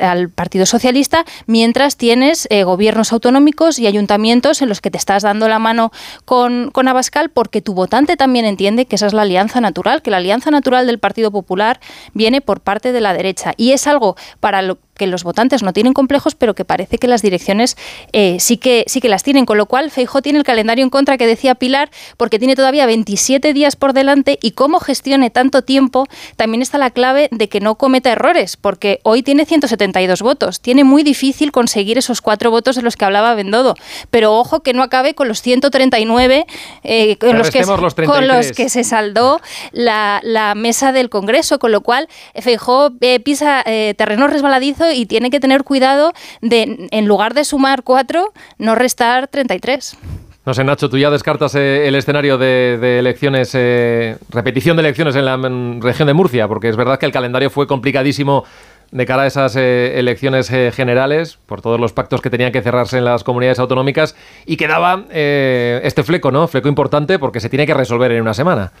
al 0.00 0.30
Partido 0.30 0.66
Socialista, 0.66 1.24
mientras 1.46 1.96
tienes 1.96 2.48
gobiernos 2.64 3.12
autonómicos 3.12 3.78
y 3.78 3.86
ayuntamientos 3.86 4.62
en 4.62 4.68
los 4.68 4.80
que 4.80 4.90
te 4.90 4.98
estás 4.98 5.22
dando 5.22 5.48
la 5.48 5.58
mano 5.58 5.92
con, 6.24 6.70
con 6.70 6.88
Abascal 6.88 7.30
porque 7.30 7.62
tu 7.62 7.74
votante 7.74 8.16
también 8.16 8.44
entiende 8.44 8.86
que 8.86 8.96
esa 8.96 9.06
es 9.06 9.12
la 9.12 9.22
alianza 9.22 9.60
natural, 9.60 10.02
que 10.02 10.10
la 10.10 10.18
alianza 10.18 10.50
natural 10.50 10.86
del 10.86 10.98
Partido 10.98 11.30
Popular 11.30 11.80
viene 12.14 12.40
por 12.40 12.60
parte 12.60 12.92
de 12.92 13.00
la 13.00 13.12
derecha. 13.14 13.54
Y 13.56 13.72
es 13.72 13.86
algo 13.86 14.16
para 14.40 14.62
lo 14.62 14.78
que 15.02 15.08
los 15.08 15.24
votantes 15.24 15.64
no 15.64 15.72
tienen 15.72 15.94
complejos, 15.94 16.36
pero 16.36 16.54
que 16.54 16.64
parece 16.64 16.96
que 16.96 17.08
las 17.08 17.22
direcciones 17.22 17.76
eh, 18.12 18.36
sí, 18.38 18.56
que, 18.56 18.84
sí 18.86 19.00
que 19.00 19.08
las 19.08 19.24
tienen. 19.24 19.46
Con 19.46 19.58
lo 19.58 19.66
cual, 19.66 19.90
Feijó 19.90 20.22
tiene 20.22 20.38
el 20.38 20.44
calendario 20.44 20.84
en 20.84 20.90
contra 20.90 21.18
que 21.18 21.26
decía 21.26 21.56
Pilar, 21.56 21.90
porque 22.16 22.38
tiene 22.38 22.54
todavía 22.54 22.86
27 22.86 23.52
días 23.52 23.74
por 23.74 23.94
delante 23.94 24.38
y 24.40 24.52
cómo 24.52 24.78
gestione 24.78 25.30
tanto 25.30 25.62
tiempo, 25.62 26.06
también 26.36 26.62
está 26.62 26.78
la 26.78 26.90
clave 26.90 27.28
de 27.32 27.48
que 27.48 27.58
no 27.58 27.74
cometa 27.74 28.12
errores, 28.12 28.56
porque 28.56 29.00
hoy 29.02 29.24
tiene 29.24 29.44
172 29.44 30.22
votos. 30.22 30.60
Tiene 30.60 30.84
muy 30.84 31.02
difícil 31.02 31.50
conseguir 31.50 31.98
esos 31.98 32.20
cuatro 32.20 32.52
votos 32.52 32.76
de 32.76 32.82
los 32.82 32.94
que 32.94 33.04
hablaba 33.04 33.34
Bendodo. 33.34 33.74
Pero 34.10 34.38
ojo 34.38 34.60
que 34.60 34.72
no 34.72 34.84
acabe 34.84 35.14
con 35.14 35.26
los 35.26 35.42
139 35.42 36.46
eh, 36.84 37.16
con, 37.16 37.38
los 37.38 37.50
que, 37.50 37.64
con 38.06 38.28
los 38.28 38.52
que 38.52 38.68
se 38.68 38.84
saldó 38.84 39.40
la, 39.72 40.52
mesa 40.54 40.92
del 40.92 41.08
Congreso, 41.10 41.58
con 41.58 41.72
lo 41.72 41.80
cual 41.80 42.08
Feijó 42.36 42.92
eh, 43.00 43.18
pisa 43.18 43.64
terreno 43.96 44.28
resbaladizo 44.28 44.91
y 44.92 45.06
tiene 45.06 45.30
que 45.30 45.40
tener 45.40 45.64
cuidado 45.64 46.12
de, 46.40 46.88
en 46.90 47.06
lugar 47.06 47.34
de 47.34 47.44
sumar 47.44 47.82
cuatro, 47.82 48.32
no 48.58 48.74
restar 48.74 49.28
33. 49.28 49.96
No 50.44 50.54
sé, 50.54 50.64
Nacho, 50.64 50.90
tú 50.90 50.98
ya 50.98 51.08
descartas 51.08 51.54
eh, 51.54 51.86
el 51.86 51.94
escenario 51.94 52.36
de, 52.36 52.98
elecciones, 52.98 53.52
eh, 53.54 54.16
repetición 54.28 54.76
de 54.76 54.80
elecciones 54.80 55.14
en 55.14 55.24
la 55.24 55.36
región 55.80 56.08
de 56.08 56.14
Murcia, 56.14 56.48
porque 56.48 56.68
es 56.68 56.74
verdad 56.74 56.98
que 56.98 57.06
el 57.06 57.12
calendario 57.12 57.48
fue 57.48 57.68
complicadísimo 57.68 58.44
de 58.90 59.06
cara 59.06 59.22
a 59.22 59.26
esas 59.28 59.54
eh, 59.54 60.00
elecciones 60.00 60.48
generales, 60.48 61.38
por 61.46 61.62
todos 61.62 61.78
los 61.78 61.92
pactos 61.92 62.20
que 62.20 62.28
tenían 62.28 62.50
que 62.50 62.60
cerrarse 62.60 62.98
en 62.98 63.04
las 63.04 63.22
comunidades 63.22 63.60
autonómicas, 63.60 64.16
y 64.44 64.56
quedaba 64.56 65.04
este 65.10 66.02
fleco, 66.02 66.32
¿no? 66.32 66.48
Fleco 66.48 66.68
importante 66.68 67.20
porque 67.20 67.38
se 67.38 67.48
tiene 67.48 67.64
que 67.64 67.72
resolver 67.72 68.10
en 68.10 68.20
una 68.20 68.34
semana. 68.34 68.72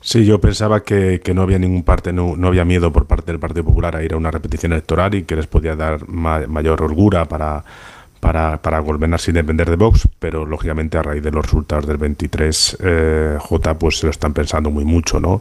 Sí, 0.00 0.24
yo 0.24 0.40
pensaba 0.40 0.84
que, 0.84 1.20
no 1.34 1.42
había 1.42 1.58
ningún 1.58 1.82
parte, 1.82 2.12
no, 2.12 2.34
había 2.46 2.64
miedo 2.64 2.92
por 2.92 3.06
parte 3.06 3.32
del 3.32 3.40
Partido 3.40 3.64
Popular 3.64 3.96
a 3.96 4.02
ir 4.02 4.14
a 4.14 4.16
una 4.16 4.30
repetición 4.30 4.72
electoral 4.72 5.14
y 5.14 5.24
que 5.24 5.36
les 5.36 5.46
podía 5.46 5.74
dar 5.74 6.08
mayor 6.08 6.82
holgura 6.82 7.24
para, 7.26 7.64
para, 8.20 8.60
para 8.60 8.78
gobernar 8.80 9.20
sin 9.20 9.34
depender 9.34 9.68
de 9.68 9.76
Vox, 9.76 10.08
pero 10.18 10.44
lógicamente 10.44 10.98
a 10.98 11.02
raíz 11.02 11.22
de 11.22 11.30
los 11.30 11.44
resultados 11.44 11.86
del 11.86 11.96
23 11.96 12.78
eh, 12.80 13.36
J 13.38 13.78
pues 13.78 13.98
se 13.98 14.06
lo 14.06 14.10
están 14.10 14.32
pensando 14.32 14.70
muy 14.70 14.84
mucho, 14.84 15.20
¿no? 15.20 15.40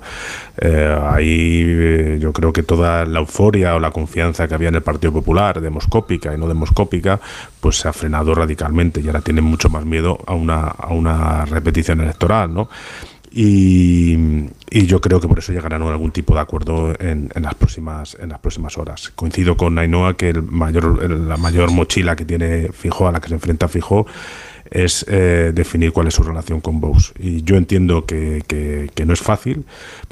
Eh, 0.57 0.97
ahí 1.03 1.63
eh, 1.65 2.17
yo 2.19 2.33
creo 2.33 2.53
que 2.53 2.63
toda 2.63 3.05
la 3.05 3.19
euforia 3.19 3.75
o 3.75 3.79
la 3.79 3.91
confianza 3.91 4.47
que 4.47 4.53
había 4.53 4.69
en 4.69 4.75
el 4.75 4.83
Partido 4.83 5.13
Popular, 5.13 5.59
demoscópica 5.61 6.33
y 6.33 6.37
no 6.37 6.47
demoscópica, 6.47 7.19
pues 7.59 7.77
se 7.77 7.87
ha 7.87 7.93
frenado 7.93 8.33
radicalmente 8.35 9.01
y 9.01 9.07
ahora 9.07 9.21
tienen 9.21 9.43
mucho 9.43 9.69
más 9.69 9.85
miedo 9.85 10.19
a 10.25 10.33
una, 10.33 10.67
a 10.67 10.93
una 10.93 11.45
repetición 11.45 12.01
electoral, 12.01 12.53
¿no? 12.53 12.69
Y, 13.39 14.17
yo 14.71 14.99
creo 14.99 15.21
que 15.21 15.27
por 15.27 15.37
eso 15.37 15.53
llegarán 15.53 15.83
a 15.83 15.89
algún 15.91 16.11
tipo 16.11 16.33
de 16.33 16.39
acuerdo 16.39 16.95
en, 16.99 17.29
las 17.35 17.53
próximas 17.53 18.17
en 18.19 18.29
las 18.29 18.39
próximas 18.39 18.79
horas. 18.79 19.11
Coincido 19.15 19.55
con 19.55 19.77
Ainhoa 19.77 20.17
que 20.17 20.29
el 20.29 20.41
mayor, 20.41 21.07
la 21.07 21.37
mayor 21.37 21.71
mochila 21.71 22.15
que 22.15 22.25
tiene 22.25 22.69
Fijo, 22.73 23.07
a 23.07 23.11
la 23.11 23.19
que 23.19 23.27
se 23.27 23.35
enfrenta 23.35 23.67
Fijo, 23.67 24.07
es 24.71 25.05
eh, 25.07 25.51
definir 25.53 25.91
cuál 25.91 26.07
es 26.07 26.13
su 26.13 26.23
relación 26.23 26.61
con 26.61 26.79
Vox. 26.79 27.13
Y 27.19 27.43
yo 27.43 27.55
entiendo 27.55 28.05
que, 28.05 28.43
que, 28.47 29.05
no 29.05 29.13
es 29.13 29.21
fácil, 29.21 29.63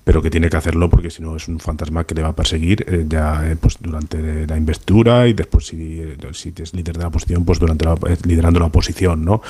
pero 0.05 0.21
que 0.21 0.29
tiene 0.29 0.49
que 0.49 0.55
hacerlo 0.55 0.89
porque 0.89 1.09
si 1.09 1.21
no 1.21 1.35
es 1.35 1.49
un 1.49 1.59
fantasma 1.59 2.05
que 2.05 2.15
le 2.15 2.21
va 2.21 2.29
a 2.29 2.35
perseguir 2.35 2.85
eh, 2.87 3.05
ya 3.09 3.45
eh, 3.45 3.57
pues 3.59 3.75
durante 3.81 4.47
la 4.47 4.55
investidura 4.55 5.27
y 5.27 5.33
después 5.33 5.67
si, 5.67 6.01
si 6.31 6.53
es 6.57 6.73
líder 6.73 6.95
de 6.95 7.01
la 7.01 7.07
oposición, 7.09 7.43
pues 7.43 7.59
durante 7.59 7.85
liderando 8.25 8.59
la 8.59 8.67
oposición. 8.67 9.25
¿no? 9.25 9.41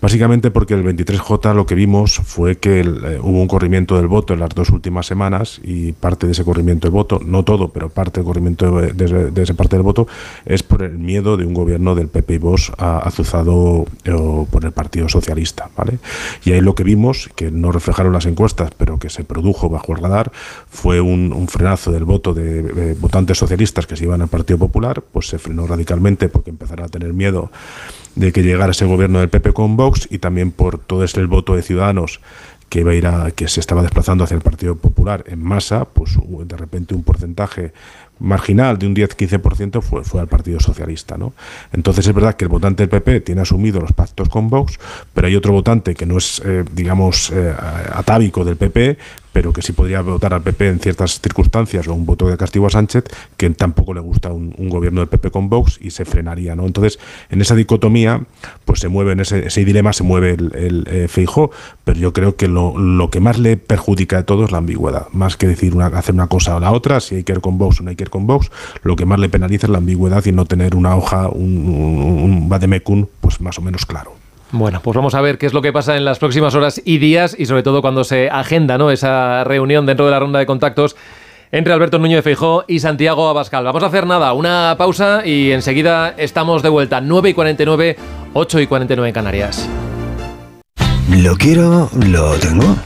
Básicamente 0.00 0.52
porque 0.52 0.74
el 0.74 0.84
23J 0.84 1.54
lo 1.54 1.66
que 1.66 1.74
vimos 1.74 2.14
fue 2.14 2.56
que 2.56 2.82
hubo 3.20 3.40
un 3.40 3.48
corrimiento 3.48 3.96
del 3.96 4.06
voto 4.06 4.34
en 4.34 4.40
las 4.40 4.50
dos 4.50 4.70
últimas 4.70 5.06
semanas 5.06 5.60
y 5.64 5.92
parte 5.92 6.26
de 6.26 6.32
ese 6.32 6.44
corrimiento 6.44 6.86
del 6.86 6.92
voto, 6.92 7.20
no 7.24 7.42
todo, 7.42 7.68
pero 7.70 7.88
parte 7.88 8.20
del 8.20 8.26
corrimiento 8.26 8.80
de, 8.80 8.92
de, 8.92 9.42
esa 9.42 9.54
parte 9.54 9.76
del 9.76 9.82
voto 9.82 10.06
es 10.44 10.62
por 10.62 10.82
el 10.82 10.98
miedo 10.98 11.36
de 11.36 11.44
un 11.44 11.54
gobierno 11.54 11.94
del 11.94 12.08
PP 12.08 12.34
y 12.34 12.38
Vox 12.38 12.72
azuzado 12.78 13.86
por 14.46 14.64
el 14.64 14.72
Partido 14.72 15.08
Socialista. 15.08 15.70
¿vale? 15.76 15.98
Y 16.44 16.52
ahí 16.52 16.60
lo 16.60 16.74
que 16.74 16.84
vimos, 16.84 17.30
que 17.34 17.50
no 17.50 17.72
reflejaron 17.72 18.12
las 18.12 18.26
encuestas, 18.26 18.70
pero 18.76 18.98
que 18.98 19.10
se 19.10 19.24
produjo 19.24 19.68
bajo 19.68 19.92
el 19.92 20.02
radar, 20.02 20.32
fue 20.70 21.00
un, 21.00 21.48
frenazo 21.48 21.92
del 21.92 22.04
voto 22.04 22.34
de, 22.34 22.94
votantes 22.98 23.38
socialistas 23.38 23.86
que 23.86 23.96
se 23.96 24.04
iban 24.04 24.22
al 24.22 24.28
Partido 24.28 24.58
Popular, 24.58 25.02
pues 25.02 25.28
se 25.28 25.38
frenó 25.38 25.66
radicalmente 25.66 26.28
porque 26.28 26.50
empezaron 26.50 26.86
a 26.86 26.88
tener 26.88 27.12
miedo 27.12 27.50
de 28.14 28.32
que 28.32 28.42
llegara 28.42 28.70
ese 28.70 28.86
gobierno 28.86 29.20
del 29.20 29.28
PP 29.28 29.52
con 29.52 29.76
Vox 29.76 30.08
y 30.10 30.18
también 30.18 30.52
por 30.52 30.78
todo 30.78 31.04
ese 31.04 31.24
voto 31.24 31.56
de 31.56 31.62
ciudadanos 31.62 32.20
que 32.68 32.80
iba 32.80 32.92
a 32.92 32.94
ir 32.94 33.06
a, 33.06 33.30
que 33.30 33.46
se 33.46 33.60
estaba 33.60 33.82
desplazando 33.82 34.24
hacia 34.24 34.34
el 34.34 34.40
Partido 34.40 34.76
Popular 34.76 35.24
en 35.28 35.42
masa, 35.42 35.84
pues 35.84 36.18
de 36.44 36.56
repente 36.56 36.94
un 36.94 37.04
porcentaje 37.04 37.72
marginal 38.20 38.78
de 38.78 38.86
un 38.86 38.94
10-15% 38.94 39.82
fue, 39.82 40.04
fue 40.04 40.20
al 40.20 40.28
Partido 40.28 40.60
Socialista. 40.60 41.16
¿no? 41.16 41.32
Entonces 41.72 42.06
es 42.06 42.14
verdad 42.14 42.34
que 42.34 42.44
el 42.44 42.48
votante 42.48 42.86
del 42.86 42.90
PP 42.90 43.20
tiene 43.20 43.42
asumido 43.42 43.80
los 43.80 43.92
pactos 43.92 44.28
con 44.28 44.48
Vox, 44.48 44.78
pero 45.12 45.26
hay 45.26 45.36
otro 45.36 45.52
votante 45.52 45.94
que 45.94 46.06
no 46.06 46.18
es, 46.18 46.40
eh, 46.44 46.64
digamos, 46.72 47.30
eh, 47.30 47.54
atávico 47.92 48.44
del 48.44 48.56
PP, 48.56 48.98
pero 49.34 49.52
que 49.52 49.62
sí 49.62 49.72
podría 49.72 50.00
votar 50.00 50.32
al 50.32 50.42
PP 50.42 50.68
en 50.68 50.78
ciertas 50.78 51.20
circunstancias 51.20 51.88
o 51.88 51.92
un 51.92 52.06
voto 52.06 52.28
de 52.28 52.36
castigo 52.36 52.68
a 52.68 52.70
Sánchez, 52.70 53.02
que 53.36 53.50
tampoco 53.50 53.92
le 53.92 53.98
gusta 53.98 54.32
un, 54.32 54.54
gobierno 54.68 55.00
del 55.00 55.08
PP 55.08 55.32
con 55.32 55.48
Vox 55.48 55.78
y 55.82 55.90
se 55.90 56.04
frenaría. 56.04 56.54
¿no? 56.54 56.64
Entonces, 56.66 57.00
en 57.30 57.40
esa 57.40 57.56
dicotomía, 57.56 58.22
pues 58.64 58.78
se 58.78 58.86
mueve, 58.86 59.10
en 59.10 59.20
ese, 59.20 59.48
ese 59.48 59.64
dilema 59.64 59.92
se 59.92 60.04
mueve 60.04 60.30
el, 60.30 60.54
el 60.54 60.86
eh, 60.88 61.08
Feijó, 61.08 61.50
pero 61.82 61.98
yo 61.98 62.12
creo 62.12 62.36
que 62.36 62.46
lo, 62.46 62.78
lo, 62.78 63.10
que 63.10 63.18
más 63.18 63.40
le 63.40 63.56
perjudica 63.56 64.18
de 64.18 64.22
todo 64.22 64.44
es 64.44 64.52
la 64.52 64.58
ambigüedad, 64.58 65.08
más 65.10 65.36
que 65.36 65.48
decir 65.48 65.74
una, 65.74 65.86
hacer 65.86 66.14
una 66.14 66.28
cosa 66.28 66.54
o 66.54 66.60
la 66.60 66.70
otra, 66.70 67.00
si 67.00 67.16
hay 67.16 67.24
que 67.24 67.32
ir 67.32 67.40
con 67.40 67.58
Vox 67.58 67.80
o 67.80 67.82
no 67.82 67.90
hay 67.90 67.96
que 67.96 68.04
ir 68.04 68.10
con 68.10 68.28
Vox, 68.28 68.52
lo 68.84 68.94
que 68.94 69.04
más 69.04 69.18
le 69.18 69.28
penaliza 69.28 69.66
es 69.66 69.70
la 69.70 69.78
ambigüedad 69.78 70.24
y 70.24 70.30
no 70.30 70.44
tener 70.44 70.76
una 70.76 70.94
hoja, 70.94 71.28
un, 71.28 71.68
un, 71.68 72.48
un 72.86 73.08
pues 73.20 73.40
más 73.40 73.58
o 73.58 73.62
menos 73.62 73.84
claro. 73.84 74.23
Bueno, 74.56 74.80
pues 74.80 74.94
vamos 74.94 75.16
a 75.16 75.20
ver 75.20 75.36
qué 75.36 75.46
es 75.46 75.52
lo 75.52 75.62
que 75.62 75.72
pasa 75.72 75.96
en 75.96 76.04
las 76.04 76.20
próximas 76.20 76.54
horas 76.54 76.80
y 76.84 76.98
días 76.98 77.34
y 77.36 77.46
sobre 77.46 77.64
todo 77.64 77.82
cuando 77.82 78.04
se 78.04 78.30
agenda 78.30 78.78
¿no? 78.78 78.92
esa 78.92 79.42
reunión 79.42 79.84
dentro 79.84 80.04
de 80.04 80.12
la 80.12 80.20
ronda 80.20 80.38
de 80.38 80.46
contactos 80.46 80.94
entre 81.50 81.72
Alberto 81.72 81.98
Núñez 81.98 82.18
de 82.18 82.22
Feijó 82.22 82.64
y 82.68 82.78
Santiago 82.78 83.28
Abascal. 83.28 83.64
Vamos 83.64 83.82
a 83.82 83.86
hacer 83.86 84.06
nada, 84.06 84.32
una 84.32 84.76
pausa 84.78 85.26
y 85.26 85.50
enseguida 85.50 86.14
estamos 86.16 86.62
de 86.62 86.68
vuelta. 86.68 87.00
9 87.00 87.30
y 87.30 87.34
49, 87.34 87.96
8 88.32 88.60
y 88.60 88.66
49 88.68 89.08
en 89.08 89.14
Canarias. 89.14 89.68
Lo 91.10 91.34
quiero, 91.34 91.90
lo 92.06 92.34
tengo. 92.34 92.76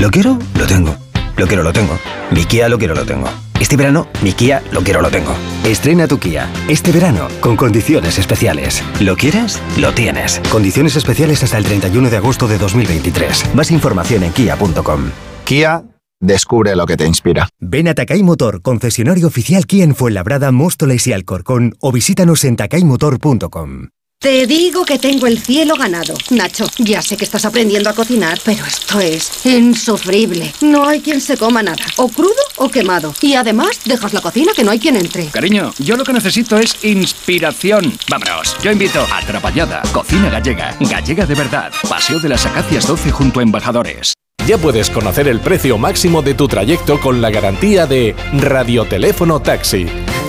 Lo 0.00 0.10
quiero, 0.10 0.38
lo 0.58 0.66
tengo. 0.66 0.96
Lo 1.36 1.46
quiero, 1.46 1.62
lo 1.62 1.72
tengo. 1.74 1.98
Mi 2.30 2.40
lo 2.40 2.78
quiero, 2.78 2.94
lo 2.94 3.04
tengo. 3.04 3.47
Este 3.60 3.76
verano, 3.76 4.06
mi 4.22 4.32
Kia 4.32 4.62
lo 4.70 4.82
quiero, 4.82 5.02
lo 5.02 5.10
tengo. 5.10 5.34
Estrena 5.64 6.06
tu 6.06 6.18
Kia. 6.18 6.48
Este 6.68 6.92
verano, 6.92 7.28
con 7.40 7.56
condiciones 7.56 8.18
especiales. 8.18 8.82
¿Lo 9.00 9.16
quieres? 9.16 9.60
Lo 9.76 9.92
tienes. 9.92 10.40
Condiciones 10.50 10.94
especiales 10.96 11.42
hasta 11.42 11.58
el 11.58 11.64
31 11.64 12.08
de 12.08 12.16
agosto 12.16 12.46
de 12.46 12.58
2023. 12.58 13.54
Más 13.54 13.70
información 13.70 14.22
en 14.22 14.32
kia.com. 14.32 15.10
Kia. 15.44 15.82
Descubre 16.20 16.74
lo 16.74 16.84
que 16.86 16.96
te 16.96 17.06
inspira. 17.06 17.48
Ven 17.60 17.86
a 17.86 17.94
Takai 17.94 18.22
Motor, 18.24 18.60
concesionario 18.60 19.28
oficial 19.28 19.66
Kia 19.66 19.84
en 19.84 19.94
Fuenlabrada, 19.94 20.50
Móstoles 20.50 21.06
y 21.06 21.12
Alcorcón 21.12 21.74
o 21.80 21.92
visítanos 21.92 22.44
en 22.44 22.56
takaymotor.com. 22.56 23.88
Te 24.20 24.48
digo 24.48 24.84
que 24.84 24.98
tengo 24.98 25.28
el 25.28 25.38
cielo 25.38 25.76
ganado. 25.76 26.14
Nacho, 26.30 26.66
ya 26.78 27.02
sé 27.02 27.16
que 27.16 27.24
estás 27.24 27.44
aprendiendo 27.44 27.88
a 27.88 27.92
cocinar, 27.92 28.40
pero 28.44 28.66
esto 28.66 28.98
es 28.98 29.46
insufrible. 29.46 30.52
No 30.60 30.88
hay 30.88 31.00
quien 31.00 31.20
se 31.20 31.36
coma 31.36 31.62
nada. 31.62 31.84
O 31.98 32.08
crudo 32.08 32.34
o 32.58 32.68
quemado. 32.68 33.14
Y 33.20 33.34
además, 33.34 33.80
dejas 33.84 34.12
la 34.12 34.20
cocina 34.20 34.52
que 34.54 34.64
no 34.64 34.70
hay 34.70 34.78
quien 34.78 34.96
entre. 34.96 35.26
Cariño, 35.26 35.72
yo 35.78 35.96
lo 35.96 36.04
que 36.04 36.12
necesito 36.12 36.58
es 36.58 36.84
inspiración. 36.84 37.98
Vámonos, 38.08 38.56
yo 38.62 38.70
invito 38.70 39.04
a 39.12 39.20
Trapallada, 39.24 39.82
Cocina 39.92 40.30
Gallega, 40.30 40.76
Gallega 40.80 41.26
de 41.26 41.34
verdad, 41.34 41.72
Paseo 41.88 42.20
de 42.20 42.28
las 42.28 42.46
Acacias 42.46 42.86
12 42.86 43.10
junto 43.10 43.40
a 43.40 43.42
Embajadores. 43.42 44.14
Ya 44.48 44.56
puedes 44.56 44.88
conocer 44.88 45.28
el 45.28 45.40
precio 45.40 45.76
máximo 45.76 46.22
de 46.22 46.32
tu 46.32 46.48
trayecto 46.48 46.98
con 47.00 47.20
la 47.20 47.28
garantía 47.28 47.86
de 47.86 48.16
Radioteléfono 48.32 49.40
Taxi. 49.42 49.86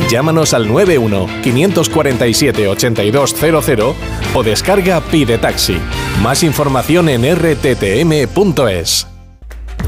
Llámanos 0.09 0.53
al 0.53 0.67
91 0.67 1.27
547 1.41 2.67
8200 2.67 3.95
o 4.33 4.43
descarga 4.43 4.99
Pide 4.99 5.37
Taxi. 5.37 5.77
Más 6.21 6.43
información 6.43 7.07
en 7.07 7.33
rttm.es. 7.33 9.08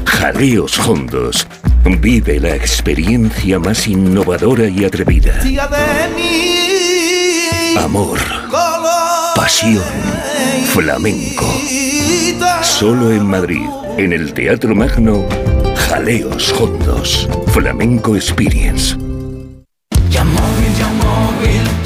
Jaleos 0.06 0.78
Hondos. 0.78 1.46
Vive 1.84 2.40
la 2.40 2.54
experiencia 2.54 3.58
más 3.58 3.86
innovadora 3.86 4.68
y 4.68 4.84
atrevida. 4.84 5.40
Amor. 7.78 8.18
Pasión. 9.34 9.82
Flamenco. 10.66 11.46
Solo 12.62 13.12
en 13.12 13.26
Madrid, 13.26 13.66
en 13.98 14.12
el 14.12 14.32
Teatro 14.32 14.74
Magno, 14.74 15.26
Jaleos 15.88 16.52
Hondos. 16.52 17.28
Flamenco 17.48 18.16
Experience. 18.16 18.96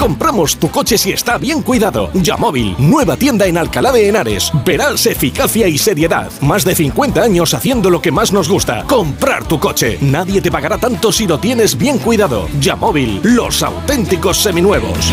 Compramos 0.07 0.57
tu 0.59 0.71
coche 0.71 0.97
si 0.99 1.11
está 1.11 1.37
bien 1.37 1.63
cuidado. 1.63 2.11
Yamóvil, 2.15 2.77
nueva 2.79 3.17
tienda 3.17 3.45
en 3.47 3.59
Alcalá 3.59 3.91
de 3.91 4.09
Henares. 4.09 4.53
Verás 4.65 5.05
eficacia 5.07 5.67
y 5.67 5.79
seriedad. 5.79 6.31
Más 6.43 6.65
de 6.65 6.77
50 6.77 7.21
años 7.21 7.53
haciendo 7.55 7.91
lo 7.91 8.01
que 8.01 8.13
más 8.13 8.33
nos 8.33 8.49
gusta. 8.49 8.85
Comprar 8.85 9.49
tu 9.49 9.59
coche. 9.59 9.99
Nadie 10.01 10.41
te 10.41 10.53
pagará 10.53 10.79
tanto 10.79 11.11
si 11.11 11.27
lo 11.27 11.41
tienes 11.41 11.77
bien 11.77 11.99
cuidado. 11.99 12.49
Yamóvil, 12.61 13.21
los 13.25 13.65
auténticos 13.65 14.37
seminuevos. 14.37 15.13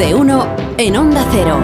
De 0.00 0.14
uno 0.14 0.48
en 0.78 0.96
Onda 0.96 1.22
Cero. 1.30 1.60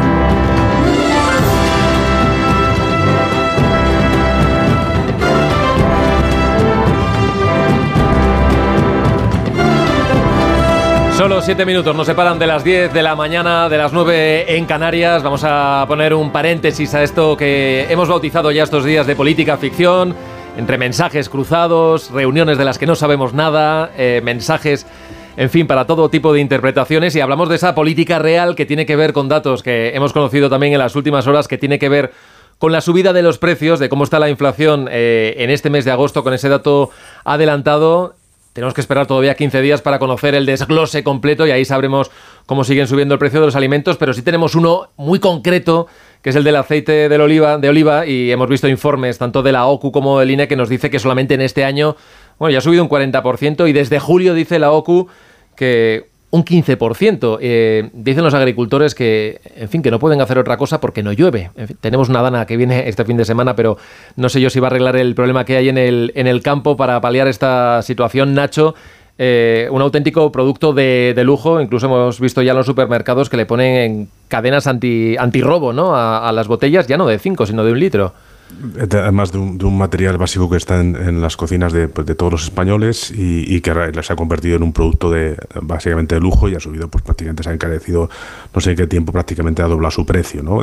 Solo 11.16 11.40
siete 11.40 11.64
minutos 11.64 11.96
nos 11.96 12.06
separan 12.06 12.38
de 12.38 12.46
las 12.46 12.62
10 12.62 12.92
de 12.92 13.02
la 13.02 13.16
mañana, 13.16 13.70
de 13.70 13.78
las 13.78 13.94
9 13.94 14.54
en 14.54 14.66
Canarias. 14.66 15.22
Vamos 15.22 15.40
a 15.42 15.86
poner 15.88 16.12
un 16.12 16.30
paréntesis 16.30 16.92
a 16.92 17.02
esto 17.02 17.38
que 17.38 17.86
hemos 17.88 18.10
bautizado 18.10 18.50
ya 18.50 18.64
estos 18.64 18.84
días 18.84 19.06
de 19.06 19.16
política 19.16 19.56
ficción, 19.56 20.14
entre 20.58 20.76
mensajes 20.76 21.30
cruzados, 21.30 22.10
reuniones 22.10 22.58
de 22.58 22.66
las 22.66 22.76
que 22.76 22.84
no 22.84 22.96
sabemos 22.96 23.32
nada, 23.32 23.92
eh, 23.96 24.20
mensajes, 24.22 24.86
en 25.36 25.50
fin, 25.50 25.66
para 25.66 25.86
todo 25.86 26.08
tipo 26.08 26.32
de 26.32 26.40
interpretaciones. 26.40 27.14
Y 27.14 27.20
hablamos 27.20 27.48
de 27.48 27.56
esa 27.56 27.74
política 27.74 28.18
real 28.18 28.54
que 28.54 28.66
tiene 28.66 28.86
que 28.86 28.96
ver 28.96 29.12
con 29.12 29.28
datos 29.28 29.62
que 29.62 29.90
hemos 29.94 30.12
conocido 30.12 30.48
también 30.48 30.72
en 30.72 30.78
las 30.78 30.96
últimas 30.96 31.26
horas, 31.26 31.46
que 31.46 31.58
tiene 31.58 31.78
que 31.78 31.88
ver 31.88 32.12
con 32.58 32.72
la 32.72 32.80
subida 32.80 33.12
de 33.12 33.22
los 33.22 33.38
precios, 33.38 33.78
de 33.78 33.88
cómo 33.88 34.04
está 34.04 34.18
la 34.18 34.30
inflación 34.30 34.88
eh, 34.90 35.34
en 35.38 35.50
este 35.50 35.68
mes 35.68 35.84
de 35.84 35.90
agosto, 35.90 36.24
con 36.24 36.32
ese 36.32 36.48
dato 36.48 36.90
adelantado. 37.24 38.14
Tenemos 38.54 38.72
que 38.72 38.80
esperar 38.80 39.06
todavía 39.06 39.34
15 39.34 39.60
días 39.60 39.82
para 39.82 39.98
conocer 39.98 40.34
el 40.34 40.46
desglose 40.46 41.04
completo 41.04 41.46
y 41.46 41.50
ahí 41.50 41.66
sabremos 41.66 42.10
cómo 42.46 42.64
siguen 42.64 42.86
subiendo 42.86 43.12
el 43.12 43.18
precio 43.18 43.40
de 43.40 43.44
los 43.44 43.56
alimentos, 43.56 43.98
pero 43.98 44.14
sí 44.14 44.22
tenemos 44.22 44.54
uno 44.54 44.88
muy 44.96 45.18
concreto 45.18 45.88
que 46.22 46.30
es 46.30 46.36
el 46.36 46.44
del 46.44 46.56
aceite 46.56 47.10
de 47.10 47.16
oliva, 47.18 47.58
de 47.58 47.68
oliva 47.68 48.06
y 48.06 48.32
hemos 48.32 48.48
visto 48.48 48.66
informes 48.66 49.18
tanto 49.18 49.42
de 49.42 49.52
la 49.52 49.66
OCU 49.66 49.92
como 49.92 50.18
del 50.18 50.30
INE 50.30 50.48
que 50.48 50.56
nos 50.56 50.70
dice 50.70 50.88
que 50.88 50.98
solamente 50.98 51.34
en 51.34 51.42
este 51.42 51.64
año, 51.64 51.96
bueno, 52.38 52.50
ya 52.52 52.58
ha 52.58 52.62
subido 52.62 52.82
un 52.82 52.88
40% 52.88 53.68
y 53.68 53.72
desde 53.72 54.00
julio 54.00 54.32
dice 54.32 54.58
la 54.58 54.72
OCU 54.72 55.08
que 55.56 56.16
un 56.30 56.44
15%. 56.44 57.38
Eh, 57.40 57.90
dicen 57.92 58.24
los 58.24 58.34
agricultores 58.34 58.94
que, 58.94 59.40
en 59.56 59.68
fin, 59.68 59.82
que 59.82 59.90
no 59.90 59.98
pueden 59.98 60.20
hacer 60.20 60.38
otra 60.38 60.56
cosa 60.56 60.80
porque 60.80 61.02
no 61.02 61.12
llueve. 61.12 61.50
Tenemos 61.80 62.08
una 62.08 62.22
dana 62.22 62.46
que 62.46 62.56
viene 62.56 62.88
este 62.88 63.04
fin 63.04 63.16
de 63.16 63.24
semana, 63.24 63.56
pero 63.56 63.78
no 64.16 64.28
sé 64.28 64.40
yo 64.40 64.50
si 64.50 64.60
va 64.60 64.68
a 64.68 64.70
arreglar 64.70 64.96
el 64.96 65.14
problema 65.14 65.44
que 65.44 65.56
hay 65.56 65.68
en 65.68 65.78
el, 65.78 66.12
en 66.14 66.26
el 66.26 66.42
campo 66.42 66.76
para 66.76 67.00
paliar 67.00 67.28
esta 67.28 67.80
situación. 67.82 68.34
Nacho, 68.34 68.74
eh, 69.18 69.68
un 69.70 69.80
auténtico 69.80 70.30
producto 70.30 70.72
de, 70.72 71.14
de 71.14 71.24
lujo. 71.24 71.60
Incluso 71.60 71.86
hemos 71.86 72.20
visto 72.20 72.42
ya 72.42 72.52
en 72.52 72.58
los 72.58 72.66
supermercados 72.66 73.30
que 73.30 73.36
le 73.36 73.46
ponen 73.46 73.76
en 73.76 74.08
cadenas 74.28 74.66
anti, 74.66 75.16
antirrobo 75.16 75.72
¿no? 75.72 75.96
a, 75.96 76.28
a 76.28 76.32
las 76.32 76.48
botellas, 76.48 76.86
ya 76.86 76.96
no 76.96 77.06
de 77.06 77.18
5, 77.18 77.46
sino 77.46 77.64
de 77.64 77.72
un 77.72 77.80
litro. 77.80 78.12
Además 78.90 79.32
de 79.32 79.38
un, 79.38 79.76
material 79.76 80.18
básico 80.18 80.48
que 80.48 80.56
está 80.56 80.80
en, 80.80 81.20
las 81.20 81.36
cocinas 81.36 81.72
de, 81.72 81.88
pues, 81.88 82.06
de 82.06 82.14
todos 82.14 82.32
los 82.32 82.44
españoles 82.44 83.12
y, 83.14 83.60
que 83.60 83.72
se 84.02 84.12
ha 84.12 84.16
convertido 84.16 84.56
en 84.56 84.62
un 84.62 84.72
producto 84.72 85.10
de 85.10 85.36
básicamente 85.62 86.14
de 86.14 86.20
lujo 86.20 86.48
y 86.48 86.54
ha 86.54 86.60
subido, 86.60 86.88
pues 86.88 87.02
prácticamente 87.02 87.42
se 87.42 87.50
ha 87.50 87.52
encarecido, 87.52 88.08
no 88.54 88.60
sé 88.60 88.74
qué 88.76 88.86
tiempo, 88.86 89.12
prácticamente 89.12 89.62
ha 89.62 89.66
doblado 89.66 89.90
su 89.90 90.06
precio. 90.06 90.42
¿no? 90.42 90.62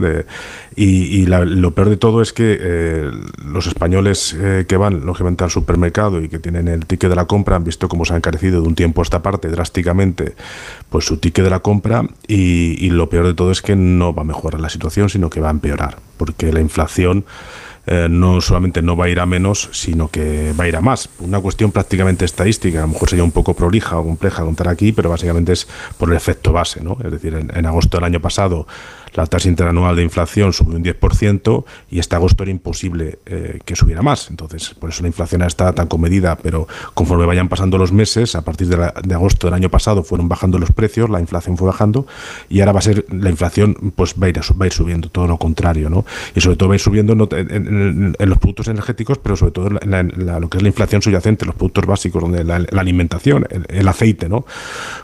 Y 0.75 1.25
la- 1.25 1.45
lo 1.45 1.71
peor 1.71 1.89
de 1.89 1.97
todo 1.97 2.21
es 2.21 2.33
que 2.33 2.57
eh, 2.59 3.11
los 3.45 3.67
españoles 3.67 4.35
eh, 4.39 4.65
que 4.67 4.77
van, 4.77 5.05
lógicamente, 5.05 5.43
al 5.43 5.51
supermercado 5.51 6.21
y 6.21 6.29
que 6.29 6.39
tienen 6.39 6.67
el 6.69 6.85
ticket 6.85 7.09
de 7.09 7.15
la 7.15 7.25
compra 7.25 7.57
han 7.57 7.63
visto 7.63 7.89
cómo 7.89 8.05
se 8.05 8.13
ha 8.13 8.17
encarecido 8.17 8.61
de 8.61 8.67
un 8.67 8.75
tiempo 8.75 9.01
a 9.01 9.03
esta 9.03 9.21
parte 9.21 9.49
drásticamente 9.49 10.35
pues 10.89 11.05
su 11.05 11.17
ticket 11.17 11.43
de 11.43 11.49
la 11.49 11.59
compra 11.59 12.03
y, 12.27 12.85
y 12.85 12.89
lo 12.89 13.09
peor 13.09 13.27
de 13.27 13.33
todo 13.33 13.51
es 13.51 13.61
que 13.61 13.75
no 13.75 14.13
va 14.13 14.21
a 14.21 14.25
mejorar 14.25 14.61
la 14.61 14.69
situación, 14.69 15.09
sino 15.09 15.29
que 15.29 15.41
va 15.41 15.49
a 15.49 15.51
empeorar, 15.51 15.97
porque 16.17 16.51
la 16.53 16.61
inflación 16.61 17.25
eh, 17.85 18.07
no 18.09 18.39
solamente 18.41 18.81
no 18.81 18.95
va 18.95 19.05
a 19.05 19.09
ir 19.09 19.19
a 19.19 19.25
menos, 19.25 19.69
sino 19.71 20.07
que 20.07 20.53
va 20.57 20.63
a 20.63 20.67
ir 20.67 20.75
a 20.75 20.81
más. 20.81 21.09
Una 21.19 21.39
cuestión 21.39 21.71
prácticamente 21.71 22.25
estadística, 22.25 22.79
a 22.79 22.81
lo 22.83 22.89
mejor 22.89 23.09
sería 23.09 23.23
un 23.23 23.31
poco 23.31 23.53
prolija 23.53 23.97
o 23.97 24.03
compleja 24.03 24.43
contar 24.43 24.69
aquí, 24.69 24.91
pero 24.91 25.09
básicamente 25.09 25.51
es 25.53 25.67
por 25.97 26.09
el 26.09 26.15
efecto 26.15 26.53
base. 26.53 26.81
¿no? 26.81 26.97
Es 27.03 27.11
decir, 27.11 27.33
en, 27.33 27.55
en 27.55 27.65
agosto 27.65 27.97
del 27.97 28.05
año 28.05 28.19
pasado 28.19 28.67
la 29.15 29.25
tasa 29.27 29.47
interanual 29.47 29.95
de 29.95 30.03
inflación 30.03 30.53
subió 30.53 30.75
un 30.77 30.83
10% 30.83 31.63
y 31.91 31.99
este 31.99 32.15
agosto 32.15 32.43
era 32.43 32.51
imposible 32.51 33.19
eh, 33.25 33.59
que 33.65 33.75
subiera 33.75 34.01
más. 34.01 34.29
Entonces, 34.29 34.73
por 34.79 34.89
eso 34.89 35.01
la 35.03 35.07
inflación 35.07 35.41
está 35.43 35.73
tan 35.73 35.87
comedida, 35.87 36.35
pero 36.37 36.67
conforme 36.93 37.25
vayan 37.25 37.47
pasando 37.49 37.77
los 37.77 37.91
meses, 37.91 38.35
a 38.35 38.41
partir 38.43 38.67
de, 38.67 38.77
la- 38.77 38.93
agosto 39.13 39.47
del 39.47 39.53
año 39.53 39.69
pasado 39.69 40.03
fueron 40.03 40.27
bajando 40.27 40.57
los 40.57 40.71
precios, 40.71 41.09
la 41.09 41.19
inflación 41.19 41.57
fue 41.57 41.67
bajando 41.67 42.07
y 42.49 42.59
ahora 42.61 42.71
va 42.71 42.79
a 42.79 42.81
ser 42.81 43.05
la 43.11 43.29
inflación 43.29 43.75
pues 43.95 44.15
va 44.21 44.25
a 44.25 44.29
ir, 44.29 44.39
va 44.39 44.63
a 44.63 44.65
ir 44.65 44.73
subiendo, 44.73 45.09
todo 45.09 45.27
lo 45.27 45.37
contrario, 45.37 45.89
¿no? 45.89 46.05
Y 46.35 46.41
sobre 46.41 46.55
todo 46.55 46.69
va 46.69 46.73
a 46.73 46.77
ir 46.77 46.81
subiendo 46.81 47.13
en, 47.13 48.15
en- 48.19 48.29
los 48.29 48.37
productos 48.39 48.67
energéticos, 48.69 49.19
pero 49.19 49.35
sobre 49.35 49.51
todo 49.51 49.67
en, 49.81 50.25
la- 50.25 50.39
lo 50.39 50.49
que 50.49 50.57
es 50.57 50.63
la 50.63 50.69
inflación 50.69 51.01
subyacente, 51.01 51.45
los 51.45 51.55
productos 51.55 51.85
básicos, 51.85 52.21
donde 52.21 52.43
la, 52.43 52.55
alimentación, 52.79 53.45
el, 53.51 53.65
el 53.69 53.87
aceite, 53.87 54.27
¿no? 54.29 54.45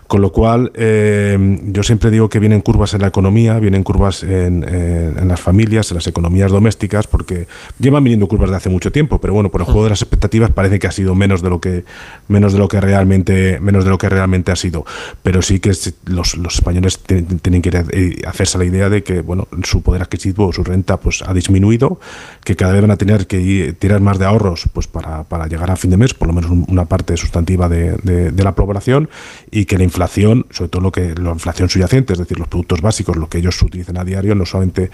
Con 0.07 0.22
lo 0.22 0.31
cual, 0.31 0.72
eh, 0.73 1.60
yo 1.65 1.84
siempre 1.84 2.10
digo 2.10 2.30
que 2.30 2.40
vienen 2.40 2.61
curvas 2.61 2.94
en 2.95 3.02
la 3.02 3.07
economía, 3.07 3.60
vienen 3.60 3.84
curvas 3.84 3.98
curvas 3.99 4.23
en, 4.23 4.63
en, 4.63 5.27
las 5.27 5.41
familias, 5.41 5.91
en 5.91 5.95
las 5.95 6.07
economías 6.07 6.51
domésticas, 6.51 7.05
porque 7.05 7.47
llevan 7.80 8.03
viniendo 8.03 8.27
curvas 8.27 8.49
de 8.49 8.55
hace 8.55 8.69
mucho 8.69 8.91
tiempo, 8.91 9.19
pero 9.19 9.34
bueno, 9.34 9.49
por 9.49 9.61
el 9.61 9.65
juego 9.65 9.84
de 9.84 9.89
las 9.89 10.01
expectativas 10.01 10.51
parece 10.51 10.80
que 10.80 10.88
ha 10.88 10.91
sido 10.91 11.15
menos 11.15 11.41
de 11.41 11.49
lo 11.49 11.59
que 11.59 11.84
menos 12.30 12.53
de 12.53 12.59
lo 12.59 12.67
que 12.69 12.80
realmente 12.80 13.59
menos 13.59 13.84
de 13.84 13.89
lo 13.89 13.97
que 13.97 14.07
realmente 14.07 14.53
ha 14.53 14.55
sido. 14.55 14.85
Pero 15.21 15.41
sí 15.41 15.59
que 15.59 15.73
los, 16.05 16.38
los 16.38 16.55
españoles 16.55 16.99
tienen 16.99 17.61
que 17.61 17.69
eh, 17.91 18.21
hacerse 18.26 18.57
la 18.57 18.65
idea 18.65 18.89
de 18.89 19.03
que 19.03 19.21
bueno 19.21 19.47
su 19.63 19.81
poder 19.81 20.01
adquisitivo 20.01 20.53
su 20.53 20.63
renta 20.63 20.97
pues 20.97 21.21
ha 21.26 21.34
disminuido, 21.34 21.99
que 22.45 22.55
cada 22.55 22.71
vez 22.71 22.81
van 22.81 22.91
a 22.91 22.97
tener 22.97 23.27
que 23.27 23.76
tirar 23.77 23.99
más 23.99 24.17
de 24.17 24.26
ahorros 24.26 24.69
pues 24.71 24.88
para, 24.88 25.23
para 25.26 25.47
llegar 25.47 25.71
a 25.71 25.76
fin 25.76 25.91
de 25.91 25.97
mes, 25.97 26.13
por 26.13 26.27
lo 26.27 26.34
menos 26.34 26.51
una 26.51 26.85
parte 26.85 27.17
sustantiva 27.17 27.67
de, 27.67 27.97
de, 27.97 28.43
la 28.43 28.55
población, 28.55 29.09
y 29.51 29.65
que 29.65 29.77
la 29.77 29.84
inflación, 29.84 30.45
sobre 30.51 30.69
todo 30.69 30.81
lo 30.81 30.91
que 30.91 31.13
la 31.15 31.31
inflación 31.31 31.69
subyacente, 31.69 32.13
es 32.13 32.19
decir, 32.19 32.39
los 32.39 32.47
productos 32.47 32.81
básicos, 32.81 33.17
lo 33.17 33.27
que 33.27 33.39
ellos 33.39 33.61
utilizan 33.61 33.88
a 33.97 34.03
diario, 34.03 34.35
no 34.35 34.45
solamente 34.45 34.89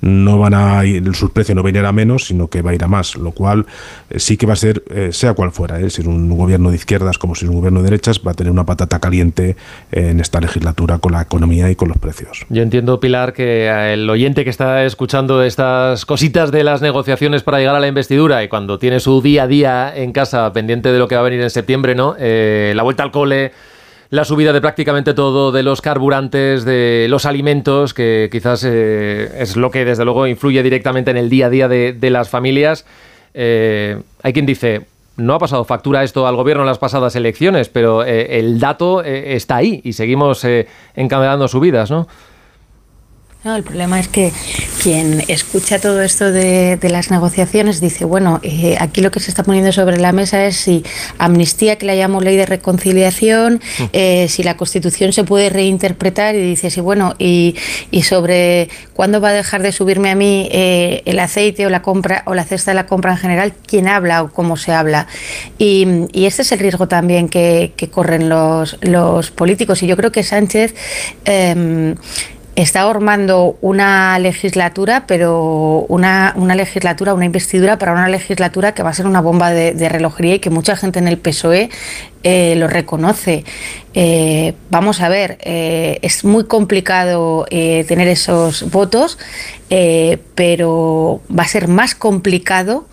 no 0.00 0.38
van 0.38 0.54
a 0.54 0.84
ir, 0.84 1.14
su 1.14 1.30
precio 1.32 1.54
no 1.54 1.62
va 1.62 1.68
a 1.68 1.72
ir 1.72 1.78
a 1.78 1.92
menos, 1.92 2.24
sino 2.24 2.48
que 2.48 2.62
va 2.62 2.70
a 2.70 2.74
ir 2.74 2.82
a 2.82 2.88
más, 2.88 3.16
lo 3.16 3.32
cual 3.32 3.66
eh, 4.08 4.18
sí 4.18 4.36
que 4.36 4.46
va 4.46 4.54
a 4.54 4.56
ser, 4.56 4.82
eh, 4.90 5.10
sea 5.12 5.34
cual 5.34 5.52
fuera, 5.52 5.78
eh, 5.80 5.90
si 5.90 6.00
es 6.02 6.06
un 6.06 6.36
gobierno 6.36 6.70
de 6.70 6.76
izquierdas 6.76 7.18
como 7.18 7.34
si 7.34 7.44
es 7.44 7.50
un 7.50 7.56
gobierno 7.56 7.82
de 7.82 7.90
derechas, 7.90 8.20
va 8.26 8.32
a 8.32 8.34
tener 8.34 8.50
una 8.50 8.64
patata 8.64 8.98
caliente 8.98 9.56
en 9.92 10.20
esta 10.20 10.40
legislatura 10.40 10.98
con 10.98 11.12
la 11.12 11.22
economía 11.22 11.70
y 11.70 11.76
con 11.76 11.88
los 11.88 11.98
precios. 11.98 12.46
Yo 12.48 12.62
entiendo, 12.62 13.00
Pilar, 13.00 13.32
que 13.32 13.92
el 13.92 14.08
oyente 14.08 14.44
que 14.44 14.50
está 14.50 14.84
escuchando 14.84 15.42
estas 15.42 16.06
cositas 16.06 16.50
de 16.50 16.64
las 16.64 16.80
negociaciones 16.82 17.42
para 17.42 17.58
llegar 17.58 17.74
a 17.74 17.80
la 17.80 17.88
investidura 17.88 18.42
y 18.42 18.48
cuando 18.48 18.78
tiene 18.78 19.00
su 19.00 19.20
día 19.20 19.44
a 19.44 19.46
día 19.46 19.92
en 19.94 20.12
casa 20.12 20.52
pendiente 20.52 20.92
de 20.92 20.98
lo 20.98 21.08
que 21.08 21.14
va 21.14 21.20
a 21.20 21.24
venir 21.24 21.40
en 21.40 21.50
septiembre, 21.50 21.94
¿no? 21.94 22.16
la 22.18 22.82
vuelta 22.82 23.02
al 23.02 23.10
cole 23.10 23.52
la 24.10 24.24
subida 24.24 24.52
de 24.52 24.60
prácticamente 24.60 25.14
todo, 25.14 25.52
de 25.52 25.62
los 25.62 25.80
carburantes, 25.80 26.64
de 26.64 27.06
los 27.08 27.26
alimentos, 27.26 27.94
que 27.94 28.28
quizás 28.30 28.64
eh, 28.64 29.30
es 29.38 29.56
lo 29.56 29.70
que 29.70 29.84
desde 29.84 30.04
luego 30.04 30.26
influye 30.26 30.62
directamente 30.64 31.12
en 31.12 31.16
el 31.16 31.30
día 31.30 31.46
a 31.46 31.50
día 31.50 31.68
de, 31.68 32.10
las 32.10 32.28
familias. 32.28 32.84
Eh, 33.34 34.02
hay 34.22 34.32
quien 34.32 34.46
dice, 34.46 34.86
no 35.16 35.34
ha 35.34 35.38
pasado 35.38 35.64
factura 35.64 36.02
esto 36.02 36.26
al 36.26 36.34
gobierno 36.34 36.64
en 36.64 36.66
las 36.66 36.78
pasadas 36.78 37.14
elecciones, 37.14 37.68
pero 37.68 38.04
eh, 38.04 38.40
el 38.40 38.58
dato 38.58 39.04
está 39.04 39.56
ahí 39.56 39.80
y 39.84 39.92
seguimos 39.92 40.44
encadenando 40.96 41.46
subidas, 41.46 41.88
¿no? 41.88 42.08
No, 43.42 43.56
el 43.56 43.62
problema 43.62 43.98
es 43.98 44.06
que 44.06 44.34
quien 44.82 45.24
escucha 45.28 45.78
todo 45.78 46.02
esto 46.02 46.30
de, 46.30 46.78
las 46.82 47.10
negociaciones 47.10 47.80
dice, 47.80 48.04
bueno, 48.04 48.38
eh, 48.42 48.76
aquí 48.78 49.00
lo 49.00 49.10
que 49.10 49.18
se 49.18 49.30
está 49.30 49.44
poniendo 49.44 49.72
sobre 49.72 49.96
la 49.96 50.12
mesa 50.12 50.44
es 50.44 50.56
si 50.56 50.84
amnistía, 51.16 51.76
que 51.76 51.86
la 51.86 51.94
llamo 51.94 52.20
ley 52.20 52.36
de 52.36 52.44
reconciliación, 52.44 53.54
mm. 53.54 53.84
eh, 53.94 54.26
si 54.28 54.42
la 54.42 54.58
Constitución 54.58 55.14
se 55.14 55.24
puede 55.24 55.48
reinterpretar 55.48 56.34
y 56.34 56.42
dice, 56.42 56.68
sí, 56.68 56.82
bueno, 56.82 57.14
y, 57.18 57.56
sobre 58.02 58.68
cuándo 58.92 59.22
va 59.22 59.30
a 59.30 59.32
dejar 59.32 59.62
de 59.62 59.72
subirme 59.72 60.10
a 60.10 60.14
mí 60.14 60.48
eh, 60.52 61.02
el 61.06 61.18
aceite 61.18 61.64
o 61.64 61.70
la 61.70 61.80
compra 61.80 62.22
o 62.26 62.34
la 62.34 62.44
cesta 62.44 62.72
de 62.72 62.74
la 62.74 62.86
compra 62.86 63.12
en 63.12 63.18
general, 63.18 63.54
quién 63.66 63.88
habla 63.88 64.22
o 64.22 64.30
cómo 64.30 64.58
se 64.58 64.72
habla. 64.72 65.06
Y, 65.56 65.86
y 66.12 66.26
este 66.26 66.42
es 66.42 66.52
el 66.52 66.58
riesgo 66.58 66.88
también 66.88 67.30
que, 67.30 67.72
corren 67.90 68.28
los, 68.28 68.76
los 68.82 69.30
políticos. 69.30 69.82
Y 69.82 69.86
yo 69.86 69.96
creo 69.96 70.12
que 70.12 70.22
Sánchez 70.22 70.74
em, 71.24 71.96
está 72.56 72.84
formando 72.84 73.56
una 73.60 74.18
legislatura, 74.18 75.04
pero 75.06 75.86
una, 75.88 76.32
una, 76.36 76.54
legislatura, 76.54 77.14
una 77.14 77.24
investidura 77.24 77.78
para 77.78 77.92
una 77.92 78.08
legislatura 78.08 78.72
que 78.72 78.82
va 78.82 78.90
a 78.90 78.94
ser 78.94 79.06
una 79.06 79.20
bomba 79.20 79.50
de, 79.50 79.88
relojería 79.88 80.34
y 80.36 80.38
que 80.40 80.50
mucha 80.50 80.76
gente 80.76 80.98
en 80.98 81.08
el 81.08 81.18
PSOE 81.18 81.70
eh, 82.22 82.54
lo 82.56 82.66
reconoce. 82.68 83.44
Eh, 83.94 84.54
vamos 84.70 85.00
a 85.00 85.08
ver, 85.08 85.38
eh, 85.40 85.98
es 86.02 86.24
muy 86.24 86.44
complicado 86.44 87.46
tener 87.50 88.08
esos 88.08 88.70
votos, 88.70 89.18
pero 90.34 91.20
va 91.36 91.42
a 91.44 91.48
ser 91.48 91.68
más 91.68 91.94
complicado 91.94 92.86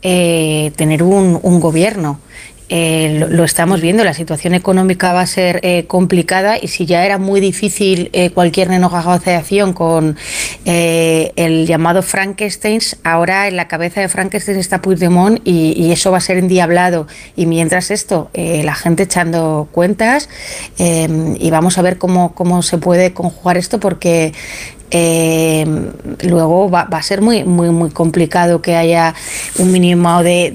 tener 0.00 1.02
un, 1.02 1.38
un 1.42 1.60
gobierno. 1.60 2.18
Eh, 2.74 3.26
lo, 3.28 3.44
estamos 3.44 3.82
viendo, 3.82 4.02
la 4.02 4.14
situación 4.14 4.54
económica 4.54 5.12
va 5.12 5.20
a 5.20 5.26
ser 5.26 5.60
eh, 5.62 5.84
complicada 5.86 6.56
y 6.56 6.68
si 6.68 6.86
ya 6.86 7.04
era 7.04 7.18
muy 7.18 7.38
difícil 7.38 8.08
eh, 8.14 8.30
cualquier 8.30 8.70
negociación 8.70 9.74
con 9.74 10.16
el 10.64 11.66
llamado 11.66 12.00
Frankenstein, 12.00 12.80
ahora 13.04 13.46
en 13.46 13.56
la 13.56 13.68
cabeza 13.68 14.00
de 14.00 14.08
Frankenstein 14.08 14.56
está 14.56 14.80
Puigdemont 14.80 15.42
y, 15.44 15.74
y 15.76 15.92
eso 15.92 16.12
va 16.12 16.16
a 16.16 16.22
ser 16.22 16.38
endiablado. 16.38 17.06
Y 17.36 17.44
mientras 17.44 17.90
esto, 17.90 18.30
la 18.32 18.74
gente 18.74 19.02
echando 19.02 19.68
cuentas 19.70 20.30
y 20.78 21.50
vamos 21.50 21.76
a 21.76 21.82
ver 21.82 21.98
cómo, 21.98 22.34
cómo 22.34 22.62
se 22.62 22.78
puede 22.78 23.12
conjugar 23.12 23.58
esto 23.58 23.80
porque 23.80 24.32
eh, 24.94 25.64
luego 26.22 26.70
va, 26.70 26.82
a 26.82 27.02
ser 27.02 27.22
muy, 27.22 27.44
muy, 27.44 27.70
muy 27.70 27.90
complicado 27.90 28.60
que 28.60 28.76
haya 28.76 29.14
un 29.58 29.72
mínimo 29.72 30.22
de, 30.22 30.52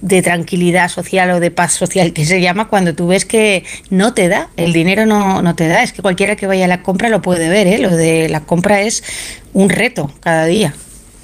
de, 0.00 0.22
tranquilidad 0.22 0.88
social 0.88 1.30
o 1.30 1.40
de 1.40 1.52
paz 1.52 1.72
social 1.72 2.12
que 2.12 2.24
se 2.24 2.40
llama 2.40 2.66
cuando 2.66 2.96
tú 2.96 3.06
ves 3.06 3.24
que 3.24 3.64
no 3.88 4.12
te 4.12 4.26
da, 4.26 4.48
el 4.56 4.72
dinero 4.72 5.06
no, 5.06 5.40
no 5.40 5.54
te 5.54 5.68
da. 5.68 5.84
Es 5.84 5.92
que 5.92 6.02
cualquiera 6.02 6.34
que 6.34 6.48
vaya 6.48 6.64
a 6.64 6.68
la 6.68 6.82
compra 6.82 7.08
lo 7.08 7.22
puede 7.22 7.48
ver, 7.48 7.68
¿eh? 7.68 7.78
lo 7.78 7.94
de 7.94 8.28
la 8.28 8.40
compra 8.40 8.80
es 8.80 9.04
un 9.52 9.70
reto 9.70 10.10
cada 10.20 10.46
día. 10.46 10.74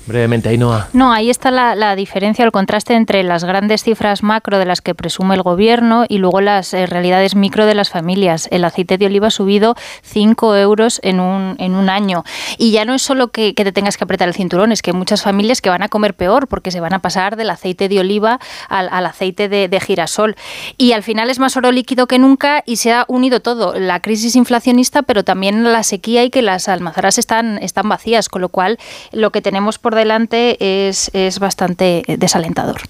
Brevemente, 0.07 0.49
Ainhoa. 0.49 0.89
No, 0.93 1.12
ahí 1.12 1.31
está 1.31 1.51
la, 1.51 1.95
diferencia, 1.95 2.45
el 2.45 2.51
contraste 2.51 2.95
entre 2.95 3.23
las 3.23 3.45
grandes 3.45 3.85
cifras 3.85 4.23
macro 4.23 4.59
de 4.59 4.65
las 4.65 4.81
que 4.81 4.95
presume 4.95 5.37
el 5.37 5.43
gobierno 5.43 6.05
y 6.09 6.19
luego 6.19 6.41
las 6.41 6.74
eh, 6.74 6.87
realidades 6.87 7.37
micro 7.37 7.66
de 7.66 7.74
las 7.74 7.91
familias. 7.91 8.49
El 8.51 8.65
aceite 8.65 8.99
de 8.99 9.07
oliva 9.07 9.29
ha 9.29 9.31
subido 9.31 9.77
5 10.03 10.57
euros 10.57 10.99
en 11.05 11.20
un, 11.20 11.55
en 11.59 11.77
un 11.77 11.89
año. 11.89 12.24
Y 12.59 12.73
ya 12.73 12.85
no 12.85 12.95
es 12.95 13.03
solo 13.03 13.29
que, 13.29 13.53
te 13.55 13.70
tengas 13.70 13.97
que 13.97 14.05
apretar 14.05 14.27
el 14.27 14.35
cinturón, 14.35 14.73
es 14.73 14.83
que 14.83 14.91
hay 14.91 14.97
muchas 14.97 15.23
familias 15.23 15.61
que 15.61 15.70
van 15.70 15.83
a 15.83 15.89
comer 15.89 16.15
peor 16.15 16.49
porque 16.49 16.73
se 16.73 16.81
van 16.81 16.95
a 16.95 16.99
pasar 16.99 17.37
del 17.37 17.51
aceite 17.51 17.89
de 17.89 18.01
oliva 18.01 18.41
al, 18.69 19.07
aceite 19.07 19.49
de, 19.49 19.81
girasol. 19.81 20.37
Y 20.79 20.93
al 20.93 21.03
final 21.03 21.31
es 21.31 21.39
más 21.39 21.57
oro 21.57 21.70
líquido 21.70 22.07
que 22.09 22.19
nunca 22.19 22.62
y 22.66 22.77
se 22.77 22.93
ha 22.93 23.05
unido 23.09 23.41
todo, 23.41 23.79
la 23.79 24.01
crisis 24.01 24.35
inflacionista, 24.35 25.03
pero 25.03 25.23
también 25.24 25.62
la 25.62 25.83
sequía 25.85 26.24
y 26.24 26.31
que 26.31 26.43
las 26.43 26.69
almazaras 26.69 27.19
están, 27.19 27.59
están 27.59 27.89
vacías, 27.89 28.29
con 28.29 28.43
lo 28.43 28.49
cual 28.49 28.79
lo 29.12 29.31
que 29.31 29.43
tenemos 29.43 29.79
por 29.79 29.91
delante 29.94 30.89
es, 30.89 31.10
es 31.12 31.39
bastante 31.39 32.05
desalentador. 32.19 32.81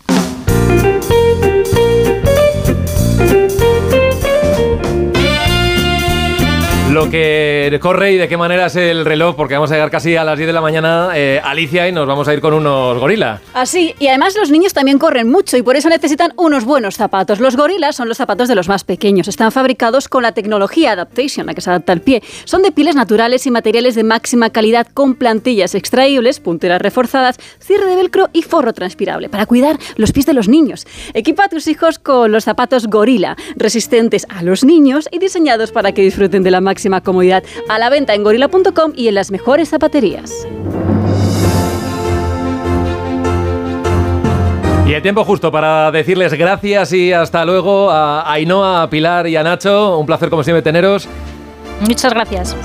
Lo 6.92 7.08
que 7.08 7.78
corre 7.80 8.12
y 8.12 8.16
de 8.18 8.28
qué 8.28 8.36
manera 8.36 8.66
es 8.66 8.76
el 8.76 9.06
reloj, 9.06 9.34
porque 9.34 9.54
vamos 9.54 9.70
a 9.70 9.74
llegar 9.74 9.90
casi 9.90 10.14
a 10.14 10.24
las 10.24 10.36
10 10.36 10.48
de 10.48 10.52
la 10.52 10.60
mañana, 10.60 11.10
eh, 11.14 11.40
Alicia, 11.42 11.88
y 11.88 11.92
nos 11.92 12.06
vamos 12.06 12.28
a 12.28 12.34
ir 12.34 12.42
con 12.42 12.52
unos 12.52 12.98
gorilas. 12.98 13.40
Así, 13.54 13.94
y 13.98 14.08
además 14.08 14.36
los 14.36 14.50
niños 14.50 14.74
también 14.74 14.98
corren 14.98 15.30
mucho 15.30 15.56
y 15.56 15.62
por 15.62 15.74
eso 15.74 15.88
necesitan 15.88 16.34
unos 16.36 16.66
buenos 16.66 16.96
zapatos. 16.96 17.40
Los 17.40 17.56
gorilas 17.56 17.96
son 17.96 18.08
los 18.08 18.18
zapatos 18.18 18.46
de 18.46 18.54
los 18.54 18.68
más 18.68 18.84
pequeños. 18.84 19.26
Están 19.26 19.52
fabricados 19.52 20.08
con 20.08 20.22
la 20.22 20.32
tecnología 20.32 20.92
Adaptation, 20.92 21.46
la 21.46 21.54
que 21.54 21.62
se 21.62 21.70
adapta 21.70 21.94
al 21.94 22.02
pie. 22.02 22.22
Son 22.44 22.62
de 22.62 22.72
pieles 22.72 22.94
naturales 22.94 23.46
y 23.46 23.50
materiales 23.50 23.94
de 23.94 24.04
máxima 24.04 24.50
calidad 24.50 24.86
con 24.92 25.14
plantillas 25.14 25.74
extraíbles, 25.74 26.40
punteras 26.40 26.82
reforzadas, 26.82 27.38
cierre 27.58 27.86
de 27.86 27.96
velcro 27.96 28.28
y 28.34 28.42
forro 28.42 28.74
transpirable 28.74 29.30
para 29.30 29.46
cuidar 29.46 29.78
los 29.96 30.12
pies 30.12 30.26
de 30.26 30.34
los 30.34 30.46
niños. 30.46 30.86
Equipa 31.14 31.44
a 31.44 31.48
tus 31.48 31.68
hijos 31.68 31.98
con 31.98 32.32
los 32.32 32.44
zapatos 32.44 32.86
gorila, 32.86 33.36
resistentes 33.56 34.26
a 34.28 34.42
los 34.42 34.62
niños 34.62 35.08
y 35.10 35.20
diseñados 35.20 35.72
para 35.72 35.92
que 35.92 36.02
disfruten 36.02 36.42
de 36.42 36.50
la 36.50 36.60
máxima 36.60 36.81
comodidad. 37.00 37.42
A 37.68 37.78
la 37.78 37.90
venta 37.90 38.14
en 38.14 38.22
gorila.com 38.22 38.92
y 38.94 39.08
en 39.08 39.14
las 39.14 39.30
mejores 39.30 39.70
zapaterías. 39.70 40.46
Y 44.86 44.94
el 44.94 45.02
tiempo 45.02 45.24
justo 45.24 45.50
para 45.50 45.90
decirles 45.90 46.34
gracias 46.34 46.92
y 46.92 47.12
hasta 47.12 47.44
luego 47.44 47.90
a 47.90 48.30
Ainhoa, 48.30 48.82
a 48.82 48.90
Pilar 48.90 49.26
y 49.26 49.36
a 49.36 49.42
Nacho. 49.42 49.98
Un 49.98 50.06
placer 50.06 50.28
como 50.28 50.42
siempre 50.42 50.60
teneros. 50.60 51.08
Muchas 51.80 52.12
gracias. 52.12 52.56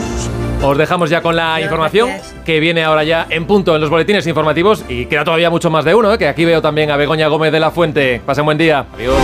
Os 0.63 0.77
dejamos 0.77 1.09
ya 1.09 1.21
con 1.21 1.35
la 1.35 1.61
información 1.61 2.09
que 2.43 2.59
viene 2.59 2.83
ahora 2.83 3.03
ya 3.03 3.27
en 3.29 3.45
punto 3.45 3.75
en 3.75 3.81
los 3.81 3.89
boletines 3.89 4.25
informativos 4.25 4.83
y 4.89 5.05
queda 5.05 5.23
todavía 5.23 5.49
mucho 5.49 5.69
más 5.69 5.85
de 5.85 5.93
uno, 5.93 6.13
¿eh? 6.13 6.17
que 6.17 6.27
aquí 6.27 6.45
veo 6.45 6.61
también 6.61 6.89
a 6.89 6.97
Begoña 6.97 7.27
Gómez 7.27 7.51
de 7.51 7.59
la 7.59 7.71
Fuente. 7.71 8.21
Pasen 8.25 8.45
buen 8.45 8.57
día. 8.57 8.85
Adiós. 8.95 9.15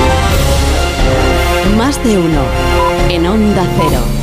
Más 1.78 2.04
de 2.04 2.18
uno 2.18 2.42
en 3.10 3.26
Onda 3.26 3.64
Cero. 3.76 4.23